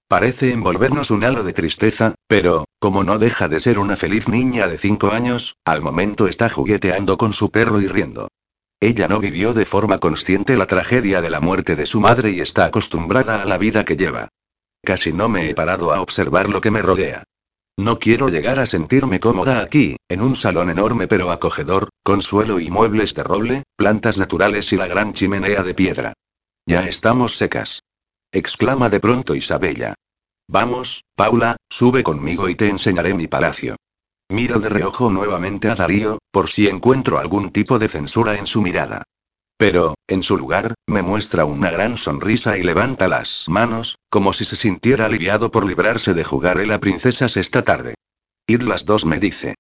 Parece 0.10 0.52
envolvernos 0.54 1.12
un 1.12 1.24
halo 1.24 1.44
de 1.44 1.54
tristeza, 1.54 2.16
pero, 2.26 2.66
como 2.80 3.04
no 3.04 3.20
deja 3.20 3.48
de 3.48 3.60
ser 3.60 3.78
una 3.78 3.96
feliz 3.96 4.28
niña 4.28 4.68
de 4.68 4.80
cinco 4.80 5.12
años, 5.12 5.58
al 5.66 5.84
momento 5.84 6.28
está 6.28 6.50
jugueteando 6.50 7.16
con 7.16 7.32
su 7.32 7.52
perro 7.52 7.80
y 7.80 7.86
riendo. 7.86 8.28
Ella 8.80 9.08
no 9.08 9.20
vivió 9.20 9.54
de 9.54 9.68
forma 9.68 10.00
consciente 10.00 10.58
la 10.58 10.66
tragedia 10.66 11.22
de 11.22 11.30
la 11.30 11.42
muerte 11.42 11.76
de 11.76 11.86
su 11.86 12.00
madre 12.00 12.32
y 12.32 12.40
está 12.40 12.66
acostumbrada 12.66 13.44
a 13.44 13.46
la 13.46 13.60
vida 13.60 13.86
que 13.86 13.98
lleva. 13.98 14.30
Casi 14.84 15.14
no 15.14 15.30
me 15.30 15.48
he 15.48 15.54
parado 15.54 15.94
a 15.94 16.02
observar 16.02 16.50
lo 16.50 16.60
que 16.60 16.72
me 16.72 16.82
rodea. 16.82 17.24
No 17.78 18.00
quiero 18.00 18.30
llegar 18.30 18.58
a 18.58 18.66
sentirme 18.66 19.20
cómoda 19.20 19.62
aquí, 19.62 19.96
en 20.10 20.22
un 20.22 20.36
salón 20.36 20.72
enorme 20.72 21.08
pero 21.08 21.30
acogedor, 21.30 21.90
con 22.02 22.24
suelo 22.24 22.60
y 22.60 22.72
muebles 22.72 23.14
de 23.14 23.24
roble, 23.24 23.64
plantas 23.76 24.18
naturales 24.18 24.74
y 24.74 24.76
la 24.76 24.88
gran 24.88 25.14
chimenea 25.14 25.62
de 25.62 25.76
piedra. 25.76 26.14
Ya 26.66 26.88
estamos 26.88 27.38
secas 27.38 27.84
exclama 28.32 28.90
de 28.90 29.00
pronto 29.00 29.36
Isabella. 29.36 29.96
Vamos, 30.48 31.04
Paula, 31.16 31.58
sube 31.70 32.04
conmigo 32.04 32.50
y 32.50 32.56
te 32.56 32.70
enseñaré 32.70 33.14
mi 33.14 33.28
palacio. 33.28 33.76
Miro 34.30 34.60
de 34.60 34.70
reojo 34.70 35.10
nuevamente 35.10 35.70
a 35.70 35.76
Darío, 35.76 36.20
por 36.32 36.50
si 36.50 36.68
encuentro 36.68 37.18
algún 37.18 37.52
tipo 37.52 37.80
de 37.80 37.88
censura 37.88 38.38
en 38.38 38.48
su 38.48 38.62
mirada. 38.62 39.04
Pero, 39.58 39.96
en 40.08 40.24
su 40.24 40.38
lugar, 40.38 40.76
me 40.88 41.02
muestra 41.02 41.46
una 41.46 41.70
gran 41.70 41.98
sonrisa 41.98 42.58
y 42.58 42.64
levanta 42.64 43.08
las 43.08 43.46
manos, 43.48 43.98
como 44.10 44.32
si 44.32 44.46
se 44.46 44.56
sintiera 44.56 45.08
aliviado 45.08 45.52
por 45.52 45.66
librarse 45.66 46.14
de 46.14 46.24
jugar 46.24 46.60
a 46.72 46.80
princesas 46.80 47.36
esta 47.38 47.64
tarde. 47.64 47.96
Ir 48.48 48.64
las 48.64 48.86
dos 48.86 49.06
me 49.06 49.20
dice. 49.20 49.56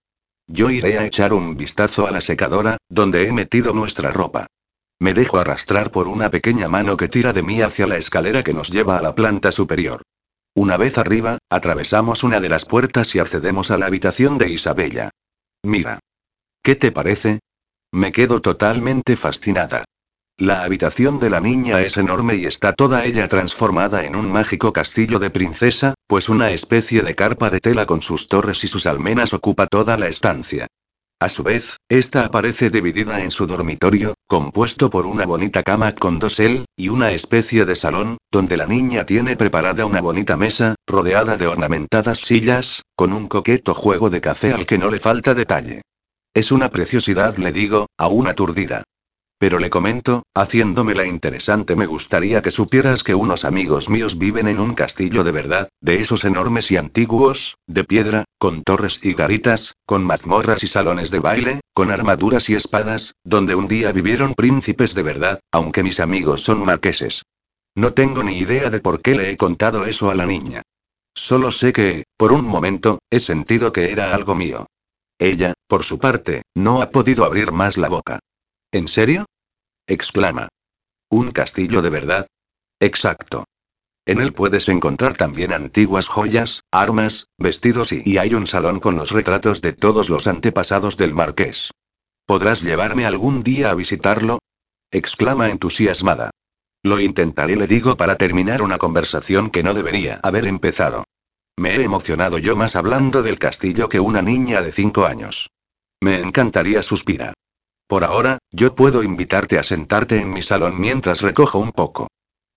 Yo 0.47 0.69
iré 0.69 0.97
a 0.97 1.05
echar 1.05 1.33
un 1.33 1.57
vistazo 1.57 2.07
a 2.07 2.11
la 2.11 2.21
secadora, 2.21 2.77
donde 2.89 3.27
he 3.27 3.33
metido 3.33 3.73
nuestra 3.73 4.09
ropa. 4.09 4.47
Me 4.99 5.13
dejo 5.13 5.39
arrastrar 5.39 5.91
por 5.91 6.07
una 6.07 6.29
pequeña 6.29 6.67
mano 6.67 6.97
que 6.97 7.07
tira 7.07 7.31
de 7.31 7.41
mí 7.41 7.61
hacia 7.61 7.87
la 7.87 7.97
escalera 7.97 8.43
que 8.43 8.53
nos 8.53 8.69
lleva 8.69 8.97
a 8.97 9.01
la 9.01 9.15
planta 9.15 9.51
superior. 9.51 10.01
Una 10.53 10.75
vez 10.75 10.97
arriba, 10.97 11.37
atravesamos 11.49 12.23
una 12.23 12.41
de 12.41 12.49
las 12.49 12.65
puertas 12.65 13.15
y 13.15 13.19
accedemos 13.19 13.71
a 13.71 13.77
la 13.77 13.85
habitación 13.85 14.37
de 14.37 14.49
Isabella. 14.49 15.09
Mira. 15.63 15.99
¿Qué 16.61 16.75
te 16.75 16.91
parece? 16.91 17.39
Me 17.91 18.11
quedo 18.11 18.41
totalmente 18.41 19.15
fascinada. 19.15 19.85
La 20.37 20.63
habitación 20.63 21.19
de 21.19 21.29
la 21.29 21.39
niña 21.39 21.81
es 21.81 21.97
enorme 21.97 22.35
y 22.35 22.45
está 22.45 22.73
toda 22.73 23.05
ella 23.05 23.27
transformada 23.27 24.05
en 24.05 24.15
un 24.15 24.31
mágico 24.31 24.73
castillo 24.73 25.19
de 25.19 25.29
princesa, 25.29 25.95
pues 26.07 26.29
una 26.29 26.51
especie 26.51 27.01
de 27.01 27.15
carpa 27.15 27.49
de 27.49 27.59
tela 27.59 27.85
con 27.85 28.01
sus 28.01 28.27
torres 28.27 28.63
y 28.63 28.67
sus 28.67 28.85
almenas 28.85 29.33
ocupa 29.33 29.67
toda 29.67 29.97
la 29.97 30.07
estancia. 30.07 30.67
A 31.21 31.27
su 31.27 31.43
vez, 31.43 31.75
esta 31.89 32.23
aparece 32.23 32.69
dividida 32.69 33.21
en 33.21 33.31
su 33.31 33.45
dormitorio, 33.45 34.13
compuesto 34.25 34.89
por 34.89 35.05
una 35.05 35.25
bonita 35.25 35.63
cama 35.63 35.93
con 35.93 36.17
dosel, 36.17 36.63
y 36.77 36.87
una 36.87 37.11
especie 37.11 37.65
de 37.65 37.75
salón, 37.75 38.19
donde 38.31 38.55
la 38.55 38.65
niña 38.65 39.05
tiene 39.05 39.35
preparada 39.35 39.85
una 39.85 39.99
bonita 39.99 40.37
mesa, 40.37 40.75
rodeada 40.87 41.35
de 41.35 41.45
ornamentadas 41.45 42.19
sillas, 42.19 42.83
con 42.95 43.11
un 43.11 43.27
coqueto 43.27 43.73
juego 43.73 44.09
de 44.09 44.21
café 44.21 44.53
al 44.53 44.65
que 44.65 44.77
no 44.77 44.89
le 44.89 44.99
falta 44.99 45.33
detalle. 45.33 45.81
Es 46.33 46.53
una 46.53 46.69
preciosidad, 46.69 47.35
le 47.35 47.51
digo, 47.51 47.87
aún 47.97 48.27
aturdida. 48.27 48.83
Pero 49.39 49.57
le 49.57 49.69
comento, 49.69 50.23
haciéndome 50.35 50.93
la 50.95 51.05
interesante, 51.05 51.77
me 51.77 51.85
gustaría 51.85 52.41
que 52.41 52.51
supieras 52.51 53.03
que 53.03 53.15
unos 53.15 53.45
amigos 53.45 53.89
míos 53.89 54.17
viven 54.17 54.49
en 54.49 54.59
un 54.59 54.73
castillo 54.73 55.23
de 55.23 55.31
verdad, 55.31 55.69
de 55.79 56.01
esos 56.01 56.25
enormes 56.25 56.69
y 56.71 56.75
antiguos, 56.75 57.55
de 57.65 57.85
piedra, 57.85 58.25
con 58.37 58.63
torres 58.63 58.99
y 59.01 59.13
garitas, 59.13 59.75
con 59.85 60.03
mazmorras 60.03 60.61
y 60.63 60.67
salones 60.67 61.09
de 61.09 61.19
baile, 61.19 61.61
con 61.73 61.89
armaduras 61.89 62.49
y 62.49 62.55
espadas, 62.55 63.13
donde 63.23 63.55
un 63.55 63.67
día 63.67 63.93
vivieron 63.93 64.33
príncipes 64.33 64.93
de 64.93 65.03
verdad, 65.03 65.39
aunque 65.53 65.83
mis 65.83 66.01
amigos 66.01 66.43
son 66.43 66.65
marqueses. 66.65 67.23
No 67.75 67.93
tengo 67.93 68.23
ni 68.23 68.39
idea 68.39 68.69
de 68.69 68.81
por 68.81 69.01
qué 69.01 69.15
le 69.15 69.31
he 69.31 69.37
contado 69.37 69.85
eso 69.85 70.11
a 70.11 70.15
la 70.15 70.25
niña. 70.25 70.63
Solo 71.15 71.51
sé 71.51 71.71
que, 71.71 72.03
Por 72.17 72.33
un 72.33 72.43
momento, 72.43 72.99
he 73.09 73.21
sentido 73.21 73.71
que 73.71 73.93
era 73.93 74.13
algo 74.13 74.35
mío. 74.35 74.67
Ella, 75.17 75.53
por 75.67 75.85
su 75.85 75.97
parte, 75.97 76.41
no 76.55 76.81
ha 76.81 76.89
podido 76.89 77.23
abrir 77.23 77.53
más 77.53 77.77
la 77.77 77.87
boca. 77.87 78.19
¿En 78.71 78.87
serio? 78.87 79.25
exclama. 79.87 80.47
¿Un 81.09 81.31
castillo 81.31 81.81
de 81.81 81.89
verdad? 81.89 82.27
Exacto. 82.79 83.45
En 84.05 84.21
él 84.21 84.31
puedes 84.31 84.69
encontrar 84.69 85.17
también 85.17 85.53
antiguas 85.53 86.07
joyas, 86.07 86.61
armas, 86.71 87.25
vestidos 87.39 87.91
y, 87.91 88.17
hay 88.19 88.35
un 88.35 88.45
salón 88.45 88.79
con 88.79 88.95
los 88.95 89.09
retratos 89.11 89.61
de 89.61 89.73
todos 89.73 90.09
los 90.09 90.27
antepasados 90.27 90.97
del 90.97 91.15
marqués. 91.15 91.71
¿Podrás 92.27 92.61
llevarme 92.61 93.05
algún 93.05 93.41
día 93.41 93.71
a 93.71 93.75
visitarlo? 93.75 94.37
exclama 94.91 95.49
entusiasmada. 95.49 96.29
Lo 96.83 96.99
intentaré, 96.99 97.55
le 97.55 97.65
digo 97.65 97.97
para 97.97 98.17
terminar 98.17 98.61
una 98.61 98.77
conversación 98.77 99.49
que 99.49 99.63
no 99.63 99.73
debería 99.73 100.19
haber 100.21 100.45
empezado. 100.45 101.05
Me 101.57 101.75
he 101.75 101.83
emocionado 101.83 102.37
yo 102.37 102.55
más 102.55 102.75
hablando 102.75 103.23
del 103.23 103.39
castillo 103.39 103.89
que 103.89 103.99
una 103.99 104.21
niña 104.21 104.61
de 104.61 104.71
cinco 104.71 105.05
años. 105.05 105.49
Me 106.01 106.19
encantaría, 106.19 106.83
suspira. 106.83 107.33
Por 107.89 108.03
ahora, 108.03 108.37
yo 108.51 108.75
puedo 108.75 109.01
invitarte 109.01 109.57
a 109.57 109.63
sentarte 109.63 110.21
en 110.21 110.29
mi 110.29 110.43
salón 110.43 110.79
mientras 110.79 111.21
recojo 111.21 111.57
un 111.57 111.71
poco. 111.71 112.07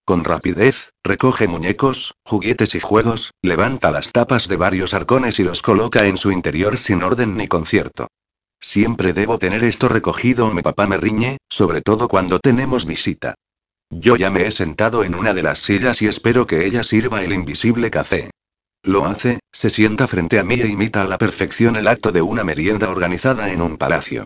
Con 0.05 0.25
rapidez, 0.25 0.91
recoge 1.03 1.49
muñecos, 1.49 2.13
juguetes 2.23 2.75
y 2.75 2.81
juegos, 2.81 3.31
levanta 3.41 3.91
las 3.91 4.13
tapas 4.13 4.47
de 4.47 4.59
varios 4.59 4.93
arcones 4.93 5.41
y 5.41 5.45
los 5.45 5.63
coloca 5.63 6.05
en 6.05 6.19
su 6.19 6.33
interior 6.33 6.77
sin 6.77 7.03
orden 7.03 7.35
ni 7.35 7.49
concierto. 7.49 8.09
Siempre 8.61 9.15
debo 9.15 9.39
tener 9.39 9.65
esto 9.65 9.89
recogido 9.89 10.49
o 10.49 10.53
mi 10.53 10.61
papá 10.61 10.87
me 10.87 10.99
riñe, 10.99 11.39
sobre 11.49 11.81
todo 11.81 12.09
cuando 12.09 12.39
tenemos 12.39 12.85
visita. 12.85 13.35
Yo 13.89 14.17
ya 14.17 14.31
me 14.31 14.47
he 14.47 14.51
sentado 14.51 15.03
en 15.03 15.15
una 15.15 15.33
de 15.33 15.45
las 15.45 15.61
sillas 15.61 16.03
y 16.03 16.09
espero 16.09 16.47
que 16.47 16.67
ella 16.67 16.85
sirva 16.85 17.25
el 17.25 17.33
invisible 17.33 17.91
café. 17.91 18.29
Lo 18.83 19.07
hace, 19.07 19.41
se 19.51 19.71
sienta 19.71 20.07
frente 20.09 20.39
a 20.39 20.45
mí 20.45 20.61
e 20.61 20.67
imita 20.67 21.01
a 21.01 21.07
la 21.07 21.17
perfección 21.17 21.77
el 21.77 21.89
acto 21.89 22.13
de 22.13 22.21
una 22.21 22.45
merienda 22.45 22.91
organizada 22.91 23.51
en 23.51 23.63
un 23.63 23.79
palacio. 23.79 24.25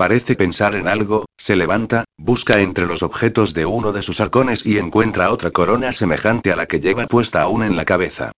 Parece 0.00 0.34
pensar 0.34 0.76
en 0.76 0.88
algo, 0.88 1.26
se 1.36 1.56
levanta, 1.56 2.04
busca 2.16 2.60
entre 2.60 2.86
los 2.86 3.02
objetos 3.02 3.52
de 3.52 3.66
uno 3.66 3.92
de 3.92 4.00
sus 4.00 4.22
arcones 4.22 4.64
y 4.64 4.78
encuentra 4.78 5.30
otra 5.30 5.50
corona 5.50 5.92
semejante 5.92 6.50
a 6.50 6.56
la 6.56 6.64
que 6.64 6.80
lleva 6.80 7.06
puesta 7.06 7.42
aún 7.42 7.62
en 7.62 7.76
la 7.76 7.84
cabeza. 7.84 8.32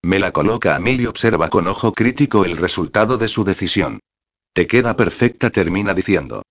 Me 0.00 0.20
la 0.20 0.30
coloca 0.30 0.76
a 0.76 0.78
mí 0.78 0.92
y 0.92 1.06
observa 1.06 1.48
con 1.48 1.66
ojo 1.66 1.92
crítico 1.92 2.44
el 2.44 2.56
resultado 2.56 3.18
de 3.18 3.26
su 3.26 3.42
decisión. 3.42 3.98
Te 4.52 4.68
queda 4.68 4.94
perfecta, 4.94 5.50
termina 5.50 5.92
diciendo. 5.92 6.44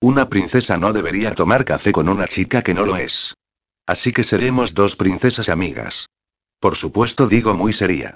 Una 0.00 0.30
princesa 0.30 0.78
no 0.78 0.94
debería 0.94 1.34
tomar 1.34 1.66
café 1.66 1.92
con 1.92 2.08
una 2.08 2.26
chica 2.26 2.62
que 2.62 2.72
no 2.72 2.86
lo 2.86 2.96
es. 2.96 3.34
Así 3.86 4.10
que 4.14 4.24
seremos 4.24 4.72
dos 4.72 4.96
princesas 4.96 5.50
amigas. 5.50 6.06
Por 6.60 6.76
supuesto 6.76 7.26
digo 7.26 7.52
muy 7.52 7.74
seria. 7.74 8.14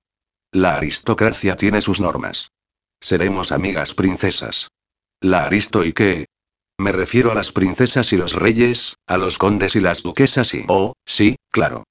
La 0.52 0.76
aristocracia 0.76 1.56
tiene 1.56 1.82
sus 1.82 2.00
normas. 2.00 2.50
Seremos 2.98 3.52
amigas 3.52 3.92
princesas. 3.92 4.68
¿La 5.20 5.44
aristo 5.44 5.84
y 5.84 5.92
qué? 5.92 6.26
Me 6.78 6.92
refiero 6.92 7.32
a 7.32 7.34
las 7.34 7.50
princesas 7.50 8.12
y 8.12 8.16
los 8.16 8.34
reyes, 8.34 8.96
a 9.08 9.18
los 9.18 9.36
condes 9.36 9.74
y 9.74 9.80
las 9.80 10.04
duquesas 10.04 10.54
y... 10.54 10.64
Oh, 10.68 10.92
sí, 11.04 11.36
claro. 11.50 11.84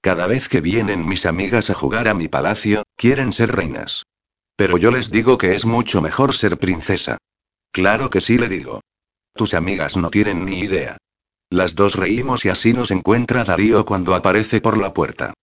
Cada 0.00 0.26
vez 0.26 0.48
que 0.48 0.62
vienen 0.62 1.06
mis 1.06 1.26
amigas 1.26 1.68
a 1.68 1.74
jugar 1.74 2.08
a 2.08 2.14
mi 2.14 2.28
palacio, 2.28 2.82
quieren 2.96 3.34
ser 3.34 3.54
reinas. 3.54 4.04
Pero 4.56 4.78
yo 4.78 4.90
les 4.90 5.10
digo 5.10 5.36
que 5.36 5.54
es 5.54 5.66
mucho 5.66 6.00
mejor 6.00 6.34
ser 6.34 6.58
princesa. 6.58 7.18
Claro 7.72 8.08
que 8.08 8.22
sí 8.22 8.38
le 8.38 8.48
digo. 8.48 8.80
Tus 9.34 9.52
amigas 9.52 9.98
no 9.98 10.10
tienen 10.10 10.46
ni 10.46 10.60
idea. 10.60 10.96
Las 11.50 11.74
dos 11.74 11.94
reímos 11.94 12.46
y 12.46 12.48
así 12.48 12.72
nos 12.72 12.90
encuentra 12.90 13.44
Darío 13.44 13.84
cuando 13.84 14.14
aparece 14.14 14.62
por 14.62 14.78
la 14.78 14.94
puerta. 14.94 15.34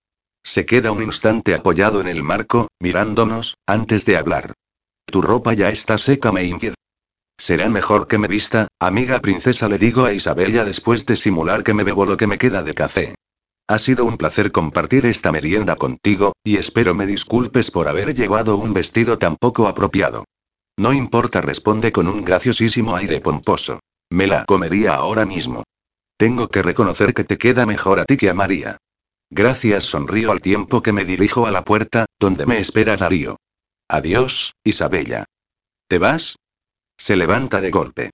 Se 0.44 0.66
queda 0.66 0.92
un 0.92 1.04
instante 1.04 1.54
apoyado 1.54 2.02
en 2.02 2.08
el 2.08 2.24
marco, 2.24 2.70
mirándonos, 2.80 3.56
antes 3.68 4.06
de 4.06 4.18
hablar. 4.18 4.54
Tu 5.06 5.22
ropa 5.22 5.54
ya 5.54 5.70
está 5.70 6.00
seca, 6.00 6.32
me. 6.32 6.44
Será 7.40 7.70
mejor 7.70 8.08
que 8.08 8.18
me 8.18 8.28
vista, 8.28 8.68
amiga 8.82 9.22
princesa, 9.22 9.70
le 9.70 9.78
digo 9.78 10.04
a 10.04 10.12
Isabella 10.12 10.66
después 10.66 11.06
de 11.06 11.16
simular 11.16 11.64
que 11.64 11.74
me 11.74 11.86
bebo 11.86 12.06
lo 12.06 12.18
que 12.18 12.28
me 12.28 12.38
queda 12.38 12.64
de 12.64 12.74
café. 12.74 13.16
Ha 13.66 13.80
sido 13.80 14.04
un 14.04 14.18
placer 14.18 14.52
compartir 14.52 15.06
esta 15.06 15.32
merienda 15.32 15.78
contigo, 15.78 16.34
y 16.44 16.58
espero 16.58 16.94
me 16.96 17.06
disculpes 17.06 17.72
por 17.72 17.88
haber 17.88 18.14
llevado 18.14 18.58
un 18.58 18.74
vestido 18.74 19.18
tan 19.18 19.38
poco 19.38 19.70
apropiado. 19.70 20.26
No 20.78 20.92
importa, 20.92 21.40
responde 21.40 21.94
con 21.94 22.10
un 22.10 22.26
graciosísimo 22.26 22.94
aire 22.98 23.22
pomposo. 23.22 23.80
Me 24.10 24.28
la 24.28 24.44
comería 24.44 24.96
ahora 24.96 25.26
mismo. 25.26 25.64
Tengo 26.18 26.50
que 26.50 26.62
reconocer 26.62 27.14
que 27.14 27.24
te 27.24 27.38
queda 27.38 27.66
mejor 27.66 28.02
a 28.02 28.06
ti 28.06 28.18
que 28.18 28.30
a 28.30 28.34
María. 28.34 28.78
Gracias, 29.30 29.86
sonrío 29.86 30.34
al 30.34 30.42
tiempo 30.42 30.82
que 30.82 30.92
me 30.92 31.06
dirijo 31.06 31.48
a 31.48 31.52
la 31.52 31.64
puerta, 31.64 32.06
donde 32.20 32.46
me 32.46 32.60
espera 32.60 32.98
Darío. 32.98 33.38
Adiós, 33.88 34.56
Isabella. 34.66 35.24
¿Te 35.88 36.00
vas? 36.00 36.36
Se 37.00 37.16
levanta 37.16 37.62
de 37.62 37.72
golpe. 37.72 38.12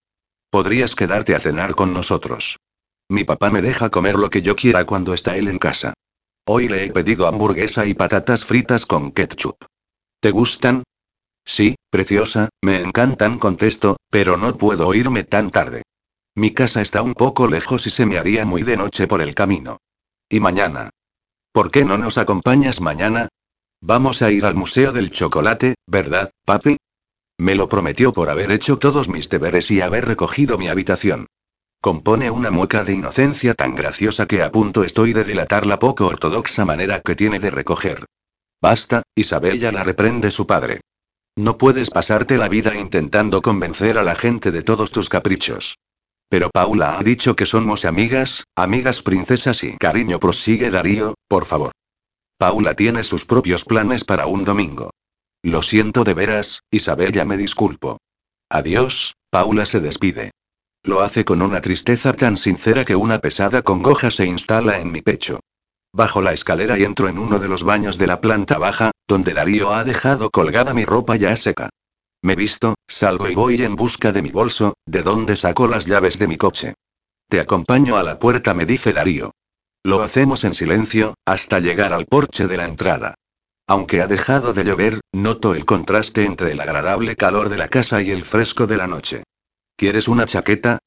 Podrías 0.49 0.95
quedarte 0.95 1.35
a 1.35 1.39
cenar 1.39 1.75
con 1.75 1.91
nosotros. 1.91 2.57
Mi 3.09 3.23
papá 3.23 3.49
me 3.49 3.61
deja 3.61 3.89
comer 3.89 4.15
lo 4.15 4.29
que 4.29 4.41
yo 4.41 4.55
quiera 4.55 4.85
cuando 4.85 5.13
está 5.13 5.35
él 5.35 5.47
en 5.47 5.57
casa. 5.57 5.93
Hoy 6.47 6.69
le 6.69 6.85
he 6.85 6.91
pedido 6.91 7.27
hamburguesa 7.27 7.85
y 7.85 7.95
patatas 7.95 8.45
fritas 8.45 8.85
con 8.85 9.11
ketchup. 9.11 9.65
¿Te 10.21 10.29
gustan? 10.31 10.83
Sí, 11.43 11.75
preciosa, 11.89 12.49
me 12.61 12.81
encantan, 12.81 13.39
contesto, 13.39 13.97
pero 14.09 14.37
no 14.37 14.55
puedo 14.55 14.93
irme 14.93 15.23
tan 15.23 15.49
tarde. 15.49 15.81
Mi 16.35 16.53
casa 16.53 16.81
está 16.81 17.01
un 17.01 17.15
poco 17.15 17.47
lejos 17.47 17.87
y 17.87 17.89
se 17.89 18.05
me 18.05 18.17
haría 18.17 18.45
muy 18.45 18.61
de 18.61 18.77
noche 18.77 19.07
por 19.07 19.21
el 19.21 19.33
camino. 19.33 19.77
¿Y 20.29 20.39
mañana? 20.39 20.91
¿Por 21.51 21.71
qué 21.71 21.85
no 21.85 21.97
nos 21.97 22.17
acompañas 22.17 22.81
mañana? 22.81 23.29
Vamos 23.81 24.21
a 24.21 24.31
ir 24.31 24.45
al 24.45 24.55
Museo 24.55 24.91
del 24.91 25.11
Chocolate, 25.11 25.75
¿verdad, 25.87 26.31
papi? 26.45 26.77
Me 27.37 27.55
lo 27.55 27.67
prometió 27.67 28.13
por 28.13 28.29
haber 28.29 28.51
hecho 28.51 28.77
todos 28.77 29.09
mis 29.09 29.29
deberes 29.29 29.69
y 29.71 29.81
haber 29.81 30.05
recogido 30.05 30.57
mi 30.57 30.67
habitación. 30.67 31.27
Compone 31.81 32.31
una 32.31 32.49
mueca 32.49 32.83
de 32.83 32.93
inocencia 32.93 33.53
tan 33.53 33.75
graciosa 33.75 34.25
que 34.25 34.41
a 34.41 34.51
punto 34.51 34.83
estoy 34.83 35.13
de 35.13 35.23
dilatar 35.23 35.65
la 35.65 35.77
poco 35.77 36.07
ortodoxa 36.07 36.65
manera 36.65 37.01
que 37.01 37.15
tiene 37.15 37.39
de 37.39 37.51
recoger. 37.51 38.05
Basta, 38.61 39.03
Isabella 39.13 39.71
la 39.71 39.83
reprende 39.83 40.31
su 40.31 40.47
padre. 40.47 40.81
No 41.35 41.57
puedes 41.57 41.89
pasarte 41.89 42.37
la 42.37 42.47
vida 42.47 42.75
intentando 42.75 43.41
convencer 43.41 43.97
a 43.97 44.03
la 44.03 44.15
gente 44.15 44.51
de 44.51 44.63
todos 44.63 44.91
tus 44.91 45.09
caprichos. 45.09 45.77
Pero 46.29 46.49
Paula 46.49 46.97
ha 46.97 47.03
dicho 47.03 47.35
que 47.35 47.45
somos 47.45 47.85
amigas, 47.85 48.45
amigas 48.55 49.03
princesas 49.03 49.63
y 49.63 49.77
cariño 49.77 50.19
prosigue 50.19 50.71
Darío, 50.71 51.13
por 51.27 51.45
favor. 51.45 51.73
Paula 52.37 52.73
tiene 52.73 53.03
sus 53.03 53.25
propios 53.25 53.65
planes 53.65 54.03
para 54.05 54.25
un 54.25 54.43
domingo. 54.43 54.89
Lo 55.45 55.61
siento 55.61 56.03
de 56.03 56.15
veras, 56.15 56.63
Isabella 56.71 57.23
me 57.23 57.37
disculpo. 57.37 57.99
Adiós, 58.49 59.13
Paula 59.29 59.67
se 59.67 59.79
despide. 59.79 60.31
Lo 60.81 61.01
hace 61.01 61.23
con 61.23 61.43
una 61.43 61.61
tristeza 61.61 62.13
tan 62.13 62.35
sincera 62.35 62.83
que 62.83 62.95
una 62.95 63.19
pesada 63.19 63.61
congoja 63.61 64.09
se 64.09 64.25
instala 64.25 64.79
en 64.79 64.91
mi 64.91 65.03
pecho. 65.03 65.41
Bajo 65.93 66.23
la 66.23 66.33
escalera 66.33 66.79
y 66.79 66.83
entro 66.83 67.09
en 67.09 67.19
uno 67.19 67.37
de 67.37 67.47
los 67.47 67.61
baños 67.61 67.99
de 67.99 68.07
la 68.07 68.21
planta 68.21 68.57
baja, 68.57 68.89
donde 69.07 69.35
Darío 69.35 69.71
ha 69.71 69.83
dejado 69.83 70.31
colgada 70.31 70.73
mi 70.73 70.83
ropa 70.83 71.15
ya 71.15 71.37
seca. 71.37 71.69
Me 72.23 72.35
visto, 72.35 72.73
salgo 72.87 73.29
y 73.29 73.35
voy 73.35 73.61
en 73.61 73.75
busca 73.75 74.11
de 74.11 74.23
mi 74.23 74.31
bolso, 74.31 74.73
de 74.87 75.03
donde 75.03 75.35
saco 75.35 75.67
las 75.67 75.85
llaves 75.85 76.17
de 76.17 76.27
mi 76.27 76.37
coche. 76.37 76.73
Te 77.29 77.39
acompaño 77.39 77.97
a 77.97 78.03
la 78.03 78.17
puerta, 78.17 78.55
me 78.55 78.65
dice 78.65 78.93
Darío. 78.93 79.29
Lo 79.83 80.01
hacemos 80.01 80.43
en 80.43 80.55
silencio, 80.55 81.13
hasta 81.23 81.59
llegar 81.59 81.93
al 81.93 82.07
porche 82.07 82.47
de 82.47 82.57
la 82.57 82.65
entrada. 82.65 83.13
Aunque 83.67 84.01
ha 84.01 84.07
dejado 84.07 84.53
de 84.53 84.63
llover, 84.63 85.01
noto 85.11 85.55
el 85.55 85.65
contraste 85.65 86.25
entre 86.25 86.51
el 86.51 86.61
agradable 86.61 87.15
calor 87.15 87.49
de 87.49 87.57
la 87.57 87.67
casa 87.67 88.01
y 88.01 88.11
el 88.11 88.23
fresco 88.23 88.67
de 88.67 88.77
la 88.77 88.87
noche. 88.87 89.23
¿Quieres 89.75 90.07
una 90.07 90.25
chaqueta? 90.25 90.79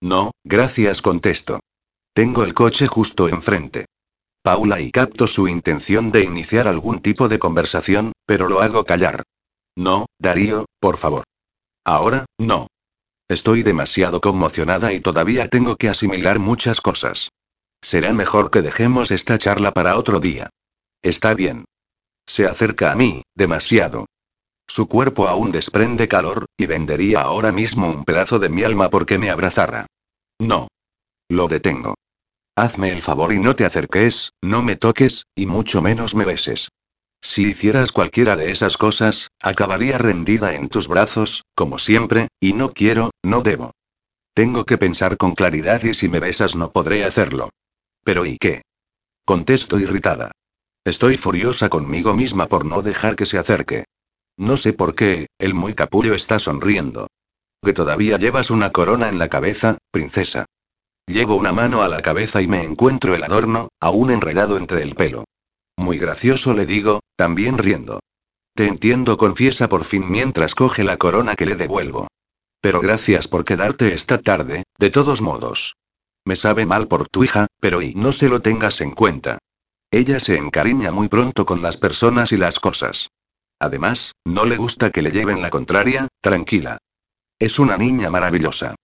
No, 0.00 0.32
gracias, 0.42 1.00
contesto. 1.00 1.60
Tengo 2.12 2.44
el 2.44 2.54
coche 2.54 2.86
justo 2.86 3.28
enfrente. 3.28 3.86
Paula 4.42 4.80
y 4.80 4.90
capto 4.90 5.26
su 5.26 5.48
intención 5.48 6.12
de 6.12 6.24
iniciar 6.24 6.68
algún 6.68 7.00
tipo 7.00 7.28
de 7.28 7.38
conversación, 7.38 8.12
pero 8.26 8.48
lo 8.48 8.60
hago 8.60 8.84
callar. 8.84 9.22
No, 9.76 10.06
Darío, 10.18 10.66
por 10.80 10.96
favor. 10.96 11.24
Ahora, 11.84 12.26
no. 12.38 12.66
Estoy 13.28 13.62
demasiado 13.62 14.20
conmocionada 14.20 14.92
y 14.92 15.00
todavía 15.00 15.48
tengo 15.48 15.76
que 15.76 15.88
asimilar 15.88 16.38
muchas 16.40 16.80
cosas. 16.80 17.30
Será 17.80 18.12
mejor 18.12 18.50
que 18.50 18.60
dejemos 18.60 19.10
esta 19.10 19.38
charla 19.38 19.72
para 19.72 19.96
otro 19.96 20.20
día. 20.20 20.50
Está 21.02 21.34
bien. 21.34 21.64
Se 22.26 22.46
acerca 22.46 22.92
a 22.92 22.94
mí, 22.94 23.22
demasiado. 23.34 24.06
Su 24.66 24.88
cuerpo 24.88 25.28
aún 25.28 25.50
desprende 25.50 26.08
calor, 26.08 26.46
y 26.56 26.66
vendería 26.66 27.20
ahora 27.20 27.52
mismo 27.52 27.90
un 27.90 28.04
pedazo 28.04 28.38
de 28.38 28.48
mi 28.48 28.62
alma 28.62 28.90
porque 28.90 29.18
me 29.18 29.30
abrazara. 29.30 29.86
No. 30.38 30.68
Lo 31.28 31.48
detengo. 31.48 31.94
Hazme 32.56 32.90
el 32.90 33.02
favor 33.02 33.32
y 33.32 33.38
no 33.38 33.56
te 33.56 33.64
acerques, 33.64 34.30
no 34.42 34.62
me 34.62 34.76
toques, 34.76 35.24
y 35.34 35.46
mucho 35.46 35.82
menos 35.82 36.14
me 36.14 36.24
beses. 36.24 36.68
Si 37.20 37.48
hicieras 37.48 37.90
cualquiera 37.90 38.36
de 38.36 38.50
esas 38.50 38.76
cosas, 38.76 39.28
acabaría 39.40 39.98
rendida 39.98 40.54
en 40.54 40.68
tus 40.68 40.88
brazos, 40.88 41.44
como 41.54 41.78
siempre, 41.78 42.28
y 42.38 42.52
no 42.52 42.72
quiero, 42.72 43.10
no 43.22 43.40
debo. 43.40 43.72
Tengo 44.34 44.64
que 44.64 44.78
pensar 44.78 45.16
con 45.16 45.34
claridad 45.34 45.82
y 45.82 45.94
si 45.94 46.08
me 46.08 46.20
besas 46.20 46.54
no 46.54 46.70
podré 46.70 47.04
hacerlo. 47.04 47.50
Pero 48.04 48.26
¿y 48.26 48.36
qué? 48.36 48.62
Contesto 49.24 49.78
irritada. 49.78 50.32
Estoy 50.84 51.16
furiosa 51.16 51.70
conmigo 51.70 52.12
misma 52.12 52.46
por 52.46 52.66
no 52.66 52.82
dejar 52.82 53.16
que 53.16 53.24
se 53.24 53.38
acerque. 53.38 53.84
No 54.36 54.58
sé 54.58 54.74
por 54.74 54.94
qué, 54.94 55.28
el 55.38 55.54
muy 55.54 55.72
capullo 55.72 56.14
está 56.14 56.38
sonriendo. 56.38 57.06
Que 57.62 57.72
todavía 57.72 58.18
llevas 58.18 58.50
una 58.50 58.70
corona 58.70 59.08
en 59.08 59.18
la 59.18 59.28
cabeza, 59.28 59.78
princesa. 59.90 60.44
Llevo 61.06 61.36
una 61.36 61.52
mano 61.52 61.82
a 61.82 61.88
la 61.88 62.02
cabeza 62.02 62.42
y 62.42 62.48
me 62.48 62.62
encuentro 62.62 63.14
el 63.14 63.24
adorno, 63.24 63.68
aún 63.80 64.10
enredado 64.10 64.58
entre 64.58 64.82
el 64.82 64.94
pelo. 64.94 65.24
Muy 65.76 65.98
gracioso 65.98 66.52
le 66.52 66.66
digo, 66.66 67.00
también 67.16 67.56
riendo. 67.56 68.00
Te 68.54 68.66
entiendo, 68.66 69.16
confiesa 69.16 69.70
por 69.70 69.84
fin 69.84 70.10
mientras 70.10 70.54
coge 70.54 70.84
la 70.84 70.98
corona 70.98 71.34
que 71.34 71.46
le 71.46 71.56
devuelvo. 71.56 72.08
Pero 72.60 72.80
gracias 72.80 73.26
por 73.26 73.44
quedarte 73.44 73.94
esta 73.94 74.20
tarde, 74.20 74.64
de 74.78 74.90
todos 74.90 75.22
modos. 75.22 75.76
Me 76.26 76.36
sabe 76.36 76.66
mal 76.66 76.88
por 76.88 77.08
tu 77.08 77.24
hija, 77.24 77.46
pero 77.58 77.80
y 77.80 77.94
no 77.94 78.12
se 78.12 78.28
lo 78.28 78.40
tengas 78.40 78.80
en 78.80 78.92
cuenta. 78.92 79.38
Ella 79.90 80.20
se 80.20 80.36
encariña 80.36 80.90
muy 80.90 81.08
pronto 81.08 81.44
con 81.46 81.62
las 81.62 81.76
personas 81.76 82.32
y 82.32 82.36
las 82.36 82.58
cosas. 82.58 83.10
Además, 83.60 84.12
no 84.24 84.44
le 84.44 84.56
gusta 84.56 84.90
que 84.90 85.02
le 85.02 85.10
lleven 85.10 85.40
la 85.40 85.50
contraria, 85.50 86.08
tranquila. 86.20 86.78
Es 87.38 87.58
una 87.58 87.76
niña 87.76 88.10
maravillosa. 88.10 88.74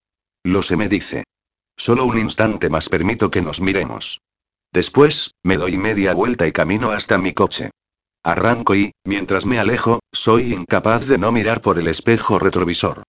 Lo 0.45 0.63
se 0.63 0.77
me 0.77 0.89
dice. 0.89 1.25
Solo 1.77 2.05
un 2.05 2.19
instante 2.19 2.69
más 2.69 2.89
permito 2.89 3.31
que 3.31 3.43
nos 3.43 3.61
miremos. 3.61 4.21
Después, 4.73 5.35
me 5.43 5.57
doy 5.57 5.79
media 5.79 6.15
vuelta 6.15 6.47
y 6.47 6.53
camino 6.53 6.91
hasta 6.91 7.19
mi 7.19 7.33
coche. 7.33 7.71
Arranco 8.23 8.75
y, 8.75 8.93
mientras 9.05 9.47
me 9.47 9.59
alejo, 9.59 10.01
soy 10.13 10.53
incapaz 10.53 11.07
de 11.07 11.19
no 11.19 11.33
mirar 11.33 11.61
por 11.61 11.79
el 11.79 11.89
espejo 11.89 12.39
retrovisor. 12.39 13.03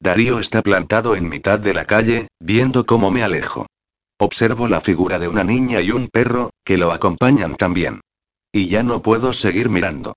Darío 0.00 0.38
está 0.38 0.62
plantado 0.62 1.16
en 1.16 1.28
mitad 1.28 1.58
de 1.58 1.74
la 1.74 1.84
calle, 1.84 2.28
viendo 2.40 2.84
cómo 2.84 3.10
me 3.10 3.22
alejo. 3.22 3.66
Observo 4.18 4.68
la 4.68 4.80
figura 4.80 5.18
de 5.18 5.28
una 5.28 5.42
niña 5.42 5.80
y 5.80 5.90
un 5.90 6.08
perro, 6.08 6.50
que 6.64 6.78
lo 6.78 6.92
acompañan 6.92 7.56
también. 7.56 8.00
Y 8.52 8.68
ya 8.68 8.82
no 8.82 9.02
puedo 9.02 9.32
seguir 9.32 9.70
mirando. 9.70 10.14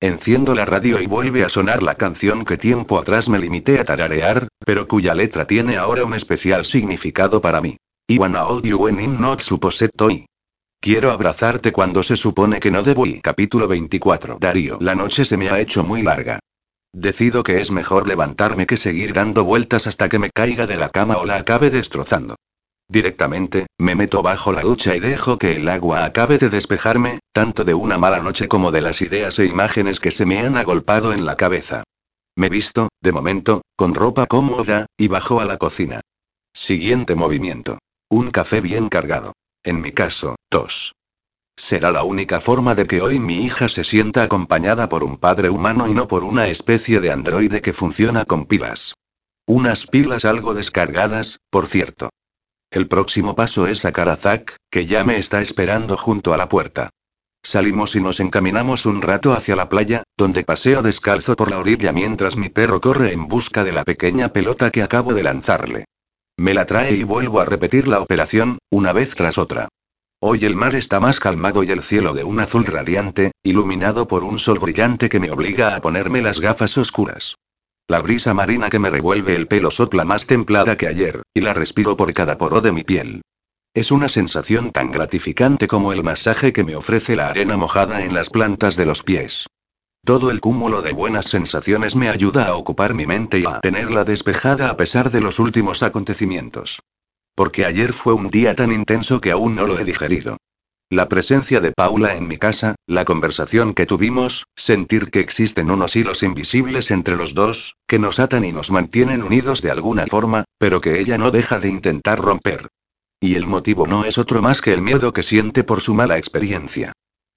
Enciendo 0.00 0.54
la 0.54 0.64
radio 0.64 1.00
y 1.00 1.06
vuelve 1.06 1.44
a 1.44 1.48
sonar 1.48 1.82
la 1.82 1.96
canción 1.96 2.44
que 2.44 2.56
tiempo 2.56 2.98
atrás 2.98 3.28
me 3.28 3.38
limité 3.38 3.80
a 3.80 3.84
tararear, 3.84 4.48
pero 4.64 4.86
cuya 4.86 5.14
letra 5.14 5.46
tiene 5.46 5.76
ahora 5.76 6.04
un 6.04 6.14
especial 6.14 6.64
significado 6.64 7.40
para 7.40 7.60
mí. 7.60 7.78
I 8.06 8.18
wanna 8.18 8.44
hold 8.46 8.64
you 8.64 8.76
when 8.76 9.00
I'm 9.00 9.20
not 9.20 9.40
supposed 9.40 9.90
to. 9.96 10.08
Quiero 10.80 11.10
abrazarte 11.10 11.72
cuando 11.72 12.02
se 12.02 12.16
supone 12.16 12.60
que 12.60 12.70
no 12.70 12.82
debo. 12.82 13.06
Y 13.06 13.20
capítulo 13.20 13.66
24. 13.66 14.38
Darío. 14.38 14.78
La 14.80 14.94
noche 14.94 15.24
se 15.24 15.36
me 15.36 15.50
ha 15.50 15.58
hecho 15.58 15.82
muy 15.82 16.02
larga. 16.02 16.38
Decido 16.92 17.42
que 17.42 17.60
es 17.60 17.70
mejor 17.70 18.06
levantarme 18.06 18.66
que 18.66 18.76
seguir 18.76 19.12
dando 19.12 19.44
vueltas 19.44 19.86
hasta 19.86 20.08
que 20.08 20.18
me 20.18 20.30
caiga 20.30 20.66
de 20.66 20.76
la 20.76 20.90
cama 20.90 21.16
o 21.16 21.26
la 21.26 21.36
acabe 21.36 21.70
destrozando. 21.70 22.36
Directamente, 22.90 23.66
me 23.78 23.94
meto 23.94 24.22
bajo 24.22 24.52
la 24.52 24.62
ducha 24.62 24.96
y 24.96 25.00
dejo 25.00 25.38
que 25.38 25.56
el 25.56 25.68
agua 25.68 26.06
acabe 26.06 26.38
de 26.38 26.48
despejarme, 26.48 27.20
tanto 27.32 27.64
de 27.64 27.74
una 27.74 27.98
mala 27.98 28.20
noche 28.20 28.48
como 28.48 28.72
de 28.72 28.80
las 28.80 29.02
ideas 29.02 29.38
e 29.38 29.44
imágenes 29.44 30.00
que 30.00 30.10
se 30.10 30.24
me 30.24 30.40
han 30.40 30.56
agolpado 30.56 31.12
en 31.12 31.26
la 31.26 31.36
cabeza. 31.36 31.84
Me 32.34 32.48
visto, 32.48 32.88
de 33.02 33.12
momento, 33.12 33.60
con 33.76 33.94
ropa 33.94 34.26
cómoda, 34.26 34.86
y 34.96 35.08
bajo 35.08 35.40
a 35.40 35.44
la 35.44 35.58
cocina. 35.58 36.00
Siguiente 36.54 37.14
movimiento. 37.14 37.78
Un 38.08 38.30
café 38.30 38.62
bien 38.62 38.88
cargado. 38.88 39.34
En 39.62 39.82
mi 39.82 39.92
caso, 39.92 40.36
tos. 40.48 40.94
Será 41.56 41.90
la 41.90 42.04
única 42.04 42.40
forma 42.40 42.74
de 42.74 42.86
que 42.86 43.02
hoy 43.02 43.18
mi 43.18 43.44
hija 43.44 43.68
se 43.68 43.84
sienta 43.84 44.22
acompañada 44.22 44.88
por 44.88 45.04
un 45.04 45.18
padre 45.18 45.50
humano 45.50 45.88
y 45.88 45.92
no 45.92 46.08
por 46.08 46.24
una 46.24 46.48
especie 46.48 47.00
de 47.00 47.10
androide 47.10 47.60
que 47.60 47.74
funciona 47.74 48.24
con 48.24 48.46
pilas. 48.46 48.94
Unas 49.46 49.86
pilas 49.86 50.24
algo 50.24 50.54
descargadas, 50.54 51.40
por 51.50 51.66
cierto. 51.66 52.10
El 52.70 52.86
próximo 52.86 53.34
paso 53.34 53.66
es 53.66 53.80
sacar 53.80 54.10
a 54.10 54.16
Zack, 54.16 54.56
que 54.70 54.84
ya 54.84 55.02
me 55.02 55.16
está 55.16 55.40
esperando 55.40 55.96
junto 55.96 56.34
a 56.34 56.36
la 56.36 56.50
puerta. 56.50 56.90
Salimos 57.42 57.96
y 57.96 58.00
nos 58.00 58.20
encaminamos 58.20 58.84
un 58.84 59.00
rato 59.00 59.32
hacia 59.32 59.56
la 59.56 59.70
playa, 59.70 60.02
donde 60.18 60.44
paseo 60.44 60.82
descalzo 60.82 61.34
por 61.34 61.50
la 61.50 61.58
orilla 61.58 61.92
mientras 61.92 62.36
mi 62.36 62.50
perro 62.50 62.80
corre 62.80 63.12
en 63.12 63.26
busca 63.26 63.64
de 63.64 63.72
la 63.72 63.84
pequeña 63.84 64.34
pelota 64.34 64.70
que 64.70 64.82
acabo 64.82 65.14
de 65.14 65.22
lanzarle. 65.22 65.84
Me 66.36 66.52
la 66.52 66.66
trae 66.66 66.92
y 66.92 67.04
vuelvo 67.04 67.40
a 67.40 67.46
repetir 67.46 67.88
la 67.88 68.00
operación, 68.00 68.58
una 68.70 68.92
vez 68.92 69.14
tras 69.14 69.38
otra. 69.38 69.68
Hoy 70.20 70.44
el 70.44 70.54
mar 70.54 70.74
está 70.74 71.00
más 71.00 71.20
calmado 71.20 71.62
y 71.62 71.70
el 71.70 71.82
cielo 71.82 72.12
de 72.12 72.24
un 72.24 72.38
azul 72.40 72.66
radiante, 72.66 73.30
iluminado 73.42 74.06
por 74.08 74.24
un 74.24 74.38
sol 74.38 74.58
brillante 74.58 75.08
que 75.08 75.20
me 75.20 75.30
obliga 75.30 75.74
a 75.74 75.80
ponerme 75.80 76.20
las 76.20 76.40
gafas 76.40 76.76
oscuras. 76.76 77.36
La 77.90 78.02
brisa 78.02 78.34
marina 78.34 78.68
que 78.68 78.78
me 78.78 78.90
revuelve 78.90 79.34
el 79.34 79.48
pelo 79.48 79.70
sopla 79.70 80.04
más 80.04 80.26
templada 80.26 80.76
que 80.76 80.88
ayer, 80.88 81.22
y 81.32 81.40
la 81.40 81.54
respiro 81.54 81.96
por 81.96 82.12
cada 82.12 82.36
poro 82.36 82.60
de 82.60 82.70
mi 82.70 82.84
piel. 82.84 83.22
Es 83.72 83.90
una 83.90 84.10
sensación 84.10 84.72
tan 84.72 84.90
gratificante 84.90 85.66
como 85.66 85.94
el 85.94 86.04
masaje 86.04 86.52
que 86.52 86.64
me 86.64 86.76
ofrece 86.76 87.16
la 87.16 87.28
arena 87.28 87.56
mojada 87.56 88.04
en 88.04 88.12
las 88.12 88.28
plantas 88.28 88.76
de 88.76 88.84
los 88.84 89.02
pies. 89.02 89.46
Todo 90.04 90.30
el 90.30 90.40
cúmulo 90.40 90.82
de 90.82 90.92
buenas 90.92 91.30
sensaciones 91.30 91.96
me 91.96 92.10
ayuda 92.10 92.48
a 92.48 92.56
ocupar 92.56 92.92
mi 92.92 93.06
mente 93.06 93.38
y 93.38 93.46
a 93.46 93.60
tenerla 93.60 94.04
despejada 94.04 94.68
a 94.68 94.76
pesar 94.76 95.10
de 95.10 95.22
los 95.22 95.38
últimos 95.38 95.82
acontecimientos. 95.82 96.80
Porque 97.34 97.64
ayer 97.64 97.94
fue 97.94 98.12
un 98.12 98.28
día 98.28 98.54
tan 98.54 98.70
intenso 98.70 99.22
que 99.22 99.30
aún 99.30 99.54
no 99.54 99.66
lo 99.66 99.78
he 99.78 99.84
digerido. 99.84 100.36
La 100.90 101.06
presencia 101.06 101.60
de 101.60 101.72
Paula 101.72 102.14
en 102.14 102.26
mi 102.26 102.38
casa, 102.38 102.74
la 102.86 103.04
conversación 103.04 103.74
que 103.74 103.84
tuvimos, 103.84 104.46
sentir 104.56 105.10
que 105.10 105.20
existen 105.20 105.70
unos 105.70 105.94
hilos 105.94 106.22
invisibles 106.22 106.90
entre 106.90 107.14
los 107.14 107.34
dos, 107.34 107.76
que 107.86 107.98
nos 107.98 108.18
atan 108.18 108.46
y 108.46 108.52
nos 108.52 108.70
mantienen 108.70 109.22
unidos 109.22 109.60
de 109.60 109.70
alguna 109.70 110.06
forma, 110.06 110.44
pero 110.56 110.80
que 110.80 110.98
ella 110.98 111.18
no 111.18 111.30
deja 111.30 111.60
de 111.60 111.68
intentar 111.68 112.18
romper. 112.18 112.68
Y 113.20 113.34
el 113.34 113.46
motivo 113.46 113.86
no 113.86 114.06
es 114.06 114.16
otro 114.16 114.40
más 114.40 114.62
que 114.62 114.72
el 114.72 114.80
miedo 114.80 115.12
que 115.12 115.22
siente 115.22 115.62
por 115.62 115.82
su 115.82 115.92
mala 115.92 116.16
experiencia. 116.16 116.92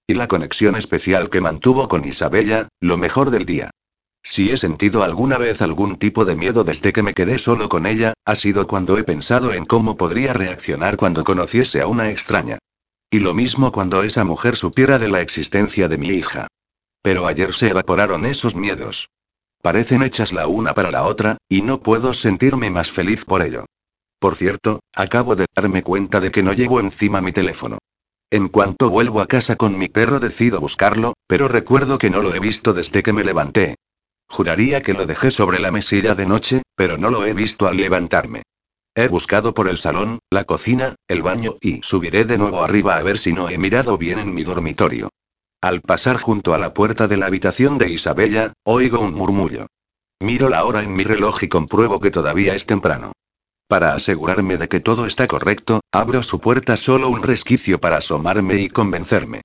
Y 0.07 0.13
la 0.13 0.29
conexión 0.29 0.77
especial 0.77 1.29
que 1.29 1.41
mantuvo 1.41 1.89
con 1.89 2.07
Isabella, 2.07 2.69
lo 2.79 2.97
mejor 2.97 3.31
del 3.31 3.45
día. 3.45 3.69
Si 4.23 4.49
he 4.49 4.57
sentido 4.57 5.03
alguna 5.03 5.37
vez 5.37 5.61
algún 5.61 5.97
tipo 5.97 6.23
de 6.23 6.37
miedo 6.37 6.63
desde 6.63 6.93
que 6.93 7.03
me 7.03 7.13
quedé 7.13 7.37
solo 7.37 7.67
con 7.67 7.85
ella, 7.85 8.13
ha 8.23 8.35
sido 8.35 8.65
cuando 8.65 8.97
he 8.97 9.03
pensado 9.03 9.51
en 9.51 9.65
cómo 9.65 9.97
podría 9.97 10.31
reaccionar 10.31 10.95
cuando 10.95 11.25
conociese 11.25 11.81
a 11.81 11.87
una 11.87 12.11
extraña. 12.11 12.57
Y 13.13 13.19
lo 13.19 13.33
mismo 13.33 13.73
cuando 13.73 14.03
esa 14.03 14.23
mujer 14.23 14.55
supiera 14.55 14.97
de 14.97 15.09
la 15.09 15.19
existencia 15.19 15.89
de 15.89 15.97
mi 15.97 16.07
hija. 16.07 16.47
Pero 17.01 17.27
ayer 17.27 17.53
se 17.53 17.67
evaporaron 17.67 18.25
esos 18.25 18.55
miedos. 18.55 19.09
Parecen 19.61 20.01
hechas 20.01 20.31
la 20.31 20.47
una 20.47 20.73
para 20.73 20.91
la 20.91 21.03
otra, 21.03 21.35
y 21.49 21.61
no 21.61 21.81
puedo 21.83 22.13
sentirme 22.13 22.69
más 22.69 22.89
feliz 22.89 23.25
por 23.25 23.41
ello. 23.41 23.65
Por 24.17 24.37
cierto, 24.37 24.79
acabo 24.95 25.35
de 25.35 25.45
darme 25.53 25.83
cuenta 25.83 26.21
de 26.21 26.31
que 26.31 26.41
no 26.41 26.53
llevo 26.53 26.79
encima 26.79 27.19
mi 27.19 27.33
teléfono. 27.33 27.79
En 28.29 28.47
cuanto 28.47 28.89
vuelvo 28.89 29.19
a 29.19 29.27
casa 29.27 29.57
con 29.57 29.77
mi 29.77 29.89
perro 29.89 30.21
decido 30.21 30.61
buscarlo, 30.61 31.13
pero 31.27 31.49
recuerdo 31.49 31.97
que 31.97 32.09
no 32.09 32.21
lo 32.21 32.33
he 32.33 32.39
visto 32.39 32.71
desde 32.71 33.03
que 33.03 33.11
me 33.11 33.25
levanté. 33.25 33.75
Juraría 34.29 34.81
que 34.81 34.93
lo 34.93 35.05
dejé 35.05 35.31
sobre 35.31 35.59
la 35.59 35.71
mesilla 35.71 36.15
de 36.15 36.25
noche, 36.25 36.61
pero 36.75 36.97
no 36.97 37.09
lo 37.09 37.25
he 37.25 37.33
visto 37.33 37.67
al 37.67 37.75
levantarme. 37.75 38.43
He 38.93 39.07
buscado 39.07 39.53
por 39.53 39.69
el 39.69 39.77
salón, 39.77 40.19
la 40.29 40.43
cocina, 40.43 40.95
el 41.07 41.21
baño 41.21 41.55
y 41.61 41.81
subiré 41.81 42.25
de 42.25 42.37
nuevo 42.37 42.61
arriba 42.61 42.97
a 42.97 43.03
ver 43.03 43.17
si 43.17 43.31
no 43.31 43.47
he 43.47 43.57
mirado 43.57 43.97
bien 43.97 44.19
en 44.19 44.33
mi 44.33 44.43
dormitorio. 44.43 45.09
Al 45.61 45.81
pasar 45.81 46.17
junto 46.17 46.53
a 46.53 46.57
la 46.57 46.73
puerta 46.73 47.07
de 47.07 47.15
la 47.15 47.27
habitación 47.27 47.77
de 47.77 47.89
Isabella, 47.89 48.51
oigo 48.65 48.99
un 48.99 49.13
murmullo. 49.13 49.67
Miro 50.19 50.49
la 50.49 50.65
hora 50.65 50.83
en 50.83 50.93
mi 50.93 51.03
reloj 51.03 51.41
y 51.43 51.47
compruebo 51.47 52.01
que 52.01 52.11
todavía 52.11 52.53
es 52.53 52.65
temprano. 52.65 53.13
Para 53.69 53.93
asegurarme 53.93 54.57
de 54.57 54.67
que 54.67 54.81
todo 54.81 55.05
está 55.05 55.25
correcto, 55.25 55.79
abro 55.93 56.21
su 56.21 56.41
puerta 56.41 56.75
solo 56.75 57.07
un 57.07 57.23
resquicio 57.23 57.79
para 57.79 57.97
asomarme 57.97 58.55
y 58.55 58.67
convencerme. 58.67 59.41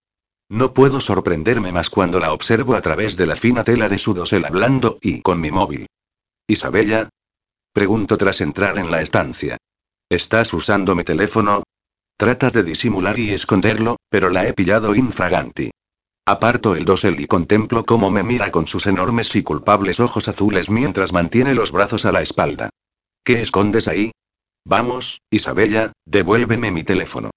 No 0.49 0.75
puedo 0.75 1.01
sorprenderme 1.01 1.71
más 1.71 1.89
cuando 1.89 2.19
la 2.19 2.33
observo 2.33 2.75
a 2.75 2.81
través 2.81 3.17
de 3.17 3.27
la 3.27 3.37
fina 3.37 3.63
tela 3.63 3.89
de 3.89 3.99
su 3.99 4.13
dosel 4.13 4.45
hablando 4.45 4.99
y 5.01 5.23
con 5.23 5.41
mi 5.41 5.53
móvil. 5.53 5.87
Isabella, 6.49 7.09
Pregunto 7.77 8.17
tras 8.17 8.41
entrar 8.41 8.79
en 8.79 8.91
la 8.91 9.03
estancia. 9.03 9.59
¿Estás 10.09 10.55
usando 10.55 10.95
mi 10.95 11.05
teléfono? 11.05 11.63
Trata 12.17 12.49
de 12.49 12.63
disimular 12.63 13.19
y 13.19 13.35
esconderlo, 13.35 13.97
pero 14.09 14.31
la 14.31 14.47
he 14.47 14.55
pillado 14.55 14.95
infraganti. 14.95 15.71
Aparto 16.27 16.75
el 16.75 16.87
dosel 16.87 17.21
y 17.21 17.27
contemplo 17.27 17.85
cómo 17.85 18.11
me 18.11 18.23
mira 18.23 18.51
con 18.51 18.67
sus 18.67 18.87
enormes 18.87 19.37
y 19.37 19.43
culpables 19.43 20.01
ojos 20.01 20.27
azules 20.27 20.71
mientras 20.71 21.13
mantiene 21.13 21.55
los 21.55 21.71
brazos 21.71 22.07
a 22.07 22.13
la 22.13 22.23
espalda. 22.23 22.71
¿Qué 23.23 23.43
escondes 23.43 23.89
ahí? 23.89 24.11
Vamos, 24.65 25.21
Isabella, 25.31 25.93
devuélveme 26.07 26.71
mi 26.71 26.83
teléfono. 26.83 27.29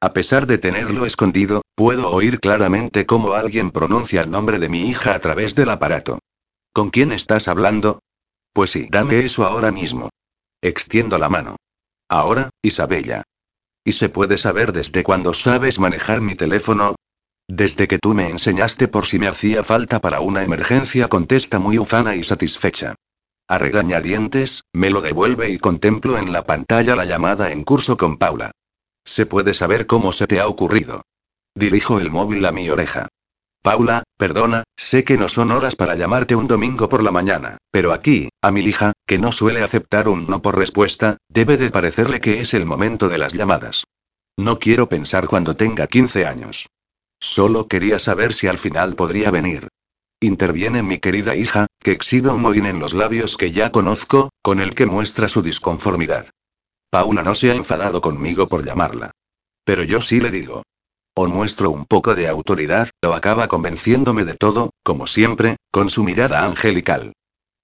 A 0.00 0.12
pesar 0.12 0.48
de 0.48 0.58
tenerlo 0.58 1.06
escondido, 1.06 1.62
puedo 1.76 2.10
oír 2.10 2.40
claramente 2.40 3.06
cómo 3.06 3.34
alguien 3.34 3.70
pronuncia 3.70 4.22
el 4.22 4.30
nombre 4.32 4.58
de 4.58 4.68
mi 4.68 4.90
hija 4.90 5.14
a 5.14 5.20
través 5.20 5.54
del 5.54 5.70
aparato. 5.70 6.18
¿Con 6.72 6.90
quién 6.90 7.12
estás 7.12 7.46
hablando? 7.46 8.00
Pues 8.54 8.70
sí, 8.70 8.86
dame 8.88 9.18
eso 9.24 9.44
ahora 9.44 9.72
mismo. 9.72 10.10
Extiendo 10.62 11.18
la 11.18 11.28
mano. 11.28 11.56
Ahora, 12.08 12.50
Isabella. 12.62 13.24
¿Y 13.84 13.92
se 13.92 14.08
puede 14.08 14.38
saber 14.38 14.72
desde 14.72 15.02
cuándo 15.02 15.34
sabes 15.34 15.80
manejar 15.80 16.20
mi 16.20 16.36
teléfono? 16.36 16.94
Desde 17.48 17.88
que 17.88 17.98
tú 17.98 18.14
me 18.14 18.28
enseñaste 18.30 18.86
por 18.86 19.06
si 19.06 19.18
me 19.18 19.26
hacía 19.26 19.64
falta 19.64 20.00
para 20.00 20.20
una 20.20 20.44
emergencia, 20.44 21.08
contesta 21.08 21.58
muy 21.58 21.78
ufana 21.78 22.14
y 22.14 22.22
satisfecha. 22.22 22.94
A 23.48 23.58
regañadientes, 23.58 24.62
me 24.72 24.88
lo 24.88 25.00
devuelve 25.02 25.50
y 25.50 25.58
contemplo 25.58 26.16
en 26.16 26.32
la 26.32 26.46
pantalla 26.46 26.94
la 26.94 27.04
llamada 27.04 27.50
en 27.50 27.64
curso 27.64 27.96
con 27.96 28.18
Paula. 28.18 28.52
¿Se 29.04 29.26
puede 29.26 29.52
saber 29.52 29.86
cómo 29.86 30.12
se 30.12 30.28
te 30.28 30.38
ha 30.38 30.46
ocurrido? 30.46 31.02
Dirijo 31.56 31.98
el 31.98 32.10
móvil 32.10 32.46
a 32.46 32.52
mi 32.52 32.70
oreja. 32.70 33.08
Paula, 33.64 34.02
perdona, 34.18 34.64
sé 34.76 35.04
que 35.04 35.16
no 35.16 35.30
son 35.30 35.50
horas 35.50 35.74
para 35.74 35.94
llamarte 35.94 36.36
un 36.36 36.46
domingo 36.46 36.90
por 36.90 37.02
la 37.02 37.10
mañana, 37.10 37.56
pero 37.70 37.94
aquí, 37.94 38.28
a 38.42 38.50
mi 38.50 38.60
hija, 38.60 38.92
que 39.06 39.18
no 39.18 39.32
suele 39.32 39.62
aceptar 39.62 40.06
un 40.06 40.26
no 40.26 40.42
por 40.42 40.58
respuesta, 40.58 41.16
debe 41.30 41.56
de 41.56 41.70
parecerle 41.70 42.20
que 42.20 42.42
es 42.42 42.52
el 42.52 42.66
momento 42.66 43.08
de 43.08 43.16
las 43.16 43.32
llamadas. 43.32 43.84
No 44.36 44.58
quiero 44.58 44.90
pensar 44.90 45.28
cuando 45.28 45.56
tenga 45.56 45.86
15 45.86 46.26
años. 46.26 46.66
Solo 47.18 47.66
quería 47.66 47.98
saber 47.98 48.34
si 48.34 48.48
al 48.48 48.58
final 48.58 48.96
podría 48.96 49.30
venir. 49.30 49.68
Interviene 50.20 50.82
mi 50.82 50.98
querida 50.98 51.34
hija, 51.34 51.66
que 51.78 51.92
exhibe 51.92 52.28
un 52.28 52.42
mohín 52.42 52.66
en 52.66 52.80
los 52.80 52.92
labios 52.92 53.38
que 53.38 53.50
ya 53.50 53.72
conozco, 53.72 54.28
con 54.42 54.60
el 54.60 54.74
que 54.74 54.84
muestra 54.84 55.26
su 55.26 55.40
disconformidad. 55.40 56.28
Paula 56.90 57.22
no 57.22 57.34
se 57.34 57.50
ha 57.50 57.54
enfadado 57.54 58.02
conmigo 58.02 58.46
por 58.46 58.62
llamarla. 58.62 59.12
Pero 59.64 59.84
yo 59.84 60.02
sí 60.02 60.20
le 60.20 60.30
digo. 60.30 60.64
O 61.16 61.28
muestro 61.28 61.70
un 61.70 61.86
poco 61.86 62.16
de 62.16 62.26
autoridad, 62.26 62.90
o 63.04 63.12
acaba 63.12 63.46
convenciéndome 63.46 64.24
de 64.24 64.34
todo, 64.34 64.70
como 64.82 65.06
siempre, 65.06 65.56
con 65.70 65.88
su 65.88 66.02
mirada 66.02 66.44
angelical. 66.44 67.12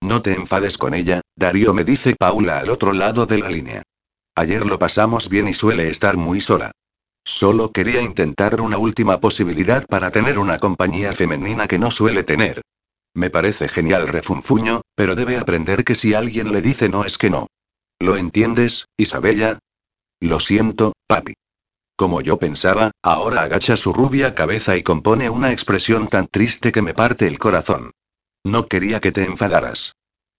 No 0.01 0.23
te 0.23 0.35
enfades 0.35 0.79
con 0.79 0.95
ella, 0.95 1.21
Darío 1.37 1.75
me 1.75 1.85
dice 1.85 2.15
Paula 2.17 2.61
al 2.61 2.71
otro 2.71 2.93
lado 2.93 3.27
de 3.27 3.39
la 3.39 3.49
línea. 3.49 3.83
Ayer 4.37 4.65
lo 4.65 4.79
pasamos 4.79 5.29
bien 5.29 5.49
y 5.49 5.55
suele 5.55 5.89
estar 5.89 6.17
muy 6.17 6.41
sola. 6.41 6.71
Solo 7.25 7.73
quería 7.73 8.01
intentar 8.01 8.61
una 8.61 8.79
última 8.79 9.21
posibilidad 9.21 9.85
para 9.87 10.11
tener 10.11 10.39
una 10.39 10.59
compañía 10.59 11.13
femenina 11.13 11.67
que 11.67 11.79
no 11.79 11.91
suele 11.91 12.25
tener. 12.25 12.63
Me 13.15 13.31
parece 13.31 13.69
genial 13.69 14.09
refunfuño, 14.09 14.83
pero 14.95 15.15
debe 15.17 15.37
aprender 15.37 15.85
que 15.85 15.97
si 15.97 16.15
alguien 16.15 16.53
le 16.53 16.63
dice 16.63 16.89
no 16.89 17.05
es 17.05 17.19
que 17.19 17.31
no. 17.31 17.49
¿Lo 17.99 18.17
entiendes, 18.17 18.87
Isabella? 18.97 19.59
Lo 20.21 20.39
siento, 20.41 20.93
papi. 21.07 21.35
Como 22.01 22.23
yo 22.23 22.39
pensaba, 22.39 22.93
ahora 23.03 23.43
agacha 23.43 23.77
su 23.77 23.93
rubia 23.93 24.35
cabeza 24.35 24.75
y 24.75 24.83
compone 24.83 25.29
una 25.29 25.53
expresión 25.53 26.09
tan 26.09 26.29
triste 26.29 26.73
que 26.73 26.81
me 26.81 26.95
parte 26.95 27.27
el 27.27 27.39
corazón. 27.39 27.91
No 28.43 28.69
quería 28.69 29.01
que 29.01 29.13
te 29.13 29.25
enfadaras. 29.25 29.93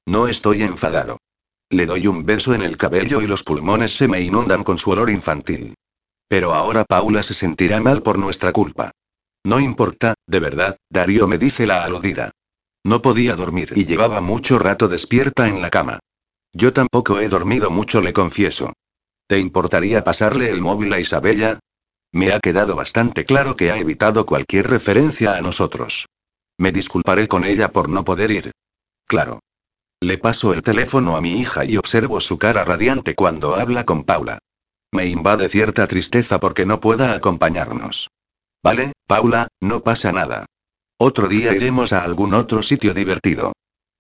No 0.07 0.27
estoy 0.27 0.63
enfadado. 0.63 1.19
Le 1.69 1.85
doy 1.85 2.07
un 2.07 2.25
beso 2.25 2.55
en 2.55 2.63
el 2.63 2.77
cabello 2.77 3.21
y 3.21 3.27
los 3.27 3.43
pulmones 3.43 3.95
se 3.95 4.07
me 4.07 4.21
inundan 4.21 4.63
con 4.63 4.79
su 4.79 4.89
olor 4.89 5.11
infantil. 5.11 5.75
Pero 6.27 6.55
ahora 6.55 6.83
Paula 6.83 7.21
se 7.21 7.35
sentirá 7.35 7.79
mal 7.79 8.01
por 8.01 8.17
nuestra 8.17 8.51
culpa. 8.51 8.89
No 9.43 9.59
importa, 9.59 10.15
de 10.25 10.39
verdad, 10.39 10.77
Darío 10.89 11.27
me 11.27 11.37
dice 11.37 11.67
la 11.67 11.83
aludida. 11.83 12.31
No 12.83 13.03
podía 13.03 13.35
dormir 13.35 13.73
y 13.75 13.85
llevaba 13.85 14.19
mucho 14.19 14.57
rato 14.57 14.87
despierta 14.87 15.47
en 15.47 15.61
la 15.61 15.69
cama. 15.69 15.99
Yo 16.53 16.73
tampoco 16.73 17.19
he 17.19 17.29
dormido 17.29 17.69
mucho, 17.69 18.01
le 18.01 18.13
confieso. 18.13 18.73
¿Te 19.31 19.39
importaría 19.39 20.03
pasarle 20.03 20.49
el 20.49 20.59
móvil 20.59 20.91
a 20.91 20.99
Isabella? 20.99 21.57
Me 22.11 22.33
ha 22.33 22.41
quedado 22.41 22.75
bastante 22.75 23.23
claro 23.23 23.55
que 23.55 23.71
ha 23.71 23.77
evitado 23.77 24.25
cualquier 24.25 24.69
referencia 24.69 25.35
a 25.35 25.41
nosotros. 25.41 26.07
Me 26.57 26.73
disculparé 26.73 27.29
con 27.29 27.45
ella 27.45 27.71
por 27.71 27.87
no 27.87 28.03
poder 28.03 28.29
ir. 28.29 28.51
Claro. 29.07 29.39
Le 30.01 30.17
paso 30.17 30.53
el 30.53 30.61
teléfono 30.61 31.15
a 31.15 31.21
mi 31.21 31.39
hija 31.39 31.63
y 31.63 31.77
observo 31.77 32.19
su 32.19 32.37
cara 32.37 32.65
radiante 32.65 33.15
cuando 33.15 33.55
habla 33.55 33.85
con 33.85 34.03
Paula. 34.03 34.39
Me 34.91 35.05
invade 35.05 35.47
cierta 35.47 35.87
tristeza 35.87 36.37
porque 36.41 36.65
no 36.65 36.81
pueda 36.81 37.13
acompañarnos. 37.13 38.09
Vale, 38.61 38.91
Paula, 39.07 39.47
no 39.61 39.81
pasa 39.81 40.11
nada. 40.11 40.45
Otro 40.97 41.29
día 41.29 41.55
iremos 41.55 41.93
a 41.93 42.03
algún 42.03 42.33
otro 42.33 42.61
sitio 42.63 42.93
divertido. 42.93 43.53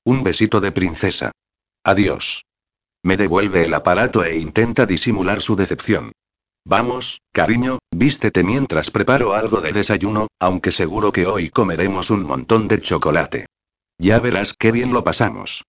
Un 0.03 0.25
besito 0.25 0.59
de 0.59 0.73
princesa. 0.73 1.31
Adiós. 1.85 2.43
Me 3.03 3.17
devuelve 3.17 3.65
el 3.65 3.73
aparato 3.73 4.23
e 4.23 4.37
intenta 4.37 4.85
disimular 4.85 5.41
su 5.41 5.55
decepción. 5.55 6.11
Vamos, 6.63 7.21
cariño, 7.31 7.79
vístete 7.89 8.43
mientras 8.43 8.91
preparo 8.91 9.33
algo 9.33 9.61
de 9.61 9.71
desayuno, 9.71 10.27
aunque 10.39 10.71
seguro 10.71 11.11
que 11.11 11.25
hoy 11.25 11.49
comeremos 11.49 12.11
un 12.11 12.23
montón 12.23 12.67
de 12.67 12.79
chocolate. 12.79 13.47
Ya 13.97 14.19
verás 14.19 14.53
qué 14.53 14.71
bien 14.71 14.93
lo 14.93 15.03
pasamos. 15.03 15.63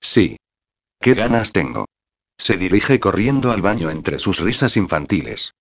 Sí. 0.00 0.36
¿Qué 1.00 1.14
ganas 1.14 1.52
tengo? 1.52 1.86
Se 2.38 2.56
dirige 2.56 3.00
corriendo 3.00 3.50
al 3.50 3.62
baño 3.62 3.90
entre 3.90 4.18
sus 4.20 4.38
risas 4.38 4.76
infantiles. 4.76 5.52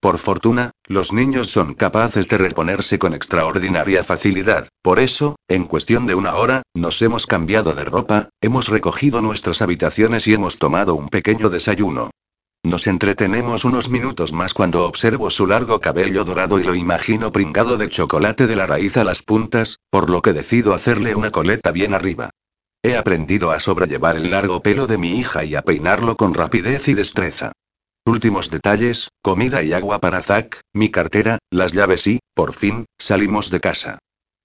Por 0.00 0.18
fortuna, 0.18 0.71
los 0.86 1.12
niños 1.12 1.48
son 1.48 1.74
capaces 1.74 2.28
de 2.28 2.38
reponerse 2.38 2.98
con 2.98 3.14
extraordinaria 3.14 4.02
facilidad, 4.02 4.68
por 4.82 4.98
eso, 4.98 5.36
en 5.48 5.64
cuestión 5.64 6.06
de 6.06 6.14
una 6.14 6.34
hora, 6.34 6.62
nos 6.74 7.00
hemos 7.02 7.26
cambiado 7.26 7.74
de 7.74 7.84
ropa, 7.84 8.28
hemos 8.40 8.68
recogido 8.68 9.22
nuestras 9.22 9.62
habitaciones 9.62 10.26
y 10.26 10.34
hemos 10.34 10.58
tomado 10.58 10.94
un 10.94 11.08
pequeño 11.08 11.50
desayuno. 11.50 12.10
Nos 12.64 12.86
entretenemos 12.86 13.64
unos 13.64 13.88
minutos 13.88 14.32
más 14.32 14.54
cuando 14.54 14.86
observo 14.86 15.30
su 15.30 15.46
largo 15.46 15.80
cabello 15.80 16.24
dorado 16.24 16.60
y 16.60 16.64
lo 16.64 16.74
imagino 16.74 17.32
pringado 17.32 17.76
de 17.76 17.88
chocolate 17.88 18.46
de 18.46 18.56
la 18.56 18.66
raíz 18.66 18.96
a 18.96 19.04
las 19.04 19.22
puntas, 19.22 19.78
por 19.90 20.10
lo 20.10 20.22
que 20.22 20.32
decido 20.32 20.74
hacerle 20.74 21.14
una 21.14 21.30
coleta 21.30 21.72
bien 21.72 21.94
arriba. 21.94 22.30
He 22.84 22.96
aprendido 22.96 23.50
a 23.50 23.60
sobrellevar 23.60 24.16
el 24.16 24.30
largo 24.30 24.62
pelo 24.62 24.86
de 24.86 24.98
mi 24.98 25.18
hija 25.18 25.44
y 25.44 25.54
a 25.54 25.62
peinarlo 25.62 26.16
con 26.16 26.34
rapidez 26.34 26.88
y 26.88 26.94
destreza. 26.94 27.52
Últimos 28.04 28.50
detalles, 28.50 29.10
comida 29.22 29.62
y 29.62 29.72
agua 29.72 30.00
para 30.00 30.22
Zack, 30.22 30.60
mi 30.72 30.90
cartera, 30.90 31.38
las 31.50 31.72
llaves 31.72 32.08
y, 32.08 32.18
por 32.34 32.52
fin, 32.52 32.86
salimos 32.98 33.50
de 33.50 33.60
casa. 33.60 33.98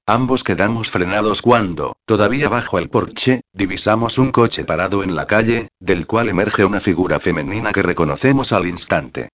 Ambos 0.05 0.43
quedamos 0.43 0.91
frenados 0.91 1.41
cuando, 1.41 1.97
todavía 2.05 2.49
bajo 2.49 2.77
el 2.77 2.89
porche, 2.89 3.41
divisamos 3.53 4.19
un 4.19 4.31
coche 4.31 4.63
parado 4.63 5.03
en 5.03 5.15
la 5.15 5.25
calle, 5.25 5.69
del 5.79 6.05
cual 6.05 6.29
emerge 6.29 6.65
una 6.65 6.79
figura 6.79 7.19
femenina 7.19 7.71
que 7.71 7.81
reconocemos 7.81 8.53
al 8.53 8.67
instante. 8.67 9.29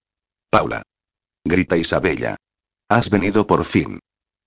Paula. 0.50 0.82
Grita 1.44 1.76
Isabella. 1.76 2.36
Has 2.88 3.10
venido 3.10 3.46
por 3.46 3.64
fin. 3.64 4.00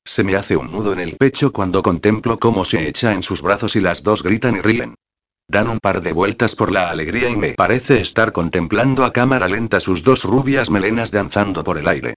Se 0.03 0.23
me 0.23 0.35
hace 0.35 0.57
un 0.57 0.71
nudo 0.71 0.91
en 0.91 0.99
el 0.99 1.17
pecho 1.17 1.53
cuando 1.53 1.83
contemplo 1.83 2.39
cómo 2.39 2.65
se 2.65 2.87
echa 2.87 3.13
en 3.13 3.21
sus 3.21 3.43
brazos 3.43 3.75
y 3.75 3.79
las 3.79 4.01
dos 4.01 4.23
gritan 4.23 4.57
y 4.57 4.61
ríen. 4.61 4.95
Dan 5.49 5.69
un 5.69 5.79
par 5.79 6.01
de 6.01 6.11
vueltas 6.11 6.55
por 6.55 6.71
la 6.71 6.89
alegría 6.89 7.29
y 7.29 7.37
me 7.37 7.53
parece 7.53 8.01
estar 8.01 8.33
contemplando 8.33 9.05
a 9.05 9.13
cámara 9.13 9.47
lenta 9.47 9.79
sus 9.79 10.03
dos 10.03 10.25
rubias 10.25 10.69
melenas 10.69 11.11
danzando 11.11 11.63
por 11.63 11.77
el 11.77 11.87
aire. 11.87 12.15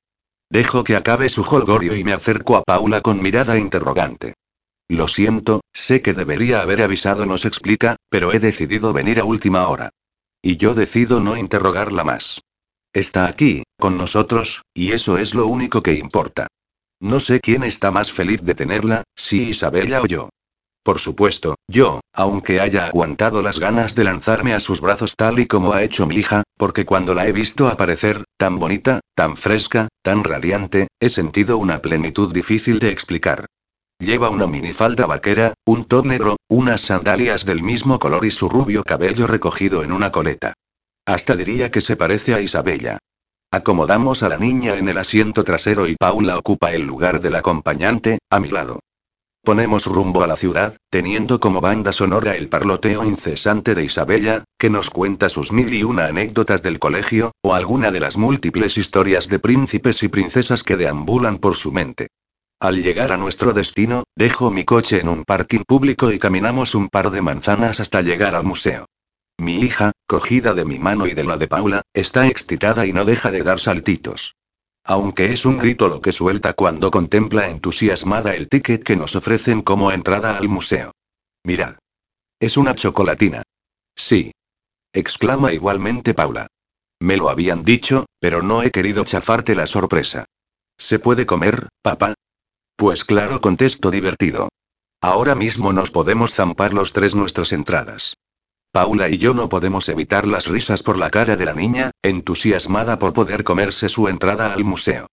Dejo 0.50 0.82
que 0.82 0.96
acabe 0.96 1.28
su 1.28 1.44
jolgorio 1.44 1.94
y 1.94 2.02
me 2.02 2.12
acerco 2.12 2.56
a 2.56 2.64
Paula 2.64 3.00
con 3.02 3.22
mirada 3.22 3.56
interrogante. 3.56 4.34
Lo 4.88 5.06
siento, 5.06 5.60
sé 5.72 6.02
que 6.02 6.12
debería 6.12 6.60
haber 6.62 6.82
avisado, 6.82 7.24
nos 7.24 7.44
explica, 7.44 7.94
pero 8.08 8.32
he 8.32 8.40
decidido 8.40 8.92
venir 8.92 9.20
a 9.20 9.24
última 9.24 9.68
hora. 9.68 9.90
Y 10.42 10.56
yo 10.56 10.74
decido 10.74 11.20
no 11.20 11.36
interrogarla 11.36 12.02
más. 12.02 12.40
Está 12.92 13.26
aquí, 13.26 13.62
con 13.78 13.96
nosotros, 13.96 14.62
y 14.74 14.90
eso 14.90 15.18
es 15.18 15.36
lo 15.36 15.46
único 15.46 15.84
que 15.84 15.94
importa. 15.94 16.48
No 16.98 17.20
sé 17.20 17.38
quién 17.38 17.62
está 17.62 17.92
más 17.92 18.10
feliz 18.10 18.42
de 18.42 18.56
tenerla, 18.56 19.04
si 19.14 19.50
Isabella 19.50 20.02
o 20.02 20.06
yo. 20.06 20.30
Por 20.82 20.98
supuesto, 20.98 21.56
yo, 21.68 22.00
aunque 22.14 22.60
haya 22.60 22.86
aguantado 22.86 23.42
las 23.42 23.58
ganas 23.58 23.94
de 23.94 24.04
lanzarme 24.04 24.54
a 24.54 24.60
sus 24.60 24.80
brazos 24.80 25.14
tal 25.14 25.38
y 25.38 25.46
como 25.46 25.74
ha 25.74 25.82
hecho 25.82 26.06
mi 26.06 26.16
hija, 26.16 26.42
porque 26.56 26.86
cuando 26.86 27.14
la 27.14 27.26
he 27.26 27.32
visto 27.32 27.68
aparecer, 27.68 28.24
tan 28.38 28.58
bonita, 28.58 29.00
tan 29.14 29.36
fresca, 29.36 29.88
tan 30.02 30.24
radiante, 30.24 30.88
he 30.98 31.10
sentido 31.10 31.58
una 31.58 31.82
plenitud 31.82 32.32
difícil 32.32 32.78
de 32.78 32.90
explicar. 32.90 33.46
Lleva 33.98 34.30
una 34.30 34.46
minifalda 34.46 35.04
vaquera, 35.04 35.52
un 35.66 35.84
top 35.84 36.06
negro, 36.06 36.36
unas 36.48 36.80
sandalias 36.80 37.44
del 37.44 37.62
mismo 37.62 37.98
color 37.98 38.24
y 38.24 38.30
su 38.30 38.48
rubio 38.48 38.82
cabello 38.82 39.26
recogido 39.26 39.82
en 39.82 39.92
una 39.92 40.10
coleta. 40.10 40.54
Hasta 41.04 41.36
diría 41.36 41.70
que 41.70 41.82
se 41.82 41.96
parece 41.96 42.32
a 42.32 42.40
Isabella. 42.40 42.98
Acomodamos 43.52 44.22
a 44.22 44.30
la 44.30 44.38
niña 44.38 44.76
en 44.76 44.88
el 44.88 44.96
asiento 44.96 45.44
trasero 45.44 45.86
y 45.86 45.96
Paula 45.96 46.38
ocupa 46.38 46.72
el 46.72 46.86
lugar 46.86 47.20
del 47.20 47.34
acompañante, 47.34 48.20
a 48.30 48.40
mi 48.40 48.48
lado. 48.48 48.80
Ponemos 49.43 49.86
rumbo 49.86 50.22
a 50.22 50.26
la 50.26 50.36
ciudad, 50.36 50.76
teniendo 50.91 51.41
como 51.41 51.62
banda 51.62 51.93
sonora 51.93 52.36
el 52.36 52.51
parloteo 52.51 53.05
incesante 53.05 53.74
de 53.74 53.84
Isabella, 53.84 54.45
que 54.59 54.68
nos 54.68 54.91
cuenta 54.91 55.30
sus 55.30 55.51
mil 55.51 55.72
y 55.72 55.82
una 55.82 56.07
anécdotas 56.07 56.62
del 56.62 56.78
colegio, 56.78 57.32
o 57.43 57.55
alguna 57.55 57.91
de 57.91 58.01
las 58.01 58.18
múltiples 58.18 58.76
historias 58.76 59.28
de 59.28 59.38
príncipes 59.38 60.03
y 60.03 60.09
princesas 60.09 60.62
que 60.62 60.76
deambulan 60.76 61.38
por 61.38 61.57
su 61.57 61.72
mente. 61.72 62.09
Al 62.61 62.82
llegar 62.82 63.12
a 63.12 63.16
nuestro 63.16 63.55
destino, 63.55 64.05
dejo 64.14 64.51
mi 64.51 64.64
coche 64.64 65.01
en 65.01 65.09
un 65.09 65.24
parking 65.24 65.64
público 65.66 66.12
y 66.12 66.18
caminamos 66.18 66.74
un 66.74 66.91
par 66.91 67.11
de 67.11 67.22
manzanas 67.22 67.80
hasta 67.80 68.03
llegar 68.03 68.34
al 68.34 68.45
museo. 68.45 68.84
Mi 69.38 69.57
hija, 69.57 69.93
cogida 70.07 70.53
de 70.53 70.66
mi 70.66 70.78
mano 70.78 71.07
y 71.07 71.14
de 71.14 71.24
la 71.24 71.38
de 71.38 71.49
Paula, 71.49 71.80
está 71.95 72.26
excitada 72.26 72.84
y 72.84 72.93
no 72.93 73.07
deja 73.07 73.30
de 73.30 73.43
dar 73.43 73.59
saltitos. 73.59 74.34
Aunque 74.84 75.32
es 75.32 75.44
un 75.44 75.58
grito 75.58 75.88
lo 75.88 76.00
que 76.00 76.12
suelta 76.12 76.52
cuando 76.54 76.90
contempla 76.90 77.48
entusiasmada 77.48 78.34
el 78.34 78.48
ticket 78.48 78.82
que 78.82 78.96
nos 78.96 79.14
ofrecen 79.16 79.62
como 79.62 79.92
entrada 79.92 80.36
al 80.36 80.48
museo. 80.48 80.92
Mirad. 81.44 81.76
Es 82.40 82.56
una 82.56 82.74
chocolatina. 82.74 83.42
Sí. 83.94 84.32
Exclama 84.92 85.52
igualmente 85.52 86.14
Paula. 86.14 86.46
Me 87.00 87.16
lo 87.16 87.28
habían 87.28 87.62
dicho, 87.62 88.06
pero 88.18 88.42
no 88.42 88.62
he 88.62 88.70
querido 88.70 89.04
chafarte 89.04 89.54
la 89.54 89.66
sorpresa. 89.66 90.26
¿Se 90.76 90.98
puede 90.98 91.26
comer, 91.26 91.68
papá? 91.82 92.14
Pues 92.76 93.04
claro, 93.04 93.40
contesto 93.40 93.90
divertido. 93.90 94.48
Ahora 95.02 95.34
mismo 95.34 95.72
nos 95.72 95.90
podemos 95.90 96.34
zampar 96.34 96.72
los 96.72 96.92
tres 96.92 97.14
nuestras 97.14 97.52
entradas. 97.52 98.14
Paula 98.72 99.08
y 99.08 99.18
yo 99.18 99.34
no 99.34 99.48
podemos 99.48 99.88
evitar 99.88 100.28
las 100.28 100.46
risas 100.46 100.84
por 100.84 100.96
la 100.96 101.10
cara 101.10 101.36
de 101.36 101.44
la 101.44 101.54
niña, 101.54 101.90
entusiasmada 102.02 103.00
por 103.00 103.12
poder 103.12 103.42
comerse 103.42 103.88
su 103.88 104.06
entrada 104.06 104.52
al 104.52 104.62
museo. 104.62 105.08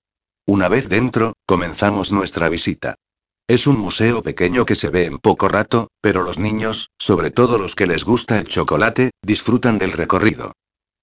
Una 0.46 0.70
vez 0.70 0.90
dentro, 0.90 1.34
comenzamos 1.48 2.12
nuestra 2.12 2.50
visita. 2.50 2.96
Es 3.48 3.66
un 3.66 3.80
museo 3.80 4.22
pequeño 4.22 4.66
que 4.66 4.76
se 4.76 4.90
ve 4.90 5.06
en 5.06 5.18
poco 5.18 5.48
rato, 5.48 5.88
pero 6.02 6.22
los 6.22 6.38
niños, 6.38 6.92
sobre 7.00 7.32
todo 7.32 7.58
los 7.58 7.74
que 7.74 7.88
les 7.88 8.04
gusta 8.04 8.38
el 8.38 8.48
chocolate, 8.48 9.10
disfrutan 9.24 9.80
del 9.80 9.94
recorrido. 9.94 10.54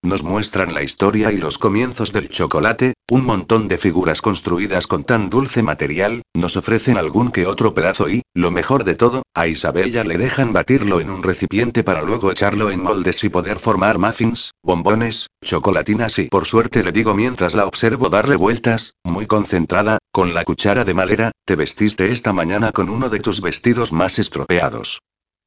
Nos 0.04 0.22
muestran 0.22 0.74
la 0.74 0.82
historia 0.82 1.32
y 1.32 1.38
los 1.38 1.56
comienzos 1.56 2.12
del 2.12 2.28
chocolate, 2.28 2.92
un 3.10 3.24
montón 3.24 3.68
de 3.68 3.78
figuras 3.78 4.20
construidas 4.20 4.86
con 4.86 5.04
tan 5.04 5.30
dulce 5.30 5.62
material, 5.62 6.20
nos 6.34 6.58
ofrecen 6.58 6.98
algún 6.98 7.30
que 7.30 7.46
otro 7.46 7.72
pedazo 7.72 8.10
y, 8.10 8.20
lo 8.34 8.50
mejor 8.50 8.84
de 8.84 8.96
todo, 8.96 9.22
a 9.34 9.46
Isabella 9.46 10.04
le 10.04 10.18
dejan 10.18 10.52
batirlo 10.52 11.00
en 11.00 11.08
un 11.08 11.22
recipiente 11.22 11.82
para 11.82 12.02
luego 12.02 12.30
echarlo 12.30 12.70
en 12.70 12.82
moldes 12.82 13.24
y 13.24 13.30
poder 13.30 13.58
formar 13.58 13.98
muffins, 13.98 14.50
bombones, 14.62 15.28
chocolatinas 15.42 16.18
y 16.18 16.24
por 16.24 16.44
suerte 16.44 16.84
le 16.84 16.92
digo 16.92 17.14
mientras 17.14 17.54
la 17.54 17.64
observo 17.64 18.10
darle 18.10 18.36
vueltas, 18.36 18.92
muy 19.04 19.26
concentrada, 19.26 19.96
con 20.12 20.34
la 20.34 20.44
cuchara 20.44 20.84
de 20.84 20.92
madera, 20.92 21.32
te 21.46 21.56
vestiste 21.56 22.12
esta 22.12 22.34
mañana 22.34 22.72
con 22.72 22.90
uno 22.90 23.08
de 23.08 23.20
tus 23.20 23.40
vestidos 23.40 23.90
más 23.90 24.18
estropeados. 24.18 25.00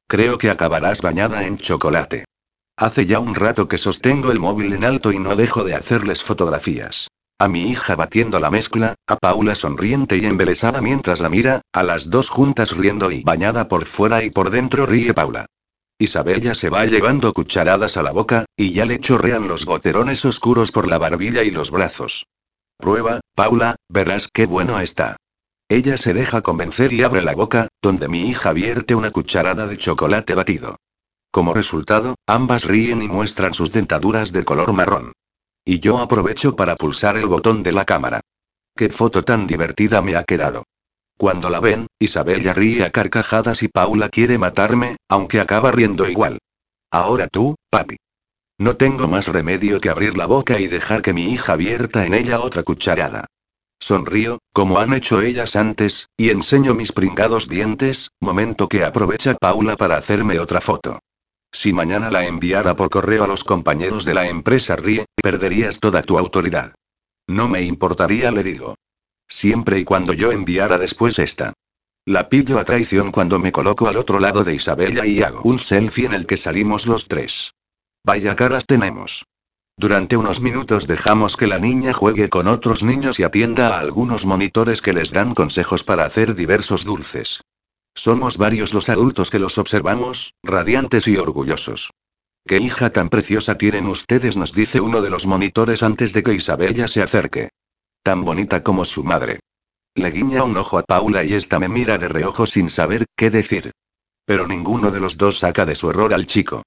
Creo 0.08 0.36
que 0.36 0.50
acabarás 0.50 1.00
bañada 1.00 1.46
en 1.46 1.58
chocolate. 1.58 2.24
Hace 2.80 3.06
ya 3.06 3.18
un 3.18 3.34
rato 3.34 3.66
que 3.66 3.76
sostengo 3.76 4.30
el 4.30 4.38
móvil 4.38 4.72
en 4.72 4.84
alto 4.84 5.10
y 5.10 5.18
no 5.18 5.34
dejo 5.34 5.64
de 5.64 5.74
hacerles 5.74 6.22
fotografías. 6.22 7.08
A 7.40 7.48
mi 7.48 7.64
hija 7.68 7.96
batiendo 7.96 8.38
la 8.38 8.52
mezcla, 8.52 8.94
a 9.08 9.16
Paula 9.16 9.56
sonriente 9.56 10.16
y 10.16 10.26
embelesada 10.26 10.80
mientras 10.80 11.18
la 11.18 11.28
mira, 11.28 11.62
a 11.72 11.82
las 11.82 12.08
dos 12.08 12.28
juntas 12.28 12.76
riendo 12.76 13.10
y 13.10 13.24
bañada 13.24 13.66
por 13.66 13.84
fuera 13.84 14.22
y 14.22 14.30
por 14.30 14.50
dentro 14.50 14.86
ríe 14.86 15.12
Paula. 15.12 15.46
Isabella 15.98 16.54
se 16.54 16.70
va 16.70 16.86
llevando 16.86 17.32
cucharadas 17.32 17.96
a 17.96 18.04
la 18.04 18.12
boca, 18.12 18.44
y 18.56 18.72
ya 18.72 18.84
le 18.84 19.00
chorrean 19.00 19.48
los 19.48 19.66
goterones 19.66 20.24
oscuros 20.24 20.70
por 20.70 20.86
la 20.86 20.98
barbilla 20.98 21.42
y 21.42 21.50
los 21.50 21.72
brazos. 21.72 22.26
Prueba, 22.76 23.18
Paula, 23.34 23.74
verás 23.88 24.28
qué 24.32 24.46
bueno 24.46 24.78
está. 24.78 25.16
Ella 25.68 25.96
se 25.96 26.14
deja 26.14 26.42
convencer 26.42 26.92
y 26.92 27.02
abre 27.02 27.22
la 27.22 27.34
boca, 27.34 27.66
donde 27.82 28.06
mi 28.06 28.28
hija 28.28 28.52
vierte 28.52 28.94
una 28.94 29.10
cucharada 29.10 29.66
de 29.66 29.76
chocolate 29.76 30.36
batido. 30.36 30.76
Como 31.30 31.54
resultado, 31.54 32.14
ambas 32.26 32.64
ríen 32.64 33.02
y 33.02 33.08
muestran 33.08 33.54
sus 33.54 33.72
dentaduras 33.72 34.32
de 34.32 34.44
color 34.44 34.72
marrón. 34.72 35.12
Y 35.64 35.80
yo 35.80 35.98
aprovecho 35.98 36.56
para 36.56 36.76
pulsar 36.76 37.16
el 37.16 37.26
botón 37.26 37.62
de 37.62 37.72
la 37.72 37.84
cámara. 37.84 38.20
¡Qué 38.74 38.88
foto 38.88 39.22
tan 39.22 39.46
divertida 39.46 40.00
me 40.00 40.16
ha 40.16 40.24
quedado! 40.24 40.64
Cuando 41.18 41.50
la 41.50 41.60
ven, 41.60 41.88
Isabella 41.98 42.54
ríe 42.54 42.84
a 42.84 42.90
carcajadas 42.90 43.62
y 43.62 43.68
Paula 43.68 44.08
quiere 44.08 44.38
matarme, 44.38 44.96
aunque 45.08 45.40
acaba 45.40 45.72
riendo 45.72 46.08
igual. 46.08 46.38
Ahora 46.90 47.26
tú, 47.26 47.56
papi. 47.70 47.96
No 48.56 48.76
tengo 48.76 49.08
más 49.08 49.28
remedio 49.28 49.80
que 49.80 49.90
abrir 49.90 50.16
la 50.16 50.26
boca 50.26 50.58
y 50.58 50.68
dejar 50.68 51.02
que 51.02 51.12
mi 51.12 51.32
hija 51.32 51.56
vierta 51.56 52.06
en 52.06 52.14
ella 52.14 52.40
otra 52.40 52.62
cucharada. 52.62 53.26
Sonrío, 53.80 54.38
como 54.52 54.78
han 54.78 54.92
hecho 54.92 55.20
ellas 55.20 55.54
antes, 55.54 56.08
y 56.16 56.30
enseño 56.30 56.74
mis 56.74 56.92
pringados 56.92 57.48
dientes, 57.48 58.10
momento 58.20 58.68
que 58.68 58.84
aprovecha 58.84 59.34
Paula 59.34 59.76
para 59.76 59.96
hacerme 59.96 60.40
otra 60.40 60.60
foto. 60.60 61.00
Si 61.50 61.72
mañana 61.72 62.10
la 62.10 62.26
enviara 62.26 62.76
por 62.76 62.90
correo 62.90 63.24
a 63.24 63.26
los 63.26 63.44
compañeros 63.44 64.04
de 64.04 64.14
la 64.14 64.28
empresa 64.28 64.76
RIE, 64.76 65.06
perderías 65.22 65.80
toda 65.80 66.02
tu 66.02 66.18
autoridad. 66.18 66.74
No 67.26 67.48
me 67.48 67.62
importaría, 67.62 68.30
le 68.30 68.42
digo. 68.42 68.74
Siempre 69.26 69.78
y 69.78 69.84
cuando 69.84 70.12
yo 70.12 70.32
enviara 70.32 70.78
después 70.78 71.18
esta. 71.18 71.52
La 72.06 72.28
pillo 72.30 72.58
a 72.58 72.64
traición 72.64 73.12
cuando 73.12 73.38
me 73.38 73.52
coloco 73.52 73.88
al 73.88 73.98
otro 73.98 74.18
lado 74.18 74.44
de 74.44 74.54
Isabella 74.54 75.04
y 75.04 75.22
hago 75.22 75.42
un 75.42 75.58
selfie 75.58 76.06
en 76.06 76.14
el 76.14 76.26
que 76.26 76.38
salimos 76.38 76.86
los 76.86 77.06
tres. 77.06 77.52
Vaya 78.04 78.34
caras 78.34 78.66
tenemos. 78.66 79.26
Durante 79.76 80.16
unos 80.16 80.40
minutos 80.40 80.86
dejamos 80.86 81.36
que 81.36 81.46
la 81.46 81.58
niña 81.58 81.92
juegue 81.92 82.30
con 82.30 82.48
otros 82.48 82.82
niños 82.82 83.20
y 83.20 83.24
atienda 83.24 83.76
a 83.76 83.80
algunos 83.80 84.24
monitores 84.24 84.80
que 84.80 84.94
les 84.94 85.12
dan 85.12 85.34
consejos 85.34 85.84
para 85.84 86.04
hacer 86.04 86.34
diversos 86.34 86.84
dulces. 86.84 87.42
Somos 87.94 88.36
varios 88.38 88.74
los 88.74 88.88
adultos 88.88 89.30
que 89.30 89.38
los 89.38 89.58
observamos, 89.58 90.34
radiantes 90.42 91.08
y 91.08 91.16
orgullosos. 91.16 91.90
¿Qué 92.46 92.58
hija 92.58 92.90
tan 92.90 93.08
preciosa 93.08 93.58
tienen 93.58 93.86
ustedes? 93.86 94.36
nos 94.36 94.52
dice 94.52 94.80
uno 94.80 95.02
de 95.02 95.10
los 95.10 95.26
monitores 95.26 95.82
antes 95.82 96.12
de 96.12 96.22
que 96.22 96.34
Isabella 96.34 96.88
se 96.88 97.02
acerque. 97.02 97.50
Tan 98.02 98.24
bonita 98.24 98.62
como 98.62 98.84
su 98.84 99.04
madre. 99.04 99.40
Le 99.94 100.10
guiña 100.10 100.44
un 100.44 100.56
ojo 100.56 100.78
a 100.78 100.82
Paula 100.82 101.24
y 101.24 101.34
esta 101.34 101.58
me 101.58 101.68
mira 101.68 101.98
de 101.98 102.08
reojo 102.08 102.46
sin 102.46 102.70
saber 102.70 103.04
qué 103.16 103.30
decir. 103.30 103.72
Pero 104.24 104.46
ninguno 104.46 104.90
de 104.90 105.00
los 105.00 105.18
dos 105.18 105.40
saca 105.40 105.66
de 105.66 105.74
su 105.74 105.90
error 105.90 106.14
al 106.14 106.26
chico. 106.26 106.62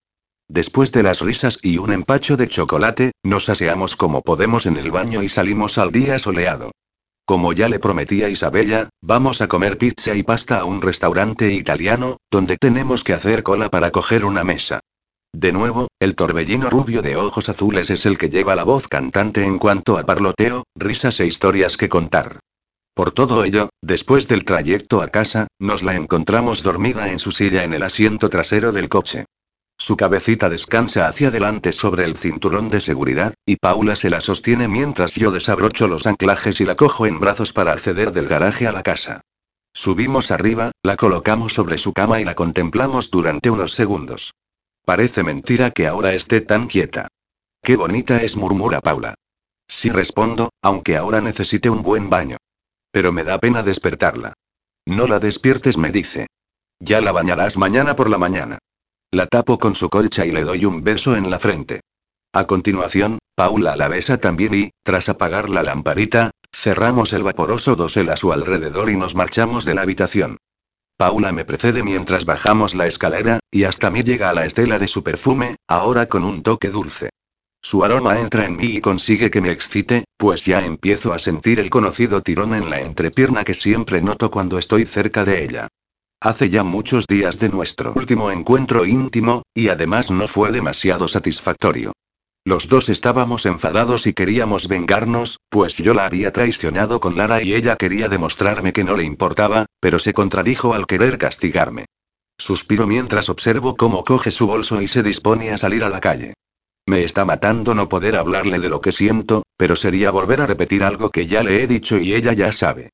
Después 0.47 0.91
de 0.91 1.01
las 1.01 1.21
risas 1.21 1.59
y 1.61 1.77
un 1.77 1.93
empacho 1.93 2.35
de 2.35 2.49
chocolate, 2.49 3.13
nos 3.23 3.47
aseamos 3.47 3.95
como 3.95 4.21
podemos 4.21 4.65
en 4.65 4.75
el 4.75 4.91
baño 4.91 5.23
y 5.23 5.29
salimos 5.29 5.77
al 5.77 5.91
día 5.91 6.19
soleado. 6.19 6.71
Como 7.25 7.53
ya 7.53 7.69
le 7.69 7.79
prometí 7.79 8.23
a 8.23 8.29
Isabella, 8.29 8.89
vamos 9.01 9.41
a 9.41 9.47
comer 9.47 9.77
pizza 9.77 10.15
y 10.15 10.23
pasta 10.23 10.59
a 10.59 10.65
un 10.65 10.81
restaurante 10.81 11.53
italiano, 11.53 12.17
donde 12.29 12.57
tenemos 12.57 13.03
que 13.03 13.13
hacer 13.13 13.43
cola 13.43 13.69
para 13.69 13.91
coger 13.91 14.25
una 14.25 14.43
mesa. 14.43 14.79
De 15.33 15.53
nuevo, 15.53 15.87
el 15.99 16.15
torbellino 16.15 16.69
rubio 16.69 17.01
de 17.01 17.15
ojos 17.15 17.47
azules 17.47 17.89
es 17.89 18.05
el 18.05 18.17
que 18.17 18.29
lleva 18.29 18.55
la 18.55 18.65
voz 18.65 18.87
cantante 18.89 19.43
en 19.43 19.59
cuanto 19.59 19.97
a 19.97 20.03
parloteo, 20.03 20.65
risas 20.75 21.19
e 21.21 21.25
historias 21.25 21.77
que 21.77 21.87
contar. 21.87 22.39
Por 22.93 23.11
todo 23.11 23.45
ello, 23.45 23.69
después 23.81 24.27
del 24.27 24.43
trayecto 24.43 25.01
a 25.01 25.07
casa, 25.07 25.47
nos 25.57 25.83
la 25.83 25.95
encontramos 25.95 26.63
dormida 26.63 27.11
en 27.11 27.19
su 27.19 27.31
silla 27.31 27.63
en 27.63 27.73
el 27.73 27.83
asiento 27.83 28.29
trasero 28.29 28.73
del 28.73 28.89
coche. 28.89 29.25
Su 29.81 29.97
cabecita 29.97 30.47
descansa 30.47 31.07
hacia 31.07 31.29
adelante 31.29 31.71
sobre 31.71 32.05
el 32.05 32.15
cinturón 32.15 32.69
de 32.69 32.79
seguridad, 32.79 33.33
y 33.47 33.55
Paula 33.55 33.95
se 33.95 34.11
la 34.11 34.21
sostiene 34.21 34.67
mientras 34.67 35.15
yo 35.15 35.31
desabrocho 35.31 35.87
los 35.87 36.05
anclajes 36.05 36.61
y 36.61 36.65
la 36.65 36.75
cojo 36.75 37.07
en 37.07 37.19
brazos 37.19 37.51
para 37.51 37.71
acceder 37.71 38.11
del 38.11 38.27
garaje 38.27 38.67
a 38.67 38.71
la 38.73 38.83
casa. 38.83 39.21
Subimos 39.73 40.29
arriba, 40.29 40.69
la 40.83 40.97
colocamos 40.97 41.55
sobre 41.55 41.79
su 41.79 41.93
cama 41.93 42.21
y 42.21 42.25
la 42.25 42.35
contemplamos 42.35 43.09
durante 43.09 43.49
unos 43.49 43.73
segundos. 43.73 44.35
Parece 44.85 45.23
mentira 45.23 45.71
que 45.71 45.87
ahora 45.87 46.13
esté 46.13 46.41
tan 46.41 46.67
quieta. 46.67 47.07
Qué 47.63 47.75
bonita 47.75 48.21
es, 48.21 48.37
murmura 48.37 48.81
Paula. 48.81 49.15
Sí 49.67 49.89
respondo, 49.89 50.51
aunque 50.61 50.95
ahora 50.95 51.21
necesite 51.21 51.71
un 51.71 51.81
buen 51.81 52.07
baño. 52.07 52.37
Pero 52.91 53.11
me 53.11 53.23
da 53.23 53.39
pena 53.39 53.63
despertarla. 53.63 54.33
No 54.85 55.07
la 55.07 55.17
despiertes, 55.17 55.75
me 55.75 55.91
dice. 55.91 56.27
Ya 56.79 57.01
la 57.01 57.11
bañarás 57.11 57.57
mañana 57.57 57.95
por 57.95 58.11
la 58.11 58.19
mañana. 58.19 58.59
La 59.13 59.27
tapo 59.27 59.59
con 59.59 59.75
su 59.75 59.89
colcha 59.89 60.25
y 60.25 60.31
le 60.31 60.45
doy 60.45 60.63
un 60.63 60.85
beso 60.85 61.17
en 61.17 61.29
la 61.29 61.37
frente. 61.37 61.81
A 62.33 62.47
continuación, 62.47 63.19
Paula 63.35 63.75
la 63.75 63.89
besa 63.89 64.17
también 64.19 64.53
y, 64.53 64.71
tras 64.83 65.09
apagar 65.09 65.49
la 65.49 65.63
lamparita, 65.63 66.31
cerramos 66.55 67.11
el 67.11 67.23
vaporoso 67.23 67.75
dosel 67.75 68.07
a 68.07 68.15
su 68.15 68.31
alrededor 68.31 68.89
y 68.89 68.95
nos 68.95 69.13
marchamos 69.13 69.65
de 69.65 69.73
la 69.73 69.81
habitación. 69.81 70.37
Paula 70.95 71.33
me 71.33 71.43
precede 71.43 71.83
mientras 71.83 72.23
bajamos 72.23 72.73
la 72.73 72.87
escalera, 72.87 73.41
y 73.51 73.65
hasta 73.65 73.89
mí 73.89 74.01
llega 74.01 74.29
a 74.29 74.33
la 74.33 74.45
estela 74.45 74.79
de 74.79 74.87
su 74.87 75.03
perfume, 75.03 75.57
ahora 75.67 76.05
con 76.05 76.23
un 76.23 76.41
toque 76.41 76.69
dulce. 76.69 77.09
Su 77.61 77.83
aroma 77.83 78.17
entra 78.17 78.45
en 78.45 78.55
mí 78.55 78.77
y 78.77 78.81
consigue 78.81 79.29
que 79.29 79.41
me 79.41 79.51
excite, 79.51 80.05
pues 80.15 80.45
ya 80.45 80.63
empiezo 80.63 81.11
a 81.11 81.19
sentir 81.19 81.59
el 81.59 81.69
conocido 81.69 82.21
tirón 82.21 82.53
en 82.53 82.69
la 82.69 82.79
entrepierna 82.79 83.43
que 83.43 83.55
siempre 83.55 84.01
noto 84.01 84.31
cuando 84.31 84.57
estoy 84.57 84.85
cerca 84.85 85.25
de 85.25 85.43
ella. 85.43 85.67
Hace 86.23 86.49
ya 86.49 86.63
muchos 86.63 87.07
días 87.07 87.39
de 87.39 87.49
nuestro 87.49 87.93
último 87.95 88.29
encuentro 88.29 88.85
íntimo, 88.85 89.41
y 89.55 89.69
además 89.69 90.11
no 90.11 90.27
fue 90.27 90.51
demasiado 90.51 91.07
satisfactorio. 91.07 91.93
Los 92.45 92.69
dos 92.69 92.89
estábamos 92.89 93.47
enfadados 93.47 94.05
y 94.05 94.13
queríamos 94.13 94.67
vengarnos, 94.67 95.39
pues 95.49 95.77
yo 95.77 95.95
la 95.95 96.05
había 96.05 96.31
traicionado 96.31 96.99
con 96.99 97.17
Lara 97.17 97.41
y 97.41 97.55
ella 97.55 97.75
quería 97.75 98.07
demostrarme 98.07 98.71
que 98.71 98.83
no 98.83 98.95
le 98.95 99.03
importaba, 99.03 99.65
pero 99.79 99.97
se 99.97 100.13
contradijo 100.13 100.75
al 100.75 100.85
querer 100.85 101.17
castigarme. 101.17 101.85
Suspiro 102.37 102.85
mientras 102.85 103.27
observo 103.27 103.75
cómo 103.75 104.03
coge 104.03 104.29
su 104.29 104.45
bolso 104.45 104.79
y 104.79 104.87
se 104.87 105.01
dispone 105.01 105.49
a 105.49 105.57
salir 105.57 105.83
a 105.83 105.89
la 105.89 106.01
calle. 106.01 106.35
Me 106.85 107.03
está 107.03 107.25
matando 107.25 107.73
no 107.73 107.89
poder 107.89 108.15
hablarle 108.15 108.59
de 108.59 108.69
lo 108.69 108.79
que 108.79 108.91
siento, 108.91 109.41
pero 109.57 109.75
sería 109.75 110.11
volver 110.11 110.41
a 110.41 110.47
repetir 110.47 110.83
algo 110.83 111.09
que 111.09 111.25
ya 111.25 111.41
le 111.41 111.63
he 111.63 111.67
dicho 111.67 111.97
y 111.97 112.13
ella 112.13 112.33
ya 112.33 112.51
sabe. 112.51 112.91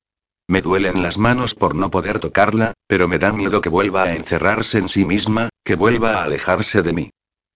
Me 0.50 0.62
duelen 0.62 1.04
las 1.04 1.18
manos 1.18 1.56
por 1.56 1.76
no 1.76 1.92
poder 1.92 2.20
tocarla, 2.20 2.74
pero 2.88 3.10
me 3.10 3.20
da 3.20 3.34
miedo 3.34 3.60
que 3.60 3.68
vuelva 3.68 4.04
a 4.04 4.16
encerrarse 4.16 4.78
en 4.78 4.88
sí 4.88 5.04
misma, 5.04 5.50
que 5.66 5.76
vuelva 5.76 6.16
a 6.16 6.24
alejarse 6.24 6.82
de 6.82 6.94
mí. 6.94 7.10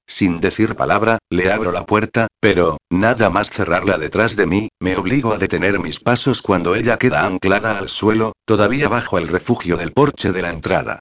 Sin 0.05 0.41
decir 0.41 0.75
palabra, 0.75 1.19
le 1.29 1.53
abro 1.53 1.71
la 1.71 1.85
puerta, 1.85 2.27
pero, 2.41 2.79
nada 2.89 3.29
más 3.29 3.49
cerrarla 3.49 3.97
detrás 3.97 4.35
de 4.35 4.45
mí, 4.45 4.67
me 4.81 4.97
obligo 4.97 5.31
a 5.31 5.37
detener 5.37 5.79
mis 5.79 6.01
pasos 6.01 6.41
cuando 6.41 6.75
ella 6.75 6.97
queda 6.97 7.25
anclada 7.25 7.77
al 7.77 7.87
suelo, 7.87 8.33
todavía 8.43 8.89
bajo 8.89 9.17
el 9.17 9.29
refugio 9.29 9.77
del 9.77 9.93
porche 9.93 10.33
de 10.33 10.41
la 10.41 10.49
entrada. 10.49 10.99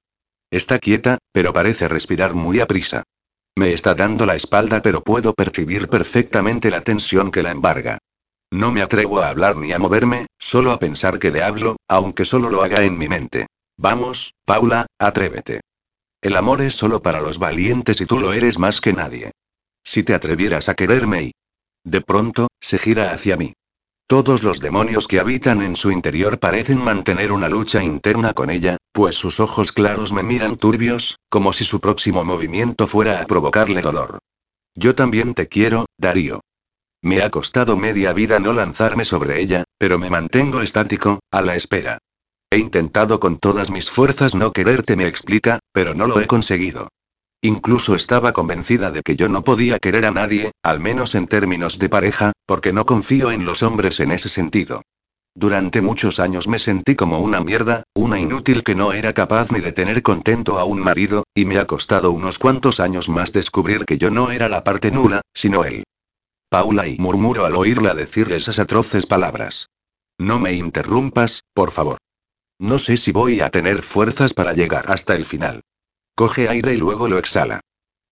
Está 0.53 0.79
quieta, 0.79 1.19
pero 1.33 1.53
parece 1.53 1.89
respirar 1.89 2.35
muy 2.35 2.61
aprisa. 2.61 3.03
Me 3.57 3.73
está 3.73 3.95
dando 3.95 4.27
la 4.27 4.37
espalda, 4.37 4.81
pero 4.81 5.03
puedo 5.03 5.35
percibir 5.35 5.89
perfectamente 5.89 6.71
la 6.71 6.83
tensión 6.83 7.33
que 7.33 7.43
la 7.43 7.51
embarga. 7.51 7.99
No 8.51 8.73
me 8.73 8.83
atrevo 8.83 9.21
a 9.21 9.29
hablar 9.29 9.57
ni 9.57 9.73
a 9.73 9.79
moverme, 9.79 10.27
solo 10.39 10.73
a 10.73 10.79
pensar 10.79 11.19
que 11.19 11.31
le 11.31 11.43
hablo, 11.43 11.77
aunque 11.89 12.25
solo 12.25 12.51
lo 12.51 12.63
haga 12.63 12.83
en 12.83 12.99
mi 12.99 13.09
mente. 13.09 13.47
Vamos, 13.77 14.35
Paula, 14.45 14.87
atrévete. 14.99 15.61
El 16.21 16.37
amor 16.37 16.61
es 16.61 16.75
solo 16.75 17.01
para 17.01 17.21
los 17.21 17.39
valientes 17.39 18.01
y 18.01 18.07
tú 18.07 18.19
lo 18.19 18.33
eres 18.33 18.59
más 18.59 18.81
que 18.81 18.93
nadie. 18.93 19.31
Si 19.85 20.03
te 20.03 20.15
atrevieras 20.15 20.69
a 20.69 20.75
quererme 20.75 21.23
y... 21.23 21.33
De 21.85 22.01
pronto, 22.01 22.49
se 22.61 22.79
gira 22.79 23.13
hacia 23.13 23.37
mí. 23.37 23.55
Todos 24.07 24.43
los 24.43 24.61
demonios 24.61 25.07
que 25.07 25.21
habitan 25.21 25.63
en 25.63 25.77
su 25.77 25.93
interior 25.93 26.41
parecen 26.41 26.83
mantener 26.83 27.31
una 27.31 27.49
lucha 27.49 27.83
interna 27.83 28.35
con 28.35 28.51
ella, 28.51 28.77
pues 28.93 29.15
sus 29.15 29.39
ojos 29.39 29.71
claros 29.71 30.13
me 30.13 30.25
miran 30.25 30.57
turbios, 30.57 31.21
como 31.29 31.53
si 31.53 31.65
su 31.65 31.81
próximo 31.81 32.25
movimiento 32.25 32.89
fuera 32.89 33.21
a 33.23 33.27
provocarle 33.27 33.81
dolor. 33.81 34.19
Yo 34.75 34.97
también 34.97 35.35
te 35.35 35.47
quiero, 35.47 35.87
Darío. 35.97 36.41
Me 37.03 37.23
ha 37.23 37.31
costado 37.31 37.77
media 37.77 38.13
vida 38.13 38.39
no 38.41 38.53
lanzarme 38.53 39.07
sobre 39.07 39.41
ella, 39.41 39.65
pero 39.79 39.99
me 39.99 40.11
mantengo 40.11 40.61
estático, 40.61 41.21
a 41.31 41.41
la 41.41 41.57
espera. 41.57 41.99
He 42.51 42.59
intentado 42.59 43.21
con 43.21 43.39
todas 43.39 43.71
mis 43.71 43.89
fuerzas 43.89 44.35
no 44.35 44.53
quererte, 44.53 44.97
me 44.97 45.07
explica, 45.07 45.61
pero 45.73 45.95
no 45.95 46.07
lo 46.07 46.21
he 46.21 46.27
conseguido. 46.27 46.89
Incluso 47.43 47.95
estaba 47.95 48.35
convencida 48.35 48.91
de 48.91 49.01
que 49.01 49.17
yo 49.17 49.31
no 49.31 49.45
podía 49.45 49.79
querer 49.79 50.05
a 50.05 50.11
nadie, 50.11 50.51
al 50.63 50.79
menos 50.79 51.15
en 51.15 51.27
términos 51.27 51.79
de 51.79 51.89
pareja, 51.89 52.33
porque 52.45 52.75
no 52.75 52.85
confío 52.85 53.31
en 53.31 53.47
los 53.47 53.63
hombres 53.63 53.99
en 54.01 54.11
ese 54.11 54.29
sentido. 54.29 54.83
Durante 55.35 55.81
muchos 55.81 56.21
años 56.21 56.49
me 56.49 56.59
sentí 56.59 56.97
como 56.97 57.21
una 57.21 57.41
mierda, 57.41 57.85
una 57.95 58.21
inútil 58.21 58.63
que 58.63 58.75
no 58.75 58.93
era 58.93 59.15
capaz 59.15 59.51
ni 59.53 59.61
de 59.61 59.73
tener 59.73 60.03
contento 60.03 60.59
a 60.59 60.65
un 60.65 60.81
marido, 60.81 61.25
y 61.35 61.47
me 61.47 61.59
ha 61.59 61.67
costado 61.67 62.11
unos 62.11 62.39
cuantos 62.39 62.79
años 62.79 63.09
más 63.09 63.33
descubrir 63.33 63.87
que 63.87 63.97
yo 63.97 64.11
no 64.11 64.33
era 64.33 64.51
la 64.51 64.65
parte 64.65 64.91
nula, 64.91 65.23
sino 65.33 65.65
él. 65.65 65.85
Paula 66.51 66.89
y 66.89 66.99
murmuro 66.99 67.47
al 67.47 67.55
oírla 67.55 67.95
decir 67.95 68.33
esas 68.33 68.59
atroces 68.59 69.07
palabras. 69.07 69.71
No 70.19 70.41
me 70.41 70.53
interrumpas, 70.53 71.45
por 71.55 71.71
favor. 71.71 71.99
No 72.59 72.81
sé 72.81 72.97
si 72.97 73.13
voy 73.13 73.41
a 73.41 73.51
tener 73.51 73.83
fuerzas 73.83 74.35
para 74.35 74.53
llegar 74.53 74.91
hasta 74.91 75.15
el 75.15 75.27
final. 75.27 75.61
Coge 76.17 76.49
aire 76.49 76.75
y 76.75 76.77
luego 76.77 77.07
lo 77.07 77.19
exhala. 77.19 77.61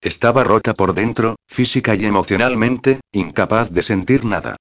Estaba 0.00 0.44
rota 0.44 0.72
por 0.72 0.94
dentro, 0.94 1.34
física 1.48 1.96
y 1.96 2.06
emocionalmente, 2.06 3.00
incapaz 3.10 3.72
de 3.72 3.82
sentir 3.82 4.24
nada. 4.24 4.54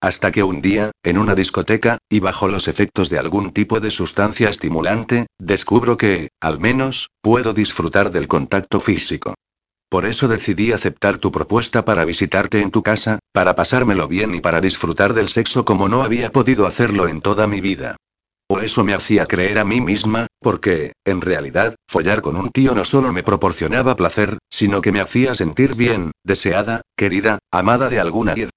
Hasta 0.00 0.32
que 0.32 0.42
un 0.42 0.60
día, 0.60 0.90
en 1.04 1.16
una 1.16 1.36
discoteca, 1.36 1.98
y 2.08 2.18
bajo 2.18 2.48
los 2.48 2.66
efectos 2.66 3.10
de 3.10 3.20
algún 3.20 3.52
tipo 3.52 3.78
de 3.78 3.92
sustancia 3.92 4.48
estimulante, 4.48 5.28
descubro 5.38 5.96
que, 5.96 6.30
al 6.40 6.58
menos, 6.58 7.10
puedo 7.20 7.52
disfrutar 7.52 8.10
del 8.10 8.26
contacto 8.26 8.80
físico. 8.80 9.34
Por 9.90 10.06
eso 10.06 10.28
decidí 10.28 10.70
aceptar 10.70 11.18
tu 11.18 11.32
propuesta 11.32 11.84
para 11.84 12.04
visitarte 12.04 12.60
en 12.60 12.70
tu 12.70 12.80
casa, 12.84 13.18
para 13.32 13.56
pasármelo 13.56 14.06
bien 14.06 14.36
y 14.36 14.40
para 14.40 14.60
disfrutar 14.60 15.14
del 15.14 15.28
sexo 15.28 15.64
como 15.64 15.88
no 15.88 16.04
había 16.04 16.30
podido 16.30 16.64
hacerlo 16.64 17.08
en 17.08 17.20
toda 17.20 17.48
mi 17.48 17.60
vida. 17.60 17.96
O 18.48 18.60
eso 18.60 18.84
me 18.84 18.94
hacía 18.94 19.26
creer 19.26 19.58
a 19.58 19.64
mí 19.64 19.80
misma, 19.80 20.28
porque, 20.38 20.92
en 21.04 21.20
realidad, 21.20 21.74
follar 21.88 22.22
con 22.22 22.36
un 22.36 22.50
tío 22.50 22.72
no 22.72 22.84
solo 22.84 23.12
me 23.12 23.24
proporcionaba 23.24 23.96
placer, 23.96 24.38
sino 24.48 24.80
que 24.80 24.92
me 24.92 25.00
hacía 25.00 25.34
sentir 25.34 25.74
bien, 25.74 26.12
deseada, 26.22 26.82
querida, 26.96 27.40
amada 27.50 27.88
de 27.88 27.98
alguna 27.98 28.38
ir. 28.38 28.50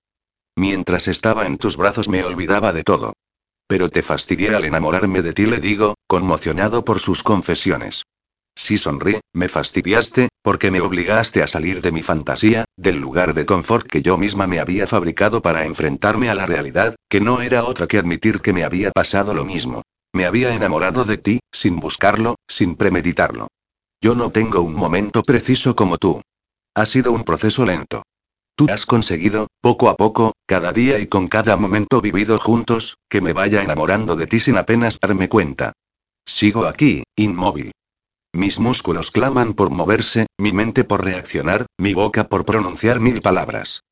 Mientras 0.55 1.07
estaba 1.07 1.47
en 1.47 1.57
tus 1.57 1.77
brazos 1.77 2.09
me 2.09 2.23
olvidaba 2.23 2.73
de 2.73 2.83
todo. 2.83 3.13
Pero 3.65 3.89
te 3.89 4.03
fastidié 4.03 4.53
al 4.53 4.65
enamorarme 4.65 5.23
de 5.23 5.33
ti, 5.33 5.47
le 5.47 5.59
digo, 5.59 5.95
conmocionado 6.05 6.85
por 6.85 6.99
sus 6.99 7.23
confesiones. 7.23 8.03
Sí 8.55 8.77
sonríe, 8.77 9.21
me 9.33 9.49
fastidiaste, 9.49 10.29
porque 10.43 10.69
me 10.71 10.81
obligaste 10.81 11.41
a 11.41 11.47
salir 11.47 11.81
de 11.81 11.91
mi 11.91 12.03
fantasía, 12.03 12.65
del 12.77 12.97
lugar 12.97 13.33
de 13.33 13.45
confort 13.45 13.87
que 13.87 14.01
yo 14.01 14.17
misma 14.17 14.45
me 14.45 14.59
había 14.59 14.85
fabricado 14.85 15.41
para 15.41 15.65
enfrentarme 15.65 16.29
a 16.29 16.35
la 16.35 16.45
realidad, 16.45 16.95
que 17.09 17.21
no 17.21 17.41
era 17.41 17.63
otra 17.63 17.87
que 17.87 17.97
admitir 17.97 18.41
que 18.41 18.51
me 18.53 18.65
había 18.65 18.91
pasado 18.91 19.33
lo 19.33 19.45
mismo. 19.45 19.81
Me 20.13 20.25
había 20.25 20.53
enamorado 20.53 21.05
de 21.05 21.17
ti, 21.17 21.39
sin 21.51 21.79
buscarlo, 21.79 22.35
sin 22.47 22.75
premeditarlo. 22.75 23.47
Yo 24.01 24.15
no 24.15 24.31
tengo 24.31 24.61
un 24.61 24.75
momento 24.75 25.23
preciso 25.23 25.75
como 25.75 25.97
tú. 25.97 26.21
Ha 26.75 26.85
sido 26.85 27.13
un 27.13 27.23
proceso 27.23 27.65
lento. 27.65 28.03
Tú 28.55 28.67
has 28.69 28.85
conseguido, 28.85 29.47
poco 29.61 29.89
a 29.89 29.95
poco, 29.95 30.33
cada 30.45 30.73
día 30.73 30.99
y 30.99 31.07
con 31.07 31.29
cada 31.29 31.55
momento 31.55 32.01
vivido 32.01 32.37
juntos, 32.37 32.97
que 33.09 33.21
me 33.21 33.31
vaya 33.31 33.63
enamorando 33.63 34.17
de 34.17 34.27
ti 34.27 34.39
sin 34.39 34.57
apenas 34.57 34.99
darme 34.99 35.29
cuenta. 35.29 35.71
Sigo 36.25 36.65
aquí, 36.65 37.03
inmóvil. 37.15 37.71
Mis 38.35 38.59
músculos 38.59 39.11
claman 39.11 39.53
por 39.53 39.69
moverse, 39.69 40.25
mi 40.39 40.51
mente 40.51 40.83
por 40.83 41.05
reaccionar, 41.05 41.67
mi 41.77 41.93
boca 41.93 42.23
por 42.23 42.45
pronunciar 42.45 42.99
mil 42.99 43.21
palabras. 43.21 43.83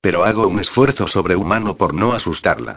Pero 0.00 0.24
hago 0.24 0.48
un 0.48 0.58
esfuerzo 0.58 1.06
sobrehumano 1.06 1.76
por 1.76 1.92
no 1.92 2.14
asustarla. 2.14 2.76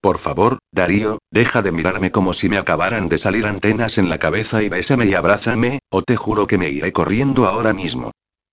Por 0.00 0.18
favor, 0.18 0.58
Darío, 0.72 1.18
deja 1.32 1.60
de 1.62 1.72
mirarme 1.72 2.12
como 2.12 2.32
si 2.34 2.48
me 2.48 2.56
acabaran 2.56 3.08
de 3.08 3.18
salir 3.18 3.46
antenas 3.46 3.98
en 3.98 4.08
la 4.08 4.18
cabeza 4.18 4.62
y 4.62 4.68
bésame 4.68 5.06
y 5.06 5.14
abrázame, 5.14 5.80
o 5.90 6.02
te 6.02 6.16
juro 6.16 6.46
que 6.46 6.56
me 6.56 6.70
iré 6.70 6.92
corriendo 6.92 7.48
ahora 7.48 7.72
mismo. 7.72 8.12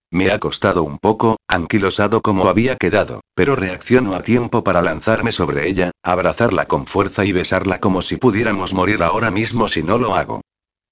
Me 0.09 0.31
ha 0.31 0.39
costado 0.39 0.81
un 0.81 0.97
poco, 0.97 1.37
anquilosado 1.47 2.21
como 2.21 2.47
había 2.47 2.77
quedado, 2.77 3.21
pero 3.35 3.55
reacciono 3.55 4.15
a 4.15 4.23
tiempo 4.23 4.63
para 4.63 4.81
lanzarme 4.81 5.31
sobre 5.31 5.69
ella, 5.69 5.91
abrazarla 6.01 6.65
con 6.65 6.87
fuerza 6.87 7.25
y 7.25 7.31
besarla 7.31 7.79
como 7.79 8.01
si 8.01 8.17
pudiéramos 8.17 8.73
morir 8.73 9.03
ahora 9.03 9.29
mismo 9.29 9.67
si 9.67 9.83
no 9.83 9.99
lo 9.99 10.15
hago. 10.15 10.41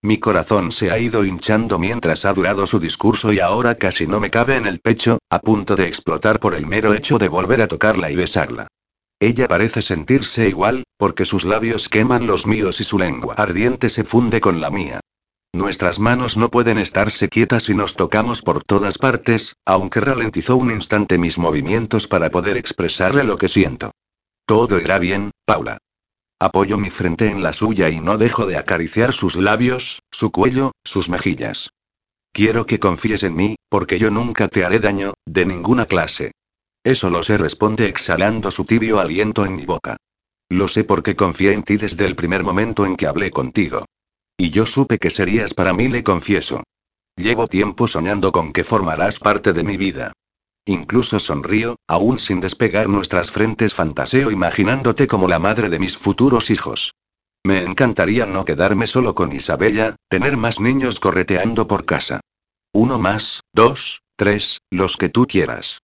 Mi 0.06 0.20
corazón 0.20 0.72
se 0.72 0.92
ha 0.92 1.00
ido 1.00 1.26
hinchando 1.26 1.80
mientras 1.80 2.26
ha 2.26 2.34
durado 2.34 2.68
su 2.68 2.80
discurso 2.80 3.34
y 3.34 3.40
ahora 3.40 3.74
casi 3.74 4.06
no 4.06 4.20
me 4.20 4.30
cabe 4.30 4.56
en 4.56 4.68
el 4.68 4.80
pecho, 4.80 5.18
a 5.32 5.40
punto 5.40 5.76
de 5.76 5.88
explotar 5.88 6.40
por 6.40 6.54
el 6.54 6.68
mero 6.68 6.94
hecho 6.94 7.18
de 7.18 7.28
volver 7.28 7.60
a 7.64 7.68
tocarla 7.68 8.12
y 8.12 8.16
besarla. 8.16 8.68
Ella 9.20 9.48
parece 9.48 9.82
sentirse 9.82 10.48
igual, 10.48 10.84
porque 10.98 11.26
sus 11.26 11.44
labios 11.44 11.90
queman 11.90 12.28
los 12.28 12.46
míos 12.46 12.80
y 12.82 12.84
su 12.84 13.00
lengua 13.00 13.34
ardiente 13.34 13.90
se 13.90 14.04
funde 14.04 14.42
con 14.42 14.62
la 14.62 14.70
mía. 14.70 15.00
Nuestras 15.54 15.98
manos 15.98 16.38
no 16.38 16.52
pueden 16.52 16.78
estarse 16.78 17.28
quietas 17.28 17.68
y 17.70 17.74
nos 17.74 17.96
tocamos 17.96 18.44
por 18.44 18.62
todas 18.62 19.00
partes, 19.00 19.56
aunque 19.66 20.02
ralentizó 20.02 20.56
un 20.56 20.70
instante 20.70 21.18
mis 21.18 21.40
movimientos 21.40 22.08
para 22.08 22.30
poder 22.30 22.58
expresarle 22.58 23.24
lo 23.24 23.40
que 23.40 23.48
siento. 23.48 23.90
Todo 24.46 24.80
irá 24.80 25.00
bien, 25.00 25.32
Paula. 25.46 25.80
Apoyo 26.40 26.78
mi 26.78 26.90
frente 26.90 27.30
en 27.30 27.42
la 27.42 27.54
suya 27.54 27.90
y 27.90 28.02
no 28.02 28.18
dejo 28.18 28.46
de 28.46 28.58
acariciar 28.58 29.14
sus 29.14 29.38
labios, 29.38 30.02
su 30.12 30.32
cuello, 30.32 30.72
sus 30.84 31.10
mejillas. 31.10 31.70
Quiero 32.34 32.66
que 32.66 32.80
confíes 32.80 33.24
en 33.24 33.36
mí, 33.36 33.56
porque 33.70 33.98
yo 33.98 34.12
nunca 34.12 34.50
te 34.50 34.66
haré 34.66 34.80
daño, 34.80 35.14
de 35.26 35.46
ninguna 35.46 35.86
clase. 35.86 36.32
Eso 36.84 37.10
lo 37.10 37.24
sé, 37.24 37.38
responde 37.38 37.88
exhalando 37.88 38.52
su 38.52 38.66
tibio 38.66 39.00
aliento 39.00 39.46
en 39.46 39.56
mi 39.56 39.66
boca. 39.66 39.96
Lo 40.50 40.68
sé 40.68 40.84
porque 40.84 41.16
confié 41.16 41.54
en 41.54 41.64
ti 41.64 41.78
desde 41.78 42.06
el 42.06 42.16
primer 42.16 42.44
momento 42.44 42.86
en 42.86 42.98
que 42.98 43.08
hablé 43.08 43.32
contigo. 43.32 43.86
Y 44.38 44.50
yo 44.50 44.66
supe 44.66 45.00
que 45.00 45.10
serías 45.10 45.54
para 45.54 45.74
mí, 45.74 45.88
le 45.88 46.04
confieso. 46.04 46.64
Llevo 47.16 47.48
tiempo 47.48 47.88
soñando 47.88 48.34
con 48.34 48.52
que 48.52 48.66
formarás 48.66 49.20
parte 49.20 49.54
de 49.54 49.64
mi 49.64 49.78
vida. 49.78 50.12
Incluso 50.66 51.20
sonrío, 51.20 51.76
aún 51.88 52.18
sin 52.18 52.42
despegar 52.42 52.90
nuestras 52.90 53.30
frentes 53.30 53.76
fantaseo 53.76 54.32
imaginándote 54.32 55.06
como 55.06 55.28
la 55.28 55.38
madre 55.38 55.70
de 55.70 55.78
mis 55.78 55.96
futuros 55.96 56.50
hijos. 56.50 56.96
Me 57.44 57.64
encantaría 57.64 58.26
no 58.26 58.44
quedarme 58.44 58.88
solo 58.88 59.14
con 59.14 59.32
Isabella, 59.32 59.96
tener 60.10 60.36
más 60.38 60.60
niños 60.60 61.00
correteando 61.00 61.68
por 61.68 61.86
casa. 61.86 62.22
Uno 62.74 62.98
más, 62.98 63.42
dos, 63.54 64.02
tres, 64.16 64.62
los 64.72 64.98
que 64.98 65.10
tú 65.10 65.28
quieras. 65.28 65.84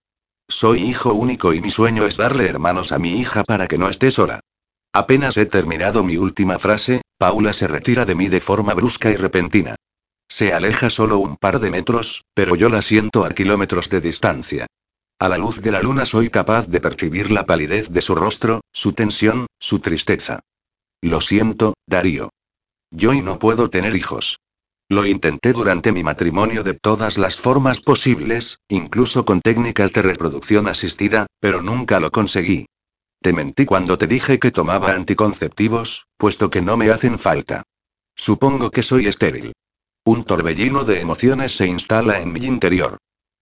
Soy 0.49 0.81
hijo 0.81 1.13
único 1.13 1.53
y 1.53 1.61
mi 1.61 1.69
sueño 1.69 2.07
es 2.07 2.17
darle 2.17 2.47
hermanos 2.47 2.91
a 2.91 2.97
mi 2.97 3.19
hija 3.19 3.43
para 3.43 3.67
que 3.67 3.77
no 3.77 3.87
esté 3.87 4.09
sola. 4.09 4.39
Apenas 4.91 5.37
he 5.37 5.45
terminado 5.45 6.03
mi 6.03 6.17
última 6.17 6.57
frase, 6.57 7.01
Paula 7.19 7.53
se 7.53 7.67
retira 7.67 8.03
de 8.05 8.15
mí 8.15 8.27
de 8.29 8.41
forma 8.41 8.73
brusca 8.73 9.11
y 9.11 9.15
repentina. 9.15 9.75
Se 10.31 10.53
aleja 10.53 10.89
solo 10.89 11.17
un 11.17 11.35
par 11.35 11.59
de 11.59 11.69
metros, 11.71 12.23
pero 12.33 12.55
yo 12.55 12.69
la 12.69 12.81
siento 12.81 13.25
a 13.25 13.31
kilómetros 13.31 13.89
de 13.89 13.99
distancia. 13.99 14.65
A 15.19 15.27
la 15.27 15.37
luz 15.37 15.61
de 15.61 15.71
la 15.73 15.81
luna 15.81 16.05
soy 16.05 16.29
capaz 16.29 16.67
de 16.67 16.79
percibir 16.79 17.31
la 17.31 17.45
palidez 17.45 17.89
de 17.89 18.01
su 18.01 18.15
rostro, 18.15 18.61
su 18.71 18.93
tensión, 18.93 19.47
su 19.59 19.79
tristeza. 19.79 20.39
Lo 21.01 21.19
siento, 21.19 21.73
Darío. 21.85 22.29
Yo 22.91 23.13
no 23.13 23.39
puedo 23.39 23.69
tener 23.69 23.93
hijos. 23.93 24.39
Lo 24.87 25.05
intenté 25.05 25.51
durante 25.51 25.91
mi 25.91 26.01
matrimonio 26.01 26.63
de 26.63 26.75
todas 26.75 27.17
las 27.17 27.37
formas 27.37 27.81
posibles, 27.81 28.59
incluso 28.69 29.25
con 29.25 29.41
técnicas 29.41 29.91
de 29.91 30.01
reproducción 30.01 30.69
asistida, 30.69 31.27
pero 31.41 31.61
nunca 31.61 31.99
lo 31.99 32.09
conseguí. 32.09 32.67
Te 33.21 33.33
mentí 33.33 33.65
cuando 33.65 33.97
te 33.97 34.07
dije 34.07 34.39
que 34.39 34.51
tomaba 34.51 34.91
anticonceptivos, 34.91 36.05
puesto 36.15 36.49
que 36.49 36.61
no 36.61 36.77
me 36.77 36.89
hacen 36.89 37.19
falta. 37.19 37.63
Supongo 38.15 38.71
que 38.71 38.81
soy 38.81 39.07
estéril. 39.07 39.51
Un 40.03 40.23
torbellino 40.23 40.83
de 40.83 40.99
emociones 40.99 41.55
se 41.55 41.67
instala 41.67 42.21
en 42.21 42.31
mi 42.31 42.45
interior. 42.45 42.97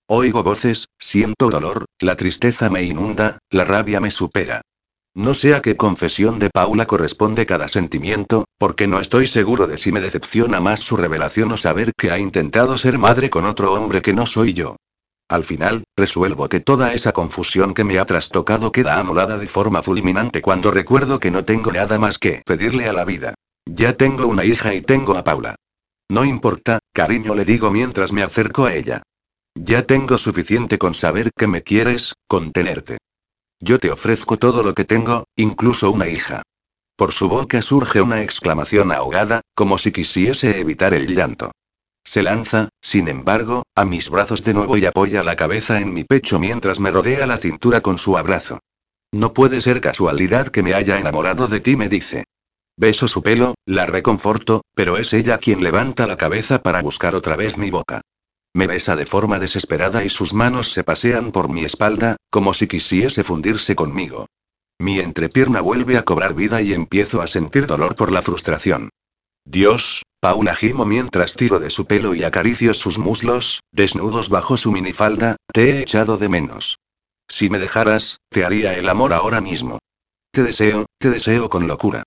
Oigo 0.09 0.43
voces, 0.43 0.89
siento 0.99 1.49
dolor, 1.49 1.85
la 2.01 2.17
tristeza 2.17 2.69
me 2.69 2.83
inunda, 2.83 3.39
la 3.49 3.63
rabia 3.63 4.01
me 4.01 4.11
supera. 4.11 4.61
No 5.15 5.33
sé 5.33 5.55
a 5.55 5.61
qué 5.61 5.77
confesión 5.77 6.37
de 6.37 6.49
Paula 6.49 6.85
corresponde 6.85 7.45
cada 7.45 7.69
sentimiento, 7.69 8.43
porque 8.57 8.87
no 8.87 8.99
estoy 8.99 9.27
seguro 9.27 9.67
de 9.67 9.77
si 9.77 9.93
me 9.93 10.01
decepciona 10.01 10.59
más 10.59 10.81
su 10.81 10.97
revelación 10.97 11.49
o 11.53 11.57
saber 11.57 11.93
que 11.97 12.11
ha 12.11 12.19
intentado 12.19 12.77
ser 12.77 12.97
madre 12.97 13.29
con 13.29 13.45
otro 13.45 13.71
hombre 13.71 14.01
que 14.01 14.13
no 14.13 14.25
soy 14.25 14.53
yo. 14.53 14.75
Al 15.29 15.45
final, 15.45 15.85
resuelvo 15.95 16.49
que 16.49 16.59
toda 16.59 16.93
esa 16.93 17.13
confusión 17.13 17.73
que 17.73 17.85
me 17.85 17.99
ha 17.99 18.05
trastocado 18.05 18.73
queda 18.73 18.99
anulada 18.99 19.37
de 19.37 19.47
forma 19.47 19.81
fulminante 19.81 20.41
cuando 20.41 20.71
recuerdo 20.71 21.21
que 21.21 21.31
no 21.31 21.45
tengo 21.45 21.71
nada 21.71 21.97
más 21.99 22.17
que 22.17 22.41
pedirle 22.45 22.89
a 22.89 22.93
la 22.93 23.05
vida. 23.05 23.35
Ya 23.65 23.93
tengo 23.93 24.27
una 24.27 24.43
hija 24.43 24.73
y 24.73 24.81
tengo 24.81 25.15
a 25.15 25.23
Paula. 25.23 25.55
No 26.09 26.25
importa, 26.25 26.79
cariño, 26.91 27.35
le 27.35 27.45
digo 27.45 27.69
mientras 27.71 28.11
me 28.11 28.23
acerco 28.23 28.65
a 28.65 28.73
ella. 28.73 29.03
Ya 29.55 29.83
tengo 29.83 30.17
suficiente 30.17 30.77
con 30.77 30.93
saber 30.93 31.31
que 31.37 31.47
me 31.47 31.61
quieres, 31.61 32.13
con 32.27 32.51
tenerte. 32.51 32.97
Yo 33.59 33.77
te 33.79 33.91
ofrezco 33.91 34.37
todo 34.37 34.63
lo 34.63 34.73
que 34.73 34.85
tengo, 34.85 35.25
incluso 35.35 35.91
una 35.91 36.07
hija. 36.07 36.41
Por 36.95 37.13
su 37.13 37.29
boca 37.29 37.61
surge 37.61 38.01
una 38.01 38.23
exclamación 38.23 38.91
ahogada, 38.91 39.41
como 39.53 39.77
si 39.77 39.91
quisiese 39.91 40.59
evitar 40.59 40.93
el 40.93 41.07
llanto. 41.13 41.51
Se 42.03 42.23
lanza, 42.23 42.69
sin 42.81 43.07
embargo, 43.07 43.63
a 43.75 43.85
mis 43.85 44.09
brazos 44.09 44.43
de 44.43 44.53
nuevo 44.53 44.77
y 44.77 44.85
apoya 44.85 45.23
la 45.23 45.35
cabeza 45.35 45.79
en 45.79 45.93
mi 45.93 46.03
pecho 46.03 46.39
mientras 46.39 46.79
me 46.79 46.91
rodea 46.91 47.27
la 47.27 47.37
cintura 47.37 47.81
con 47.81 47.97
su 47.97 48.17
abrazo. 48.17 48.59
No 49.11 49.33
puede 49.33 49.61
ser 49.61 49.81
casualidad 49.81 50.47
que 50.47 50.63
me 50.63 50.73
haya 50.73 50.97
enamorado 50.97 51.47
de 51.47 51.59
ti, 51.59 51.75
me 51.75 51.89
dice. 51.89 52.25
Beso 52.79 53.09
su 53.09 53.21
pelo, 53.21 53.55
la 53.65 53.85
reconforto, 53.85 54.61
pero 54.73 54.97
es 54.97 55.11
ella 55.11 55.37
quien 55.37 55.61
levanta 55.61 56.07
la 56.07 56.15
cabeza 56.15 56.63
para 56.63 56.81
buscar 56.81 57.13
otra 57.13 57.35
vez 57.35 57.57
mi 57.57 57.69
boca. 57.69 57.99
Me 58.53 58.67
besa 58.67 58.95
de 58.95 59.05
forma 59.05 59.37
desesperada 59.37 60.05
y 60.05 60.07
sus 60.07 60.33
manos 60.33 60.71
se 60.71 60.85
pasean 60.85 61.33
por 61.33 61.49
mi 61.49 61.65
espalda, 61.65 62.15
como 62.29 62.53
si 62.53 62.67
quisiese 62.67 63.25
fundirse 63.25 63.75
conmigo. 63.75 64.27
Mi 64.79 65.01
entrepierna 65.01 65.59
vuelve 65.59 65.97
a 65.97 66.05
cobrar 66.05 66.35
vida 66.35 66.61
y 66.61 66.71
empiezo 66.71 67.21
a 67.21 67.27
sentir 67.27 67.67
dolor 67.67 67.95
por 67.97 68.13
la 68.13 68.21
frustración. 68.21 68.91
Dios, 69.43 70.03
Paula 70.21 70.55
gimo 70.55 70.85
mientras 70.85 71.35
tiro 71.35 71.59
de 71.59 71.71
su 71.71 71.85
pelo 71.85 72.15
y 72.15 72.23
acaricio 72.23 72.73
sus 72.73 72.97
muslos, 72.97 73.59
desnudos 73.73 74.29
bajo 74.29 74.55
su 74.55 74.71
minifalda, 74.71 75.35
te 75.51 75.71
he 75.71 75.81
echado 75.81 76.15
de 76.15 76.29
menos. 76.29 76.77
Si 77.27 77.49
me 77.49 77.59
dejaras, 77.59 78.19
te 78.29 78.45
haría 78.45 78.77
el 78.77 78.87
amor 78.87 79.11
ahora 79.11 79.41
mismo. 79.41 79.79
Te 80.31 80.43
deseo, 80.43 80.85
te 80.97 81.09
deseo 81.09 81.49
con 81.49 81.67
locura. 81.67 82.03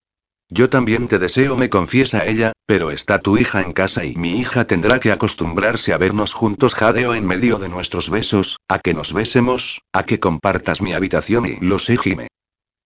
Yo 0.55 0.69
también 0.69 1.09
te 1.09 1.19
deseo, 1.19 1.57
me 1.57 1.71
confiesa 1.71 2.27
ella, 2.27 2.53
pero 2.67 2.91
está 2.91 3.21
tu 3.21 3.39
hija 3.39 3.63
en 3.63 3.73
casa 3.73 4.05
y 4.05 4.17
mi 4.17 4.39
hija 4.39 4.67
tendrá 4.67 5.01
que 5.01 5.11
acostumbrarse 5.11 5.95
a 5.95 5.97
vernos 5.97 6.35
juntos 6.35 6.75
jadeo 6.75 7.15
en 7.15 7.27
medio 7.27 7.57
de 7.57 7.71
nuestros 7.71 8.11
besos, 8.11 8.59
a 8.69 8.79
que 8.79 8.93
nos 8.93 9.15
besemos, 9.15 9.81
a 9.95 10.05
que 10.05 10.21
compartas 10.21 10.83
mi 10.83 10.93
habitación 10.93 11.47
y 11.47 11.57
lo 11.57 11.79
sé, 11.79 11.97
Jime. 11.97 12.29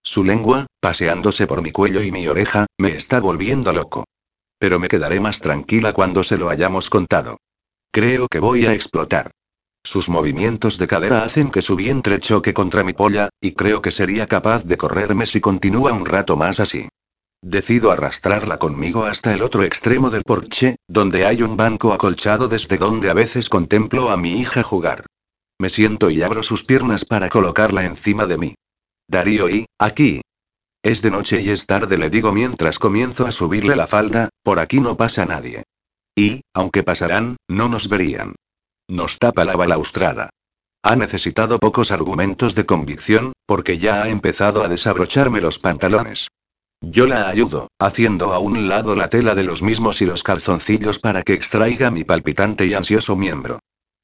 Su 0.04 0.22
lengua, 0.22 0.66
paseándose 0.78 1.48
por 1.48 1.60
mi 1.60 1.72
cuello 1.72 2.04
y 2.04 2.12
mi 2.12 2.28
oreja, 2.28 2.66
me 2.78 2.94
está 2.94 3.18
volviendo 3.18 3.72
loco. 3.72 4.04
Pero 4.60 4.78
me 4.78 4.86
quedaré 4.86 5.18
más 5.18 5.40
tranquila 5.40 5.92
cuando 5.92 6.22
se 6.22 6.38
lo 6.38 6.50
hayamos 6.50 6.88
contado. 6.88 7.38
Creo 7.90 8.28
que 8.28 8.38
voy 8.38 8.66
a 8.66 8.74
explotar. 8.74 9.32
Sus 9.82 10.08
movimientos 10.08 10.78
de 10.78 10.86
cadera 10.86 11.24
hacen 11.24 11.50
que 11.50 11.62
su 11.62 11.74
vientre 11.74 12.20
choque 12.20 12.54
contra 12.54 12.84
mi 12.84 12.92
polla, 12.92 13.28
y 13.40 13.54
creo 13.54 13.82
que 13.82 13.90
sería 13.90 14.28
capaz 14.28 14.62
de 14.62 14.76
correrme 14.76 15.26
si 15.26 15.40
continúa 15.40 15.92
un 15.92 16.06
rato 16.06 16.36
más 16.36 16.60
así. 16.60 16.88
Decido 17.42 17.90
arrastrarla 17.90 18.58
conmigo 18.58 19.04
hasta 19.04 19.32
el 19.34 19.42
otro 19.42 19.62
extremo 19.62 20.10
del 20.10 20.22
porche, 20.22 20.76
donde 20.88 21.26
hay 21.26 21.42
un 21.42 21.56
banco 21.56 21.92
acolchado 21.92 22.48
desde 22.48 22.78
donde 22.78 23.10
a 23.10 23.14
veces 23.14 23.48
contemplo 23.48 24.10
a 24.10 24.16
mi 24.16 24.40
hija 24.40 24.62
jugar. 24.62 25.06
Me 25.58 25.70
siento 25.70 26.10
y 26.10 26.22
abro 26.22 26.42
sus 26.42 26.64
piernas 26.64 27.04
para 27.04 27.28
colocarla 27.28 27.84
encima 27.84 28.26
de 28.26 28.38
mí. 28.38 28.54
Darío 29.08 29.48
y, 29.48 29.66
aquí. 29.78 30.20
Es 30.82 31.02
de 31.02 31.10
noche 31.10 31.40
y 31.42 31.50
es 31.50 31.66
tarde, 31.66 31.98
le 31.98 32.10
digo 32.10 32.32
mientras 32.32 32.78
comienzo 32.78 33.26
a 33.26 33.32
subirle 33.32 33.76
la 33.76 33.86
falda, 33.86 34.28
por 34.42 34.58
aquí 34.58 34.80
no 34.80 34.96
pasa 34.96 35.24
nadie. 35.24 35.64
Y, 36.14 36.42
aunque 36.54 36.82
pasarán, 36.82 37.36
no 37.48 37.68
nos 37.68 37.88
verían. 37.88 38.34
Nos 38.88 39.18
tapa 39.18 39.44
la 39.44 39.56
balaustrada. 39.56 40.30
Ha 40.82 40.96
necesitado 40.96 41.58
pocos 41.58 41.90
argumentos 41.90 42.54
de 42.54 42.66
convicción, 42.66 43.32
porque 43.46 43.78
ya 43.78 44.02
ha 44.02 44.08
empezado 44.08 44.62
a 44.62 44.68
desabrocharme 44.68 45.40
los 45.40 45.58
pantalones. 45.58 46.28
Yo 46.82 47.06
la 47.06 47.28
ayudo, 47.28 47.68
haciendo 47.78 48.32
a 48.32 48.38
un 48.38 48.68
lado 48.68 48.94
la 48.94 49.08
tela 49.08 49.34
de 49.34 49.44
los 49.44 49.62
mismos 49.62 50.02
y 50.02 50.06
los 50.06 50.22
calzoncillos 50.22 50.98
para 50.98 51.22
que 51.22 51.32
extraiga 51.32 51.90
mi 51.90 52.04
palpitante 52.04 52.66
y 52.66 52.74
ansioso 52.74 53.16
miembro. 53.16 53.60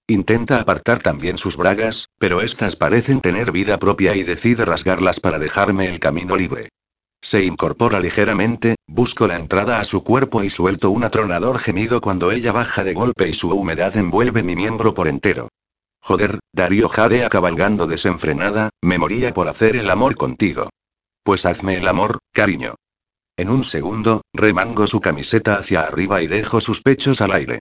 Intenta 0.09 0.61
apartar 0.61 1.01
también 1.01 1.39
sus 1.39 1.57
bragas, 1.57 2.09
pero 2.18 2.41
estas 2.41 2.77
parecen 2.77 3.20
tener 3.20 3.53
vida 3.53 3.79
propia 3.79 4.16
y 4.16 4.23
decide 4.23 4.64
rasgarlas 4.64 5.20
para 5.20 5.39
dejarme 5.39 5.89
el 5.89 6.01
camino 6.01 6.35
libre. 6.35 6.70
Se 7.20 7.45
incorpora 7.45 8.01
ligeramente, 8.01 8.75
busco 8.89 9.29
la 9.29 9.37
entrada 9.37 9.79
a 9.79 9.85
su 9.85 10.03
cuerpo 10.03 10.43
y 10.43 10.51
suelto 10.51 10.91
un 10.91 11.05
atronador 11.05 11.61
gemido 11.61 12.01
cuando 12.01 12.33
ella 12.33 12.51
baja 12.51 12.83
de 12.83 12.95
golpe 12.95 13.29
y 13.29 13.33
su 13.33 13.51
humedad 13.51 13.97
envuelve 13.97 14.43
mi 14.43 14.57
miembro 14.57 14.93
por 14.93 15.07
entero. 15.07 15.49
Joder, 16.01 16.41
Darío 16.53 16.89
jadea 16.89 17.29
cabalgando 17.29 17.87
desenfrenada, 17.87 18.70
me 18.83 18.99
moría 18.99 19.33
por 19.33 19.47
hacer 19.47 19.77
el 19.77 19.89
amor 19.89 20.16
contigo. 20.16 20.68
Pues 21.23 21.47
hazme 21.47 21.77
el 21.77 21.87
amor, 21.87 22.18
cariño. 22.33 22.75
En 23.37 23.49
un 23.49 23.62
segundo, 23.62 24.23
remango 24.33 24.87
su 24.87 25.01
camiseta 25.01 25.57
hacia 25.57 25.83
arriba 25.83 26.20
y 26.20 26.27
dejo 26.27 26.61
sus 26.61 26.83
pechos 26.83 27.20
al 27.20 27.33
aire. 27.33 27.61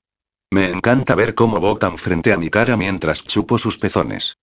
Me 0.52 0.70
encanta 0.70 1.16
ver 1.16 1.36
cómo 1.36 1.60
botan 1.60 1.98
frente 1.98 2.34
a 2.34 2.38
mi 2.38 2.50
cara 2.50 2.76
mientras 2.76 3.24
chupo 3.24 3.58
sus 3.58 3.78
pezones. 3.78 4.36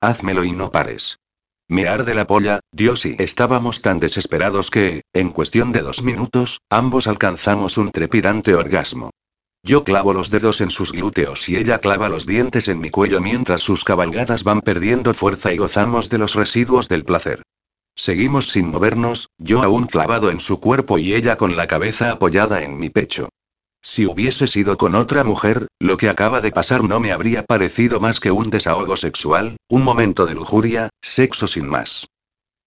Házmelo 0.00 0.44
y 0.44 0.52
no 0.52 0.70
pares. 0.70 1.18
Me 1.68 1.88
arde 1.88 2.14
la 2.14 2.26
polla, 2.26 2.60
Dios 2.70 3.06
y 3.06 3.16
estábamos 3.18 3.82
tan 3.82 3.98
desesperados 3.98 4.70
que, 4.70 5.02
en 5.12 5.30
cuestión 5.30 5.72
de 5.72 5.80
dos 5.80 6.02
minutos, 6.02 6.60
ambos 6.70 7.08
alcanzamos 7.08 7.78
un 7.78 7.90
trepidante 7.90 8.54
orgasmo. 8.54 9.10
Yo 9.64 9.82
clavo 9.82 10.12
los 10.12 10.30
dedos 10.30 10.60
en 10.60 10.70
sus 10.70 10.92
glúteos 10.92 11.48
y 11.48 11.56
ella 11.56 11.78
clava 11.78 12.08
los 12.08 12.26
dientes 12.26 12.68
en 12.68 12.78
mi 12.78 12.90
cuello 12.90 13.20
mientras 13.20 13.62
sus 13.62 13.82
cabalgadas 13.82 14.44
van 14.44 14.60
perdiendo 14.60 15.12
fuerza 15.12 15.52
y 15.52 15.56
gozamos 15.56 16.08
de 16.08 16.18
los 16.18 16.34
residuos 16.34 16.88
del 16.88 17.04
placer. 17.04 17.42
Seguimos 17.96 18.50
sin 18.50 18.68
movernos, 18.68 19.30
yo 19.38 19.62
aún 19.62 19.86
clavado 19.86 20.30
en 20.30 20.40
su 20.40 20.60
cuerpo 20.60 20.98
y 20.98 21.14
ella 21.14 21.36
con 21.36 21.56
la 21.56 21.66
cabeza 21.66 22.12
apoyada 22.12 22.62
en 22.62 22.76
mi 22.78 22.90
pecho. 22.90 23.30
Si 23.82 24.04
hubiese 24.04 24.48
sido 24.48 24.76
con 24.76 24.94
otra 24.94 25.24
mujer, 25.24 25.68
lo 25.80 25.96
que 25.96 26.10
acaba 26.10 26.42
de 26.42 26.52
pasar 26.52 26.84
no 26.84 27.00
me 27.00 27.12
habría 27.12 27.44
parecido 27.44 27.98
más 27.98 28.20
que 28.20 28.30
un 28.30 28.50
desahogo 28.50 28.98
sexual, 28.98 29.56
un 29.68 29.82
momento 29.82 30.26
de 30.26 30.34
lujuria, 30.34 30.90
sexo 31.00 31.46
sin 31.46 31.68
más. 31.68 32.06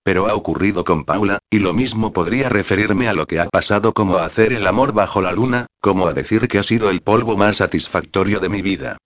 Pero 0.02 0.28
ha 0.28 0.34
ocurrido 0.34 0.84
con 0.84 1.04
Paula, 1.06 1.38
y 1.52 1.60
lo 1.60 1.74
mismo 1.74 2.12
podría 2.12 2.50
referirme 2.50 3.08
a 3.08 3.14
lo 3.14 3.28
que 3.28 3.40
ha 3.40 3.50
pasado 3.50 3.94
como 3.94 4.16
a 4.16 4.26
hacer 4.26 4.52
el 4.52 4.66
amor 4.66 4.94
bajo 4.94 5.22
la 5.22 5.32
luna, 5.32 5.68
como 5.80 6.08
a 6.08 6.14
decir 6.14 6.48
que 6.48 6.58
ha 6.58 6.64
sido 6.64 6.90
el 6.90 7.02
polvo 7.02 7.38
más 7.38 7.58
satisfactorio 7.58 8.40
de 8.40 8.50
mi 8.50 8.64
vida. 8.64 8.98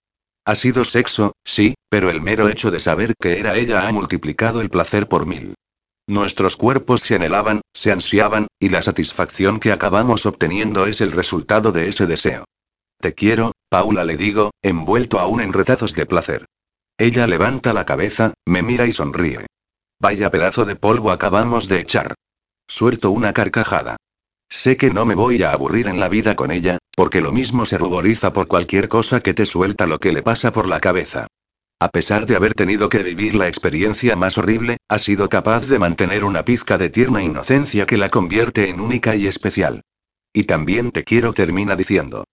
Ha 0.46 0.54
sido 0.54 0.84
sexo, 0.84 1.32
sí, 1.44 1.74
pero 1.90 2.10
el 2.10 2.22
mero 2.22 2.48
hecho 2.48 2.70
de 2.70 2.78
saber 2.78 3.14
que 3.20 3.40
era 3.40 3.56
ella 3.56 3.86
ha 3.86 3.92
multiplicado 3.92 4.62
el 4.62 4.70
placer 4.70 5.08
por 5.08 5.26
mil. 5.26 5.54
Nuestros 6.06 6.56
cuerpos 6.56 7.00
se 7.00 7.14
anhelaban, 7.14 7.62
se 7.72 7.90
ansiaban, 7.90 8.46
y 8.60 8.68
la 8.68 8.82
satisfacción 8.82 9.58
que 9.58 9.72
acabamos 9.72 10.26
obteniendo 10.26 10.86
es 10.86 11.00
el 11.00 11.12
resultado 11.12 11.72
de 11.72 11.88
ese 11.88 12.06
deseo. 12.06 12.44
Te 13.00 13.14
quiero, 13.14 13.52
Paula 13.70 14.04
le 14.04 14.16
digo, 14.16 14.50
envuelto 14.62 15.18
aún 15.18 15.40
en 15.40 15.52
retazos 15.52 15.94
de 15.94 16.06
placer. 16.06 16.46
Ella 16.98 17.26
levanta 17.26 17.72
la 17.72 17.86
cabeza, 17.86 18.34
me 18.46 18.62
mira 18.62 18.86
y 18.86 18.92
sonríe. 18.92 19.46
Vaya 19.98 20.30
pedazo 20.30 20.66
de 20.66 20.76
polvo 20.76 21.10
acabamos 21.10 21.68
de 21.68 21.80
echar. 21.80 22.14
Suelto 22.68 23.10
una 23.10 23.32
carcajada. 23.32 23.96
Sé 24.50 24.76
que 24.76 24.90
no 24.90 25.06
me 25.06 25.14
voy 25.14 25.42
a 25.42 25.52
aburrir 25.52 25.88
en 25.88 25.98
la 25.98 26.08
vida 26.08 26.36
con 26.36 26.50
ella, 26.50 26.78
porque 26.96 27.22
lo 27.22 27.32
mismo 27.32 27.64
se 27.64 27.78
ruboriza 27.78 28.32
por 28.32 28.46
cualquier 28.46 28.88
cosa 28.88 29.20
que 29.20 29.34
te 29.34 29.46
suelta 29.46 29.86
lo 29.86 29.98
que 29.98 30.12
le 30.12 30.22
pasa 30.22 30.52
por 30.52 30.68
la 30.68 30.80
cabeza. 30.80 31.26
A 31.84 31.90
pesar 31.90 32.24
de 32.24 32.34
haber 32.34 32.54
tenido 32.54 32.88
que 32.88 33.02
vivir 33.02 33.34
la 33.34 33.46
experiencia 33.46 34.16
más 34.16 34.38
horrible, 34.38 34.78
ha 34.88 34.98
sido 34.98 35.28
capaz 35.28 35.66
de 35.66 35.78
mantener 35.78 36.24
una 36.24 36.42
pizca 36.42 36.78
de 36.78 36.88
tierna 36.88 37.22
inocencia 37.22 37.84
que 37.84 37.98
la 37.98 38.08
convierte 38.08 38.70
en 38.70 38.80
única 38.80 39.16
y 39.16 39.26
especial. 39.26 39.82
Y 40.32 40.44
también 40.44 40.92
te 40.92 41.04
quiero, 41.04 41.34
termina 41.34 41.76
diciendo. 41.76 42.24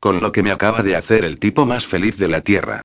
Con 0.00 0.20
lo 0.20 0.32
que 0.32 0.42
me 0.42 0.50
acaba 0.50 0.82
de 0.82 0.96
hacer 0.96 1.24
el 1.24 1.38
tipo 1.38 1.66
más 1.66 1.86
feliz 1.86 2.18
de 2.18 2.26
la 2.26 2.40
Tierra. 2.40 2.82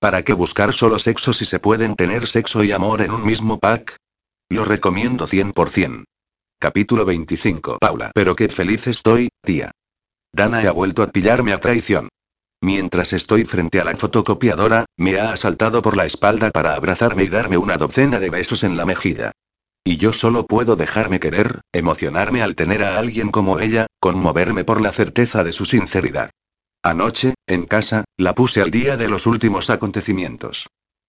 ¿Para 0.00 0.24
qué 0.24 0.32
buscar 0.32 0.72
solo 0.72 0.98
sexo 0.98 1.32
si 1.32 1.44
se 1.44 1.60
pueden 1.60 1.94
tener 1.94 2.26
sexo 2.26 2.64
y 2.64 2.72
amor 2.72 3.00
en 3.00 3.12
un 3.12 3.24
mismo 3.24 3.60
pack? 3.60 3.96
Lo 4.48 4.64
recomiendo 4.64 5.28
100%. 5.28 6.02
Capítulo 6.58 7.04
25. 7.04 7.78
Paula. 7.78 8.10
Pero 8.12 8.34
qué 8.34 8.48
feliz 8.48 8.88
estoy, 8.88 9.28
tía. 9.44 9.70
Dana 10.32 10.68
ha 10.68 10.72
vuelto 10.72 11.04
a 11.04 11.12
pillarme 11.12 11.52
a 11.52 11.60
traición. 11.60 12.08
Mientras 12.62 13.14
estoy 13.14 13.44
frente 13.44 13.80
a 13.80 13.84
la 13.84 13.96
fotocopiadora, 13.96 14.84
me 14.96 15.18
ha 15.18 15.32
asaltado 15.32 15.80
por 15.80 15.96
la 15.96 16.04
espalda 16.04 16.50
para 16.50 16.74
abrazarme 16.74 17.24
y 17.24 17.28
darme 17.28 17.56
una 17.56 17.78
docena 17.78 18.20
de 18.20 18.28
besos 18.28 18.64
en 18.64 18.76
la 18.76 18.84
mejilla. 18.84 19.32
Y 19.82 19.96
yo 19.96 20.12
solo 20.12 20.46
puedo 20.46 20.76
dejarme 20.76 21.20
querer, 21.20 21.62
emocionarme 21.72 22.42
al 22.42 22.54
tener 22.54 22.84
a 22.84 22.98
alguien 22.98 23.30
como 23.30 23.60
ella, 23.60 23.86
conmoverme 23.98 24.64
por 24.64 24.82
la 24.82 24.92
certeza 24.92 25.42
de 25.42 25.52
su 25.52 25.64
sinceridad. 25.64 26.30
Anoche, 26.82 27.34
en 27.46 27.64
casa, 27.64 28.04
la 28.18 28.34
puse 28.34 28.60
al 28.60 28.70
día 28.70 28.98
de 28.98 29.08
los 29.08 29.26
últimos 29.26 29.70
acontecimientos. 29.70 30.66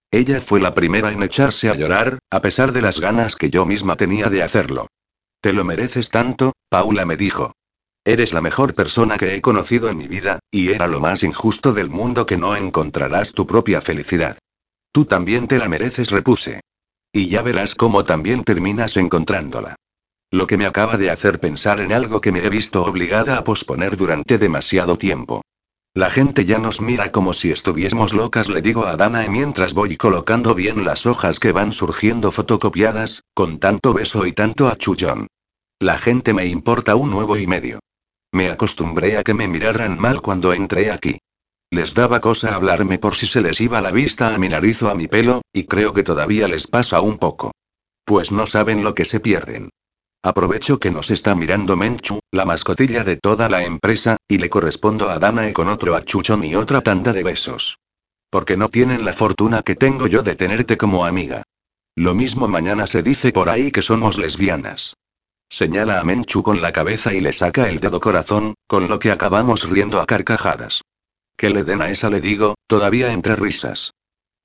Ella 0.09 0.39
fue 0.39 0.61
la 0.61 0.73
primera 0.73 1.11
en 1.11 1.21
echarse 1.23 1.69
a 1.69 1.75
llorar, 1.75 2.19
a 2.29 2.41
pesar 2.41 2.71
de 2.71 2.81
las 2.81 2.99
ganas 2.99 3.35
que 3.35 3.49
yo 3.49 3.65
misma 3.65 3.97
tenía 3.97 4.29
de 4.29 4.43
hacerlo. 4.43 4.87
Te 5.41 5.53
lo 5.53 5.65
mereces 5.65 6.09
tanto, 6.09 6.53
Paula 6.69 7.05
me 7.05 7.17
dijo. 7.17 7.53
Eres 8.03 8.33
la 8.33 8.41
mejor 8.41 8.73
persona 8.73 9.17
que 9.17 9.35
he 9.35 9.41
conocido 9.41 9.87
en 9.89 9.97
mi 9.97 10.07
vida, 10.07 10.39
y 10.49 10.71
era 10.71 10.87
lo 10.87 10.99
más 10.99 11.21
injusto 11.21 11.71
del 11.71 11.91
mundo 11.91 12.25
que 12.25 12.35
no 12.35 12.55
encontrarás 12.55 13.31
tu 13.31 13.45
propia 13.45 13.79
felicidad. 13.79 14.39
Tú 14.91 15.05
también 15.05 15.47
te 15.47 15.59
la 15.59 15.69
mereces, 15.69 16.09
repuse. 16.09 16.61
Y 17.13 17.27
ya 17.27 17.43
verás 17.43 17.75
cómo 17.75 18.03
también 18.03 18.43
terminas 18.43 18.97
encontrándola. 18.97 19.75
Lo 20.31 20.47
que 20.47 20.57
me 20.57 20.65
acaba 20.65 20.97
de 20.97 21.11
hacer 21.11 21.39
pensar 21.39 21.79
en 21.79 21.93
algo 21.93 22.21
que 22.21 22.31
me 22.31 22.43
he 22.43 22.49
visto 22.49 22.83
obligada 22.83 23.37
a 23.37 23.43
posponer 23.43 23.97
durante 23.97 24.39
demasiado 24.39 24.97
tiempo. 24.97 25.43
La 25.93 26.09
gente 26.09 26.43
ya 26.43 26.57
nos 26.57 26.81
mira 26.81 27.11
como 27.11 27.33
si 27.33 27.51
estuviésemos 27.51 28.13
locas, 28.13 28.49
le 28.49 28.63
digo 28.63 28.87
a 28.87 28.95
Dana 28.95 29.27
mientras 29.27 29.73
voy 29.73 29.95
colocando 29.97 30.55
bien 30.55 30.85
las 30.85 31.05
hojas 31.05 31.39
que 31.39 31.51
van 31.51 31.71
surgiendo 31.71 32.31
fotocopiadas, 32.31 33.23
con 33.35 33.59
tanto 33.59 33.93
beso 33.93 34.25
y 34.25 34.31
tanto 34.31 34.69
achullón. 34.69 35.27
La 35.79 35.99
gente 35.99 36.33
me 36.33 36.47
importa 36.47 36.95
un 36.95 37.11
nuevo 37.11 37.37
y 37.37 37.45
medio. 37.45 37.79
Me 38.31 38.49
acostumbré 38.49 39.17
a 39.17 39.23
que 39.23 39.33
me 39.33 39.47
miraran 39.47 39.99
mal 39.99 40.21
cuando 40.21 40.53
entré 40.53 40.91
aquí. 40.91 41.17
Les 41.69 41.93
daba 41.93 42.19
cosa 42.19 42.55
hablarme 42.55 42.97
por 42.97 43.15
si 43.15 43.27
se 43.27 43.41
les 43.41 43.59
iba 43.61 43.81
la 43.81 43.91
vista 43.91 44.33
a 44.33 44.37
mi 44.37 44.49
nariz 44.49 44.81
o 44.83 44.89
a 44.89 44.95
mi 44.95 45.07
pelo, 45.07 45.41
y 45.53 45.65
creo 45.65 45.93
que 45.93 46.03
todavía 46.03 46.47
les 46.47 46.67
pasa 46.67 47.01
un 47.01 47.17
poco. 47.17 47.51
Pues 48.05 48.31
no 48.31 48.45
saben 48.45 48.83
lo 48.83 48.93
que 48.93 49.05
se 49.05 49.19
pierden. 49.19 49.69
Aprovecho 50.23 50.79
que 50.79 50.91
nos 50.91 51.11
está 51.11 51.33
mirando 51.33 51.75
Menchu, 51.75 52.19
la 52.31 52.45
mascotilla 52.45 53.03
de 53.03 53.15
toda 53.17 53.49
la 53.49 53.63
empresa, 53.63 54.17
y 54.27 54.37
le 54.37 54.49
correspondo 54.49 55.09
a 55.09 55.17
Danae 55.17 55.53
con 55.53 55.67
otro 55.67 55.95
achuchón 55.95 56.43
y 56.43 56.55
otra 56.55 56.81
tanda 56.81 57.11
de 57.11 57.23
besos. 57.23 57.79
Porque 58.29 58.55
no 58.55 58.69
tienen 58.69 59.03
la 59.03 59.13
fortuna 59.13 59.61
que 59.61 59.75
tengo 59.75 60.07
yo 60.07 60.23
de 60.23 60.35
tenerte 60.35 60.77
como 60.77 61.05
amiga. 61.05 61.43
Lo 61.95 62.15
mismo 62.15 62.47
mañana 62.47 62.87
se 62.87 63.03
dice 63.03 63.31
por 63.31 63.49
ahí 63.49 63.71
que 63.71 63.81
somos 63.81 64.17
lesbianas. 64.17 64.95
Señala 65.51 65.99
a 65.99 66.05
Menchu 66.05 66.43
con 66.43 66.61
la 66.61 66.71
cabeza 66.71 67.13
y 67.13 67.19
le 67.19 67.33
saca 67.33 67.67
el 67.67 67.81
dedo 67.81 67.99
corazón, 67.99 68.55
con 68.67 68.87
lo 68.87 68.99
que 68.99 69.11
acabamos 69.11 69.69
riendo 69.69 69.99
a 69.99 70.05
carcajadas. 70.05 70.81
Que 71.35 71.49
le 71.49 71.63
den 71.63 71.81
a 71.81 71.89
esa 71.89 72.09
le 72.09 72.21
digo, 72.21 72.55
todavía 72.67 73.11
entre 73.11 73.35
risas. 73.35 73.91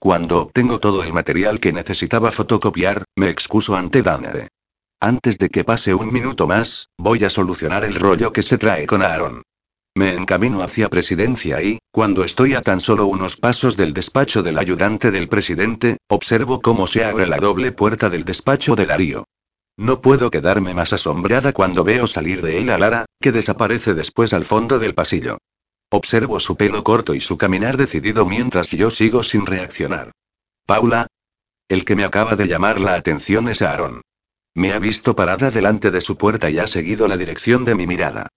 Cuando 0.00 0.42
obtengo 0.42 0.80
todo 0.80 1.04
el 1.04 1.12
material 1.12 1.60
que 1.60 1.72
necesitaba 1.72 2.32
fotocopiar, 2.32 3.04
me 3.14 3.30
excuso 3.30 3.76
ante 3.76 4.02
Danae. 4.02 4.48
Antes 5.00 5.38
de 5.38 5.48
que 5.48 5.62
pase 5.62 5.94
un 5.94 6.12
minuto 6.12 6.48
más, 6.48 6.88
voy 6.98 7.22
a 7.22 7.30
solucionar 7.30 7.84
el 7.84 7.94
rollo 7.94 8.32
que 8.32 8.42
se 8.42 8.58
trae 8.58 8.88
con 8.88 9.04
Aaron. 9.04 9.42
Me 9.94 10.12
encamino 10.12 10.60
hacia 10.62 10.90
presidencia 10.90 11.62
y, 11.62 11.78
cuando 11.92 12.24
estoy 12.24 12.54
a 12.54 12.62
tan 12.62 12.80
solo 12.80 13.06
unos 13.06 13.36
pasos 13.36 13.76
del 13.76 13.94
despacho 13.94 14.42
del 14.42 14.58
ayudante 14.58 15.12
del 15.12 15.28
presidente, 15.28 15.98
observo 16.08 16.60
cómo 16.60 16.88
se 16.88 17.04
abre 17.04 17.28
la 17.28 17.36
doble 17.36 17.70
puerta 17.70 18.10
del 18.10 18.24
despacho 18.24 18.74
de 18.74 18.86
Darío. 18.86 19.24
No 19.76 20.00
puedo 20.00 20.30
quedarme 20.30 20.74
más 20.74 20.92
asombrada 20.92 21.52
cuando 21.52 21.84
veo 21.84 22.06
salir 22.06 22.42
de 22.42 22.58
él 22.58 22.70
a 22.70 22.78
Lara, 22.78 23.06
que 23.20 23.32
desaparece 23.32 23.94
después 23.94 24.32
al 24.32 24.44
fondo 24.44 24.78
del 24.78 24.94
pasillo. 24.94 25.38
Observo 25.90 26.40
su 26.40 26.56
pelo 26.56 26.82
corto 26.82 27.14
y 27.14 27.20
su 27.20 27.38
caminar 27.38 27.76
decidido 27.76 28.26
mientras 28.26 28.70
yo 28.70 28.90
sigo 28.90 29.22
sin 29.22 29.46
reaccionar. 29.46 30.12
Paula. 30.66 31.06
El 31.68 31.84
que 31.84 31.96
me 31.96 32.04
acaba 32.04 32.36
de 32.36 32.46
llamar 32.46 32.80
la 32.80 32.94
atención 32.94 33.48
es 33.48 33.62
Aaron. 33.62 34.02
Me 34.54 34.72
ha 34.72 34.78
visto 34.78 35.14
parada 35.14 35.50
delante 35.50 35.90
de 35.90 36.00
su 36.00 36.16
puerta 36.16 36.50
y 36.50 36.58
ha 36.58 36.66
seguido 36.66 37.08
la 37.08 37.16
dirección 37.16 37.64
de 37.64 37.74
mi 37.74 37.86
mirada. 37.86 38.28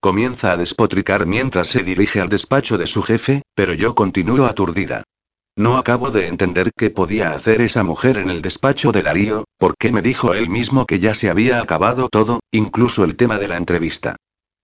Comienza 0.00 0.52
a 0.52 0.56
despotricar 0.56 1.26
mientras 1.26 1.68
se 1.68 1.82
dirige 1.82 2.20
al 2.20 2.28
despacho 2.28 2.78
de 2.78 2.86
su 2.86 3.02
jefe, 3.02 3.42
pero 3.54 3.74
yo 3.74 3.94
continúo 3.94 4.46
aturdida. 4.46 5.03
No 5.56 5.76
acabo 5.76 6.10
de 6.10 6.26
entender 6.26 6.72
qué 6.76 6.90
podía 6.90 7.32
hacer 7.32 7.60
esa 7.60 7.84
mujer 7.84 8.18
en 8.18 8.28
el 8.28 8.42
despacho 8.42 8.90
de 8.90 9.02
Darío, 9.02 9.44
porque 9.56 9.92
me 9.92 10.02
dijo 10.02 10.34
él 10.34 10.48
mismo 10.48 10.84
que 10.84 10.98
ya 10.98 11.14
se 11.14 11.30
había 11.30 11.60
acabado 11.60 12.08
todo, 12.08 12.40
incluso 12.50 13.04
el 13.04 13.14
tema 13.14 13.38
de 13.38 13.46
la 13.46 13.56
entrevista. 13.56 14.16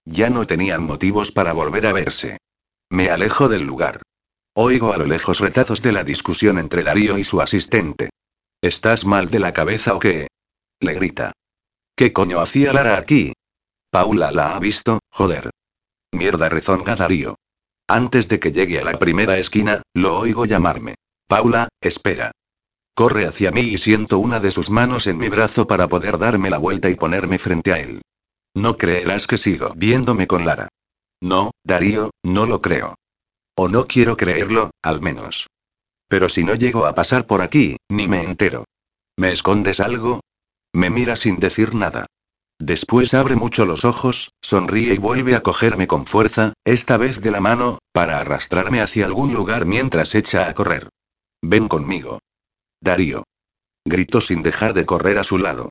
Ya 0.04 0.30
no 0.30 0.46
tenían 0.46 0.82
motivos 0.82 1.30
para 1.30 1.52
volver 1.52 1.86
a 1.86 1.92
verse. 1.92 2.38
Me 2.88 3.08
alejo 3.08 3.48
del 3.48 3.62
lugar. 3.62 4.02
Oigo 4.54 4.92
a 4.92 4.96
lo 4.96 5.06
lejos 5.06 5.38
retazos 5.38 5.80
de 5.80 5.92
la 5.92 6.02
discusión 6.02 6.58
entre 6.58 6.82
Darío 6.82 7.18
y 7.18 7.24
su 7.24 7.40
asistente. 7.40 8.10
¿Estás 8.60 9.04
mal 9.04 9.30
de 9.30 9.38
la 9.38 9.52
cabeza 9.52 9.94
o 9.94 10.00
qué? 10.00 10.26
Le 10.80 10.94
grita. 10.94 11.32
¿Qué 11.94 12.12
coño 12.12 12.40
hacía 12.40 12.72
Lara 12.72 12.98
aquí? 12.98 13.32
Paula 13.90 14.32
la 14.32 14.56
ha 14.56 14.58
visto, 14.58 14.98
joder. 15.10 15.50
Mierda, 16.12 16.48
rezonga 16.48 16.96
Darío. 16.96 17.36
Antes 17.92 18.28
de 18.28 18.38
que 18.38 18.52
llegue 18.52 18.78
a 18.78 18.84
la 18.84 19.00
primera 19.00 19.36
esquina, 19.36 19.82
lo 19.94 20.16
oigo 20.16 20.44
llamarme. 20.44 20.94
Paula, 21.26 21.68
espera. 21.80 22.30
Corre 22.94 23.26
hacia 23.26 23.50
mí 23.50 23.62
y 23.62 23.78
siento 23.78 24.20
una 24.20 24.38
de 24.38 24.52
sus 24.52 24.70
manos 24.70 25.08
en 25.08 25.18
mi 25.18 25.28
brazo 25.28 25.66
para 25.66 25.88
poder 25.88 26.16
darme 26.16 26.50
la 26.50 26.58
vuelta 26.58 26.88
y 26.88 26.94
ponerme 26.94 27.40
frente 27.40 27.72
a 27.72 27.80
él. 27.80 28.02
No 28.54 28.76
creerás 28.76 29.26
que 29.26 29.38
sigo 29.38 29.72
viéndome 29.74 30.28
con 30.28 30.44
Lara. 30.44 30.68
No, 31.20 31.50
Darío, 31.64 32.10
no 32.22 32.46
lo 32.46 32.62
creo. 32.62 32.94
O 33.56 33.68
no 33.68 33.88
quiero 33.88 34.16
creerlo, 34.16 34.70
al 34.82 35.00
menos. 35.00 35.48
Pero 36.06 36.28
si 36.28 36.44
no 36.44 36.54
llego 36.54 36.86
a 36.86 36.94
pasar 36.94 37.26
por 37.26 37.42
aquí, 37.42 37.76
ni 37.90 38.06
me 38.06 38.22
entero. 38.22 38.66
¿Me 39.16 39.32
escondes 39.32 39.80
algo? 39.80 40.20
Me 40.72 40.90
mira 40.90 41.16
sin 41.16 41.40
decir 41.40 41.74
nada. 41.74 42.06
Después 42.60 43.14
abre 43.14 43.36
mucho 43.36 43.64
los 43.64 43.86
ojos, 43.86 44.34
sonríe 44.42 44.92
y 44.92 44.98
vuelve 44.98 45.34
a 45.34 45.42
cogerme 45.42 45.86
con 45.86 46.06
fuerza, 46.06 46.52
esta 46.66 46.98
vez 46.98 47.22
de 47.22 47.30
la 47.30 47.40
mano, 47.40 47.78
para 47.90 48.20
arrastrarme 48.20 48.82
hacia 48.82 49.06
algún 49.06 49.32
lugar 49.32 49.64
mientras 49.64 50.14
echa 50.14 50.46
a 50.46 50.52
correr. 50.52 50.90
Ven 51.42 51.68
conmigo. 51.68 52.18
Darío. 52.82 53.24
Gritó 53.86 54.20
sin 54.20 54.42
dejar 54.42 54.74
de 54.74 54.84
correr 54.84 55.16
a 55.16 55.24
su 55.24 55.38
lado. 55.38 55.70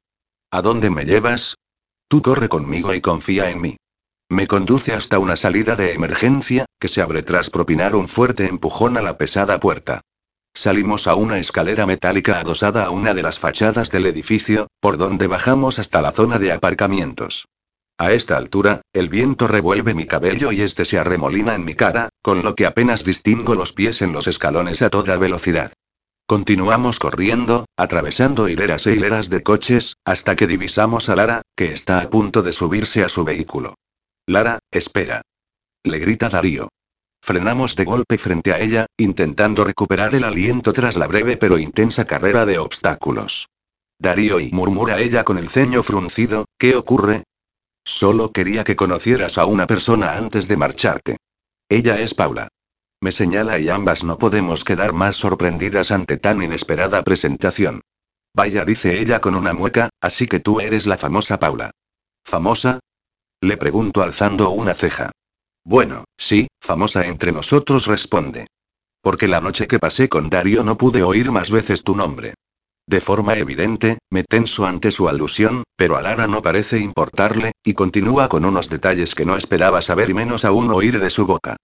¿A 0.51 0.63
dónde 0.63 0.89
me 0.89 1.05
llevas? 1.05 1.57
Tú 2.07 2.23
corre 2.23 2.49
conmigo 2.49 2.91
y 2.95 3.01
confía 3.01 3.51
en 3.51 3.61
mí. 3.61 3.77
Me 4.27 4.47
conduce 4.47 4.91
hasta 4.91 5.19
una 5.19 5.35
salida 5.35 5.75
de 5.75 5.93
emergencia, 5.93 6.65
que 6.79 6.87
se 6.87 7.03
abre 7.03 7.21
tras 7.21 7.51
propinar 7.51 7.95
un 7.95 8.07
fuerte 8.07 8.47
empujón 8.47 8.97
a 8.97 9.03
la 9.03 9.15
pesada 9.15 9.59
puerta. 9.59 10.01
Salimos 10.53 11.07
a 11.07 11.15
una 11.15 11.39
escalera 11.39 11.85
metálica 11.85 12.39
adosada 12.39 12.85
a 12.85 12.89
una 12.89 13.13
de 13.13 13.23
las 13.23 13.39
fachadas 13.39 13.91
del 13.91 14.05
edificio, 14.05 14.67
por 14.79 14.97
donde 14.97 15.27
bajamos 15.27 15.79
hasta 15.79 16.01
la 16.01 16.11
zona 16.11 16.39
de 16.39 16.51
aparcamientos. 16.51 17.47
A 17.97 18.13
esta 18.13 18.37
altura, 18.37 18.81
el 18.93 19.09
viento 19.09 19.47
revuelve 19.47 19.93
mi 19.93 20.05
cabello 20.05 20.51
y 20.51 20.61
este 20.61 20.85
se 20.85 20.97
arremolina 20.97 21.53
en 21.55 21.65
mi 21.65 21.75
cara, 21.75 22.09
con 22.21 22.43
lo 22.43 22.55
que 22.55 22.65
apenas 22.65 23.03
distingo 23.03 23.55
los 23.55 23.73
pies 23.73 24.01
en 24.01 24.13
los 24.13 24.27
escalones 24.27 24.81
a 24.81 24.89
toda 24.89 25.17
velocidad. 25.17 25.73
Continuamos 26.25 26.99
corriendo, 26.99 27.65
atravesando 27.75 28.47
hileras 28.47 28.87
e 28.87 28.93
hileras 28.93 29.29
de 29.29 29.43
coches, 29.43 29.95
hasta 30.05 30.35
que 30.35 30.47
divisamos 30.47 31.09
a 31.09 31.15
Lara, 31.15 31.41
que 31.55 31.73
está 31.73 31.99
a 31.99 32.09
punto 32.09 32.41
de 32.41 32.53
subirse 32.53 33.03
a 33.03 33.09
su 33.09 33.25
vehículo. 33.25 33.75
Lara, 34.27 34.59
espera. 34.71 35.21
Le 35.83 35.99
grita 35.99 36.29
Darío. 36.29 36.69
Frenamos 37.21 37.75
de 37.75 37.85
golpe 37.85 38.17
frente 38.17 38.53
a 38.53 38.59
ella, 38.59 38.85
intentando 38.97 39.63
recuperar 39.63 40.15
el 40.15 40.23
aliento 40.23 40.73
tras 40.73 40.95
la 40.95 41.07
breve 41.07 41.37
pero 41.37 41.57
intensa 41.57 42.05
carrera 42.05 42.45
de 42.45 42.57
obstáculos. 42.57 43.49
Darío 43.99 44.39
y 44.39 44.51
murmura 44.51 44.99
ella 44.99 45.23
con 45.23 45.37
el 45.37 45.49
ceño 45.49 45.83
fruncido, 45.83 46.45
¿qué 46.57 46.75
ocurre? 46.75 47.23
Solo 47.83 48.31
quería 48.31 48.63
que 48.63 48.75
conocieras 48.75 49.37
a 49.37 49.45
una 49.45 49.67
persona 49.67 50.13
antes 50.13 50.47
de 50.47 50.57
marcharte. 50.57 51.17
Ella 51.67 51.99
es 51.99 52.13
Paula. 52.13 52.47
Me 53.01 53.11
señala 53.11 53.59
y 53.59 53.69
ambas 53.69 54.03
no 54.03 54.17
podemos 54.17 54.63
quedar 54.63 54.93
más 54.93 55.15
sorprendidas 55.15 55.91
ante 55.91 56.17
tan 56.17 56.41
inesperada 56.41 57.03
presentación. 57.03 57.81
Vaya, 58.33 58.65
dice 58.65 58.99
ella 58.99 59.21
con 59.21 59.35
una 59.35 59.53
mueca, 59.53 59.89
así 60.01 60.27
que 60.27 60.39
tú 60.39 60.59
eres 60.59 60.85
la 60.85 60.97
famosa 60.97 61.39
Paula. 61.39 61.71
¿Famosa? 62.23 62.79
Le 63.41 63.57
pregunto 63.57 64.03
alzando 64.03 64.49
una 64.51 64.73
ceja. 64.73 65.11
Bueno, 65.63 66.05
sí, 66.19 66.47
famosa 66.61 67.07
entre 67.07 67.31
nosotros 67.31 67.87
responde. 67.87 68.47
Porque 69.01 69.27
la 69.27 69.41
noche 69.41 69.67
que 69.67 69.79
pasé 69.79 70.09
con 70.09 70.29
Darío 70.29 70.63
no 70.63 70.77
pude 70.77 71.01
oír 71.01 71.31
más 71.31 71.49
veces 71.49 71.83
tu 71.83 71.95
nombre. 71.95 72.35
De 72.85 73.01
forma 73.01 73.35
evidente, 73.35 73.99
me 74.09 74.23
tenso 74.23 74.65
ante 74.65 74.91
su 74.91 75.07
alusión, 75.07 75.63
pero 75.75 75.95
a 75.95 76.01
Lara 76.01 76.27
no 76.27 76.41
parece 76.41 76.79
importarle, 76.79 77.51
y 77.63 77.73
continúa 77.73 78.27
con 78.27 78.45
unos 78.45 78.69
detalles 78.69 79.15
que 79.15 79.25
no 79.25 79.37
esperaba 79.37 79.81
saber 79.81 80.09
y 80.09 80.13
menos 80.13 80.43
aún 80.43 80.71
oír 80.71 80.99
de 80.99 81.09
su 81.09 81.25
boca. 81.25 81.55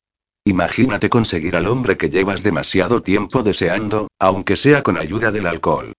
Imagínate 0.45 1.09
conseguir 1.09 1.55
al 1.55 1.65
hombre 1.65 1.97
que 1.97 2.11
llevas 2.11 2.43
demasiado 2.43 3.01
tiempo 3.01 3.41
deseando, 3.41 4.07
aunque 4.19 4.55
sea 4.55 4.83
con 4.83 4.97
ayuda 4.97 5.31
del 5.31 5.47
alcohol. 5.47 5.93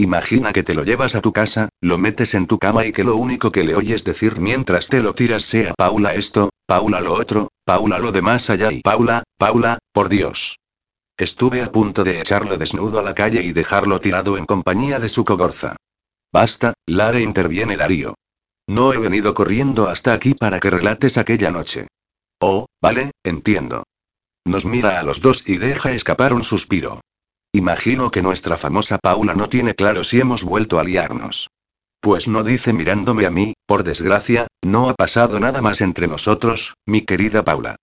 Imagina 0.00 0.52
que 0.52 0.62
te 0.62 0.74
lo 0.74 0.84
llevas 0.84 1.16
a 1.16 1.20
tu 1.20 1.32
casa, 1.32 1.70
lo 1.80 1.98
metes 1.98 2.34
en 2.34 2.46
tu 2.46 2.60
cama 2.60 2.86
y 2.86 2.92
que 2.92 3.02
lo 3.02 3.16
único 3.16 3.50
que 3.50 3.64
le 3.64 3.74
oyes 3.74 4.04
decir 4.04 4.38
mientras 4.38 4.88
te 4.88 5.02
lo 5.02 5.12
tiras 5.12 5.42
sea 5.42 5.74
Paula 5.74 6.14
esto, 6.14 6.50
Paula 6.66 7.00
lo 7.00 7.14
otro, 7.14 7.48
Paula 7.64 7.98
lo 7.98 8.12
demás 8.12 8.48
allá 8.48 8.70
y 8.70 8.80
Paula, 8.80 9.24
Paula, 9.36 9.78
por 9.92 10.08
Dios. 10.08 10.60
Estuve 11.16 11.62
a 11.62 11.72
punto 11.72 12.04
de 12.04 12.20
echarlo 12.20 12.56
desnudo 12.56 13.00
a 13.00 13.02
la 13.02 13.16
calle 13.16 13.42
y 13.42 13.52
dejarlo 13.52 14.00
tirado 14.00 14.38
en 14.38 14.46
compañía 14.46 15.00
de 15.00 15.08
su 15.08 15.24
cogorza. 15.24 15.74
Basta, 16.32 16.74
Lara 16.86 17.18
interviene 17.18 17.76
Darío. 17.76 18.14
No 18.68 18.92
he 18.92 18.98
venido 18.98 19.34
corriendo 19.34 19.88
hasta 19.88 20.12
aquí 20.12 20.34
para 20.34 20.60
que 20.60 20.70
relates 20.70 21.18
aquella 21.18 21.50
noche. 21.50 21.88
Oh, 22.40 22.66
vale, 22.80 23.10
entiendo. 23.24 23.82
Nos 24.44 24.64
mira 24.64 25.00
a 25.00 25.02
los 25.02 25.20
dos 25.20 25.42
y 25.44 25.56
deja 25.56 25.90
escapar 25.90 26.32
un 26.34 26.44
suspiro. 26.44 27.00
Imagino 27.52 28.10
que 28.10 28.22
nuestra 28.22 28.58
famosa 28.58 28.98
Paula 28.98 29.34
no 29.34 29.48
tiene 29.48 29.74
claro 29.74 30.04
si 30.04 30.20
hemos 30.20 30.44
vuelto 30.44 30.78
a 30.78 30.84
liarnos. 30.84 31.50
Pues 32.00 32.28
no 32.28 32.44
dice 32.44 32.72
mirándome 32.72 33.26
a 33.26 33.30
mí, 33.30 33.54
por 33.66 33.82
desgracia, 33.82 34.46
no 34.62 34.88
ha 34.88 34.94
pasado 34.94 35.40
nada 35.40 35.62
más 35.62 35.80
entre 35.80 36.06
nosotros, 36.06 36.74
mi 36.86 37.02
querida 37.02 37.42
Paula. 37.42 37.76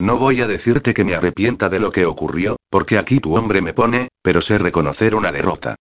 No 0.00 0.16
voy 0.18 0.40
a 0.40 0.46
decirte 0.46 0.94
que 0.94 1.04
me 1.04 1.14
arrepienta 1.14 1.68
de 1.68 1.80
lo 1.80 1.90
que 1.90 2.06
ocurrió, 2.06 2.56
porque 2.70 2.98
aquí 2.98 3.18
tu 3.18 3.36
hombre 3.36 3.60
me 3.60 3.74
pone, 3.74 4.08
pero 4.22 4.40
sé 4.40 4.58
reconocer 4.58 5.14
una 5.14 5.32
derrota. 5.32 5.74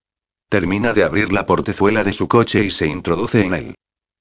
Termina 0.50 0.94
de 0.94 1.04
abrir 1.04 1.32
la 1.32 1.46
portezuela 1.46 2.04
de 2.04 2.14
su 2.14 2.28
coche 2.28 2.64
y 2.64 2.72
se 2.72 2.88
introduce 2.88 3.46
en 3.46 3.54
él. 3.54 3.76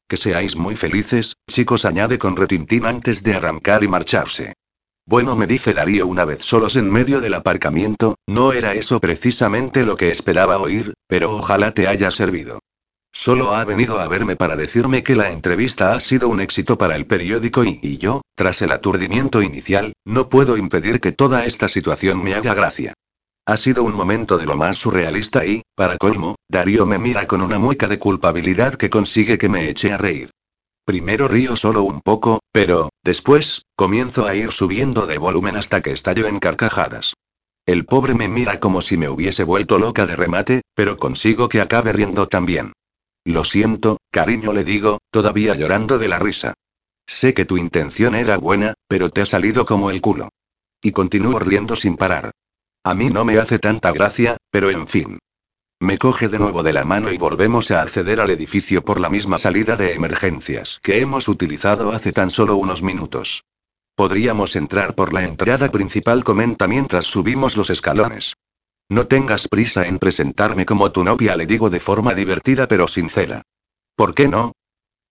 Que 0.06 0.16
seáis 0.16 0.54
muy 0.54 0.76
felices, 0.76 1.36
chicos, 1.48 1.84
añade 1.84 2.18
con 2.18 2.36
retintín 2.36 2.84
antes 2.84 3.22
de 3.22 3.34
arrancar 3.34 3.82
y 3.82 3.88
marcharse. 3.88 4.54
Bueno, 5.08 5.36
me 5.36 5.46
dice 5.46 5.72
Darío 5.72 6.04
una 6.04 6.24
vez 6.24 6.42
solos 6.42 6.74
en 6.74 6.90
medio 6.90 7.20
del 7.20 7.34
aparcamiento, 7.34 8.16
no 8.26 8.52
era 8.52 8.74
eso 8.74 8.98
precisamente 8.98 9.84
lo 9.84 9.96
que 9.96 10.10
esperaba 10.10 10.58
oír, 10.58 10.94
pero 11.06 11.30
ojalá 11.30 11.70
te 11.70 11.86
haya 11.86 12.10
servido. 12.10 12.58
Solo 13.12 13.54
ha 13.54 13.64
venido 13.64 14.00
a 14.00 14.08
verme 14.08 14.34
para 14.34 14.56
decirme 14.56 15.04
que 15.04 15.14
la 15.14 15.30
entrevista 15.30 15.92
ha 15.92 16.00
sido 16.00 16.28
un 16.28 16.40
éxito 16.40 16.76
para 16.76 16.96
el 16.96 17.06
periódico 17.06 17.62
y, 17.64 17.78
y 17.82 17.98
yo, 17.98 18.22
tras 18.34 18.62
el 18.62 18.72
aturdimiento 18.72 19.42
inicial, 19.42 19.92
no 20.04 20.28
puedo 20.28 20.56
impedir 20.56 21.00
que 21.00 21.12
toda 21.12 21.46
esta 21.46 21.68
situación 21.68 22.22
me 22.22 22.34
haga 22.34 22.52
gracia. 22.54 22.92
Ha 23.46 23.56
sido 23.58 23.84
un 23.84 23.94
momento 23.94 24.38
de 24.38 24.46
lo 24.46 24.56
más 24.56 24.76
surrealista 24.76 25.46
y, 25.46 25.62
para 25.76 25.98
colmo, 25.98 26.34
Darío 26.48 26.84
me 26.84 26.98
mira 26.98 27.28
con 27.28 27.42
una 27.42 27.60
mueca 27.60 27.86
de 27.86 28.00
culpabilidad 28.00 28.74
que 28.74 28.90
consigue 28.90 29.38
que 29.38 29.48
me 29.48 29.70
eche 29.70 29.92
a 29.92 29.98
reír. 29.98 30.30
Primero 30.86 31.26
río 31.26 31.56
solo 31.56 31.82
un 31.82 32.00
poco, 32.00 32.38
pero, 32.52 32.90
después, 33.02 33.62
comienzo 33.74 34.24
a 34.28 34.36
ir 34.36 34.52
subiendo 34.52 35.06
de 35.06 35.18
volumen 35.18 35.56
hasta 35.56 35.82
que 35.82 35.90
estallo 35.90 36.28
en 36.28 36.38
carcajadas. 36.38 37.14
El 37.66 37.84
pobre 37.86 38.14
me 38.14 38.28
mira 38.28 38.60
como 38.60 38.80
si 38.80 38.96
me 38.96 39.08
hubiese 39.08 39.42
vuelto 39.42 39.80
loca 39.80 40.06
de 40.06 40.14
remate, 40.14 40.62
pero 40.74 40.96
consigo 40.96 41.48
que 41.48 41.60
acabe 41.60 41.92
riendo 41.92 42.28
también. 42.28 42.72
Lo 43.24 43.42
siento, 43.42 43.96
cariño, 44.12 44.52
le 44.52 44.62
digo, 44.62 44.98
todavía 45.10 45.56
llorando 45.56 45.98
de 45.98 46.06
la 46.06 46.20
risa. 46.20 46.54
Sé 47.04 47.34
que 47.34 47.44
tu 47.44 47.56
intención 47.56 48.14
era 48.14 48.38
buena, 48.38 48.74
pero 48.86 49.10
te 49.10 49.22
ha 49.22 49.26
salido 49.26 49.66
como 49.66 49.90
el 49.90 50.00
culo. 50.00 50.28
Y 50.80 50.92
continúo 50.92 51.40
riendo 51.40 51.74
sin 51.74 51.96
parar. 51.96 52.30
A 52.84 52.94
mí 52.94 53.08
no 53.08 53.24
me 53.24 53.38
hace 53.38 53.58
tanta 53.58 53.90
gracia, 53.90 54.36
pero 54.52 54.70
en 54.70 54.86
fin. 54.86 55.18
Me 55.80 55.98
coge 55.98 56.28
de 56.28 56.38
nuevo 56.38 56.62
de 56.62 56.72
la 56.72 56.86
mano 56.86 57.12
y 57.12 57.18
volvemos 57.18 57.70
a 57.70 57.82
acceder 57.82 58.20
al 58.22 58.30
edificio 58.30 58.82
por 58.82 58.98
la 58.98 59.10
misma 59.10 59.36
salida 59.36 59.76
de 59.76 59.92
emergencias 59.92 60.80
que 60.82 61.00
hemos 61.00 61.28
utilizado 61.28 61.92
hace 61.92 62.12
tan 62.12 62.30
solo 62.30 62.56
unos 62.56 62.82
minutos. 62.82 63.44
Podríamos 63.94 64.56
entrar 64.56 64.94
por 64.94 65.12
la 65.12 65.24
entrada 65.24 65.70
principal, 65.70 66.24
comenta 66.24 66.66
mientras 66.66 67.04
subimos 67.06 67.58
los 67.58 67.68
escalones. 67.68 68.36
No 68.88 69.06
tengas 69.06 69.48
prisa 69.48 69.86
en 69.86 69.98
presentarme 69.98 70.64
como 70.64 70.92
tu 70.92 71.04
novia, 71.04 71.36
le 71.36 71.44
digo 71.44 71.68
de 71.68 71.80
forma 71.80 72.14
divertida 72.14 72.68
pero 72.68 72.88
sincera. 72.88 73.42
¿Por 73.96 74.14
qué 74.14 74.28
no? 74.28 74.52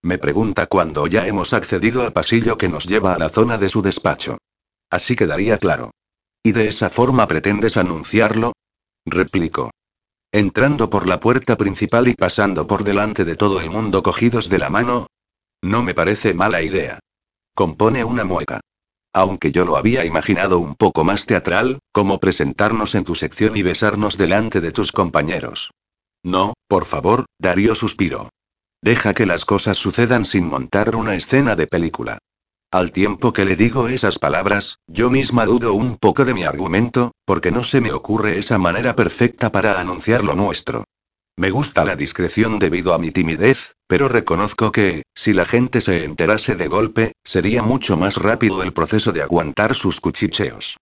Me 0.01 0.17
pregunta 0.17 0.65
cuando 0.65 1.05
ya 1.05 1.27
hemos 1.27 1.53
accedido 1.53 2.01
al 2.01 2.13
pasillo 2.13 2.57
que 2.57 2.69
nos 2.69 2.87
lleva 2.87 3.13
a 3.13 3.19
la 3.19 3.29
zona 3.29 3.59
de 3.59 3.69
su 3.69 3.83
despacho. 3.83 4.39
Así 4.89 5.15
quedaría 5.15 5.59
claro. 5.59 5.91
¿Y 6.41 6.53
de 6.53 6.69
esa 6.69 6.89
forma 6.89 7.27
pretendes 7.27 7.77
anunciarlo? 7.77 8.53
Replico. 9.05 9.71
Entrando 10.35 10.89
por 10.89 11.07
la 11.07 11.21
puerta 11.21 11.55
principal 11.55 12.09
y 12.09 12.13
pasando 12.13 12.67
por 12.67 12.83
delante 12.83 13.23
de 13.23 13.37
todo 13.37 13.61
el 13.61 13.69
mundo 13.69 14.03
cogidos 14.03 14.49
de 14.49 14.59
la 14.59 14.69
mano. 14.69 15.07
No 15.61 15.81
me 15.81 15.93
parece 15.93 16.33
mala 16.33 16.61
idea. 16.61 16.99
Compone 17.53 18.03
una 18.03 18.25
mueca 18.25 18.59
aunque 19.15 19.53
yo 19.53 19.63
lo 19.63 19.77
había 19.77 20.03
imaginado 20.03 20.59
un 20.59 20.75
poco 20.75 21.05
más 21.05 21.25
teatral, 21.25 21.79
como 21.93 22.19
presentarnos 22.19 22.95
en 22.95 23.05
tu 23.05 23.15
sección 23.15 23.55
y 23.55 23.63
besarnos 23.63 24.17
delante 24.17 24.59
de 24.59 24.73
tus 24.73 24.91
compañeros. 24.91 25.71
No, 26.21 26.53
por 26.67 26.83
favor, 26.83 27.23
Darío 27.39 27.75
suspiró. 27.75 28.29
Deja 28.81 29.13
que 29.13 29.25
las 29.25 29.45
cosas 29.45 29.77
sucedan 29.77 30.25
sin 30.25 30.45
montar 30.49 30.97
una 30.97 31.15
escena 31.15 31.55
de 31.55 31.65
película. 31.65 32.17
Al 32.71 32.91
tiempo 32.91 33.31
que 33.31 33.45
le 33.45 33.55
digo 33.55 33.87
esas 33.87 34.19
palabras, 34.19 34.79
yo 34.87 35.09
misma 35.09 35.45
dudo 35.45 35.73
un 35.73 35.97
poco 35.97 36.25
de 36.25 36.33
mi 36.33 36.43
argumento, 36.43 37.11
porque 37.25 37.51
no 37.51 37.63
se 37.63 37.79
me 37.79 37.91
ocurre 37.91 38.37
esa 38.37 38.57
manera 38.57 38.95
perfecta 38.95 39.51
para 39.51 39.79
anunciar 39.79 40.23
lo 40.23 40.35
nuestro. 40.35 40.83
Me 41.37 41.51
gusta 41.51 41.83
la 41.83 41.95
discreción 41.95 42.59
debido 42.59 42.93
a 42.93 42.97
mi 42.97 43.11
timidez, 43.11 43.75
pero 43.87 44.07
reconozco 44.07 44.71
que, 44.71 45.03
si 45.13 45.33
la 45.33 45.45
gente 45.45 45.81
se 45.81 46.05
enterase 46.05 46.55
de 46.55 46.67
golpe, 46.67 47.11
sería 47.23 47.61
mucho 47.61 47.97
más 47.97 48.15
rápido 48.17 48.63
el 48.63 48.71
proceso 48.71 49.11
de 49.11 49.21
aguantar 49.21 49.75
sus 49.75 49.99
cuchicheos. 49.99 50.77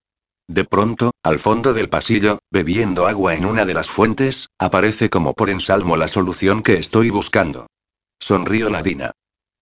De 0.47 0.63
pronto, 0.63 1.11
al 1.23 1.39
fondo 1.39 1.73
del 1.73 1.89
pasillo, 1.89 2.39
bebiendo 2.51 3.07
agua 3.07 3.33
en 3.33 3.45
una 3.45 3.65
de 3.65 3.73
las 3.73 3.89
fuentes, 3.89 4.49
aparece 4.59 5.09
como 5.09 5.33
por 5.33 5.49
ensalmo 5.49 5.97
la 5.97 6.07
solución 6.07 6.61
que 6.61 6.75
estoy 6.75 7.09
buscando. 7.09 7.67
Sonrío 8.19 8.69
Ladina. 8.69 9.11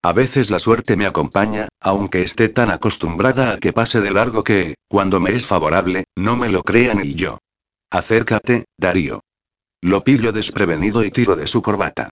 A 0.03 0.13
veces 0.13 0.49
la 0.49 0.57
suerte 0.57 0.97
me 0.97 1.05
acompaña, 1.05 1.67
aunque 1.79 2.23
esté 2.23 2.49
tan 2.49 2.71
acostumbrada 2.71 3.53
a 3.53 3.57
que 3.57 3.71
pase 3.71 4.01
de 4.01 4.11
largo 4.11 4.43
que, 4.43 4.75
cuando 4.87 5.19
me 5.19 5.35
es 5.35 5.45
favorable, 5.45 6.05
no 6.15 6.35
me 6.35 6.49
lo 6.49 6.63
crean 6.63 7.05
y 7.05 7.13
yo. 7.13 7.37
Acércate, 7.91 8.65
Darío. 8.77 9.21
Lo 9.81 10.03
pillo 10.03 10.31
desprevenido 10.31 11.03
y 11.03 11.11
tiro 11.11 11.35
de 11.35 11.45
su 11.45 11.61
corbata. 11.61 12.09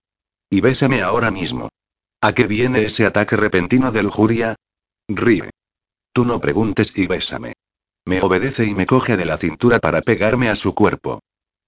Y 0.52 0.62
bésame 0.62 1.02
ahora 1.02 1.32
mismo. 1.32 1.70
¿A 2.22 2.34
qué 2.34 2.46
viene 2.48 2.84
ese 2.84 3.06
ataque 3.06 3.38
repentino 3.38 3.92
de 3.92 4.04
lujuria? 4.04 4.56
Ríe. 5.08 5.50
Tú 6.14 6.26
no 6.26 6.40
preguntes 6.40 6.92
y 6.96 7.08
bésame. 7.08 7.54
Me 8.06 8.22
obedece 8.22 8.66
y 8.66 8.76
me 8.76 8.86
coge 8.86 9.18
de 9.18 9.26
la 9.26 9.38
cintura 9.38 9.80
para 9.80 10.02
pegarme 10.02 10.50
a 10.50 10.56
su 10.56 10.76
cuerpo. 10.76 11.22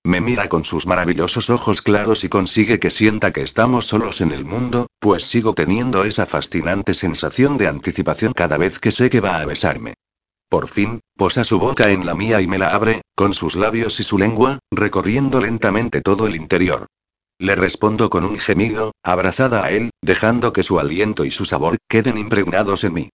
Me 0.03 0.19
mira 0.19 0.49
con 0.49 0.65
sus 0.65 0.87
maravillosos 0.87 1.51
ojos 1.51 1.81
claros 1.81 2.23
y 2.23 2.29
consigue 2.29 2.79
que 2.79 2.89
sienta 2.89 3.31
que 3.31 3.43
estamos 3.43 3.85
solos 3.85 4.21
en 4.21 4.31
el 4.31 4.45
mundo, 4.45 4.87
pues 4.99 5.23
sigo 5.23 5.53
teniendo 5.53 6.05
esa 6.05 6.25
fascinante 6.25 6.95
sensación 6.95 7.57
de 7.57 7.67
anticipación 7.67 8.33
cada 8.33 8.57
vez 8.57 8.79
que 8.79 8.91
sé 8.91 9.11
que 9.11 9.19
va 9.19 9.39
a 9.39 9.45
besarme. 9.45 9.93
Por 10.49 10.67
fin, 10.67 11.01
posa 11.15 11.43
su 11.43 11.59
boca 11.59 11.91
en 11.91 12.05
la 12.05 12.15
mía 12.15 12.41
y 12.41 12.47
me 12.47 12.57
la 12.57 12.75
abre, 12.75 13.01
con 13.15 13.33
sus 13.33 13.55
labios 13.55 13.99
y 13.99 14.03
su 14.03 14.17
lengua, 14.17 14.59
recorriendo 14.71 15.39
lentamente 15.39 16.01
todo 16.01 16.25
el 16.25 16.35
interior. 16.35 16.87
Le 17.37 17.55
respondo 17.55 18.09
con 18.09 18.25
un 18.25 18.37
gemido, 18.37 18.93
abrazada 19.03 19.63
a 19.63 19.71
él, 19.71 19.91
dejando 20.01 20.51
que 20.51 20.63
su 20.63 20.79
aliento 20.79 21.25
y 21.25 21.31
su 21.31 21.45
sabor 21.45 21.77
queden 21.87 22.17
impregnados 22.17 22.83
en 22.83 22.93
mí. 22.93 23.09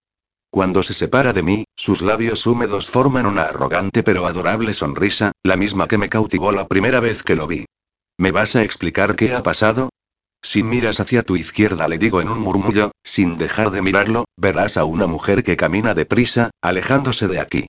Cuando 0.50 0.82
se 0.82 0.94
separa 0.94 1.32
de 1.32 1.42
mí, 1.42 1.64
sus 1.76 2.00
labios 2.00 2.46
húmedos 2.46 2.88
forman 2.88 3.26
una 3.26 3.42
arrogante 3.42 4.02
pero 4.02 4.26
adorable 4.26 4.72
sonrisa, 4.72 5.32
la 5.42 5.56
misma 5.56 5.88
que 5.88 5.98
me 5.98 6.08
cautivó 6.08 6.52
la 6.52 6.66
primera 6.66 7.00
vez 7.00 7.22
que 7.22 7.36
lo 7.36 7.46
vi. 7.46 7.66
¿Me 8.16 8.32
vas 8.32 8.56
a 8.56 8.62
explicar 8.62 9.14
qué 9.14 9.34
ha 9.34 9.42
pasado? 9.42 9.90
Si 10.42 10.62
miras 10.62 11.00
hacia 11.00 11.22
tu 11.22 11.36
izquierda, 11.36 11.86
le 11.88 11.98
digo 11.98 12.20
en 12.20 12.30
un 12.30 12.38
murmullo, 12.38 12.92
sin 13.04 13.36
dejar 13.36 13.70
de 13.70 13.82
mirarlo, 13.82 14.24
verás 14.36 14.76
a 14.76 14.84
una 14.84 15.06
mujer 15.06 15.42
que 15.42 15.56
camina 15.56 15.94
deprisa, 15.94 16.50
alejándose 16.62 17.28
de 17.28 17.40
aquí. 17.40 17.66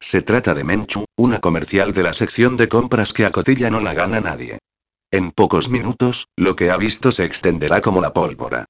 Se 0.00 0.22
trata 0.22 0.54
de 0.54 0.64
Menchu, 0.64 1.06
una 1.16 1.38
comercial 1.38 1.92
de 1.92 2.02
la 2.02 2.12
sección 2.12 2.56
de 2.56 2.68
compras 2.68 3.12
que 3.12 3.24
a 3.24 3.30
cotilla 3.30 3.70
no 3.70 3.80
la 3.80 3.94
gana 3.94 4.20
nadie. 4.20 4.58
En 5.10 5.32
pocos 5.32 5.70
minutos, 5.70 6.26
lo 6.36 6.54
que 6.54 6.70
ha 6.70 6.76
visto 6.76 7.10
se 7.10 7.24
extenderá 7.24 7.80
como 7.80 8.02
la 8.02 8.12
pólvora. 8.12 8.66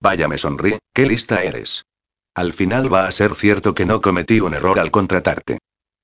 Vaya, 0.00 0.28
me 0.28 0.38
sonríe, 0.38 0.78
qué 0.94 1.04
lista 1.04 1.42
eres. 1.42 1.84
Al 2.34 2.52
final 2.52 2.92
va 2.92 3.06
a 3.06 3.12
ser 3.12 3.34
cierto 3.34 3.74
que 3.74 3.86
no 3.86 4.00
cometí 4.00 4.40
un 4.40 4.54
error 4.54 4.78
al 4.78 4.90
contratarte. 4.90 5.58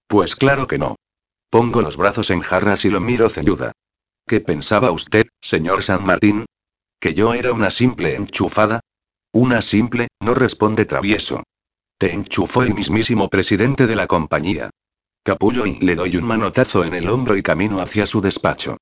Pues 0.06 0.34
claro 0.34 0.66
que 0.66 0.78
no. 0.78 0.96
Pongo 1.50 1.82
los 1.82 1.96
brazos 1.96 2.30
en 2.30 2.40
jarras 2.40 2.84
y 2.84 2.90
lo 2.90 3.00
miro 3.00 3.28
ceñuda. 3.28 3.72
¿Qué 4.26 4.40
pensaba 4.40 4.90
usted, 4.90 5.26
señor 5.40 5.84
San 5.84 6.04
Martín? 6.04 6.46
¿Que 7.00 7.14
yo 7.14 7.34
era 7.34 7.52
una 7.52 7.70
simple 7.70 8.16
enchufada? 8.16 8.80
Una 9.32 9.62
simple, 9.62 10.08
no 10.20 10.34
responde 10.34 10.84
travieso. 10.84 11.44
Te 11.98 12.12
enchufó 12.12 12.62
el 12.62 12.74
mismísimo 12.74 13.28
presidente 13.28 13.86
de 13.86 13.96
la 13.96 14.06
compañía. 14.06 14.70
Capullo 15.22 15.66
y 15.66 15.78
le 15.80 15.94
doy 15.94 16.16
un 16.16 16.24
manotazo 16.24 16.84
en 16.84 16.94
el 16.94 17.08
hombro 17.08 17.36
y 17.36 17.42
camino 17.42 17.80
hacia 17.80 18.06
su 18.06 18.20
despacho. 18.20 18.78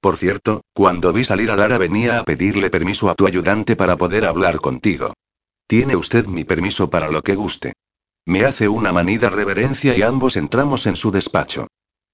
Por 0.00 0.16
cierto, 0.16 0.62
cuando 0.72 1.12
vi 1.12 1.24
salir 1.24 1.50
a 1.50 1.56
Lara 1.56 1.78
venía 1.78 2.18
a 2.18 2.24
pedirle 2.24 2.70
permiso 2.70 3.10
a 3.10 3.14
tu 3.14 3.26
ayudante 3.26 3.76
para 3.76 3.96
poder 3.96 4.24
hablar 4.24 4.56
contigo. 4.60 5.14
Tiene 5.66 5.96
usted 5.96 6.26
mi 6.26 6.44
permiso 6.44 6.90
para 6.90 7.10
lo 7.10 7.22
que 7.22 7.34
guste. 7.34 7.72
Me 8.24 8.44
hace 8.44 8.68
una 8.68 8.92
manida 8.92 9.30
reverencia 9.30 9.96
y 9.96 10.02
ambos 10.02 10.36
entramos 10.36 10.86
en 10.86 10.96
su 10.96 11.10
despacho. 11.10 11.66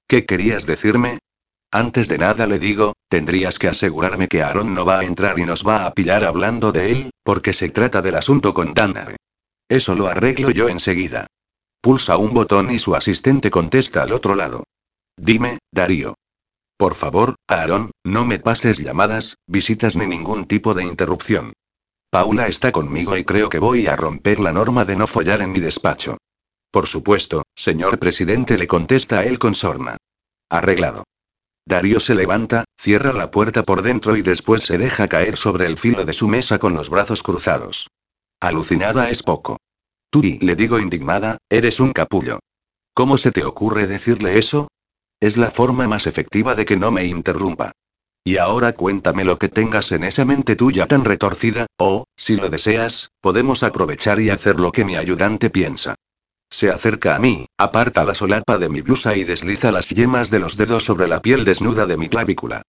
¿Qué 0.06 0.24
querías 0.24 0.66
decirme? 0.66 1.18
Antes 1.70 2.08
de 2.08 2.18
nada 2.18 2.46
le 2.46 2.58
digo, 2.58 2.94
tendrías 3.08 3.58
que 3.58 3.68
asegurarme 3.68 4.28
que 4.28 4.42
Aaron 4.42 4.74
no 4.74 4.84
va 4.84 5.00
a 5.00 5.04
entrar 5.04 5.38
y 5.38 5.44
nos 5.44 5.66
va 5.66 5.86
a 5.86 5.94
pillar 5.94 6.24
hablando 6.24 6.70
de 6.70 6.92
él, 6.92 7.10
porque 7.22 7.52
se 7.52 7.70
trata 7.70 8.02
del 8.02 8.16
asunto 8.16 8.52
con 8.52 8.74
Dana. 8.74 9.16
Eso 9.68 9.94
lo 9.94 10.06
arreglo 10.06 10.50
yo 10.50 10.68
enseguida. 10.68 11.26
Pulsa 11.80 12.18
un 12.18 12.34
botón 12.34 12.70
y 12.70 12.78
su 12.78 12.94
asistente 12.94 13.50
contesta 13.50 14.02
al 14.02 14.12
otro 14.12 14.34
lado. 14.34 14.64
Dime, 15.16 15.58
Darío. 15.72 16.14
Por 16.76 16.94
favor, 16.94 17.36
Aaron, 17.48 17.90
no 18.04 18.26
me 18.26 18.38
pases 18.38 18.78
llamadas, 18.78 19.36
visitas 19.46 19.96
ni 19.96 20.06
ningún 20.06 20.46
tipo 20.46 20.74
de 20.74 20.84
interrupción. 20.84 21.54
Paula 22.12 22.46
está 22.46 22.72
conmigo 22.72 23.16
y 23.16 23.24
creo 23.24 23.48
que 23.48 23.58
voy 23.58 23.86
a 23.86 23.96
romper 23.96 24.38
la 24.38 24.52
norma 24.52 24.84
de 24.84 24.96
no 24.96 25.06
follar 25.06 25.40
en 25.40 25.50
mi 25.50 25.60
despacho. 25.60 26.18
Por 26.70 26.86
supuesto, 26.86 27.44
señor 27.56 27.98
presidente, 27.98 28.58
le 28.58 28.66
contesta 28.66 29.24
él 29.24 29.38
con 29.38 29.54
sorna. 29.54 29.96
Arreglado. 30.50 31.04
Darío 31.64 32.00
se 32.00 32.14
levanta, 32.14 32.64
cierra 32.78 33.14
la 33.14 33.30
puerta 33.30 33.62
por 33.62 33.80
dentro 33.80 34.14
y 34.14 34.20
después 34.20 34.62
se 34.62 34.76
deja 34.76 35.08
caer 35.08 35.38
sobre 35.38 35.64
el 35.64 35.78
filo 35.78 36.04
de 36.04 36.12
su 36.12 36.28
mesa 36.28 36.58
con 36.58 36.74
los 36.74 36.90
brazos 36.90 37.22
cruzados. 37.22 37.88
Alucinada 38.40 39.08
es 39.08 39.22
poco. 39.22 39.56
Tú 40.10 40.20
le 40.22 40.54
digo 40.54 40.78
indignada, 40.78 41.38
eres 41.48 41.80
un 41.80 41.94
capullo. 41.94 42.40
¿Cómo 42.92 43.16
se 43.16 43.32
te 43.32 43.42
ocurre 43.42 43.86
decirle 43.86 44.36
eso? 44.36 44.68
Es 45.18 45.38
la 45.38 45.50
forma 45.50 45.88
más 45.88 46.06
efectiva 46.06 46.54
de 46.54 46.66
que 46.66 46.76
no 46.76 46.90
me 46.90 47.06
interrumpa. 47.06 47.72
Y 48.24 48.36
ahora 48.36 48.72
cuéntame 48.72 49.24
lo 49.24 49.38
que 49.38 49.48
tengas 49.48 49.90
en 49.90 50.04
esa 50.04 50.24
mente 50.24 50.54
tuya 50.54 50.86
tan 50.86 51.04
retorcida, 51.04 51.66
o, 51.76 52.04
si 52.16 52.36
lo 52.36 52.48
deseas, 52.50 53.10
podemos 53.20 53.64
aprovechar 53.64 54.20
y 54.20 54.30
hacer 54.30 54.60
lo 54.60 54.70
que 54.70 54.84
mi 54.84 54.94
ayudante 54.96 55.50
piensa. 55.50 55.96
Se 56.48 56.70
acerca 56.70 57.16
a 57.16 57.18
mí, 57.18 57.46
aparta 57.58 58.04
la 58.04 58.14
solapa 58.14 58.58
de 58.58 58.68
mi 58.68 58.80
blusa 58.80 59.16
y 59.16 59.24
desliza 59.24 59.72
las 59.72 59.88
yemas 59.88 60.30
de 60.30 60.38
los 60.38 60.56
dedos 60.56 60.84
sobre 60.84 61.08
la 61.08 61.20
piel 61.20 61.44
desnuda 61.44 61.86
de 61.86 61.96
mi 61.96 62.08
clavícula. 62.08 62.62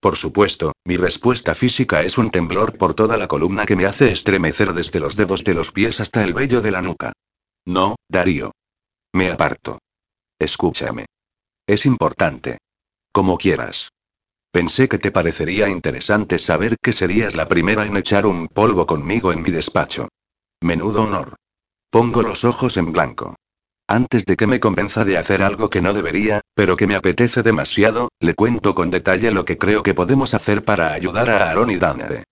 Por 0.00 0.16
supuesto, 0.16 0.72
mi 0.84 0.96
respuesta 0.96 1.54
física 1.54 2.02
es 2.02 2.18
un 2.18 2.30
temblor 2.30 2.76
por 2.76 2.94
toda 2.94 3.16
la 3.16 3.28
columna 3.28 3.64
que 3.64 3.76
me 3.76 3.86
hace 3.86 4.10
estremecer 4.10 4.72
desde 4.72 5.00
los 5.00 5.16
dedos 5.16 5.44
de 5.44 5.54
los 5.54 5.70
pies 5.70 6.00
hasta 6.00 6.24
el 6.24 6.34
vello 6.34 6.60
de 6.60 6.70
la 6.70 6.82
nuca. 6.82 7.12
No, 7.64 7.96
Darío. 8.08 8.52
Me 9.12 9.30
aparto. 9.30 9.78
Escúchame. 10.38 11.06
Es 11.66 11.86
importante. 11.86 12.58
Como 13.12 13.38
quieras. 13.38 13.88
Pensé 14.56 14.88
que 14.88 14.98
te 14.98 15.12
parecería 15.12 15.68
interesante 15.68 16.38
saber 16.38 16.78
que 16.82 16.94
serías 16.94 17.36
la 17.36 17.46
primera 17.46 17.84
en 17.84 17.94
echar 17.94 18.24
un 18.24 18.48
polvo 18.48 18.86
conmigo 18.86 19.30
en 19.30 19.42
mi 19.42 19.50
despacho. 19.50 20.08
Menudo 20.62 21.02
honor. 21.02 21.36
Pongo 21.90 22.22
los 22.22 22.42
ojos 22.46 22.78
en 22.78 22.90
blanco. 22.90 23.34
Antes 23.86 24.24
de 24.24 24.34
que 24.34 24.46
me 24.46 24.58
convenza 24.58 25.04
de 25.04 25.18
hacer 25.18 25.42
algo 25.42 25.68
que 25.68 25.82
no 25.82 25.92
debería, 25.92 26.40
pero 26.54 26.74
que 26.78 26.86
me 26.86 26.94
apetece 26.94 27.42
demasiado, 27.42 28.08
le 28.18 28.32
cuento 28.32 28.74
con 28.74 28.88
detalle 28.88 29.30
lo 29.30 29.44
que 29.44 29.58
creo 29.58 29.82
que 29.82 29.92
podemos 29.92 30.32
hacer 30.32 30.64
para 30.64 30.94
ayudar 30.94 31.28
a 31.28 31.50
Aaron 31.50 31.70
y 31.70 31.76
Dante. 31.76 32.24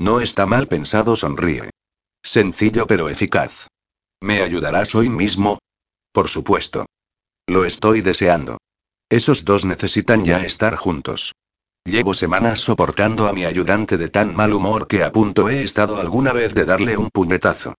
No 0.00 0.20
está 0.20 0.46
mal 0.46 0.66
pensado, 0.66 1.14
sonríe. 1.14 1.70
Sencillo 2.24 2.88
pero 2.88 3.08
eficaz. 3.08 3.68
¿Me 4.20 4.42
ayudarás 4.42 4.96
hoy 4.96 5.10
mismo? 5.10 5.60
Por 6.10 6.28
supuesto. 6.28 6.86
Lo 7.46 7.64
estoy 7.64 8.00
deseando. 8.00 8.58
Esos 9.08 9.44
dos 9.44 9.64
necesitan 9.64 10.24
ya 10.24 10.44
estar 10.44 10.74
juntos. 10.74 11.34
Llevo 11.88 12.12
semanas 12.12 12.60
soportando 12.60 13.28
a 13.28 13.32
mi 13.32 13.46
ayudante 13.46 13.96
de 13.96 14.10
tan 14.10 14.36
mal 14.36 14.52
humor 14.52 14.88
que 14.88 15.02
a 15.02 15.10
punto 15.10 15.48
he 15.48 15.62
estado 15.62 15.98
alguna 15.98 16.34
vez 16.34 16.52
de 16.52 16.66
darle 16.66 16.98
un 16.98 17.08
puñetazo. 17.08 17.76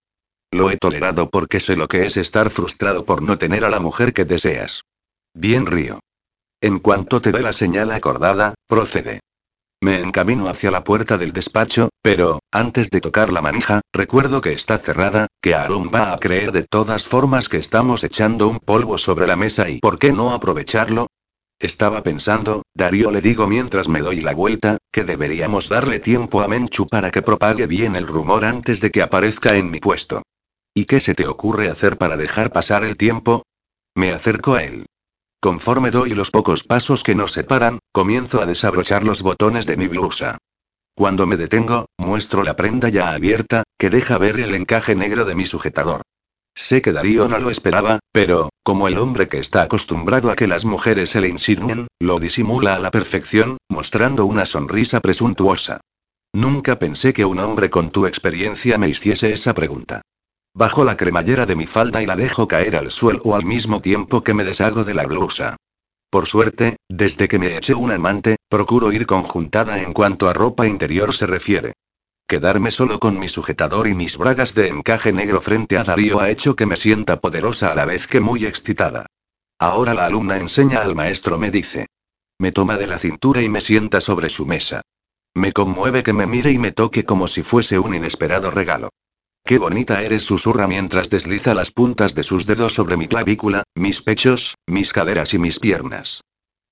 Lo 0.50 0.72
he 0.72 0.76
tolerado 0.76 1.30
porque 1.30 1.60
sé 1.60 1.76
lo 1.76 1.86
que 1.86 2.06
es 2.06 2.16
estar 2.16 2.50
frustrado 2.50 3.04
por 3.04 3.22
no 3.22 3.38
tener 3.38 3.64
a 3.64 3.70
la 3.70 3.78
mujer 3.78 4.12
que 4.12 4.24
deseas. 4.24 4.82
Bien 5.32 5.64
río. 5.64 6.00
En 6.60 6.80
cuanto 6.80 7.20
te 7.20 7.30
dé 7.30 7.40
la 7.40 7.52
señal 7.52 7.92
acordada, 7.92 8.54
procede. 8.66 9.20
Me 9.80 10.00
encamino 10.00 10.48
hacia 10.48 10.72
la 10.72 10.82
puerta 10.82 11.16
del 11.16 11.32
despacho, 11.32 11.90
pero, 12.02 12.40
antes 12.50 12.90
de 12.90 13.00
tocar 13.00 13.32
la 13.32 13.42
manija, 13.42 13.80
recuerdo 13.92 14.40
que 14.40 14.52
está 14.52 14.76
cerrada, 14.78 15.28
que 15.40 15.54
Aaron 15.54 15.88
va 15.94 16.12
a 16.12 16.18
creer 16.18 16.50
de 16.50 16.64
todas 16.64 17.06
formas 17.06 17.48
que 17.48 17.58
estamos 17.58 18.02
echando 18.02 18.48
un 18.48 18.58
polvo 18.58 18.98
sobre 18.98 19.28
la 19.28 19.36
mesa 19.36 19.70
y 19.70 19.78
¿por 19.78 20.00
qué 20.00 20.12
no 20.12 20.32
aprovecharlo? 20.32 21.06
Estaba 21.60 22.02
pensando, 22.02 22.62
Darío 22.74 23.10
le 23.10 23.20
digo 23.20 23.46
mientras 23.46 23.86
me 23.86 24.00
doy 24.00 24.22
la 24.22 24.34
vuelta, 24.34 24.78
que 24.90 25.04
deberíamos 25.04 25.68
darle 25.68 26.00
tiempo 26.00 26.40
a 26.40 26.48
Menchu 26.48 26.86
para 26.86 27.10
que 27.10 27.20
propague 27.20 27.66
bien 27.66 27.96
el 27.96 28.06
rumor 28.06 28.46
antes 28.46 28.80
de 28.80 28.90
que 28.90 29.02
aparezca 29.02 29.56
en 29.56 29.70
mi 29.70 29.78
puesto. 29.78 30.22
¿Y 30.72 30.86
qué 30.86 31.00
se 31.00 31.14
te 31.14 31.26
ocurre 31.26 31.68
hacer 31.68 31.98
para 31.98 32.16
dejar 32.16 32.50
pasar 32.50 32.82
el 32.82 32.96
tiempo? 32.96 33.42
Me 33.94 34.10
acerco 34.12 34.54
a 34.54 34.64
él. 34.64 34.86
Conforme 35.38 35.90
doy 35.90 36.10
los 36.14 36.30
pocos 36.30 36.64
pasos 36.64 37.02
que 37.02 37.14
nos 37.14 37.32
separan, 37.32 37.78
comienzo 37.92 38.40
a 38.40 38.46
desabrochar 38.46 39.04
los 39.04 39.20
botones 39.20 39.66
de 39.66 39.76
mi 39.76 39.86
blusa. 39.86 40.38
Cuando 40.94 41.26
me 41.26 41.36
detengo, 41.36 41.86
muestro 41.98 42.42
la 42.42 42.56
prenda 42.56 42.88
ya 42.88 43.12
abierta, 43.12 43.64
que 43.78 43.90
deja 43.90 44.16
ver 44.16 44.40
el 44.40 44.54
encaje 44.54 44.94
negro 44.94 45.26
de 45.26 45.34
mi 45.34 45.44
sujetador. 45.44 46.00
Sé 46.60 46.82
que 46.82 46.92
Darío 46.92 47.26
no 47.26 47.38
lo 47.38 47.48
esperaba, 47.48 48.00
pero, 48.12 48.50
como 48.62 48.86
el 48.86 48.98
hombre 48.98 49.28
que 49.28 49.38
está 49.38 49.62
acostumbrado 49.62 50.30
a 50.30 50.36
que 50.36 50.46
las 50.46 50.66
mujeres 50.66 51.08
se 51.08 51.22
le 51.22 51.28
insinúen, 51.28 51.88
lo 51.98 52.20
disimula 52.20 52.74
a 52.74 52.78
la 52.78 52.90
perfección, 52.90 53.56
mostrando 53.70 54.26
una 54.26 54.44
sonrisa 54.44 55.00
presuntuosa. 55.00 55.80
Nunca 56.34 56.78
pensé 56.78 57.14
que 57.14 57.24
un 57.24 57.38
hombre 57.38 57.70
con 57.70 57.90
tu 57.90 58.06
experiencia 58.06 58.76
me 58.76 58.90
hiciese 58.90 59.32
esa 59.32 59.54
pregunta. 59.54 60.02
Bajo 60.52 60.84
la 60.84 60.98
cremallera 60.98 61.46
de 61.46 61.56
mi 61.56 61.66
falda 61.66 62.02
y 62.02 62.06
la 62.06 62.14
dejo 62.14 62.46
caer 62.46 62.76
al 62.76 62.90
suelo 62.90 63.34
al 63.34 63.46
mismo 63.46 63.80
tiempo 63.80 64.22
que 64.22 64.34
me 64.34 64.44
deshago 64.44 64.84
de 64.84 64.92
la 64.92 65.06
blusa. 65.06 65.56
Por 66.10 66.26
suerte, 66.26 66.76
desde 66.90 67.26
que 67.26 67.38
me 67.38 67.56
eché 67.56 67.72
un 67.72 67.90
amante, 67.90 68.36
procuro 68.50 68.92
ir 68.92 69.06
conjuntada 69.06 69.80
en 69.80 69.94
cuanto 69.94 70.28
a 70.28 70.34
ropa 70.34 70.66
interior 70.66 71.14
se 71.14 71.26
refiere. 71.26 71.72
Quedarme 72.30 72.70
solo 72.70 73.00
con 73.00 73.18
mi 73.18 73.28
sujetador 73.28 73.88
y 73.88 73.94
mis 73.94 74.16
bragas 74.16 74.54
de 74.54 74.68
encaje 74.68 75.12
negro 75.12 75.40
frente 75.40 75.76
a 75.76 75.82
Darío 75.82 76.20
ha 76.20 76.30
hecho 76.30 76.54
que 76.54 76.64
me 76.64 76.76
sienta 76.76 77.20
poderosa 77.20 77.72
a 77.72 77.74
la 77.74 77.84
vez 77.84 78.06
que 78.06 78.20
muy 78.20 78.44
excitada. 78.44 79.06
Ahora 79.58 79.94
la 79.94 80.06
alumna 80.06 80.36
enseña 80.36 80.80
al 80.80 80.94
maestro, 80.94 81.40
me 81.40 81.50
dice. 81.50 81.86
Me 82.38 82.52
toma 82.52 82.76
de 82.76 82.86
la 82.86 83.00
cintura 83.00 83.42
y 83.42 83.48
me 83.48 83.60
sienta 83.60 84.00
sobre 84.00 84.30
su 84.30 84.46
mesa. 84.46 84.82
Me 85.34 85.52
conmueve 85.52 86.04
que 86.04 86.12
me 86.12 86.28
mire 86.28 86.52
y 86.52 86.58
me 86.60 86.70
toque 86.70 87.04
como 87.04 87.26
si 87.26 87.42
fuese 87.42 87.80
un 87.80 87.96
inesperado 87.96 88.52
regalo. 88.52 88.90
Qué 89.44 89.58
bonita 89.58 90.00
eres, 90.00 90.22
susurra 90.22 90.68
mientras 90.68 91.10
desliza 91.10 91.52
las 91.52 91.72
puntas 91.72 92.14
de 92.14 92.22
sus 92.22 92.46
dedos 92.46 92.74
sobre 92.74 92.96
mi 92.96 93.08
clavícula, 93.08 93.64
mis 93.74 94.02
pechos, 94.02 94.54
mis 94.68 94.92
caderas 94.92 95.34
y 95.34 95.40
mis 95.40 95.58
piernas. 95.58 96.20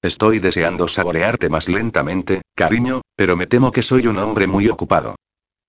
Estoy 0.03 0.39
deseando 0.39 0.87
saborearte 0.87 1.49
más 1.49 1.69
lentamente, 1.69 2.43
cariño, 2.55 3.01
pero 3.17 3.37
me 3.37 3.49
temo 3.49 3.73
que 3.73 3.83
soy 3.83 4.07
un 4.07 4.19
hombre 4.19 4.47
muy 4.47 4.69
ocupado. 4.69 5.17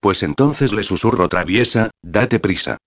Pues 0.01 0.23
entonces 0.23 0.71
le 0.71 0.83
susurro 0.83 1.27
traviesa, 1.27 1.91
date 2.01 2.39
prisa. 2.39 2.77